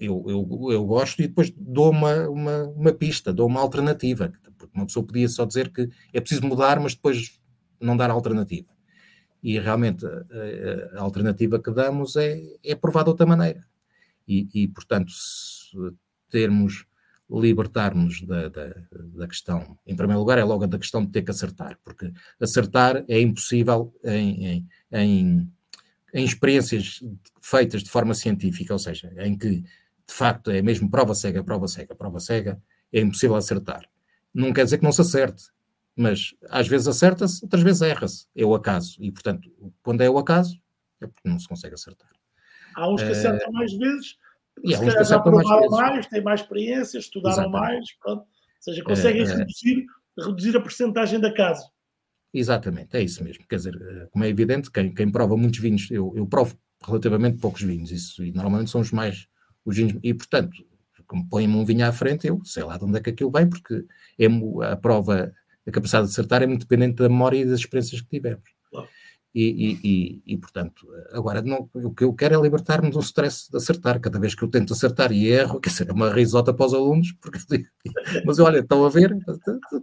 eu, 0.00 0.24
eu, 0.28 0.72
eu 0.72 0.84
gosto 0.84 1.20
e 1.20 1.28
depois 1.28 1.52
dou 1.56 1.90
uma, 1.90 2.28
uma, 2.28 2.64
uma 2.64 2.92
pista, 2.92 3.32
dou 3.32 3.46
uma 3.46 3.60
alternativa. 3.60 4.32
Porque 4.56 4.76
uma 4.76 4.86
pessoa 4.86 5.06
podia 5.06 5.28
só 5.28 5.44
dizer 5.44 5.70
que 5.70 5.88
é 6.12 6.20
preciso 6.20 6.46
mudar, 6.46 6.80
mas 6.80 6.94
depois 6.94 7.40
não 7.80 7.96
dar 7.96 8.10
alternativa. 8.10 8.68
E 9.42 9.58
realmente 9.58 10.06
a, 10.06 10.98
a 10.98 11.02
alternativa 11.02 11.60
que 11.60 11.70
damos 11.70 12.16
é, 12.16 12.40
é 12.64 12.74
provar 12.74 13.02
de 13.02 13.10
outra 13.10 13.26
maneira. 13.26 13.66
E, 14.26 14.48
e 14.54 14.68
portanto, 14.68 15.12
termos 16.30 16.86
libertar-nos 17.30 18.20
da, 18.22 18.48
da, 18.48 18.74
da, 19.14 19.26
questão. 19.26 19.78
Em 19.86 19.96
primeiro 19.96 20.20
lugar, 20.20 20.38
é 20.38 20.44
logo 20.44 20.66
da 20.66 20.78
questão 20.78 21.04
de 21.04 21.10
ter 21.10 21.22
que 21.22 21.30
acertar, 21.30 21.78
porque 21.82 22.12
acertar 22.38 23.04
é 23.08 23.20
impossível 23.20 23.94
em, 24.04 24.46
em, 24.46 24.68
em 24.92 25.52
em 26.12 26.24
experiências 26.24 27.02
feitas 27.40 27.82
de 27.82 27.90
forma 27.90 28.14
científica, 28.14 28.72
ou 28.72 28.78
seja, 28.78 29.12
em 29.18 29.36
que 29.36 29.60
de 29.60 30.14
facto 30.14 30.50
é 30.50 30.60
mesmo 30.60 30.90
prova 30.90 31.14
cega, 31.14 31.42
prova 31.42 31.66
cega, 31.66 31.94
prova 31.94 32.20
cega, 32.20 32.62
é 32.92 33.00
impossível 33.00 33.36
acertar. 33.36 33.88
Não 34.34 34.52
quer 34.52 34.64
dizer 34.64 34.78
que 34.78 34.84
não 34.84 34.92
se 34.92 35.00
acerte, 35.00 35.44
mas 35.96 36.34
às 36.50 36.68
vezes 36.68 36.86
acerta-se, 36.86 37.42
outras 37.44 37.62
vezes 37.62 37.82
erra-se. 37.82 38.26
É 38.34 38.44
o 38.44 38.54
acaso. 38.54 38.96
E, 39.00 39.10
portanto, 39.10 39.50
quando 39.82 40.02
é 40.02 40.10
o 40.10 40.18
acaso, 40.18 40.60
é 41.00 41.06
porque 41.06 41.28
não 41.28 41.38
se 41.38 41.48
consegue 41.48 41.74
acertar. 41.74 42.10
Há 42.76 42.88
uns 42.88 43.02
que 43.02 43.08
eh, 43.08 43.12
acertam 43.12 43.50
uh, 43.50 43.52
mais 43.52 43.72
vezes, 43.72 44.16
e 44.64 44.74
há 44.74 44.80
uns 44.80 44.92
que 44.92 44.98
acertam 45.00 45.32
mais, 45.32 45.70
mais, 45.70 46.06
têm 46.06 46.22
mais 46.22 46.40
experiência, 46.40 46.98
estudaram 46.98 47.44
Exatamente. 47.44 47.60
mais, 47.60 47.92
pronto. 47.98 48.20
Ou 48.20 48.26
seja, 48.60 48.84
conseguem 48.84 49.22
uh, 49.22 49.26
reduzir, 49.26 49.86
reduzir 50.18 50.56
a 50.56 50.60
porcentagem 50.60 51.20
de 51.20 51.26
acaso. 51.26 51.70
Exatamente, 52.34 52.96
é 52.96 53.02
isso 53.02 53.22
mesmo. 53.22 53.44
Quer 53.46 53.56
dizer, 53.56 53.74
eh, 53.74 54.08
como 54.10 54.24
é 54.24 54.28
evidente, 54.28 54.70
quem, 54.70 54.92
quem 54.94 55.10
prova 55.10 55.36
muitos 55.36 55.60
vinhos, 55.60 55.90
eu, 55.90 56.12
eu, 56.16 56.26
provo 56.26 56.56
relativamente 56.82 57.38
poucos 57.38 57.62
vinhos, 57.62 57.90
isso, 57.90 58.24
e 58.24 58.32
normalmente 58.32 58.70
são 58.70 58.80
os 58.80 58.90
mais 58.90 59.26
os 59.64 59.76
vinhos, 59.76 59.98
e 60.02 60.14
portanto, 60.14 60.50
como 61.06 61.28
põem-me 61.28 61.54
um 61.54 61.64
vinho 61.64 61.86
à 61.86 61.92
frente, 61.92 62.26
eu 62.26 62.40
sei 62.44 62.64
lá 62.64 62.78
de 62.78 62.84
onde 62.84 62.96
é 62.98 63.00
que 63.02 63.10
aquilo 63.10 63.30
vem, 63.30 63.48
porque 63.48 63.84
é, 64.18 64.26
a 64.64 64.76
prova, 64.76 65.30
a 65.66 65.70
capacidade 65.70 66.06
de 66.06 66.12
acertar 66.12 66.42
é 66.42 66.46
muito 66.46 66.62
dependente 66.62 66.96
da 66.96 67.08
memória 67.08 67.36
e 67.36 67.44
das 67.44 67.60
experiências 67.60 68.00
que 68.00 68.08
tivemos. 68.08 68.50
E, 69.34 69.44
e, 69.44 69.80
e, 69.82 70.22
e, 70.34 70.36
portanto, 70.36 70.86
agora 71.10 71.40
não, 71.40 71.68
o 71.72 71.94
que 71.94 72.04
eu 72.04 72.12
quero 72.12 72.34
é 72.34 72.42
libertar-me 72.42 72.90
do 72.90 73.00
stress 73.00 73.50
de 73.50 73.56
acertar. 73.56 73.98
Cada 73.98 74.18
vez 74.18 74.34
que 74.34 74.42
eu 74.42 74.48
tento 74.48 74.74
acertar 74.74 75.10
e 75.10 75.28
erro, 75.28 75.58
quer 75.58 75.70
dizer, 75.70 75.88
é 75.88 75.92
uma 75.92 76.12
risota 76.12 76.52
para 76.52 76.66
os 76.66 76.74
alunos, 76.74 77.12
porque, 77.20 77.38
mas 78.26 78.38
olha, 78.38 78.58
estão 78.58 78.84
a 78.84 78.90
ver, 78.90 79.16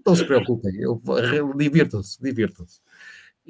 não 0.06 0.16
se 0.16 0.26
preocupem, 0.26 0.72
divirtam-se, 1.58 2.22
divirtam-se. 2.22 2.80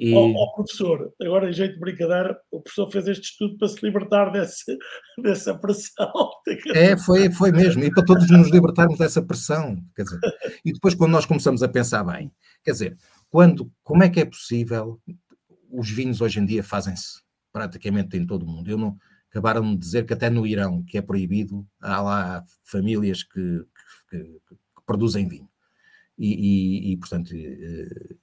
E... 0.00 0.14
Oh, 0.14 0.32
oh, 0.34 0.54
professor, 0.54 1.12
agora 1.20 1.50
em 1.50 1.52
jeito 1.52 1.74
de 1.74 1.80
brincadeira, 1.80 2.34
o 2.50 2.62
professor 2.62 2.90
fez 2.90 3.06
este 3.06 3.32
estudo 3.32 3.58
para 3.58 3.68
se 3.68 3.84
libertar 3.84 4.30
desse, 4.30 4.78
dessa 5.22 5.54
pressão. 5.54 6.10
É, 6.74 6.96
foi, 6.96 7.30
foi 7.30 7.52
mesmo, 7.52 7.84
e 7.84 7.90
para 7.92 8.06
todos 8.06 8.30
nos 8.30 8.50
libertarmos 8.50 8.96
dessa 8.96 9.20
pressão. 9.20 9.76
Quer 9.94 10.04
dizer, 10.04 10.20
e 10.64 10.72
depois, 10.72 10.94
quando 10.94 11.12
nós 11.12 11.26
começamos 11.26 11.62
a 11.62 11.68
pensar 11.68 12.02
bem, 12.04 12.32
quer 12.64 12.70
dizer, 12.70 12.96
quando, 13.28 13.70
como 13.84 14.02
é 14.02 14.08
que 14.08 14.20
é 14.20 14.24
possível 14.24 14.98
os 15.70 15.90
vinhos 15.90 16.20
hoje 16.20 16.40
em 16.40 16.44
dia 16.44 16.62
fazem-se 16.62 17.20
praticamente 17.52 18.16
em 18.16 18.26
todo 18.26 18.42
o 18.44 18.46
mundo. 18.46 18.70
Eu 18.70 18.78
não, 18.78 18.98
acabaram 19.30 19.74
de 19.74 19.78
dizer 19.78 20.04
que 20.04 20.12
até 20.12 20.28
no 20.28 20.46
Irão, 20.46 20.82
que 20.82 20.98
é 20.98 21.02
proibido, 21.02 21.66
há 21.80 22.00
lá 22.00 22.44
famílias 22.64 23.22
que, 23.22 23.64
que, 24.08 24.18
que 24.18 24.82
produzem 24.84 25.28
vinho. 25.28 25.48
E, 26.18 26.28
e, 26.28 26.92
e, 26.92 26.96
portanto, 26.98 27.30
eh, 27.34 28.16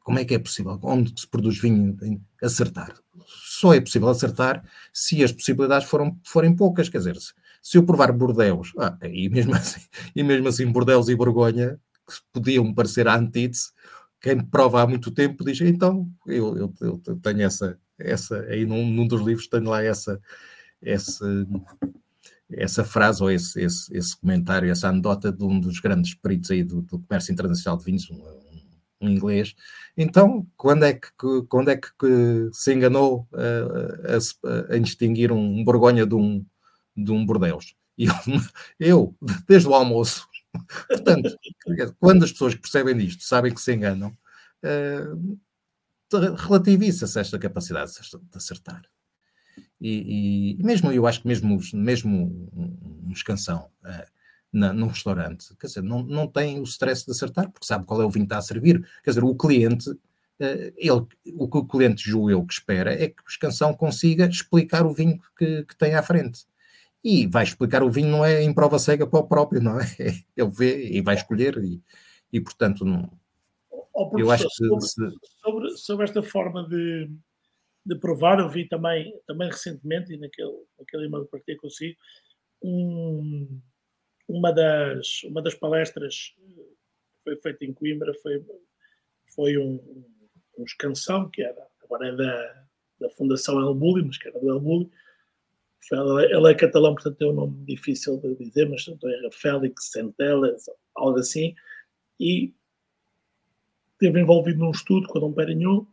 como 0.00 0.18
é 0.18 0.24
que 0.24 0.34
é 0.34 0.38
possível? 0.38 0.78
Onde 0.82 1.12
se 1.20 1.28
produz 1.28 1.60
vinho? 1.60 1.96
Acertar. 2.42 2.92
Só 3.26 3.72
é 3.74 3.80
possível 3.80 4.08
acertar 4.08 4.64
se 4.92 5.22
as 5.22 5.30
possibilidades 5.30 5.88
foram, 5.88 6.18
forem 6.24 6.56
poucas. 6.56 6.88
Quer 6.88 6.98
dizer, 6.98 7.16
se, 7.16 7.32
se 7.62 7.78
eu 7.78 7.84
provar 7.84 8.10
Bordeus, 8.12 8.72
ah, 8.78 8.98
e, 9.02 9.28
mesmo 9.28 9.54
assim, 9.54 9.80
e 10.16 10.22
mesmo 10.22 10.48
assim 10.48 10.66
Bordeus 10.66 11.08
e 11.08 11.14
Borgonha, 11.14 11.78
que 12.06 12.14
podiam 12.32 12.74
parecer 12.74 13.06
antítese, 13.06 13.70
quem 14.20 14.38
prova 14.44 14.82
há 14.82 14.86
muito 14.86 15.10
tempo 15.10 15.44
diz, 15.44 15.60
então, 15.60 16.08
eu, 16.26 16.56
eu, 16.56 16.74
eu 17.06 17.16
tenho 17.16 17.42
essa, 17.42 17.78
essa 17.98 18.40
aí 18.42 18.66
num, 18.66 18.86
num, 18.86 19.06
dos 19.06 19.22
livros 19.22 19.48
tenho 19.48 19.64
lá 19.64 19.82
essa, 19.82 20.20
essa, 20.82 21.26
essa 22.52 22.84
frase 22.84 23.22
ou 23.22 23.30
esse, 23.30 23.60
esse, 23.62 23.96
esse 23.96 24.16
comentário, 24.18 24.70
essa 24.70 24.88
anedota 24.88 25.32
de 25.32 25.42
um 25.42 25.58
dos 25.58 25.80
grandes 25.80 26.14
peritos 26.14 26.50
aí 26.50 26.62
do, 26.62 26.82
do 26.82 26.98
comércio 26.98 27.32
internacional 27.32 27.78
de 27.78 27.84
vinhos, 27.84 28.10
um, 28.10 28.16
um, 28.16 29.06
um, 29.06 29.08
inglês. 29.08 29.54
Então, 29.96 30.46
quando 30.56 30.84
é 30.84 30.92
que, 30.92 31.08
quando 31.48 31.70
é 31.70 31.76
que, 31.76 32.50
se 32.52 32.74
enganou 32.74 33.26
a, 33.32 34.16
a, 34.72 34.74
a 34.74 34.78
distinguir 34.78 35.32
um 35.32 35.64
Borgonha 35.64 36.04
de 36.04 36.14
um, 36.14 36.44
de 36.94 37.10
um 37.10 37.24
Bordeus? 37.24 37.74
E 37.96 38.06
eu, 38.06 38.14
eu, 38.78 39.16
desde 39.46 39.68
o 39.68 39.74
almoço, 39.74 40.26
Portanto, 40.88 41.36
quando 41.98 42.24
as 42.24 42.32
pessoas 42.32 42.54
percebem 42.54 42.96
disto 42.96 43.22
sabem 43.22 43.52
que 43.54 43.60
se 43.60 43.72
enganam, 43.72 44.16
uh, 44.64 45.38
relativiza-se 46.36 47.18
esta 47.18 47.38
capacidade 47.38 47.92
de 47.92 48.36
acertar. 48.36 48.82
E, 49.80 50.56
e, 50.58 50.62
mesmo, 50.62 50.92
eu 50.92 51.06
acho 51.06 51.22
que 51.22 51.28
mesmo, 51.28 51.58
mesmo 51.72 52.50
um 52.52 53.12
escansão 53.12 53.70
uh, 53.84 54.10
na, 54.52 54.72
num 54.72 54.88
restaurante, 54.88 55.54
quer 55.58 55.68
dizer, 55.68 55.82
não, 55.82 56.02
não 56.02 56.26
tem 56.26 56.60
o 56.60 56.64
stress 56.64 57.04
de 57.04 57.12
acertar, 57.12 57.50
porque 57.50 57.66
sabe 57.66 57.86
qual 57.86 58.02
é 58.02 58.04
o 58.04 58.10
vinho 58.10 58.26
que 58.26 58.32
está 58.32 58.38
a 58.38 58.42
servir. 58.42 58.86
Quer 59.02 59.10
dizer, 59.10 59.24
o 59.24 59.34
cliente, 59.34 59.88
uh, 59.88 59.98
ele, 60.76 61.06
o 61.36 61.48
que 61.48 61.58
o 61.58 61.64
cliente 61.64 62.08
julga 62.08 62.32
eu 62.32 62.44
que 62.44 62.52
espera 62.52 62.92
é 62.92 63.08
que 63.08 63.22
o 63.22 63.28
escansão 63.28 63.72
consiga 63.72 64.26
explicar 64.26 64.84
o 64.84 64.92
vinho 64.92 65.20
que, 65.36 65.64
que 65.64 65.76
tem 65.76 65.94
à 65.94 66.02
frente 66.02 66.44
e 67.02 67.26
vai 67.26 67.44
explicar 67.44 67.82
o 67.82 67.90
vinho, 67.90 68.08
não 68.08 68.24
é 68.24 68.42
em 68.42 68.52
prova 68.52 68.78
cega 68.78 69.06
para 69.06 69.20
o 69.20 69.26
próprio, 69.26 69.60
não 69.60 69.80
é? 69.80 69.84
Ele 70.36 70.50
vê 70.50 70.86
e 70.86 71.00
vai 71.00 71.14
escolher, 71.14 71.56
e, 71.58 71.82
e 72.32 72.40
portanto, 72.40 72.84
não. 72.84 73.10
Oh, 73.92 74.10
eu 74.18 74.30
acho 74.30 74.46
que 74.48 74.54
sobre, 74.54 74.86
se... 74.86 75.18
sobre, 75.42 75.70
sobre, 75.76 76.04
esta 76.04 76.22
forma 76.22 76.66
de, 76.68 77.10
de 77.84 77.96
provar, 77.96 78.38
eu 78.38 78.48
vi 78.48 78.68
também, 78.68 79.12
também 79.26 79.48
recentemente, 79.48 80.12
e 80.12 80.16
naquele, 80.16 80.64
naquele 80.78 81.06
e-mail 81.06 81.24
que 81.24 81.30
partilhei 81.30 81.58
consigo, 81.58 81.96
um, 82.62 83.60
uma, 84.28 84.52
das, 84.52 85.22
uma 85.24 85.42
das 85.42 85.54
palestras 85.54 86.34
que 86.36 86.76
foi 87.24 87.36
feita 87.36 87.64
em 87.64 87.72
Coimbra 87.72 88.12
foi, 88.22 88.44
foi 89.34 89.58
um, 89.58 90.04
um 90.56 90.64
escansão, 90.64 91.28
que 91.28 91.42
era, 91.42 91.66
agora 91.82 92.08
é 92.08 92.16
da, 92.16 92.64
da 93.00 93.10
Fundação 93.10 93.58
El 93.58 93.74
Bulli, 93.74 94.04
mas 94.04 94.18
que 94.18 94.28
era 94.28 94.38
do 94.38 94.50
El 94.50 94.60
Bulli, 94.60 94.90
ela 95.92 96.50
é 96.50 96.54
catalão, 96.54 96.94
portanto 96.94 97.16
tem 97.16 97.28
um 97.28 97.34
nome 97.34 97.64
difícil 97.64 98.20
de 98.20 98.34
dizer, 98.36 98.68
mas 98.68 98.86
não 98.86 99.10
era 99.10 99.30
Félix 99.32 99.90
Centelas, 99.90 100.66
algo 100.94 101.18
assim, 101.18 101.54
e 102.18 102.54
esteve 103.92 104.20
envolvido 104.20 104.58
num 104.58 104.70
estudo 104.70 105.08
com 105.08 105.20
Dom 105.20 105.32
Perignon 105.32 105.84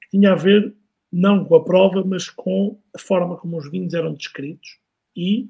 que 0.00 0.10
tinha 0.10 0.32
a 0.32 0.36
ver 0.36 0.74
não 1.12 1.44
com 1.44 1.56
a 1.56 1.64
prova, 1.64 2.04
mas 2.04 2.28
com 2.28 2.80
a 2.94 2.98
forma 2.98 3.36
como 3.36 3.56
os 3.56 3.70
vinhos 3.70 3.94
eram 3.94 4.14
descritos 4.14 4.78
e 5.14 5.48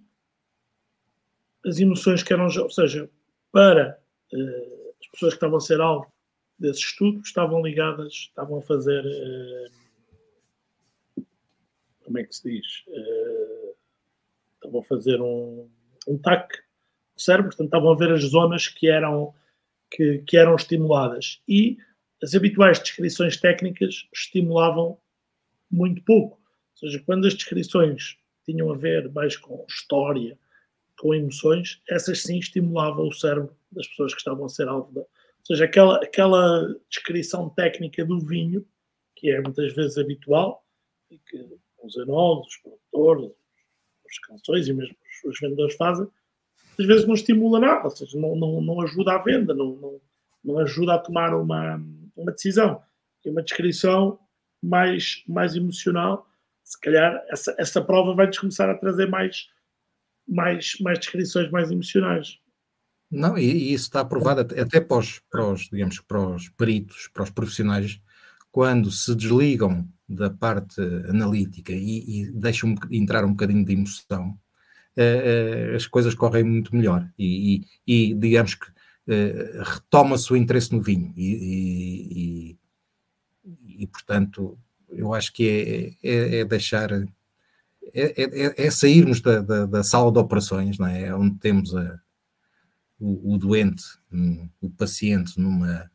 as 1.65 1.81
emoções 1.81 2.23
que 2.23 2.33
eram, 2.33 2.47
ou 2.47 2.71
seja, 2.71 3.11
para 3.51 3.99
uh, 4.33 4.95
as 5.01 5.09
pessoas 5.09 5.33
que 5.33 5.39
estavam 5.39 5.57
a 5.57 5.61
ser 5.61 5.81
alvo 5.81 6.13
desse 6.59 6.81
estudo, 6.81 7.21
estavam 7.21 7.63
ligadas, 7.63 8.13
estavam 8.13 8.59
a 8.59 8.63
fazer. 8.63 9.05
Uh, 9.05 9.71
como 12.05 12.19
é 12.19 12.25
que 12.25 12.37
se 12.37 12.49
diz? 12.49 12.85
Uh, 12.87 13.46
estavam 14.67 14.81
a 14.81 14.85
fazer 14.85 15.21
um, 15.21 15.69
um 16.07 16.19
TAC 16.19 16.57
no 17.15 17.21
cérebro, 17.21 17.51
portanto 17.51 17.67
estavam 17.67 17.93
a 17.93 17.97
ver 17.97 18.13
as 18.13 18.23
zonas 18.25 18.69
que 18.69 18.89
eram, 18.89 19.35
que, 19.91 20.19
que 20.27 20.37
eram 20.37 20.55
estimuladas. 20.55 21.41
E 21.49 21.79
as 22.23 22.35
habituais 22.35 22.79
descrições 22.79 23.37
técnicas 23.37 24.09
estimulavam 24.13 24.99
muito 25.71 26.03
pouco. 26.03 26.37
Ou 26.37 26.79
seja, 26.79 27.03
quando 27.05 27.27
as 27.27 27.35
descrições 27.35 28.17
tinham 28.45 28.71
a 28.71 28.77
ver 28.77 29.11
mais 29.13 29.37
com 29.37 29.65
história, 29.69 30.39
com 30.99 31.15
emoções, 31.15 31.81
essas 31.89 32.23
sim 32.23 32.39
estimulavam 32.39 33.09
o 33.09 33.13
cérebro 33.13 33.55
das 33.71 33.87
pessoas 33.89 34.13
que 34.13 34.21
estavam 34.21 34.47
a 34.47 34.49
ser 34.49 34.69
alvo 34.69 34.93
da. 34.93 35.01
Ou 35.01 35.55
seja, 35.55 35.65
aquela, 35.65 35.97
aquela 36.03 36.75
descrição 36.91 37.49
técnica 37.51 38.05
do 38.05 38.19
vinho, 38.19 38.67
que 39.15 39.31
é 39.31 39.41
muitas 39.41 39.73
vezes 39.75 39.97
habitual, 39.97 40.67
e 41.11 41.19
que 41.19 41.59
os 41.83 41.97
enólogos, 41.97 42.49
os 42.49 42.57
produtores, 42.63 43.33
as 44.09 44.19
canções 44.19 44.69
e 44.69 44.73
mesmo 44.73 44.97
os, 45.25 45.39
vendedores 45.41 45.75
fazem, 45.77 46.07
às 46.79 46.87
vezes 46.87 47.07
não 47.07 47.15
estimula 47.15 47.59
nada, 47.59 47.85
ou 47.85 47.91
seja, 47.91 48.19
não, 48.19 48.37
não, 48.37 48.61
não 48.61 48.81
ajuda 48.83 49.15
à 49.15 49.19
venda, 49.19 49.55
não, 49.55 49.77
não, 49.77 50.01
não 50.45 50.59
ajuda 50.59 50.95
a 50.95 50.99
tomar 50.99 51.35
uma, 51.35 51.81
uma 52.17 52.33
decisão. 52.33 52.83
E 53.25 53.31
uma 53.31 53.43
descrição 53.43 54.19
mais, 54.63 55.25
mais 55.27 55.57
emocional, 55.57 56.29
se 56.63 56.81
calhar 56.81 57.25
essa, 57.29 57.55
essa 57.59 57.83
prova 57.83 58.15
vai-nos 58.15 58.39
começar 58.39 58.69
a 58.71 58.77
trazer 58.77 59.09
mais, 59.09 59.49
mais, 60.27 60.77
mais 60.81 60.99
descrições 60.99 61.51
mais 61.51 61.71
emocionais. 61.71 62.39
Não, 63.11 63.39
e, 63.39 63.45
e 63.45 63.73
isso 63.73 63.85
está 63.85 64.01
aprovado 64.01 64.41
até 64.41 64.81
para 64.81 64.99
os, 64.99 65.21
para 65.31 65.53
os, 65.53 65.63
digamos, 65.69 66.01
para 66.01 66.21
os 66.21 66.49
peritos, 66.51 67.09
para 67.13 67.23
os 67.23 67.31
profissionais, 67.31 68.01
quando 68.51 68.91
se 68.91 69.15
desligam 69.15 69.89
da 70.09 70.31
parte 70.31 70.81
analítica 71.09 71.73
e, 71.73 72.23
e 72.23 72.31
deixam 72.33 72.75
entrar 72.91 73.25
um 73.25 73.33
bocadinho 73.33 73.65
de 73.65 73.73
emoção, 73.73 74.39
eh, 74.97 75.73
eh, 75.73 75.77
as 75.77 75.87
coisas 75.87 76.15
correm 76.15 76.45
muito 76.45 76.75
melhor. 76.75 77.09
E, 77.19 77.65
e, 77.87 78.11
e 78.11 78.15
digamos 78.15 78.55
que 78.55 78.67
eh, 79.09 79.61
retoma-se 79.63 80.33
o 80.33 80.37
interesse 80.37 80.73
no 80.73 80.81
vinho. 80.81 81.13
E, 81.17 82.57
e, 83.79 83.87
portanto 83.89 84.59
eu 84.89 85.13
acho 85.13 85.33
que 85.33 85.97
é, 86.03 86.09
é, 86.09 86.39
é 86.41 86.45
deixar 86.45 86.93
é, 86.93 87.07
é, 87.95 88.67
é, 88.67 88.71
sairmos 88.71 89.21
da, 89.21 89.41
da, 89.41 89.67
da, 89.67 89.85
sala 89.85 90.11
de 90.11 90.19
operações, 90.19 90.79
não 90.79 90.87
é? 90.87 91.15
onde 91.15 91.39
temos 91.39 91.75
a, 91.75 92.01
o, 92.99 93.35
o, 93.35 93.39
doente, 93.39 93.85
o 94.61 94.71
paciente 94.71 95.39
numa, 95.39 95.91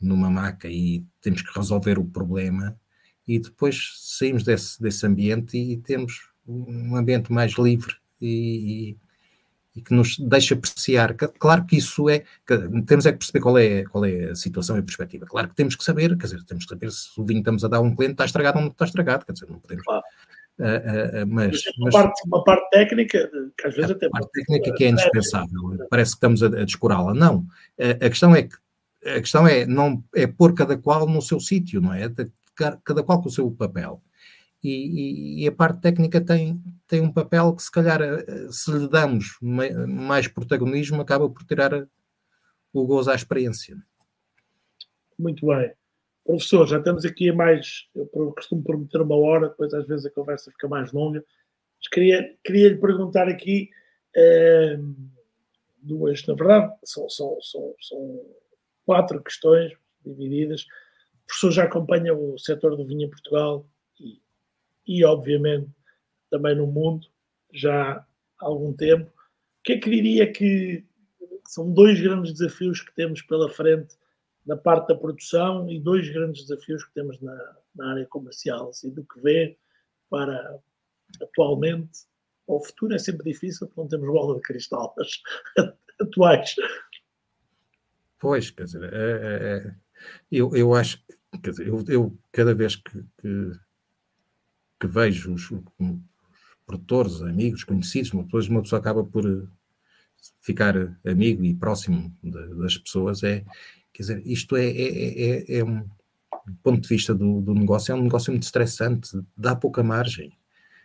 numa 0.00 0.30
maca 0.30 0.68
e 0.68 1.04
temos 1.20 1.42
que 1.42 1.58
resolver 1.58 1.98
o 1.98 2.04
problema 2.04 2.78
e 3.26 3.38
depois 3.38 3.92
saímos 3.96 4.44
desse, 4.44 4.80
desse 4.80 5.04
ambiente 5.06 5.56
e 5.56 5.76
temos 5.78 6.30
um 6.46 6.94
ambiente 6.94 7.32
mais 7.32 7.52
livre 7.54 7.96
e, 8.20 8.96
e, 9.74 9.82
que 9.82 9.92
nos 9.92 10.16
deixa 10.18 10.54
apreciar. 10.54 11.14
Claro 11.14 11.66
que 11.66 11.76
isso 11.76 12.08
é, 12.08 12.20
que 12.46 12.56
temos 12.86 13.04
é 13.04 13.12
que 13.12 13.18
perceber 13.18 13.40
qual 13.40 13.58
é, 13.58 13.84
qual 13.84 14.04
é 14.04 14.30
a 14.30 14.34
situação 14.36 14.76
e 14.76 14.78
a 14.78 14.82
perspectiva. 14.82 15.26
Claro 15.26 15.48
que 15.48 15.56
temos 15.56 15.74
que 15.74 15.82
saber, 15.82 16.16
quer 16.16 16.26
dizer, 16.26 16.44
temos 16.44 16.64
que 16.64 16.70
saber 16.70 16.90
se 16.92 17.08
o 17.20 17.24
vinho 17.24 17.38
que 17.38 17.42
estamos 17.42 17.64
a 17.64 17.68
dar 17.68 17.78
a 17.78 17.80
um 17.80 17.94
cliente 17.94 18.12
está 18.12 18.24
estragado 18.24 18.58
ou 18.58 18.64
não 18.64 18.70
está 18.70 18.84
estragado, 18.84 19.26
quer 19.26 19.32
dizer, 19.32 19.50
não 19.50 19.58
podemos. 19.58 19.84
Claro. 19.84 20.04
Uh, 20.58 20.62
uh, 20.62 21.26
mas, 21.26 21.62
uma, 21.76 21.84
mas, 21.84 21.94
parte, 21.94 22.22
uma 22.26 22.42
parte 22.42 22.70
técnica 22.70 23.30
que 23.58 23.66
às 23.66 23.74
vezes 23.74 23.90
até. 23.90 24.08
parte 24.08 24.30
técnica 24.32 24.72
que 24.72 24.84
é 24.84 24.88
indispensável, 24.88 25.86
parece 25.90 26.12
que 26.12 26.16
estamos 26.16 26.42
a, 26.42 26.46
a 26.46 26.64
descurá-la. 26.64 27.12
Não. 27.12 27.46
a 27.78 28.08
questão 28.08 28.34
é 28.34 28.44
que 28.44 28.56
a 29.04 29.20
questão 29.20 29.46
é 29.46 29.66
não 29.66 30.02
é 30.14 30.26
pôr 30.26 30.54
cada 30.54 30.76
qual 30.76 31.06
no 31.06 31.20
seu 31.20 31.38
sítio, 31.38 31.80
não 31.80 31.92
é? 31.92 32.08
Cada 32.56 33.02
qual 33.02 33.20
com 33.20 33.28
o 33.28 33.32
seu 33.32 33.50
papel. 33.50 34.02
E, 34.62 34.70
e, 34.70 35.44
e, 35.44 35.48
a 35.48 35.52
parte 35.52 35.80
técnica 35.80 36.20
tem, 36.20 36.60
tem 36.88 37.00
um 37.00 37.12
papel 37.12 37.54
que, 37.54 37.62
se 37.62 37.70
calhar, 37.70 38.02
eh, 38.02 38.48
se 38.50 38.72
lhe 38.72 38.88
damos 38.88 39.38
mais 39.40 40.26
protagonismo, 40.26 41.00
acaba 41.00 41.28
por 41.28 41.44
tirar 41.44 41.86
o 42.72 42.84
gozo 42.84 43.10
à 43.10 43.14
experiência. 43.14 43.76
Muito 45.18 45.46
bem. 45.46 45.72
Professor, 46.24 46.66
já 46.66 46.78
estamos 46.78 47.04
aqui 47.04 47.30
a 47.30 47.34
mais. 47.34 47.88
Eu 47.94 48.32
costumo 48.32 48.64
prometer 48.64 49.00
uma 49.00 49.16
hora, 49.16 49.50
depois 49.50 49.72
às 49.72 49.86
vezes 49.86 50.06
a 50.06 50.10
conversa 50.10 50.50
fica 50.50 50.66
mais 50.66 50.90
longa. 50.90 51.24
Mas 51.78 51.88
queria, 51.88 52.36
queria 52.42 52.70
lhe 52.70 52.76
perguntar 52.76 53.28
aqui 53.28 53.70
eh, 54.16 54.78
duas, 55.80 56.26
na 56.26 56.34
verdade, 56.34 56.74
são, 56.84 57.08
são, 57.08 57.38
são, 57.40 57.74
são 57.80 58.20
quatro 58.84 59.22
questões 59.22 59.72
divididas. 60.04 60.66
O 61.26 61.28
professor 61.28 61.50
já 61.50 61.64
acompanha 61.64 62.14
o 62.14 62.38
setor 62.38 62.76
do 62.76 62.86
vinho 62.86 63.06
em 63.06 63.10
Portugal 63.10 63.68
e, 63.98 64.22
e, 64.86 65.04
obviamente, 65.04 65.70
também 66.30 66.54
no 66.54 66.66
mundo, 66.66 67.06
já 67.52 67.92
há 67.94 68.06
algum 68.38 68.72
tempo. 68.72 69.10
O 69.10 69.62
que 69.64 69.72
é 69.74 69.78
que 69.78 69.90
diria 69.90 70.32
que 70.32 70.84
são 71.46 71.72
dois 71.72 72.00
grandes 72.00 72.32
desafios 72.32 72.80
que 72.80 72.94
temos 72.94 73.22
pela 73.22 73.50
frente 73.50 73.96
na 74.46 74.56
parte 74.56 74.88
da 74.88 74.94
produção 74.94 75.68
e 75.68 75.80
dois 75.80 76.08
grandes 76.08 76.46
desafios 76.46 76.84
que 76.84 76.94
temos 76.94 77.20
na, 77.20 77.56
na 77.74 77.90
área 77.90 78.06
comercial, 78.06 78.68
assim, 78.68 78.90
do 78.90 79.04
que 79.04 79.20
vê 79.20 79.58
para 80.08 80.60
atualmente, 81.20 82.06
o 82.46 82.60
futuro 82.64 82.94
é 82.94 82.98
sempre 82.98 83.32
difícil 83.32 83.66
porque 83.66 83.80
não 83.80 83.88
temos 83.88 84.06
bola 84.06 84.36
de 84.36 84.42
cristal, 84.42 84.94
mas 84.96 85.20
atuais, 86.00 86.54
Pois, 88.18 88.50
quer 88.50 88.64
dizer, 88.64 88.82
é, 88.92 88.96
é, 88.96 89.56
é, 89.56 89.74
eu, 90.30 90.54
eu 90.54 90.74
acho, 90.74 91.02
quer 91.42 91.50
dizer, 91.50 91.68
eu, 91.68 91.84
eu 91.88 92.18
cada 92.32 92.54
vez 92.54 92.76
que, 92.76 93.04
que, 93.20 93.52
que 94.80 94.86
vejo 94.86 95.34
os, 95.34 95.50
os, 95.50 95.62
produtores, 96.66 97.22
amigos, 97.22 97.62
conhecidos, 97.62 98.10
depois 98.10 98.48
uma 98.48 98.60
pessoa 98.60 98.80
acaba 98.80 99.04
por 99.04 99.24
eh, 99.24 99.46
ficar 100.40 100.74
amigo 101.06 101.44
e 101.44 101.54
próximo 101.54 102.12
de, 102.20 102.54
das 102.56 102.76
pessoas, 102.76 103.22
é, 103.22 103.44
quer 103.92 104.02
dizer, 104.02 104.22
isto 104.26 104.56
é, 104.56 104.66
é, 104.66 105.20
é, 105.22 105.58
é 105.58 105.64
um 105.64 105.88
do 106.44 106.54
ponto 106.62 106.80
de 106.80 106.88
vista 106.88 107.12
do, 107.12 107.40
do, 107.40 107.54
negócio, 107.54 107.92
é 107.92 107.94
um 107.94 108.02
negócio 108.02 108.32
muito 108.32 108.44
estressante, 108.44 109.10
dá 109.36 109.56
pouca 109.56 109.82
margem. 109.82 110.32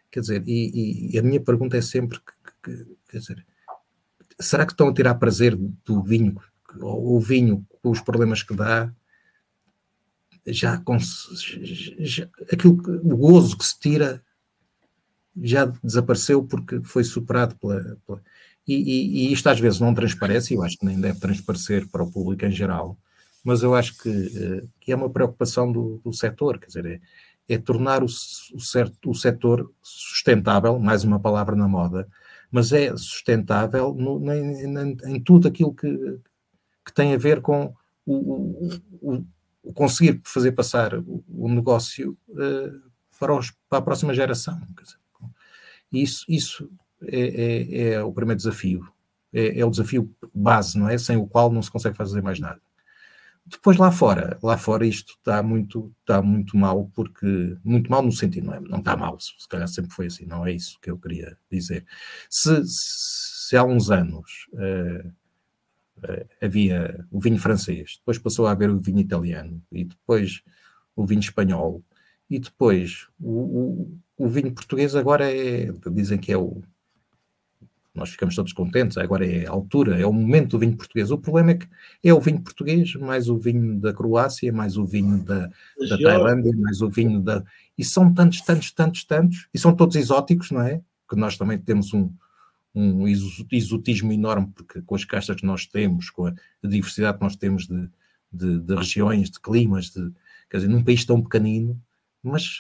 Quer 0.10 0.22
dizer, 0.22 0.43
e, 0.48 1.14
e 1.14 1.19
a 1.19 1.22
minha 1.22 1.39
pergunta 1.39 1.77
é 1.77 1.81
sempre, 1.81 2.19
que, 2.19 2.34
que, 2.64 2.98
quer 3.10 3.18
dizer, 3.19 3.45
será 4.39 4.65
que 4.65 4.72
estão 4.72 4.88
a 4.88 4.93
tirar 4.93 5.15
prazer 5.15 5.56
do 5.56 6.02
vinho 6.02 6.35
o 6.80 7.19
vinho, 7.19 7.65
com 7.81 7.89
os 7.89 8.02
problemas 8.02 8.43
que 8.43 8.56
dá, 8.56 8.93
já, 10.47 10.77
com, 10.77 10.97
já 11.99 12.27
aquilo, 12.51 12.73
o 13.03 13.18
gozo 13.18 13.57
que 13.57 13.65
se 13.65 13.80
tira 13.80 14.23
já 15.41 15.65
desapareceu 15.84 16.43
porque 16.43 16.81
foi 16.84 17.03
superado 17.03 17.55
pela. 17.55 17.97
pela 18.05 18.22
e, 18.68 18.76
e, 18.76 19.27
e, 19.27 19.34
isto 19.34 19.47
às 19.47 19.59
vezes 19.59 19.80
não 19.80 19.93
transparece, 19.93 20.53
e 20.53 20.57
eu 20.57 20.63
acho 20.63 20.77
que 20.77 20.85
nem 20.85 20.99
deve 20.99 21.19
transparecer 21.19 21.89
para 21.89 22.03
o 22.03 22.11
público 22.11 22.45
em 22.45 22.51
geral, 22.51 22.97
mas 23.43 23.63
eu 23.63 23.73
acho 23.73 23.97
que, 23.97 24.09
eh, 24.09 24.68
que 24.80 24.91
é 24.91 24.95
uma 24.95 25.09
preocupação 25.09 25.72
do, 25.72 25.99
do 26.03 26.13
setor, 26.13 26.59
quer 26.59 26.68
dizer, 26.68 26.85
é, 26.85 27.53
é 27.55 27.57
tornar 27.57 28.03
o, 28.03 28.05
o, 28.05 28.59
certo, 28.59 29.09
o 29.09 29.15
setor 29.15 29.73
sustentável, 29.81 30.77
mais 30.80 31.03
uma 31.03 31.19
palavra 31.19 31.55
na 31.55 31.68
moda, 31.68 32.07
mas 32.51 32.72
é 32.72 32.95
sustentável 32.95 33.95
no, 33.95 34.31
em, 34.31 34.95
em, 35.05 35.19
tudo 35.23 35.47
aquilo 35.47 35.73
que, 35.73 36.19
que 36.85 36.93
tem 36.93 37.13
a 37.15 37.18
ver 37.18 37.41
com 37.41 37.73
o, 38.05 38.69
o 39.01 39.26
conseguir 39.73 40.21
fazer 40.23 40.51
passar 40.53 40.93
o, 40.95 41.49
negócio 41.49 42.17
uh, 42.29 42.91
para, 43.19 43.35
os, 43.35 43.51
para, 43.69 43.79
a 43.79 43.81
próxima 43.81 44.13
geração. 44.13 44.59
Isso, 45.91 46.25
isso 46.27 46.69
é, 47.03 47.19
é, 47.19 47.91
é, 47.93 48.03
o 48.03 48.11
primeiro 48.11 48.38
desafio. 48.38 48.88
É, 49.33 49.59
é, 49.59 49.65
o 49.65 49.69
desafio 49.69 50.13
base, 50.33 50.77
não 50.77 50.89
é? 50.89 50.97
Sem 50.97 51.17
o 51.17 51.27
qual 51.27 51.51
não 51.51 51.61
se 51.61 51.71
consegue 51.71 51.95
fazer 51.95 52.21
mais 52.21 52.39
nada. 52.39 52.61
Depois 53.45 53.75
lá 53.77 53.91
fora, 53.91 54.38
lá 54.41 54.57
fora 54.57 54.85
isto 54.85 55.13
está 55.17 55.41
muito, 55.41 55.91
está 56.01 56.21
muito 56.21 56.55
mal, 56.55 56.89
porque 56.93 57.57
muito 57.63 57.89
mal 57.89 58.01
no 58.01 58.11
sentido, 58.11 58.47
não 58.47 58.53
é? 58.53 58.59
Não 58.59 58.79
está 58.79 58.95
mal, 58.95 59.19
se 59.19 59.47
calhar 59.49 59.67
sempre 59.67 59.91
foi 59.91 60.05
assim, 60.05 60.25
não 60.25 60.45
é 60.45 60.53
isso 60.53 60.79
que 60.79 60.91
eu 60.91 60.97
queria 60.97 61.38
dizer. 61.51 61.85
Se, 62.29 62.61
se 62.65 63.57
há 63.57 63.63
uns 63.63 63.89
anos 63.89 64.47
uh, 64.53 65.11
havia 66.41 67.05
o 67.11 67.19
vinho 67.19 67.37
francês, 67.37 67.97
depois 67.97 68.17
passou 68.17 68.47
a 68.47 68.51
haver 68.51 68.69
o 68.69 68.79
vinho 68.79 68.99
italiano, 68.99 69.61
e 69.71 69.83
depois 69.83 70.41
o 70.95 71.05
vinho 71.05 71.19
espanhol, 71.19 71.83
e 72.29 72.39
depois 72.39 73.07
o, 73.19 73.31
o, 73.31 73.99
o 74.17 74.27
vinho 74.27 74.53
português 74.53 74.95
agora 74.95 75.31
é, 75.31 75.71
dizem 75.91 76.17
que 76.17 76.31
é 76.31 76.37
o, 76.37 76.61
nós 77.93 78.09
ficamos 78.09 78.35
todos 78.35 78.53
contentes, 78.53 78.97
agora 78.97 79.25
é 79.25 79.45
a 79.45 79.51
altura, 79.51 79.99
é 79.99 80.05
o 80.05 80.13
momento 80.13 80.51
do 80.51 80.59
vinho 80.59 80.77
português. 80.77 81.11
O 81.11 81.17
problema 81.17 81.51
é 81.51 81.55
que 81.55 81.67
é 82.03 82.13
o 82.13 82.21
vinho 82.21 82.41
português, 82.41 82.95
mais 82.95 83.27
o 83.27 83.37
vinho 83.37 83.79
da 83.79 83.93
Croácia, 83.93 84.51
mais 84.53 84.77
o 84.77 84.85
vinho 84.85 85.21
da, 85.23 85.49
da 85.89 85.97
Tailândia, 86.01 86.53
mais 86.55 86.81
o 86.81 86.89
vinho 86.89 87.19
da. 87.19 87.43
E 87.77 87.83
são 87.83 88.13
tantos, 88.13 88.41
tantos, 88.41 88.71
tantos, 88.71 89.03
tantos, 89.03 89.47
e 89.53 89.59
são 89.59 89.75
todos 89.75 89.97
exóticos, 89.97 90.51
não 90.51 90.61
é? 90.61 90.81
Que 91.09 91.17
nós 91.17 91.37
também 91.37 91.57
temos 91.57 91.93
um, 91.93 92.09
um 92.73 93.06
exotismo 93.07 94.14
enorme, 94.14 94.52
porque 94.56 94.81
com 94.81 94.95
as 94.95 95.03
castas 95.03 95.35
que 95.35 95.45
nós 95.45 95.65
temos, 95.65 96.10
com 96.10 96.27
a 96.27 96.34
diversidade 96.64 97.18
que 97.18 97.23
nós 97.23 97.35
temos 97.35 97.68
de, 97.68 97.89
de, 98.31 98.60
de 98.60 98.76
regiões, 98.76 99.30
de 99.30 99.39
climas, 99.39 99.89
de, 99.89 100.11
quer 100.49 100.57
dizer, 100.57 100.69
num 100.69 100.84
país 100.84 101.03
tão 101.03 101.22
pequenino, 101.22 101.81
mas, 102.23 102.60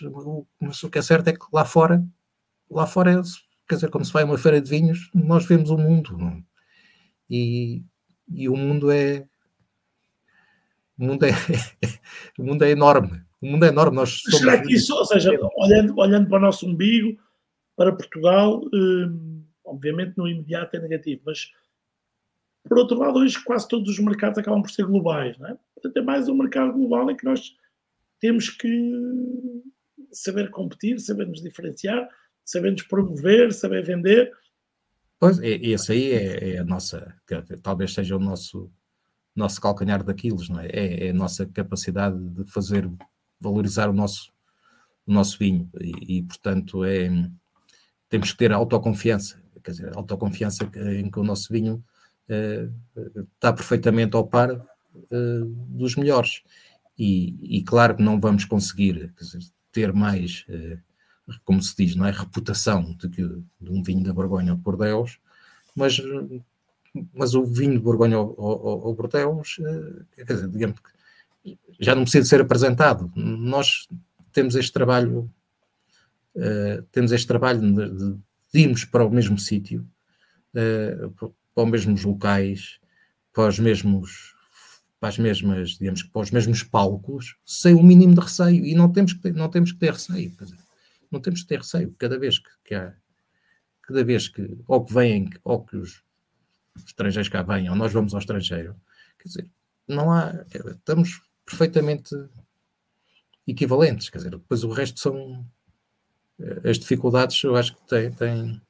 mas, 0.59 0.83
o 0.83 0.89
que 0.89 0.97
é 0.97 1.01
certo 1.01 1.27
é 1.27 1.33
que 1.33 1.45
lá 1.53 1.63
fora, 1.63 2.05
lá 2.69 2.85
fora 2.87 3.21
quer 3.67 3.75
dizer, 3.75 3.89
quando 3.89 4.05
se 4.05 4.11
vai 4.11 4.23
a 4.23 4.25
uma 4.25 4.37
feira 4.37 4.59
de 4.59 4.69
vinhos, 4.69 5.09
nós 5.13 5.45
vemos 5.45 5.69
o 5.69 5.77
mundo. 5.77 6.17
Não? 6.17 6.43
E, 7.29 7.83
e 8.27 8.49
o 8.49 8.57
mundo 8.57 8.91
é. 8.91 9.25
O 10.97 11.05
mundo 11.05 11.25
é, 11.25 11.31
o 12.37 12.43
mundo 12.43 12.63
é 12.63 12.71
enorme. 12.71 13.21
O 13.41 13.47
mundo 13.47 13.65
é 13.65 13.69
enorme. 13.69 13.95
Nós 13.95 14.21
somos... 14.21 14.39
Será 14.39 14.61
que 14.61 14.73
isso, 14.73 14.93
ou 14.93 15.05
seja, 15.05 15.31
olhando, 15.55 15.97
olhando 15.97 16.27
para 16.27 16.37
o 16.37 16.41
nosso 16.41 16.67
umbigo, 16.67 17.17
para 17.75 17.95
Portugal, 17.95 18.61
hum, 18.73 19.30
obviamente 19.71 20.17
no 20.17 20.27
imediato 20.27 20.75
é 20.75 20.79
negativo, 20.79 21.21
mas 21.25 21.51
por 22.67 22.77
outro 22.77 22.99
lado, 22.99 23.19
hoje 23.19 23.43
quase 23.43 23.67
todos 23.67 23.89
os 23.89 23.99
mercados 23.99 24.37
acabam 24.37 24.61
por 24.61 24.69
ser 24.69 24.85
globais, 24.85 25.37
não 25.37 25.49
é? 25.49 25.57
Portanto, 25.73 25.97
é 25.97 26.01
mais 26.01 26.29
um 26.29 26.35
mercado 26.35 26.73
global 26.73 27.09
em 27.09 27.15
que 27.15 27.25
nós 27.25 27.55
temos 28.19 28.49
que 28.49 29.63
saber 30.11 30.51
competir, 30.51 30.99
saber 30.99 31.27
nos 31.27 31.41
diferenciar, 31.41 32.07
saber 32.45 32.71
nos 32.71 32.83
promover, 32.83 33.51
saber 33.51 33.83
vender. 33.83 34.31
Pois, 35.19 35.39
esse 35.41 35.91
aí 35.91 36.11
é, 36.11 36.55
é 36.55 36.57
a 36.59 36.63
nossa, 36.63 37.15
talvez 37.63 37.93
seja 37.93 38.15
o 38.15 38.19
nosso, 38.19 38.71
nosso 39.35 39.59
calcanhar 39.59 40.03
daqueles, 40.03 40.49
não 40.49 40.59
é? 40.59 40.67
é? 40.67 41.07
é? 41.07 41.09
a 41.09 41.13
nossa 41.13 41.45
capacidade 41.47 42.17
de 42.29 42.43
fazer 42.45 42.89
valorizar 43.39 43.89
o 43.89 43.93
nosso, 43.93 44.31
o 45.05 45.11
nosso 45.11 45.39
vinho 45.39 45.67
e, 45.79 46.17
e, 46.17 46.23
portanto, 46.23 46.83
é, 46.83 47.09
temos 48.07 48.31
que 48.31 48.37
ter 48.37 48.51
autoconfiança, 48.51 49.40
quer 49.61 49.71
dizer, 49.71 49.91
autoconfiança 49.95 50.69
em 50.75 51.09
que 51.09 51.19
o 51.19 51.23
nosso 51.23 51.51
vinho 51.51 51.83
uh, 52.29 53.25
está 53.35 53.53
perfeitamente 53.53 54.15
ao 54.15 54.27
par 54.27 54.51
uh, 54.51 55.45
dos 55.69 55.95
melhores. 55.95 56.43
E, 56.97 57.57
e, 57.57 57.63
claro 57.63 57.95
que 57.95 58.03
não 58.03 58.19
vamos 58.19 58.45
conseguir 58.45 59.11
dizer, 59.19 59.39
ter 59.71 59.93
mais, 59.93 60.45
uh, 60.49 60.79
como 61.43 61.61
se 61.61 61.75
diz, 61.75 61.95
não 61.95 62.05
é 62.05 62.11
reputação 62.11 62.93
de, 62.95 63.09
que, 63.09 63.23
de 63.23 63.71
um 63.71 63.81
vinho 63.81 64.03
da 64.03 64.13
Borgonha 64.13 64.51
ou 64.51 64.57
de 64.57 64.63
Bordeaux, 64.63 65.17
mas, 65.75 66.01
mas 67.13 67.33
o 67.33 67.45
vinho 67.45 67.73
de 67.73 67.79
Borgonha 67.79 68.19
ou, 68.19 68.35
ou, 68.37 68.87
ou 68.87 68.95
Bordeaux, 68.95 69.55
quer 70.15 70.33
dizer, 70.33 70.49
digamos 70.49 70.79
que 70.79 70.89
já 71.79 71.95
não 71.95 72.03
precisa 72.03 72.27
ser 72.27 72.41
apresentado. 72.41 73.11
Nós 73.15 73.87
temos 74.33 74.55
este 74.55 74.73
trabalho, 74.73 75.31
temos 76.91 77.13
este 77.13 77.25
trabalho 77.25 77.61
de, 77.61 77.89
de 77.89 78.19
irmos 78.53 78.85
para 78.85 79.05
o 79.05 79.09
mesmo 79.09 79.37
sítio, 79.37 79.87
uh, 80.55 81.33
para 81.53 81.63
os 81.63 81.71
mesmos 81.71 82.03
locais, 82.03 82.79
para 83.33 83.47
os 83.47 83.59
mesmos 83.59 84.35
para 85.01 85.09
as 85.09 85.17
mesmas, 85.17 85.69
digamos, 85.79 86.03
para 86.03 86.21
os 86.21 86.29
mesmos 86.29 86.61
palcos, 86.61 87.35
sem 87.43 87.73
o 87.73 87.81
mínimo 87.81 88.13
de 88.13 88.21
receio. 88.21 88.63
E 88.63 88.75
não 88.75 88.91
temos 88.91 89.13
que 89.13 89.19
ter, 89.19 89.33
não 89.33 89.49
temos 89.49 89.71
que 89.71 89.79
ter 89.79 89.93
receio. 89.93 90.31
Não 91.09 91.19
temos 91.19 91.41
que 91.41 91.47
ter 91.47 91.57
receio. 91.57 91.95
Cada 91.97 92.19
vez 92.19 92.37
que, 92.37 92.49
que 92.63 92.75
há, 92.75 92.93
cada 93.81 94.03
vez 94.03 94.27
que, 94.27 94.55
ou 94.67 94.85
que 94.85 94.93
vêm, 94.93 95.27
ou 95.43 95.65
que 95.65 95.75
os, 95.75 96.03
os 96.75 96.83
estrangeiros 96.85 97.29
cá 97.29 97.41
venham, 97.41 97.73
ou 97.73 97.79
nós 97.79 97.91
vamos 97.91 98.13
ao 98.13 98.19
estrangeiro, 98.19 98.75
quer 99.17 99.27
dizer, 99.27 99.49
não 99.87 100.11
há, 100.11 100.45
estamos 100.53 101.19
perfeitamente 101.47 102.15
equivalentes, 103.47 104.07
quer 104.07 104.19
dizer, 104.19 104.29
depois 104.29 104.63
o 104.63 104.69
resto 104.69 104.99
são 104.99 105.43
as 106.63 106.77
dificuldades, 106.77 107.43
eu 107.43 107.55
acho 107.55 107.75
que 107.75 107.87
tem, 107.87 108.11
tem, 108.11 108.61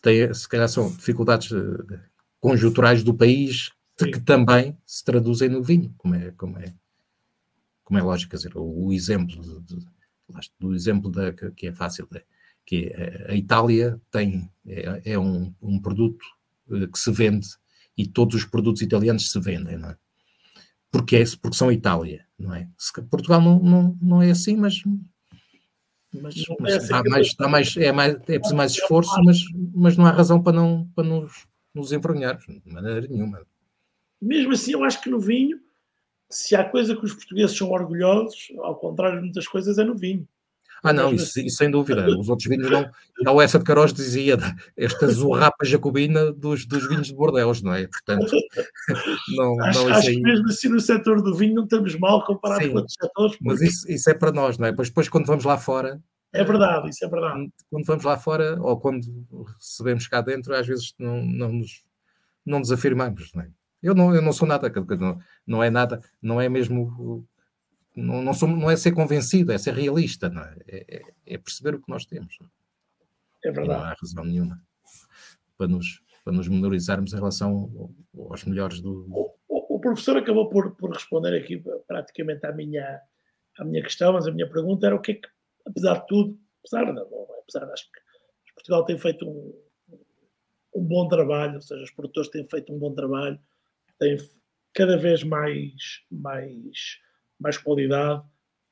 tem 0.00 0.34
se 0.34 0.48
calhar 0.48 0.68
são 0.68 0.90
dificuldades 0.90 1.52
eh, 1.52 2.00
conjunturais 2.40 3.02
do 3.02 3.14
país 3.14 3.70
que 3.96 4.20
também 4.20 4.76
se 4.84 5.04
traduzem 5.04 5.48
no 5.48 5.62
vinho, 5.62 5.94
como 5.96 6.14
é, 6.14 6.30
como 6.32 6.58
é, 6.58 6.74
como 7.84 7.98
é 7.98 8.02
lógico, 8.02 8.30
quer 8.30 8.36
dizer, 8.36 8.56
o, 8.56 8.86
o 8.86 8.92
exemplo 8.92 9.40
de, 9.40 9.76
de, 9.76 9.86
do 10.58 10.74
exemplo 10.74 11.10
da, 11.10 11.32
que 11.32 11.68
é 11.68 11.72
fácil, 11.72 12.08
é, 12.14 12.24
que 12.64 12.92
a 13.28 13.34
Itália 13.34 14.00
tem, 14.10 14.50
é, 14.66 15.12
é 15.12 15.18
um, 15.18 15.54
um, 15.60 15.80
produto 15.80 16.24
eh, 16.70 16.86
que 16.86 16.98
se 16.98 17.10
vende 17.10 17.48
e 17.96 18.06
todos 18.06 18.36
os 18.36 18.44
produtos 18.44 18.82
italianos 18.82 19.30
se 19.30 19.40
vendem, 19.40 19.76
não 19.76 19.90
é? 19.90 19.96
Porque, 20.90 21.16
é, 21.16 21.24
porque 21.40 21.56
são 21.56 21.72
Itália, 21.72 22.26
não 22.38 22.54
é? 22.54 22.68
Portugal 23.10 23.40
não, 23.40 23.58
não, 23.58 23.98
não 24.00 24.22
é 24.22 24.30
assim, 24.30 24.56
mas 24.56 24.82
mas, 26.22 26.34
mas 26.60 26.84
está 26.84 27.02
mais, 27.02 27.34
mais, 27.36 27.76
é, 27.76 27.92
mais, 27.92 28.14
é 28.14 28.38
preciso 28.38 28.56
mais 28.56 28.72
esforço, 28.72 29.12
mas, 29.24 29.38
mas 29.74 29.96
não 29.96 30.06
há 30.06 30.10
razão 30.10 30.40
para 30.40 30.52
não 30.52 30.88
para 30.94 31.04
nos, 31.04 31.46
nos 31.74 31.92
envergonhar, 31.92 32.38
de 32.38 32.72
maneira 32.72 33.00
nenhuma. 33.08 33.44
Mesmo 34.20 34.52
assim, 34.52 34.72
eu 34.72 34.84
acho 34.84 35.02
que 35.02 35.10
no 35.10 35.18
vinho, 35.18 35.58
se 36.30 36.54
há 36.54 36.64
coisa 36.64 36.94
que 36.94 37.04
os 37.04 37.12
portugueses 37.12 37.56
são 37.56 37.70
orgulhosos, 37.70 38.52
ao 38.58 38.76
contrário 38.76 39.16
de 39.16 39.24
muitas 39.24 39.48
coisas, 39.48 39.78
é 39.78 39.84
no 39.84 39.96
vinho. 39.96 40.26
Ah, 40.82 40.92
não, 40.92 41.14
isso, 41.14 41.38
isso, 41.38 41.58
sem 41.58 41.70
dúvida. 41.70 42.04
Os 42.18 42.28
outros 42.28 42.48
vinhos 42.48 42.68
não. 42.68 42.90
A 43.24 43.32
Oessa 43.32 43.58
de 43.58 43.64
Caros 43.64 43.92
dizia 43.92 44.36
esta 44.76 45.06
zurrapa 45.06 45.64
jacobina 45.64 46.32
dos, 46.32 46.66
dos 46.66 46.88
vinhos 46.88 47.06
de 47.06 47.14
Bordeaux, 47.14 47.62
não 47.62 47.72
é? 47.72 47.86
Portanto, 47.86 48.26
não, 49.36 49.62
acho, 49.62 49.78
não 49.78 49.94
acho 49.94 50.08
aí... 50.08 50.16
que 50.16 50.22
mesmo 50.22 50.48
assim 50.48 50.68
no 50.68 50.80
setor 50.80 51.22
do 51.22 51.36
vinho 51.36 51.54
não 51.54 51.64
estamos 51.64 51.96
mal 51.96 52.24
comparado 52.24 52.64
Sim, 52.64 52.70
com 52.70 52.76
outros 52.78 52.96
setores. 53.00 53.36
Porque... 53.36 53.48
Mas 53.48 53.60
isso, 53.60 53.90
isso 53.92 54.10
é 54.10 54.14
para 54.14 54.32
nós, 54.32 54.58
não 54.58 54.66
é? 54.66 54.72
Pois 54.72 54.88
depois, 54.88 55.08
quando 55.08 55.26
vamos 55.26 55.44
lá 55.44 55.56
fora. 55.56 56.02
É 56.32 56.44
verdade, 56.44 56.88
isso 56.88 57.04
é 57.04 57.08
verdade. 57.08 57.52
Quando 57.70 57.84
vamos 57.84 58.04
lá 58.04 58.16
fora, 58.16 58.60
ou 58.60 58.80
quando 58.80 59.26
recebemos 59.58 60.06
cá 60.08 60.20
dentro, 60.20 60.54
às 60.54 60.66
vezes 60.66 60.94
não, 60.98 61.22
não, 61.22 61.52
nos, 61.52 61.84
não 62.44 62.58
nos 62.58 62.72
afirmamos, 62.72 63.32
não 63.34 63.42
é? 63.42 63.50
Eu 63.82 63.94
não, 63.94 64.14
eu 64.14 64.22
não 64.22 64.32
sou 64.32 64.46
nada, 64.46 64.72
não, 64.98 65.18
não 65.46 65.62
é 65.62 65.68
nada, 65.68 66.00
não 66.22 66.40
é 66.40 66.48
mesmo 66.48 67.26
não, 67.94 68.22
não, 68.22 68.32
somos, 68.32 68.58
não 68.58 68.70
é 68.70 68.76
ser 68.76 68.92
convencido, 68.92 69.52
é 69.52 69.58
ser 69.58 69.74
realista, 69.74 70.28
não 70.28 70.42
é? 70.42 70.56
É, 70.66 71.02
é 71.26 71.38
perceber 71.38 71.74
o 71.74 71.82
que 71.82 71.90
nós 71.90 72.06
temos. 72.06 72.38
É 73.44 73.50
verdade. 73.50 73.80
E 73.80 73.82
não 73.82 73.90
há 73.90 73.96
razão 74.00 74.24
nenhuma 74.24 74.62
para 75.58 75.68
nos, 75.68 76.02
para 76.24 76.32
nos 76.32 76.48
menorizarmos 76.48 77.12
em 77.12 77.16
relação 77.16 77.92
aos 78.30 78.44
melhores 78.44 78.80
do. 78.80 79.06
O, 79.10 79.34
o, 79.48 79.76
o 79.76 79.80
professor 79.80 80.16
acabou 80.16 80.48
por, 80.48 80.74
por 80.76 80.90
responder 80.90 81.36
aqui 81.36 81.62
praticamente 81.86 82.46
à 82.46 82.52
minha, 82.52 83.00
à 83.58 83.64
minha 83.64 83.82
questão, 83.82 84.12
mas 84.14 84.26
a 84.26 84.32
minha 84.32 84.48
pergunta 84.48 84.86
era 84.86 84.96
o 84.96 85.00
que 85.00 85.12
é 85.12 85.14
que, 85.16 85.28
apesar 85.66 86.00
de 86.00 86.06
tudo, 86.06 86.38
apesar 86.60 86.92
de, 86.92 87.00
apesar 87.00 87.72
acho 87.72 87.90
que 87.90 88.52
Portugal 88.54 88.84
tem 88.84 88.98
feito 88.98 89.28
um, 89.28 89.54
um 90.74 90.84
bom 90.84 91.08
trabalho, 91.08 91.56
ou 91.56 91.60
seja, 91.60 91.82
os 91.82 91.90
produtores 91.90 92.30
têm 92.30 92.44
feito 92.48 92.72
um 92.72 92.78
bom 92.78 92.94
trabalho, 92.94 93.38
têm 93.98 94.16
cada 94.74 94.96
vez 94.96 95.22
mais, 95.22 96.02
mais 96.10 97.00
mais 97.42 97.58
qualidade, 97.58 98.22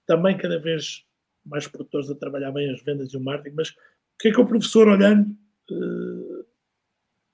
também 0.06 0.38
cada 0.38 0.58
vez 0.58 1.04
mais 1.44 1.66
produtores 1.66 2.08
a 2.08 2.14
trabalhar 2.14 2.52
bem 2.52 2.70
as 2.70 2.82
vendas 2.82 3.12
e 3.12 3.16
o 3.16 3.20
marketing, 3.20 3.56
mas 3.56 3.70
o 3.70 3.74
que 4.18 4.28
é 4.28 4.32
que 4.32 4.40
o 4.40 4.46
professor, 4.46 4.86
olhando 4.88 5.36
uh, 5.70 6.46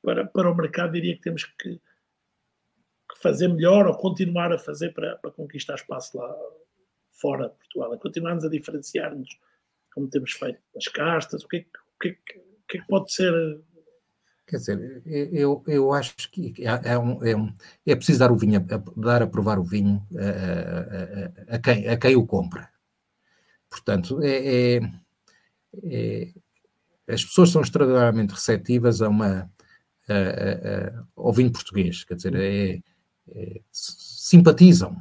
para, 0.03 0.25
para 0.25 0.51
o 0.51 0.55
mercado, 0.55 0.93
diria 0.93 1.15
que 1.15 1.23
temos 1.23 1.45
que, 1.45 1.75
que 1.75 3.19
fazer 3.21 3.49
melhor 3.49 3.87
ou 3.87 3.97
continuar 3.97 4.53
a 4.53 4.59
fazer 4.59 4.93
para, 4.95 5.17
para, 5.17 5.31
conquistar 5.31 5.75
espaço 5.75 6.17
lá 6.17 6.35
fora 7.21 7.49
de 7.49 7.55
Portugal? 7.57 7.95
É 7.95 7.99
continuarmos 7.99 8.45
a 8.45 8.49
diferenciar-nos 8.49 9.29
como 9.95 10.09
temos 10.09 10.33
feito 10.33 10.61
nas 10.75 10.89
castas? 10.89 11.43
O 11.45 11.49
que 11.49 11.57
é 11.57 11.61
que, 11.61 11.69
o 11.69 11.99
que, 12.01 12.09
é 12.09 12.13
que, 12.69 12.79
é 12.79 12.81
que 12.81 12.87
pode 12.87 13.13
ser 13.13 13.33
Quer 14.47 14.59
dizer, 14.59 15.03
eu, 15.05 15.65
eu 15.67 15.93
acho 15.93 16.15
que 16.31 16.55
é, 16.61 16.93
é, 16.93 16.99
um, 16.99 17.25
é, 17.25 17.37
um, 17.37 17.53
é 17.85 17.97
preciso 17.97 18.21
dar 18.21 18.31
o 18.31 18.37
vinho, 18.37 18.61
a, 18.61 19.01
dar 19.01 19.21
a 19.21 19.27
provar 19.27 19.59
o 19.59 19.65
vinho 19.65 20.01
a, 20.17 21.53
a, 21.53 21.57
a, 21.57 21.59
quem, 21.59 21.89
a 21.89 21.97
quem 21.97 22.15
o 22.15 22.25
compra. 22.25 22.71
Portanto, 23.69 24.23
é, 24.23 24.77
é, 24.77 24.81
é 25.83 26.33
as 27.09 27.25
pessoas 27.25 27.51
são 27.51 27.61
extraordinariamente 27.61 28.35
receptivas 28.35 29.03
a 29.03 29.09
uma, 29.09 29.51
ao 31.17 31.33
vinho 31.33 31.53
português, 31.53 32.05
quer 32.05 32.15
dizer, 32.15 32.35
é 32.37 32.81
simpatizam. 33.73 34.97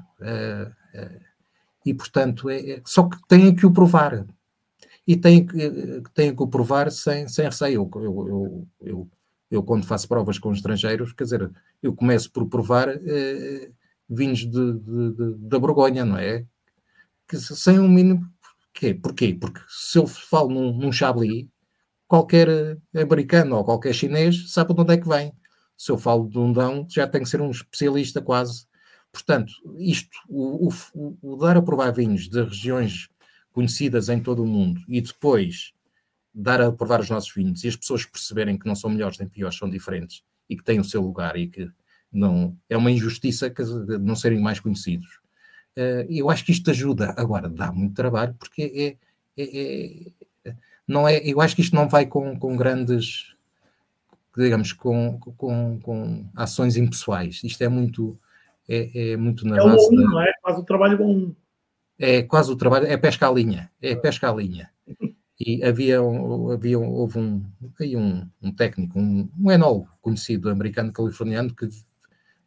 E, 1.86 1.94
portanto, 1.94 2.50
é, 2.50 2.82
só 2.86 3.08
que 3.08 3.18
têm 3.28 3.56
que 3.56 3.66
o 3.66 3.72
provar. 3.72 4.26
E 5.08 5.16
têm 5.16 5.46
que, 5.46 6.02
têm 6.16 6.36
que 6.36 6.42
o 6.42 6.48
provar 6.48 6.92
sem, 6.92 7.28
sem 7.28 7.46
receio. 7.46 7.90
Eu, 7.94 8.02
eu, 8.02 8.68
eu, 8.82 9.10
eu 9.52 9.64
quando 9.64 9.86
faço 9.86 10.08
provas 10.08 10.40
com 10.40 10.52
estrangeiros, 10.52 11.14
quer 11.14 11.26
dizer, 11.26 11.52
eu 11.84 11.94
começo 11.94 12.32
por 12.32 12.48
provar 12.48 12.90
eh, 12.90 13.72
vinhos 14.10 14.40
de, 14.40 14.50
de, 14.50 15.12
de, 15.14 15.34
da 15.48 15.60
Borgonha, 15.60 16.04
não 16.04 16.18
é? 16.18 16.44
Que 17.28 17.38
sem 17.38 17.80
um 17.80 17.88
mínimo. 17.88 18.28
Porquê? 18.74 18.94
Porquê? 18.96 19.38
Porque 19.40 19.62
se 19.70 20.00
eu 20.00 20.08
falo 20.08 20.50
num, 20.50 20.76
num 20.76 20.92
Chablis, 20.92 21.46
qualquer 22.08 22.78
americano 22.96 23.58
ou 23.58 23.64
qualquer 23.64 23.94
chinês 23.94 24.52
sabe 24.52 24.74
de 24.74 24.82
onde 24.82 24.94
é 24.94 24.98
que 24.98 25.08
vem. 25.08 25.32
Se 25.78 25.92
eu 25.92 25.98
falo 25.98 26.28
de 26.30 26.40
um 26.40 26.52
Dão, 26.52 26.88
já 26.90 27.08
tem 27.08 27.22
que 27.22 27.30
ser 27.30 27.42
um 27.42 27.52
especialista 27.52 28.22
quase. 28.22 28.66
Portanto, 29.16 29.54
isto, 29.78 30.18
o, 30.28 30.70
o, 30.94 31.18
o 31.22 31.38
dar 31.38 31.56
a 31.56 31.62
provar 31.62 31.92
vinhos 31.92 32.28
de 32.28 32.44
regiões 32.44 33.08
conhecidas 33.54 34.10
em 34.10 34.20
todo 34.20 34.44
o 34.44 34.46
mundo 34.46 34.82
e 34.90 35.00
depois 35.00 35.72
dar 36.34 36.60
a 36.60 36.70
provar 36.70 37.00
os 37.00 37.10
nossos 37.10 37.34
vinhos 37.34 37.64
e 37.64 37.70
as 37.70 37.78
pessoas 37.78 38.06
perceberem 38.06 38.58
que 38.58 38.68
não 38.68 38.76
são 38.76 38.90
melhores 38.90 39.18
nem 39.18 39.30
piores, 39.30 39.58
são 39.58 39.70
diferentes 39.70 40.22
e 40.50 40.58
que 40.58 40.64
têm 40.66 40.82
o 40.82 40.84
seu 40.84 41.02
lugar 41.02 41.38
e 41.38 41.48
que 41.48 41.72
não 42.12 42.58
é 42.70 42.76
uma 42.76 42.92
injustiça 42.92 43.50
que 43.50 43.64
não 44.02 44.18
serem 44.18 44.42
mais 44.42 44.60
conhecidos. 44.60 45.08
Uh, 45.78 46.04
eu 46.10 46.30
acho 46.30 46.44
que 46.44 46.52
isto 46.52 46.70
ajuda. 46.70 47.14
Agora, 47.16 47.48
dá 47.48 47.72
muito 47.72 47.96
trabalho 47.96 48.34
porque 48.38 48.98
é, 49.38 49.42
é, 49.42 50.12
é, 50.44 50.56
não 50.86 51.08
é, 51.08 51.20
eu 51.20 51.40
acho 51.40 51.56
que 51.56 51.62
isto 51.62 51.74
não 51.74 51.88
vai 51.88 52.06
com, 52.06 52.38
com 52.38 52.58
grandes, 52.58 53.34
digamos, 54.36 54.74
com, 54.74 55.18
com, 55.20 55.80
com 55.80 56.30
ações 56.36 56.76
impessoais. 56.76 57.42
Isto 57.46 57.64
é 57.64 57.70
muito, 57.70 58.20
é, 58.68 59.12
é 59.12 59.18
muito 59.18 59.46
na 59.48 59.58
é 59.58 59.60
base. 59.60 59.88
Um, 59.92 59.96
da, 59.96 60.02
não 60.04 60.22
é? 60.22 60.32
Quase 60.42 60.62
o 60.62 60.64
trabalho 60.64 60.98
com 60.98 61.12
um. 61.12 61.36
É 61.98 62.24
quase 62.24 62.52
o 62.52 62.56
trabalho, 62.56 62.88
é 62.88 62.98
pesca 62.98 63.28
à 63.28 63.32
linha, 63.32 63.72
é 63.82 63.96
pesca 63.96 64.30
à 64.30 64.34
linha. 64.34 64.70
E 65.38 65.62
havia, 65.66 66.00
havia 66.00 66.80
houve 66.80 67.20
um, 67.20 67.46
um, 67.82 68.30
um 68.42 68.52
técnico, 68.54 68.98
um, 68.98 69.30
um 69.38 69.52
enólogo 69.52 69.90
conhecido, 70.02 70.50
americano, 70.50 70.94
californiano, 70.94 71.54
que 71.54 71.68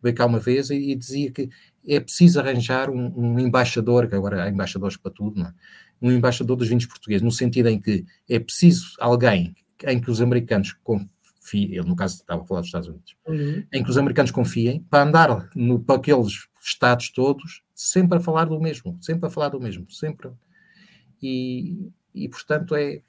veio 0.03 0.15
cá 0.15 0.24
uma 0.24 0.39
vez 0.39 0.70
e, 0.70 0.93
e 0.93 0.95
dizia 0.95 1.31
que 1.31 1.51
é 1.86 2.01
preciso 2.01 2.40
arranjar 2.40 2.89
um, 2.89 3.12
um, 3.15 3.39
embaixador, 3.39 4.09
que 4.09 4.15
agora 4.15 4.45
há 4.45 4.49
embaixadores 4.49 4.97
para 4.97 5.12
tudo, 5.12 5.43
é? 5.43 5.53
um 6.01 6.11
embaixador 6.11 6.57
dos 6.57 6.69
vinhos 6.69 6.86
portugueses, 6.86 7.23
no 7.23 7.31
sentido 7.31 7.69
em 7.69 7.81
que 7.81 8.07
é 8.28 8.39
preciso 8.39 8.95
alguém 8.99 9.55
em 9.86 10.01
que 10.01 10.11
os 10.11 10.20
americanos 10.20 10.73
confiem, 10.82 11.18
ele 11.57 11.89
no 11.89 11.97
caso 11.97 12.16
estava 12.16 12.43
a 12.43 12.47
falar 12.47 12.61
dos 12.61 12.69
Estados 12.69 12.89
Unidos, 12.89 13.16
uhum. 13.27 13.65
em 13.73 13.83
que 13.83 13.91
os 13.91 13.99
americanos 13.99 14.31
confiem, 14.31 14.81
para 14.91 15.05
andar 15.05 15.51
no, 15.55 15.81
para 15.81 15.97
aqueles 15.97 16.49
estados 16.62 17.11
todos, 17.11 17.62
sempre 17.75 18.19
a 18.19 18.20
falar 18.20 18.47
do 18.47 18.61
mesmo, 18.61 18.99
sempre 19.01 19.27
a 19.27 19.31
falar 19.31 19.49
do 19.51 19.61
mesmo, 19.61 19.91
sempre. 19.91 20.31
E, 21.23 21.91
e 22.15 22.29
portanto 22.29 22.75
é, 22.75 23.01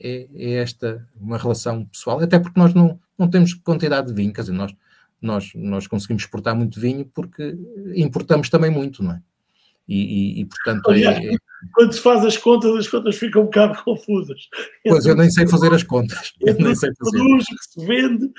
é, 0.00 0.28
é, 0.34 0.52
esta 0.54 1.06
uma 1.20 1.38
relação 1.38 1.84
pessoal, 1.86 2.20
até 2.20 2.38
porque 2.38 2.58
nós 2.58 2.74
não, 2.74 2.98
não 3.16 3.28
temos 3.28 3.54
quantidade 3.54 4.08
de 4.08 4.14
vinho, 4.14 4.32
quer 4.32 4.42
dizer, 4.42 4.52
nós, 4.52 4.74
nós, 5.20 5.52
nós 5.54 5.86
conseguimos 5.86 6.22
exportar 6.22 6.54
muito 6.54 6.80
vinho 6.80 7.04
porque 7.06 7.56
importamos 7.94 8.48
também 8.48 8.70
muito, 8.70 9.02
não 9.02 9.12
é? 9.12 9.22
E, 9.88 9.96
e, 9.96 10.40
e 10.42 10.44
portanto 10.44 10.90
é, 10.92 11.32
é, 11.32 11.36
quando 11.72 11.92
se 11.92 12.00
faz 12.00 12.24
as 12.24 12.36
contas, 12.36 12.76
as 12.76 12.88
contas 12.88 13.16
ficam 13.16 13.42
um 13.42 13.44
bocado 13.46 13.80
confusas. 13.82 14.48
Pois 14.86 15.06
eu 15.06 15.16
nem 15.16 15.30
sei 15.30 15.48
fazer 15.48 15.72
as 15.72 15.82
contas. 15.82 16.32
Eu 16.40 16.54
nem 16.54 16.74
sei 16.74 16.90
fazer. 16.94 17.18
Produz, 17.18 17.44
o 17.44 17.56
que 17.56 17.64
se 17.64 17.86
vende, 17.86 18.30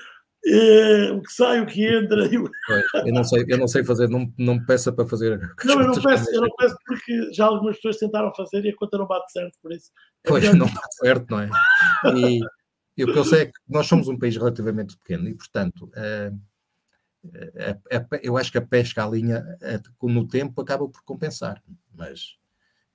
eh, 0.46 1.12
o 1.12 1.22
que 1.22 1.34
sai, 1.34 1.62
o 1.62 1.66
que 1.66 1.86
entra. 1.86 2.26
Eu... 2.28 2.50
eu, 3.06 3.14
não 3.14 3.24
sei, 3.24 3.46
eu 3.48 3.58
não 3.58 3.68
sei 3.68 3.84
fazer, 3.84 4.10
não, 4.10 4.32
não 4.38 4.56
me 4.56 4.66
peça 4.66 4.92
para 4.92 5.08
fazer. 5.08 5.40
Não, 5.66 5.82
eu 5.82 5.88
não 5.88 6.02
peço, 6.02 6.34
eu 6.34 6.42
não 6.42 6.50
peço 6.58 6.76
porque 6.86 7.34
já 7.34 7.46
algumas 7.46 7.76
pessoas 7.78 7.98
tentaram 7.98 8.34
fazer 8.34 8.64
e 8.66 8.70
a 8.70 8.76
conta 8.76 8.98
não 8.98 9.08
bate 9.08 9.32
certo, 9.32 9.58
por 9.62 9.72
isso. 9.72 9.92
É 10.26 10.30
pois 10.30 10.54
não 10.54 10.68
bate 10.68 10.96
certo, 10.96 11.26
não 11.30 11.40
é? 11.40 11.50
E, 12.16 12.40
e, 12.98 13.04
o 13.04 13.12
que 13.12 13.18
eu 13.18 13.26
sei 13.26 13.42
é 13.42 13.46
que 13.48 13.60
nós 13.68 13.88
somos 13.88 14.08
um 14.08 14.18
país 14.18 14.38
relativamente 14.38 14.98
pequeno 14.98 15.28
e, 15.28 15.36
portanto, 15.36 15.86
uh, 15.86 16.40
eu 18.24 18.38
acho 18.38 18.52
que 18.52 18.58
a 18.58 18.66
pesca 18.66 19.06
à 19.06 19.10
linha 19.10 19.44
no 20.02 20.28
tempo 20.28 20.62
acaba 20.62 20.88
por 20.88 21.04
compensar, 21.04 21.62
mas 21.94 22.40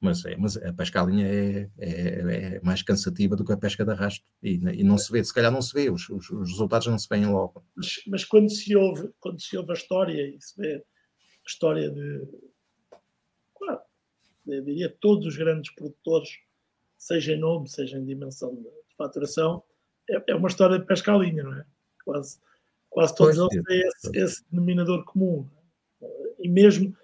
mas, 0.05 0.23
é, 0.27 0.37
mas 0.37 0.57
a 0.59 0.73
pesca 0.73 1.01
à 1.01 1.07
linha 1.07 1.27
é, 1.27 1.71
é, 1.79 1.89
é, 1.89 2.61
mais 2.61 2.83
cansativa 2.83 3.35
do 3.35 3.45
que 3.45 3.53
a 3.55 3.57
pesca 3.57 3.87
de 3.87 3.91
arrasto 3.91 4.25
e, 4.43 4.57
e, 4.57 4.85
não 4.85 4.99
se 4.99 5.11
vê, 5.11 5.25
se 5.25 5.33
calhar 5.33 5.51
não 5.51 5.63
se 5.63 5.73
vê, 5.73 5.89
os, 5.89 6.11
os, 6.11 6.29
os 6.29 6.51
resultados 6.51 6.87
não 6.89 6.99
se 6.99 7.09
veem 7.09 7.25
logo. 7.25 7.65
Mas, 7.75 8.03
mas, 8.07 8.25
quando, 8.25 8.51
se 8.51 8.77
ouve, 8.77 9.11
quando 9.19 9.41
se 9.41 9.57
ouve 9.57 9.71
a 9.71 9.75
história 9.75 10.21
e 10.21 10.39
se 10.39 10.61
vê 10.61 10.75
a 10.75 11.49
história 11.49 11.91
de, 11.91 12.29
claro, 13.55 13.81
eu 14.47 14.63
diria 14.63 14.95
todos 15.01 15.27
os 15.27 15.37
grandes 15.39 15.75
produtores, 15.75 16.29
seja 16.99 17.33
em 17.33 17.41
nome, 17.41 17.67
seja 17.67 17.97
em 17.97 18.05
dimensão 18.05 18.55
de 18.55 18.69
faturação, 18.99 19.63
é, 20.11 20.23
é 20.29 20.35
uma 20.35 20.49
história 20.49 20.79
de 20.79 20.85
pesca 20.85 21.15
à 21.15 21.17
linha, 21.17 21.43
não 21.43 21.55
é? 21.55 21.65
Quase, 22.05 22.39
quase 22.95 23.15
todos 23.15 23.37
eles 23.37 23.65
têm 23.65 23.81
esse, 23.81 24.19
esse 24.19 24.45
denominador 24.51 25.05
comum. 25.05 25.47
E 26.39 26.49
mesmo 26.49 26.97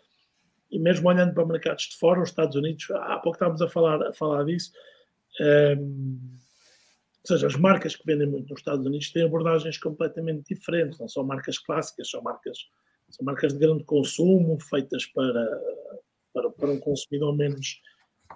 e 0.71 0.79
mesmo 0.79 1.09
olhando 1.09 1.35
para 1.35 1.45
mercados 1.45 1.85
de 1.85 1.97
fora, 1.99 2.23
os 2.23 2.29
Estados 2.29 2.55
Unidos, 2.55 2.89
há 2.93 3.19
pouco 3.19 3.35
estávamos 3.35 3.61
a 3.61 3.69
falar, 3.69 4.01
a 4.07 4.13
falar 4.13 4.45
disso, 4.45 4.71
um, 5.41 5.45
ehm, 5.45 6.19
ou 7.23 7.27
seja, 7.27 7.49
as 7.49 7.57
marcas 7.57 7.97
que 7.97 8.07
vendem 8.07 8.29
muito 8.29 8.49
nos 8.49 8.61
Estados 8.61 8.87
Unidos 8.87 9.11
têm 9.11 9.25
abordagens 9.25 9.77
completamente 9.79 10.55
diferentes, 10.55 10.99
não 10.99 11.09
são 11.09 11.25
marcas 11.25 11.59
clássicas, 11.59 12.09
são 12.09 12.23
marcas, 12.23 12.69
são 13.11 13.25
marcas 13.27 13.53
de 13.53 13.59
grande 13.59 13.83
consumo, 13.83 14.61
feitas 14.61 15.07
para, 15.07 15.61
para, 16.33 16.51
para 16.51 16.71
um 16.71 16.79
consumidor 16.79 17.37
menos, 17.37 17.83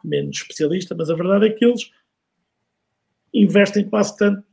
menos 0.03 0.39
especialista, 0.39 0.93
mas 0.95 1.09
a 1.09 1.15
verdade 1.15 1.47
é 1.47 1.51
que 1.51 1.65
eles 1.65 1.93
investem 3.33 3.89
quase 3.89 4.17
tanto 4.17 4.45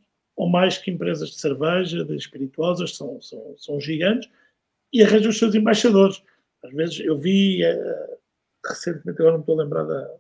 ou 0.42 0.50
mais 0.50 0.76
que 0.76 0.90
empresas 0.90 1.30
de 1.30 1.40
cerveja, 1.40 2.04
de 2.04 2.16
espirituosas, 2.16 2.96
são, 2.98 3.22
são, 3.22 3.56
são 3.60 3.80
gigantes, 3.80 4.28
e 4.92 5.04
arranjam 5.04 5.30
os 5.30 5.38
seus 5.38 5.54
embaixadores. 5.54 6.24
Às 6.64 6.74
vezes 6.74 7.00
eu 7.00 7.16
vi, 7.16 7.64
uh, 7.64 8.18
recentemente, 8.66 9.22
agora 9.22 9.34
não 9.34 9.42
estou 9.42 9.60
a 9.60 9.64
lembrar 9.64 9.84
da. 9.84 10.18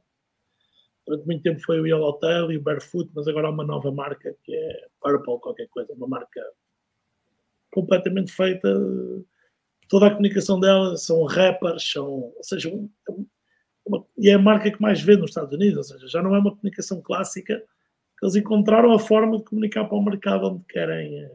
Durante 1.08 1.26
muito 1.26 1.42
tempo 1.42 1.60
foi 1.62 1.80
o 1.80 1.88
Yellowtail 1.88 2.52
e 2.52 2.58
o 2.58 2.62
Barefoot, 2.62 3.10
mas 3.16 3.28
agora 3.28 3.48
há 3.48 3.50
uma 3.50 3.66
nova 3.66 3.92
marca 3.92 4.38
que 4.44 4.54
é 4.54 4.88
Purple, 5.02 5.40
qualquer 5.40 5.68
coisa, 5.70 5.92
uma 5.94 6.08
marca 6.08 6.40
completamente 7.72 8.32
feita. 8.32 8.72
Toda 9.90 10.06
a 10.06 10.12
comunicação 10.12 10.60
dela 10.60 10.98
são 10.98 11.24
rappers, 11.24 11.92
são, 11.92 12.32
ou 12.38 12.44
seja, 12.44 12.70
um, 12.70 12.88
uma, 13.84 14.06
e 14.20 14.30
é 14.30 14.36
a 14.36 14.40
marca 14.40 14.70
que 14.70 14.80
mais 14.80 15.02
vê 15.02 15.18
nos 15.18 15.32
Estados 15.32 15.52
Unidos, 15.52 15.78
ou 15.78 15.84
seja, 15.84 16.08
já 16.08 16.22
não 16.22 16.36
é 16.36 16.38
uma 16.38 16.56
comunicação 16.56 17.02
clássica, 17.02 17.66
eles 18.22 18.36
encontraram 18.36 18.94
a 18.94 19.00
forma 19.00 19.38
de 19.38 19.44
comunicar 19.44 19.86
para 19.86 19.98
o 19.98 20.04
mercado 20.04 20.48
onde 20.48 20.64
querem. 20.66 21.24
Eh, 21.24 21.32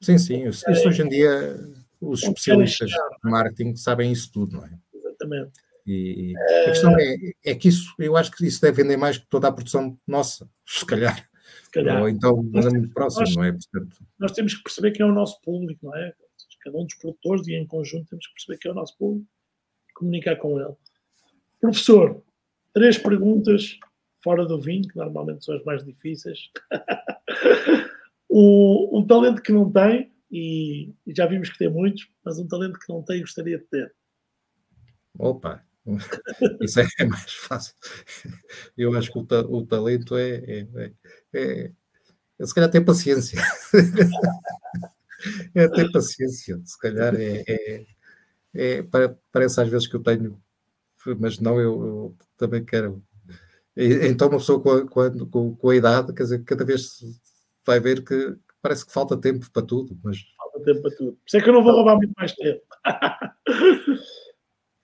sim, 0.00 0.18
sim, 0.18 0.48
isso, 0.48 0.70
isso 0.70 0.88
hoje 0.88 1.02
em 1.02 1.08
dia 1.08 1.58
os 2.00 2.22
especialistas 2.22 2.90
de 2.90 3.30
marketing 3.30 3.74
sabem 3.76 4.12
isso 4.12 4.30
tudo, 4.30 4.58
não 4.58 4.66
é? 4.66 4.70
Exatamente. 4.92 5.52
E 5.86 6.34
a 6.36 6.64
questão 6.64 6.96
é, 6.98 7.32
é 7.44 7.54
que 7.54 7.68
isso, 7.68 7.94
eu 7.98 8.16
acho 8.16 8.30
que 8.30 8.46
isso 8.46 8.60
deve 8.60 8.82
vender 8.82 8.96
mais 8.96 9.18
que 9.18 9.26
toda 9.26 9.48
a 9.48 9.52
produção 9.52 9.98
nossa, 10.06 10.48
se 10.66 10.84
calhar. 10.84 11.28
Se 11.64 11.70
calhar. 11.70 12.00
Ou 12.00 12.08
então 12.08 12.40
anda 12.54 12.70
muito 12.70 12.92
próximo, 12.92 13.26
nós, 13.26 13.36
não 13.36 13.44
é? 13.44 13.52
Portanto... 13.52 13.96
Nós 14.18 14.32
temos 14.32 14.54
que 14.54 14.62
perceber 14.62 14.92
que 14.92 15.02
é 15.02 15.04
o 15.04 15.12
nosso 15.12 15.40
público, 15.42 15.86
não 15.86 15.96
é? 15.96 16.14
Cada 16.62 16.78
um 16.78 16.84
dos 16.84 16.94
produtores 16.94 17.46
e 17.46 17.54
em 17.54 17.66
conjunto 17.66 18.08
temos 18.08 18.26
que 18.26 18.32
perceber 18.32 18.58
que 18.58 18.68
é 18.68 18.70
o 18.70 18.74
nosso 18.74 18.96
público 18.96 19.26
e 19.90 19.92
comunicar 19.92 20.36
com 20.36 20.58
ele. 20.58 20.72
Professor, 21.60 22.22
três 22.72 22.96
perguntas 22.96 23.78
fora 24.24 24.46
do 24.46 24.58
vinho, 24.58 24.88
que 24.88 24.96
normalmente 24.96 25.44
são 25.44 25.54
as 25.54 25.62
mais 25.64 25.84
difíceis. 25.84 26.50
o, 28.28 28.98
um 28.98 29.06
talento 29.06 29.42
que 29.42 29.52
não 29.52 29.70
tem, 29.70 30.10
e, 30.30 30.94
e, 31.06 31.14
já 31.14 31.26
vimos 31.26 31.50
que 31.50 31.58
tem 31.58 31.70
muitos, 31.70 32.08
mas 32.24 32.38
um 32.38 32.48
talento 32.48 32.78
que 32.78 32.92
não 32.92 33.02
tem 33.02 33.20
gostaria 33.20 33.58
de 33.58 33.64
ter. 33.66 33.94
Opa, 35.16 35.62
isso 36.62 36.80
é 36.80 36.86
mais 37.06 37.32
fácil. 37.34 37.74
Eu 38.76 38.96
acho 38.96 39.12
que 39.12 39.18
o, 39.18 39.26
ta 39.26 39.40
o 39.40 39.64
talento 39.64 40.16
é, 40.16 40.36
é, 40.36 40.66
é, 41.34 41.72
é, 42.40 42.46
se 42.46 42.54
calhar 42.54 42.70
ter 42.70 42.80
paciência. 42.80 43.38
é 45.54 45.68
ter 45.68 45.92
paciência, 45.92 46.60
se 46.64 46.78
calhar 46.78 47.14
é, 47.14 47.44
é, 47.46 47.86
é, 48.54 48.82
parece 49.30 49.60
às 49.60 49.68
vezes 49.68 49.86
que 49.86 49.96
eu 49.96 50.02
tenho, 50.02 50.42
mas 51.20 51.38
não, 51.38 51.60
eu, 51.60 51.86
eu 51.86 52.16
também 52.38 52.64
quero. 52.64 53.02
Então, 53.76 54.28
uma 54.28 54.38
pessoa 54.38 54.60
com 54.60 55.00
a, 55.00 55.26
com, 55.26 55.56
com 55.56 55.68
a 55.70 55.76
idade, 55.76 56.14
quer 56.14 56.22
dizer, 56.22 56.44
cada 56.44 56.64
vez 56.64 57.00
vai 57.66 57.80
ver 57.80 58.04
que 58.04 58.36
parece 58.62 58.86
que 58.86 58.92
falta 58.92 59.16
tempo 59.16 59.50
para 59.50 59.66
tudo. 59.66 59.98
Mas... 60.02 60.18
Falta 60.36 60.60
tempo 60.62 60.82
para 60.82 60.96
tudo. 60.96 61.12
Por 61.12 61.22
isso 61.26 61.36
é 61.36 61.40
que 61.40 61.48
eu 61.48 61.52
não 61.52 61.64
vou 61.64 61.72
roubar 61.72 61.96
muito 61.96 62.12
mais 62.16 62.32
tempo. 62.32 62.62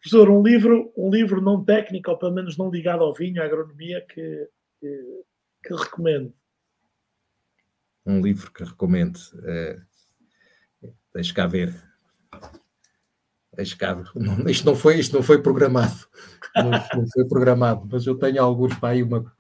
Professor, 0.01 0.31
um 0.31 0.43
livro, 0.43 0.93
um 0.97 1.11
livro 1.11 1.41
não 1.43 1.63
técnico, 1.63 2.11
ou 2.11 2.19
pelo 2.19 2.33
menos 2.33 2.57
não 2.57 2.71
ligado 2.71 3.05
ao 3.05 3.15
vinho, 3.15 3.41
à 3.43 3.45
agronomia, 3.45 4.05
que, 4.09 4.49
que, 4.81 5.23
que 5.63 5.75
recomendo. 5.75 6.33
Um 8.05 8.21
livro 8.21 8.51
que 8.51 8.65
recomendo. 8.65 9.21
É, 9.45 9.79
deixa 11.15 11.35
cá 11.35 11.47
ver. 11.47 11.75
Ver. 13.63 14.11
Não, 14.15 14.49
isto, 14.49 14.65
não 14.65 14.75
foi, 14.75 14.99
isto 14.99 15.15
não 15.15 15.23
foi 15.23 15.43
programado. 15.43 16.07
Não, 16.55 16.71
não 16.71 17.09
foi 17.13 17.25
programado, 17.29 17.89
mas 17.91 18.07
eu 18.07 18.17
tenho 18.17 18.43
alguns 18.43 18.75
para 18.75 18.91
aí 18.91 19.03
uma, 19.03 19.33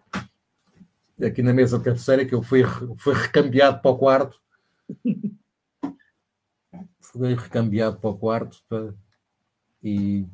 aqui 1.27 1.43
na 1.43 1.53
mesa 1.53 1.79
de 1.79 1.85
cabeceira 1.85 2.25
que 2.25 2.35
eu 2.35 2.43
fui, 2.43 2.63
fui 2.97 3.15
recambiado 3.15 3.81
para 3.81 3.91
o 3.91 3.99
quarto. 3.99 4.41
fui 7.01 7.35
recambiado 7.35 7.99
para 7.99 8.11
o 8.11 8.17
quarto 8.17 8.59
para, 8.69 8.95
e 9.83 10.27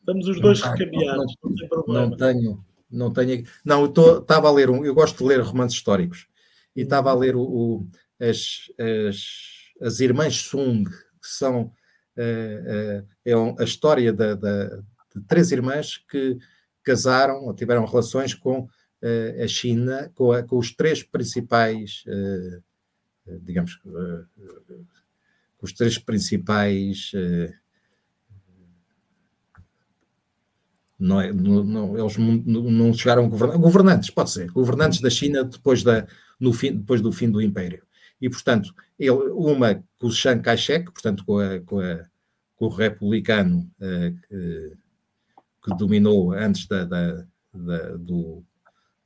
estamos 0.00 0.28
os 0.28 0.40
dois 0.40 0.60
recambiados, 0.60 1.34
não, 1.42 1.50
não, 1.50 1.56
tem 1.56 1.68
problema. 1.68 2.06
Não 2.06 2.16
tenho, 2.16 2.64
não 2.90 3.12
tenho. 3.12 3.44
Não, 3.64 3.82
eu 3.84 4.20
estava 4.20 4.48
a 4.48 4.52
ler 4.52 4.70
um, 4.70 4.84
eu 4.84 4.94
gosto 4.94 5.18
de 5.18 5.24
ler 5.24 5.40
romances 5.40 5.76
históricos 5.76 6.26
e 6.74 6.82
estava 6.82 7.10
a 7.10 7.14
ler 7.14 7.36
o, 7.36 7.42
o 7.42 7.86
as, 8.20 8.70
as, 8.78 9.86
as 9.86 10.00
Irmãs 10.00 10.36
Sung, 10.36 10.84
que 10.84 11.28
são 11.28 11.72
é 12.16 13.04
a 13.58 13.64
história 13.64 14.12
da, 14.12 14.34
da, 14.34 14.66
de 15.14 15.22
três 15.26 15.52
irmãs 15.52 15.98
que 16.08 16.38
casaram 16.82 17.44
ou 17.44 17.54
tiveram 17.54 17.84
relações 17.84 18.32
com 18.34 18.60
uh, 18.60 19.42
a 19.42 19.48
China 19.48 20.10
com, 20.14 20.32
a, 20.32 20.42
com, 20.42 20.56
os 20.56 20.72
três 20.74 21.02
principais, 21.02 22.04
digamos, 23.42 23.74
uh, 23.84 24.26
os 25.60 25.72
três 25.72 25.98
principais 25.98 27.12
não, 30.98 31.20
é, 31.20 31.32
não, 31.32 31.64
não 31.64 31.98
eles 31.98 32.16
não 32.16 32.92
chegaram 32.94 33.26
a 33.26 33.28
governar, 33.28 33.58
governantes, 33.58 34.10
pode 34.10 34.30
ser, 34.30 34.50
governantes 34.50 35.00
da 35.00 35.10
China 35.10 35.44
depois, 35.44 35.82
da, 35.82 36.06
no 36.40 36.52
fim, 36.52 36.72
depois 36.74 37.00
do 37.00 37.12
fim 37.12 37.30
do 37.30 37.42
Império. 37.42 37.82
E, 38.20 38.30
portanto, 38.30 38.74
ele, 38.98 39.30
uma 39.30 39.82
com 39.98 40.06
o 40.06 40.10
Chiang 40.10 40.42
Kai-shek, 40.42 40.90
portanto, 40.90 41.24
com, 41.24 41.38
a, 41.38 41.60
com, 41.60 41.80
a, 41.80 42.04
com 42.56 42.66
o 42.66 42.70
republicano 42.70 43.70
uh, 43.80 44.20
que, 44.28 44.72
que, 45.64 45.76
dominou 45.76 46.32
antes 46.32 46.66
da, 46.66 46.84
da, 46.84 47.26
da, 47.52 47.96
do, 47.96 48.42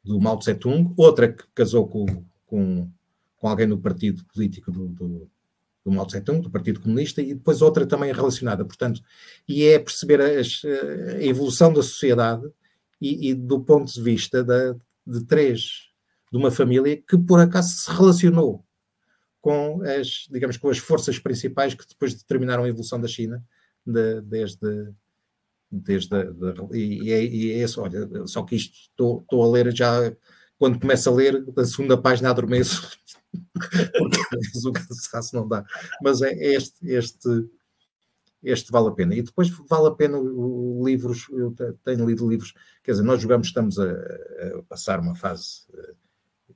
do 0.04 0.20
Mao 0.20 0.38
Tse-tung, 0.38 0.92
outra 0.96 1.32
que 1.32 1.44
casou 1.54 1.88
com, 1.88 2.06
com, 2.46 2.88
com 3.36 3.48
alguém 3.48 3.66
no 3.66 3.78
partido 3.78 4.24
político 4.32 4.70
do, 4.70 4.88
do, 4.88 5.30
do 5.84 5.90
Mao 5.90 6.06
Tse-tung, 6.06 6.40
do 6.40 6.50
Partido 6.50 6.80
Comunista, 6.80 7.20
e 7.20 7.34
depois 7.34 7.62
outra 7.62 7.86
também 7.86 8.12
relacionada, 8.12 8.64
portanto, 8.64 9.02
e 9.48 9.64
é 9.64 9.78
perceber 9.78 10.20
as, 10.20 10.62
a 11.16 11.22
evolução 11.22 11.72
da 11.72 11.82
sociedade 11.82 12.48
e, 13.00 13.30
e 13.30 13.34
do 13.34 13.60
ponto 13.60 13.92
de 13.92 14.00
vista 14.00 14.44
da, 14.44 14.76
de 15.04 15.24
três, 15.24 15.88
de 16.30 16.38
uma 16.38 16.50
família 16.50 16.96
que 16.96 17.18
por 17.18 17.40
acaso 17.40 17.70
se 17.70 17.90
relacionou 17.90 18.64
com 19.40 19.82
as, 19.82 20.26
digamos, 20.30 20.56
com 20.56 20.68
as 20.68 20.78
forças 20.78 21.18
principais 21.18 21.74
que 21.74 21.86
depois 21.88 22.14
determinaram 22.14 22.64
a 22.64 22.68
evolução 22.68 23.00
da 23.00 23.08
China, 23.08 23.42
de, 23.86 24.20
desde, 24.20 24.92
desde 25.70 26.24
de, 26.32 26.76
e, 26.76 27.12
é, 27.12 27.24
e 27.24 27.52
é 27.52 27.64
isso, 27.64 27.80
olha, 27.80 28.26
só 28.26 28.42
que 28.42 28.56
isto 28.56 28.76
estou, 28.76 29.24
a 29.30 29.50
ler 29.50 29.74
já, 29.74 30.14
quando 30.58 30.78
começo 30.78 31.08
a 31.08 31.12
ler, 31.12 31.44
da 31.52 31.64
segunda 31.64 31.96
página 31.96 32.30
adormeço, 32.30 32.98
porque 33.98 34.18
o 34.66 34.72
cansaço 34.72 35.34
não 35.34 35.48
dá, 35.48 35.64
mas 36.02 36.20
é, 36.20 36.32
é 36.32 36.54
este, 36.54 36.86
este, 36.86 37.48
este 38.42 38.70
vale 38.70 38.88
a 38.88 38.92
pena. 38.92 39.14
E 39.14 39.22
depois 39.22 39.48
vale 39.68 39.88
a 39.88 39.92
pena 39.92 40.18
livros, 40.84 41.28
eu 41.30 41.54
tenho 41.82 42.06
lido 42.06 42.28
livros, 42.28 42.52
quer 42.82 42.92
dizer, 42.92 43.04
nós 43.04 43.22
jogamos, 43.22 43.46
estamos 43.46 43.78
a, 43.78 43.90
a 43.90 44.62
passar 44.68 45.00
uma 45.00 45.14
fase 45.14 45.62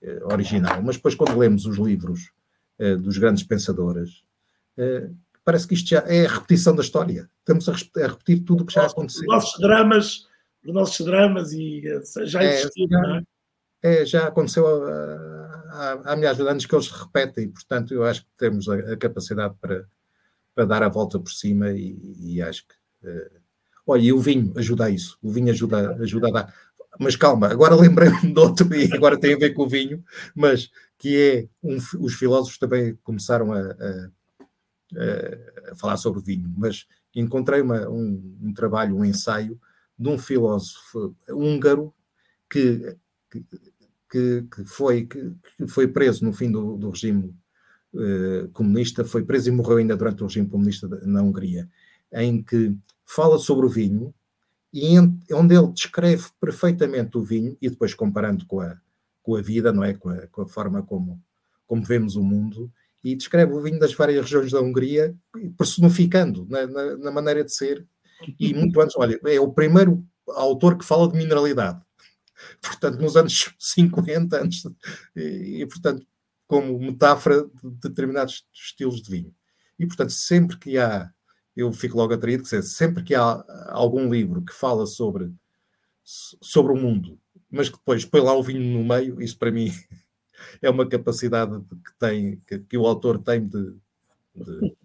uh, 0.02 0.32
original, 0.32 0.82
mas 0.82 0.96
depois 0.96 1.14
quando 1.14 1.38
lemos 1.38 1.64
os 1.64 1.78
livros 1.78 2.30
dos 3.00 3.18
grandes 3.18 3.44
pensadores, 3.44 4.24
uh, 4.78 5.14
parece 5.44 5.68
que 5.68 5.74
isto 5.74 5.88
já 5.88 6.00
é 6.06 6.26
a 6.26 6.32
repetição 6.32 6.74
da 6.74 6.82
história. 6.82 7.28
Estamos 7.38 7.68
a, 7.68 8.06
repetir 8.06 8.40
tudo 8.40 8.62
o 8.62 8.66
que 8.66 8.74
já 8.74 8.86
aconteceu. 8.86 9.22
Os 9.22 9.28
nossos 9.28 9.60
dramas, 9.60 10.26
os 10.64 10.72
nossos 10.72 11.06
dramas 11.06 11.52
e 11.52 11.82
já 12.24 12.42
é, 12.42 12.60
existiram, 12.60 12.98
é, 12.98 13.06
não 13.06 13.16
é? 13.16 13.22
É, 13.82 14.06
já 14.06 14.26
aconteceu 14.28 14.66
há, 14.66 16.00
há, 16.06 16.16
milhares 16.16 16.38
de 16.38 16.48
anos 16.48 16.64
que 16.64 16.74
eles 16.74 16.88
repetem, 16.88 17.44
e 17.44 17.48
portanto 17.48 17.92
eu 17.92 18.02
acho 18.02 18.22
que 18.22 18.30
temos 18.38 18.66
a, 18.68 18.76
a 18.76 18.96
capacidade 18.96 19.54
para, 19.60 19.86
para 20.54 20.64
dar 20.64 20.82
a 20.82 20.88
volta 20.88 21.18
por 21.20 21.30
cima 21.30 21.70
e, 21.70 21.96
e 22.18 22.42
acho 22.42 22.66
que. 22.66 22.74
Uh, 23.06 23.40
olha, 23.86 24.00
e 24.00 24.12
o 24.12 24.18
vinho 24.18 24.54
ajuda 24.56 24.86
a 24.86 24.90
isso, 24.90 25.18
o 25.22 25.30
vinho 25.30 25.50
ajuda, 25.50 25.96
ajuda 25.96 26.28
a 26.28 26.30
dar. 26.30 26.54
Mas 26.98 27.16
calma, 27.16 27.48
agora 27.48 27.74
lembrei-me 27.74 28.32
de 28.32 28.38
outro, 28.38 28.72
e 28.74 28.92
agora 28.92 29.18
tem 29.18 29.34
a 29.34 29.38
ver 29.38 29.52
com 29.52 29.64
o 29.64 29.68
vinho, 29.68 30.02
mas 30.34 30.70
que 30.98 31.16
é 31.20 31.48
um, 31.62 31.76
os 32.00 32.14
filósofos 32.14 32.58
também 32.58 32.96
começaram 33.02 33.52
a, 33.52 33.60
a, 33.60 34.10
a, 35.72 35.74
falar 35.76 35.96
sobre 35.96 36.22
vinho, 36.22 36.52
mas 36.56 36.86
encontrei 37.14 37.60
uma, 37.60 37.88
um, 37.88 38.38
um, 38.42 38.54
trabalho, 38.54 38.96
um 38.96 39.04
ensaio 39.04 39.60
de 39.98 40.08
um 40.08 40.18
filósofo 40.18 41.14
húngaro 41.28 41.92
que, 42.48 42.96
que, 44.10 44.42
que, 44.42 44.64
foi, 44.64 45.06
que, 45.06 45.32
foi 45.68 45.88
preso 45.88 46.24
no 46.24 46.32
fim 46.32 46.50
do, 46.50 46.76
do 46.76 46.90
regime 46.90 47.34
uh, 47.92 48.48
comunista, 48.52 49.04
foi 49.04 49.24
preso 49.24 49.48
e 49.48 49.52
morreu 49.52 49.78
ainda 49.78 49.96
durante 49.96 50.22
o 50.22 50.26
regime 50.26 50.48
comunista 50.48 50.88
na 51.02 51.22
Hungria, 51.22 51.68
em 52.12 52.42
que 52.42 52.74
fala 53.04 53.38
sobre 53.38 53.66
o 53.66 53.68
vinho 53.68 54.14
e 54.74 54.98
onde 55.32 55.54
ele 55.54 55.72
descreve 55.72 56.26
perfeitamente 56.40 57.16
o 57.16 57.22
vinho, 57.22 57.56
e 57.62 57.70
depois 57.70 57.94
comparando 57.94 58.44
com 58.44 58.60
a, 58.60 58.76
com 59.22 59.36
a 59.36 59.40
vida, 59.40 59.72
não 59.72 59.84
é? 59.84 59.94
Com 59.94 60.08
a, 60.08 60.26
com 60.26 60.42
a 60.42 60.48
forma 60.48 60.82
como, 60.82 61.22
como 61.64 61.84
vemos 61.84 62.16
o 62.16 62.24
mundo, 62.24 62.72
e 63.04 63.14
descreve 63.14 63.52
o 63.52 63.62
vinho 63.62 63.78
das 63.78 63.94
várias 63.94 64.24
regiões 64.24 64.50
da 64.50 64.60
Hungria, 64.60 65.14
personificando 65.56 66.44
na, 66.50 66.66
na, 66.66 66.96
na 66.96 67.10
maneira 67.12 67.44
de 67.44 67.54
ser, 67.54 67.86
e 68.40 68.52
muito 68.52 68.80
antes, 68.80 68.96
olha, 68.96 69.20
é 69.24 69.38
o 69.38 69.52
primeiro 69.52 70.04
autor 70.26 70.76
que 70.76 70.84
fala 70.84 71.08
de 71.08 71.16
mineralidade. 71.16 71.80
Portanto, 72.60 73.00
nos 73.00 73.16
anos 73.16 73.54
50, 73.60 74.42
antes, 74.42 74.64
e, 75.14 75.62
e 75.62 75.66
portanto, 75.66 76.04
como 76.48 76.78
metáfora 76.80 77.44
de 77.44 77.88
determinados 77.88 78.44
estilos 78.52 79.00
de 79.00 79.10
vinho. 79.10 79.34
E, 79.78 79.86
portanto, 79.86 80.10
sempre 80.10 80.56
que 80.58 80.78
há, 80.78 81.12
eu 81.56 81.72
fico 81.72 81.96
logo 81.96 82.14
atraído, 82.14 82.42
que 82.42 82.62
sempre 82.62 83.02
que 83.02 83.14
há 83.14 83.44
algum 83.68 84.10
livro 84.10 84.42
que 84.42 84.52
fala 84.52 84.86
sobre, 84.86 85.32
sobre 86.02 86.72
o 86.72 86.76
mundo, 86.76 87.18
mas 87.50 87.68
que 87.68 87.76
depois 87.76 88.04
põe 88.04 88.20
lá 88.20 88.34
o 88.34 88.42
vinho 88.42 88.60
no 88.60 88.84
meio, 88.84 89.20
isso 89.22 89.38
para 89.38 89.52
mim 89.52 89.70
é 90.60 90.68
uma 90.68 90.88
capacidade 90.88 91.58
que 91.60 91.98
tem, 91.98 92.42
que, 92.46 92.58
que 92.58 92.76
o 92.76 92.86
autor 92.86 93.18
tem 93.18 93.46
de, 93.46 93.74
de, 94.34 94.76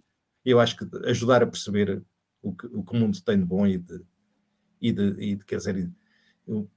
eu 0.45 0.59
acho 0.59 0.77
que 0.77 0.87
ajudar 1.07 1.41
a 1.41 1.47
perceber 1.47 2.03
o 2.41 2.53
que, 2.53 2.67
o 2.67 2.83
que 2.83 2.95
o 2.95 2.99
mundo 2.99 3.21
tem 3.21 3.39
de 3.39 3.45
bom 3.45 3.65
e 3.65 3.77
de, 3.77 4.01
e 4.81 4.91
de, 4.91 5.15
e 5.19 5.35
de 5.35 5.45
quer 5.45 5.57
dizer, 5.57 5.91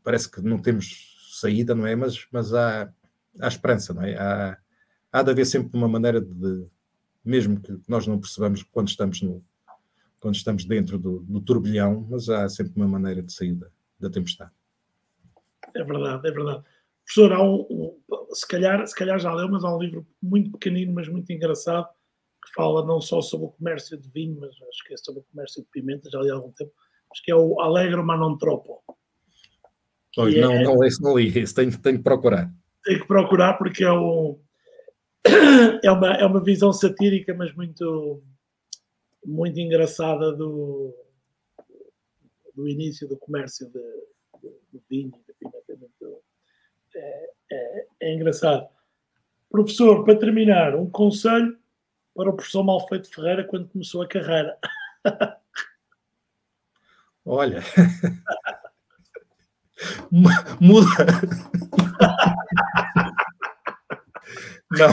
parece 0.02 0.30
que 0.30 0.40
não 0.40 0.58
temos 0.58 1.38
saída, 1.40 1.74
não 1.74 1.86
é? 1.86 1.94
Mas, 1.94 2.26
mas 2.32 2.52
há, 2.52 2.92
há 3.38 3.48
esperança, 3.48 3.94
não 3.94 4.02
é? 4.02 4.16
Há, 4.16 4.58
há 5.12 5.22
de 5.22 5.30
haver 5.30 5.46
sempre 5.46 5.76
uma 5.76 5.88
maneira 5.88 6.20
de, 6.20 6.66
mesmo 7.24 7.60
que 7.60 7.78
nós 7.88 8.06
não 8.06 8.18
percebamos 8.18 8.62
quando 8.62 8.88
estamos 8.88 9.22
no 9.22 9.42
quando 10.22 10.36
estamos 10.36 10.64
dentro 10.64 11.00
do, 11.00 11.18
do 11.18 11.40
turbilhão, 11.40 12.06
mas 12.08 12.28
há 12.28 12.48
sempre 12.48 12.74
uma 12.76 12.86
maneira 12.86 13.20
de 13.20 13.32
sair 13.32 13.56
da, 13.56 13.66
da 13.98 14.08
tempestade. 14.08 14.52
É 15.74 15.82
verdade, 15.82 16.28
é 16.28 16.30
verdade. 16.30 16.62
Professor, 17.04 17.32
há 17.32 17.42
um, 17.42 17.66
um, 17.68 18.34
se, 18.34 18.46
calhar, 18.46 18.86
se 18.86 18.94
calhar 18.94 19.18
já 19.18 19.34
leu, 19.34 19.48
mas 19.48 19.64
há 19.64 19.74
um 19.74 19.82
livro 19.82 20.06
muito 20.22 20.52
pequenino, 20.52 20.92
mas 20.92 21.08
muito 21.08 21.28
engraçado, 21.32 21.88
que 22.44 22.54
fala 22.54 22.86
não 22.86 23.00
só 23.00 23.20
sobre 23.20 23.46
o 23.46 23.50
comércio 23.50 23.98
de 23.98 24.08
vinho, 24.10 24.38
mas 24.38 24.50
acho 24.50 24.84
que 24.86 24.94
é 24.94 24.96
sobre 24.96 25.22
o 25.22 25.24
comércio 25.24 25.60
de 25.60 25.68
pimenta, 25.70 26.08
já 26.08 26.20
li 26.20 26.30
há 26.30 26.34
algum 26.34 26.52
tempo, 26.52 26.70
acho 27.10 27.22
que 27.24 27.32
é 27.32 27.34
o 27.34 27.60
Alegro 27.60 28.06
Manontropo. 28.06 28.80
Pois, 30.14 30.36
não, 30.36 30.52
é, 30.52 30.62
não, 30.62 30.84
esse 30.84 31.02
não 31.02 31.18
li, 31.18 31.36
esse 31.36 31.52
tenho, 31.52 31.76
tenho 31.80 31.98
que 31.98 32.04
procurar. 32.04 32.48
Tenho 32.84 33.00
que 33.00 33.08
procurar 33.08 33.54
porque 33.54 33.82
é 33.82 33.92
um, 33.92 34.38
é 35.82 35.90
uma, 35.90 36.14
é 36.14 36.24
uma 36.24 36.40
visão 36.40 36.72
satírica, 36.72 37.34
mas 37.34 37.52
muito, 37.56 38.22
muito 39.24 39.60
engraçada 39.60 40.32
do, 40.32 40.92
do 42.54 42.68
início 42.68 43.08
do 43.08 43.16
comércio 43.16 43.70
de, 43.70 43.82
de, 44.72 44.82
vinho 44.88 45.12
e 45.16 45.20
de 45.26 45.32
pimenta. 45.34 45.62
É, 46.94 47.30
é, 47.50 47.86
é, 48.00 48.14
engraçado. 48.14 48.68
Professor, 49.50 50.04
para 50.04 50.18
terminar, 50.18 50.74
um 50.74 50.90
conselho 50.90 51.58
para 52.14 52.30
o 52.30 52.34
professor 52.34 52.62
Malfeito 52.62 53.10
Ferreira 53.10 53.44
quando 53.44 53.68
começou 53.68 54.02
a 54.02 54.08
carreira. 54.08 54.58
Olha, 57.24 57.62
muda. 60.60 60.88
Não, 64.72 64.88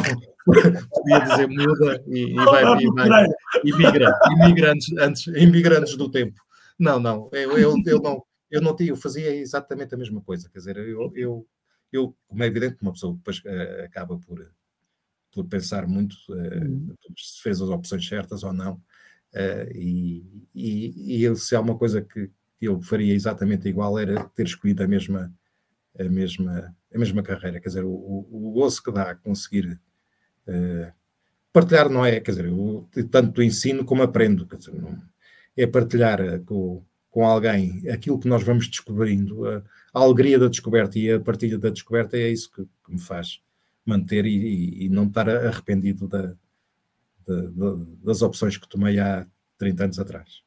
podia 0.89 1.19
dizer 1.19 1.47
muda 1.47 2.03
e, 2.07 2.31
e 2.31 2.35
vai, 2.35 2.63
e 2.81 2.87
vai 2.91 3.27
imigra, 3.63 4.13
imigrantes 4.31 4.97
antes, 4.97 5.27
imigrantes 5.27 5.95
do 5.95 6.09
tempo. 6.09 6.39
Não, 6.77 6.99
não, 6.99 7.29
eu, 7.33 7.57
eu, 7.57 7.75
eu 7.85 7.99
não, 8.01 8.23
eu 8.49 8.61
não 8.61 8.75
tinha, 8.75 8.89
eu 8.89 8.95
fazia 8.95 9.35
exatamente 9.35 9.93
a 9.93 9.97
mesma 9.97 10.21
coisa, 10.21 10.49
quer 10.49 10.59
dizer, 10.59 10.77
eu, 10.77 11.11
eu, 11.15 11.47
eu 11.91 12.15
como 12.27 12.43
é 12.43 12.47
evidente, 12.47 12.77
uma 12.81 12.93
pessoa 12.93 13.15
depois 13.15 13.39
uh, 13.39 13.83
acaba 13.83 14.17
por, 14.17 14.49
por 15.31 15.45
pensar 15.45 15.87
muito 15.87 16.13
uh, 16.29 16.95
se 17.17 17.41
fez 17.41 17.61
as 17.61 17.69
opções 17.69 18.07
certas 18.07 18.43
ou 18.43 18.53
não, 18.53 18.73
uh, 18.73 19.71
e, 19.75 20.47
e, 20.55 21.25
e 21.25 21.35
se 21.35 21.55
há 21.55 21.59
uma 21.59 21.77
coisa 21.77 22.01
que 22.01 22.31
eu 22.61 22.81
faria 22.81 23.13
exatamente 23.13 23.67
igual 23.67 23.97
era 23.97 24.23
ter 24.29 24.45
escolhido 24.45 24.83
a 24.83 24.87
mesma, 24.87 25.33
a 25.97 26.03
mesma, 26.05 26.75
a 26.93 26.97
mesma 26.97 27.23
carreira, 27.23 27.59
quer 27.59 27.67
dizer, 27.67 27.83
o, 27.83 27.91
o, 27.91 28.49
o 28.49 28.51
gozo 28.51 28.81
que 28.81 28.91
dá 28.91 29.11
a 29.11 29.15
conseguir 29.15 29.79
uh, 30.49 30.93
partilhar 31.51 31.89
não 31.89 32.05
é, 32.05 32.19
quer 32.19 32.31
dizer, 32.31 32.45
eu 32.45 32.87
tanto 33.09 33.41
ensino 33.41 33.85
como 33.85 34.03
aprendo, 34.03 34.45
quer 34.45 34.57
dizer, 34.57 34.73
não, 34.73 34.97
é 35.57 35.67
partilhar 35.67 36.21
eh, 36.21 36.39
com, 36.39 36.83
com 37.09 37.25
alguém 37.25 37.89
aquilo 37.89 38.19
que 38.19 38.27
nós 38.27 38.43
vamos 38.43 38.67
descobrindo, 38.67 39.45
a, 39.47 39.63
a, 39.93 39.99
alegria 40.01 40.39
da 40.39 40.47
descoberta 40.47 40.97
e 40.97 41.11
a 41.11 41.19
partilha 41.19 41.57
da 41.57 41.69
descoberta 41.69 42.17
é 42.17 42.29
isso 42.29 42.51
que, 42.51 42.63
que 42.63 42.91
me 42.91 42.99
faz 42.99 43.41
manter 43.85 44.25
e, 44.25 44.35
e, 44.35 44.85
e, 44.85 44.89
não 44.89 45.05
estar 45.05 45.27
arrependido 45.27 46.07
da, 46.07 46.33
da, 47.27 47.41
da, 47.41 47.85
das 48.03 48.21
opções 48.21 48.57
que 48.57 48.69
tomei 48.69 48.99
há 48.99 49.25
30 49.57 49.83
anos 49.85 49.99
atrás. 49.99 50.41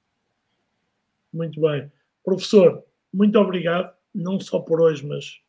Muito 1.33 1.61
bem. 1.61 1.91
Professor, 2.24 2.85
muito 3.12 3.39
obrigado, 3.39 3.93
não 4.15 4.39
só 4.39 4.61
por 4.61 4.81
hoje, 4.81 5.05
mas 5.05 5.41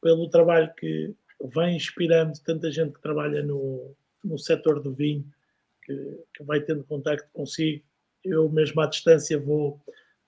pelo 0.00 0.30
trabalho 0.30 0.72
que 0.76 1.14
vem 1.42 1.76
inspirando 1.76 2.32
tanta 2.44 2.70
gente 2.70 2.94
que 2.94 3.02
trabalha 3.02 3.42
no, 3.42 3.94
no 4.22 4.38
setor 4.38 4.80
do 4.80 4.92
vinho, 4.92 5.24
que, 5.82 6.24
que 6.34 6.44
vai 6.44 6.60
tendo 6.60 6.84
contacto 6.84 7.28
consigo. 7.32 7.84
Eu 8.24 8.48
mesmo 8.48 8.80
à 8.80 8.86
distância 8.86 9.38
vou, 9.38 9.80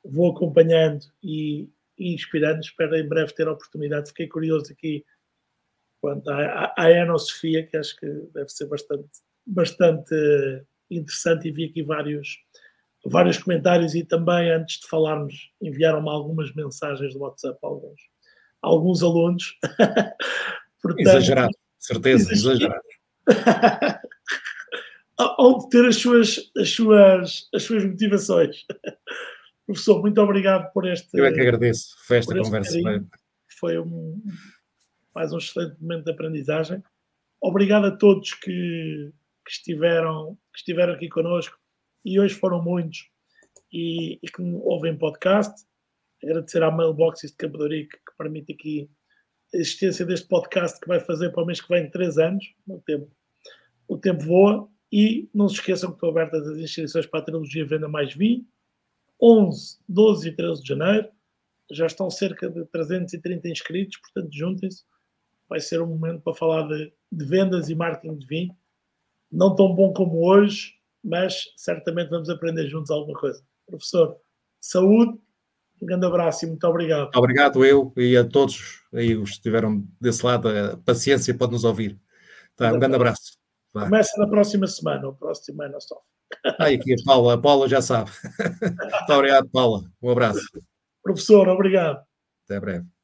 vou 0.04 0.30
acompanhando 0.30 1.04
e, 1.22 1.68
e 1.98 2.14
inspirante. 2.14 2.68
Espero 2.68 2.96
em 2.96 3.08
breve 3.08 3.34
ter 3.34 3.48
a 3.48 3.52
oportunidade. 3.52 4.10
Fiquei 4.10 4.28
curioso 4.28 4.72
aqui 4.72 5.04
quanto 6.00 6.30
à, 6.30 6.72
à, 6.76 7.14
à 7.14 7.18
Sofia, 7.18 7.66
que 7.66 7.76
acho 7.76 7.96
que 7.96 8.06
deve 8.32 8.48
ser 8.48 8.66
bastante, 8.66 9.08
bastante 9.46 10.14
interessante 10.90 11.48
e 11.48 11.52
vi 11.52 11.64
aqui 11.66 11.82
vários, 11.82 12.38
vários 13.04 13.38
comentários 13.38 13.94
e 13.94 14.04
também 14.04 14.50
antes 14.50 14.80
de 14.80 14.86
falarmos 14.86 15.52
enviaram-me 15.60 16.08
algumas 16.08 16.54
mensagens 16.54 17.14
do 17.14 17.20
WhatsApp 17.20 17.58
alguns, 17.62 18.00
alguns 18.62 19.02
alunos. 19.02 19.58
Portanto, 20.94 21.08
exagerado, 21.08 21.58
certeza, 21.78 22.32
exagerado. 22.32 22.82
Onde 25.38 25.68
ter 25.68 25.84
as 25.84 25.96
suas, 25.96 26.50
as, 26.56 26.70
suas, 26.70 27.48
as 27.52 27.62
suas 27.62 27.84
motivações. 27.84 28.64
Professor, 29.66 30.00
muito 30.00 30.20
obrigado 30.20 30.72
por 30.72 30.86
este. 30.86 31.08
Eu 31.18 31.26
é 31.26 31.32
que 31.32 31.40
agradeço. 31.40 31.94
Foi 32.06 32.18
esta 32.18 32.34
conversa. 32.34 32.78
Foi 33.58 33.78
um, 33.78 34.22
mais 35.14 35.32
um 35.32 35.38
excelente 35.38 35.80
momento 35.80 36.04
de 36.04 36.12
aprendizagem. 36.12 36.82
Obrigado 37.40 37.86
a 37.86 37.96
todos 37.96 38.32
que, 38.34 39.12
que 39.44 39.50
estiveram, 39.50 40.38
que 40.52 40.58
estiveram 40.58 40.94
aqui 40.94 41.08
connosco 41.08 41.56
e 42.04 42.18
hoje 42.18 42.34
foram 42.34 42.62
muitos 42.62 43.10
e, 43.72 44.18
e 44.22 44.28
que 44.28 44.40
ouvem 44.40 44.96
podcast. 44.96 45.66
Agradecer 46.22 46.62
à 46.62 46.70
Mailboxes 46.70 47.30
de 47.32 47.36
de 47.36 47.88
que 47.88 48.16
permite 48.16 48.52
aqui 48.52 48.90
existência 49.52 50.04
deste 50.04 50.26
podcast 50.28 50.80
que 50.80 50.88
vai 50.88 51.00
fazer 51.00 51.30
para 51.30 51.42
o 51.42 51.46
mês 51.46 51.60
que 51.60 51.68
vem 51.68 51.90
três 51.90 52.18
anos. 52.18 52.44
O 52.66 52.80
tempo, 52.80 53.10
o 53.86 53.98
tempo 53.98 54.24
voa. 54.24 54.68
E 54.90 55.28
não 55.34 55.48
se 55.48 55.56
esqueçam 55.56 55.90
que 55.90 55.96
estão 55.96 56.08
abertas 56.08 56.46
as 56.48 56.58
inscrições 56.58 57.06
para 57.06 57.20
a 57.20 57.22
trilogia 57.22 57.66
Venda 57.66 57.88
Mais 57.88 58.14
Vinho. 58.14 58.46
11, 59.20 59.78
12 59.88 60.28
e 60.28 60.32
13 60.32 60.62
de 60.62 60.68
janeiro. 60.68 61.08
Já 61.70 61.86
estão 61.86 62.10
cerca 62.10 62.48
de 62.48 62.64
330 62.66 63.48
inscritos, 63.48 63.98
portanto, 63.98 64.32
juntem-se 64.32 64.84
vai 65.48 65.60
ser 65.60 65.80
um 65.80 65.86
momento 65.86 66.20
para 66.20 66.34
falar 66.34 66.68
de, 66.68 66.92
de 67.10 67.24
vendas 67.24 67.68
e 67.68 67.74
marketing 67.74 68.18
de 68.18 68.26
vinho. 68.26 68.56
Não 69.32 69.54
tão 69.54 69.74
bom 69.74 69.92
como 69.92 70.26
hoje, 70.26 70.74
mas 71.02 71.52
certamente 71.56 72.10
vamos 72.10 72.28
aprender 72.28 72.68
juntos 72.68 72.90
alguma 72.90 73.18
coisa. 73.18 73.42
Professor, 73.66 74.16
saúde, 74.60 75.18
um 75.82 75.86
grande 75.86 76.06
abraço 76.06 76.44
e 76.44 76.48
muito 76.48 76.66
obrigado. 76.66 77.10
Obrigado 77.14 77.64
eu 77.64 77.92
e 77.96 78.16
a 78.16 78.24
todos 78.24 78.82
aí 78.92 79.16
os 79.16 79.30
que 79.30 79.36
estiveram 79.36 79.84
desse 80.00 80.24
lado, 80.24 80.48
a 80.48 80.76
paciência 80.78 81.34
pode 81.34 81.52
nos 81.52 81.64
ouvir. 81.64 81.98
Tá, 82.56 82.72
um 82.72 82.78
grande 82.78 82.96
abraço. 82.96 83.38
Vai. 83.72 83.84
Começa 83.84 84.18
na 84.18 84.28
próxima 84.28 84.66
semana, 84.66 85.08
o 85.08 85.14
próximo 85.14 85.44
semana 85.44 85.80
só. 85.80 86.00
Ah, 86.58 86.66
aqui 86.66 86.92
a 86.92 86.96
Paula, 87.04 87.34
a 87.34 87.38
Paula 87.38 87.68
já 87.68 87.80
sabe. 87.80 88.10
muito 88.60 89.12
obrigado, 89.12 89.48
Paula. 89.50 89.84
Um 90.02 90.10
abraço. 90.10 90.40
Professor, 91.02 91.48
obrigado. 91.48 92.02
Até 92.44 92.60
breve. 92.60 92.97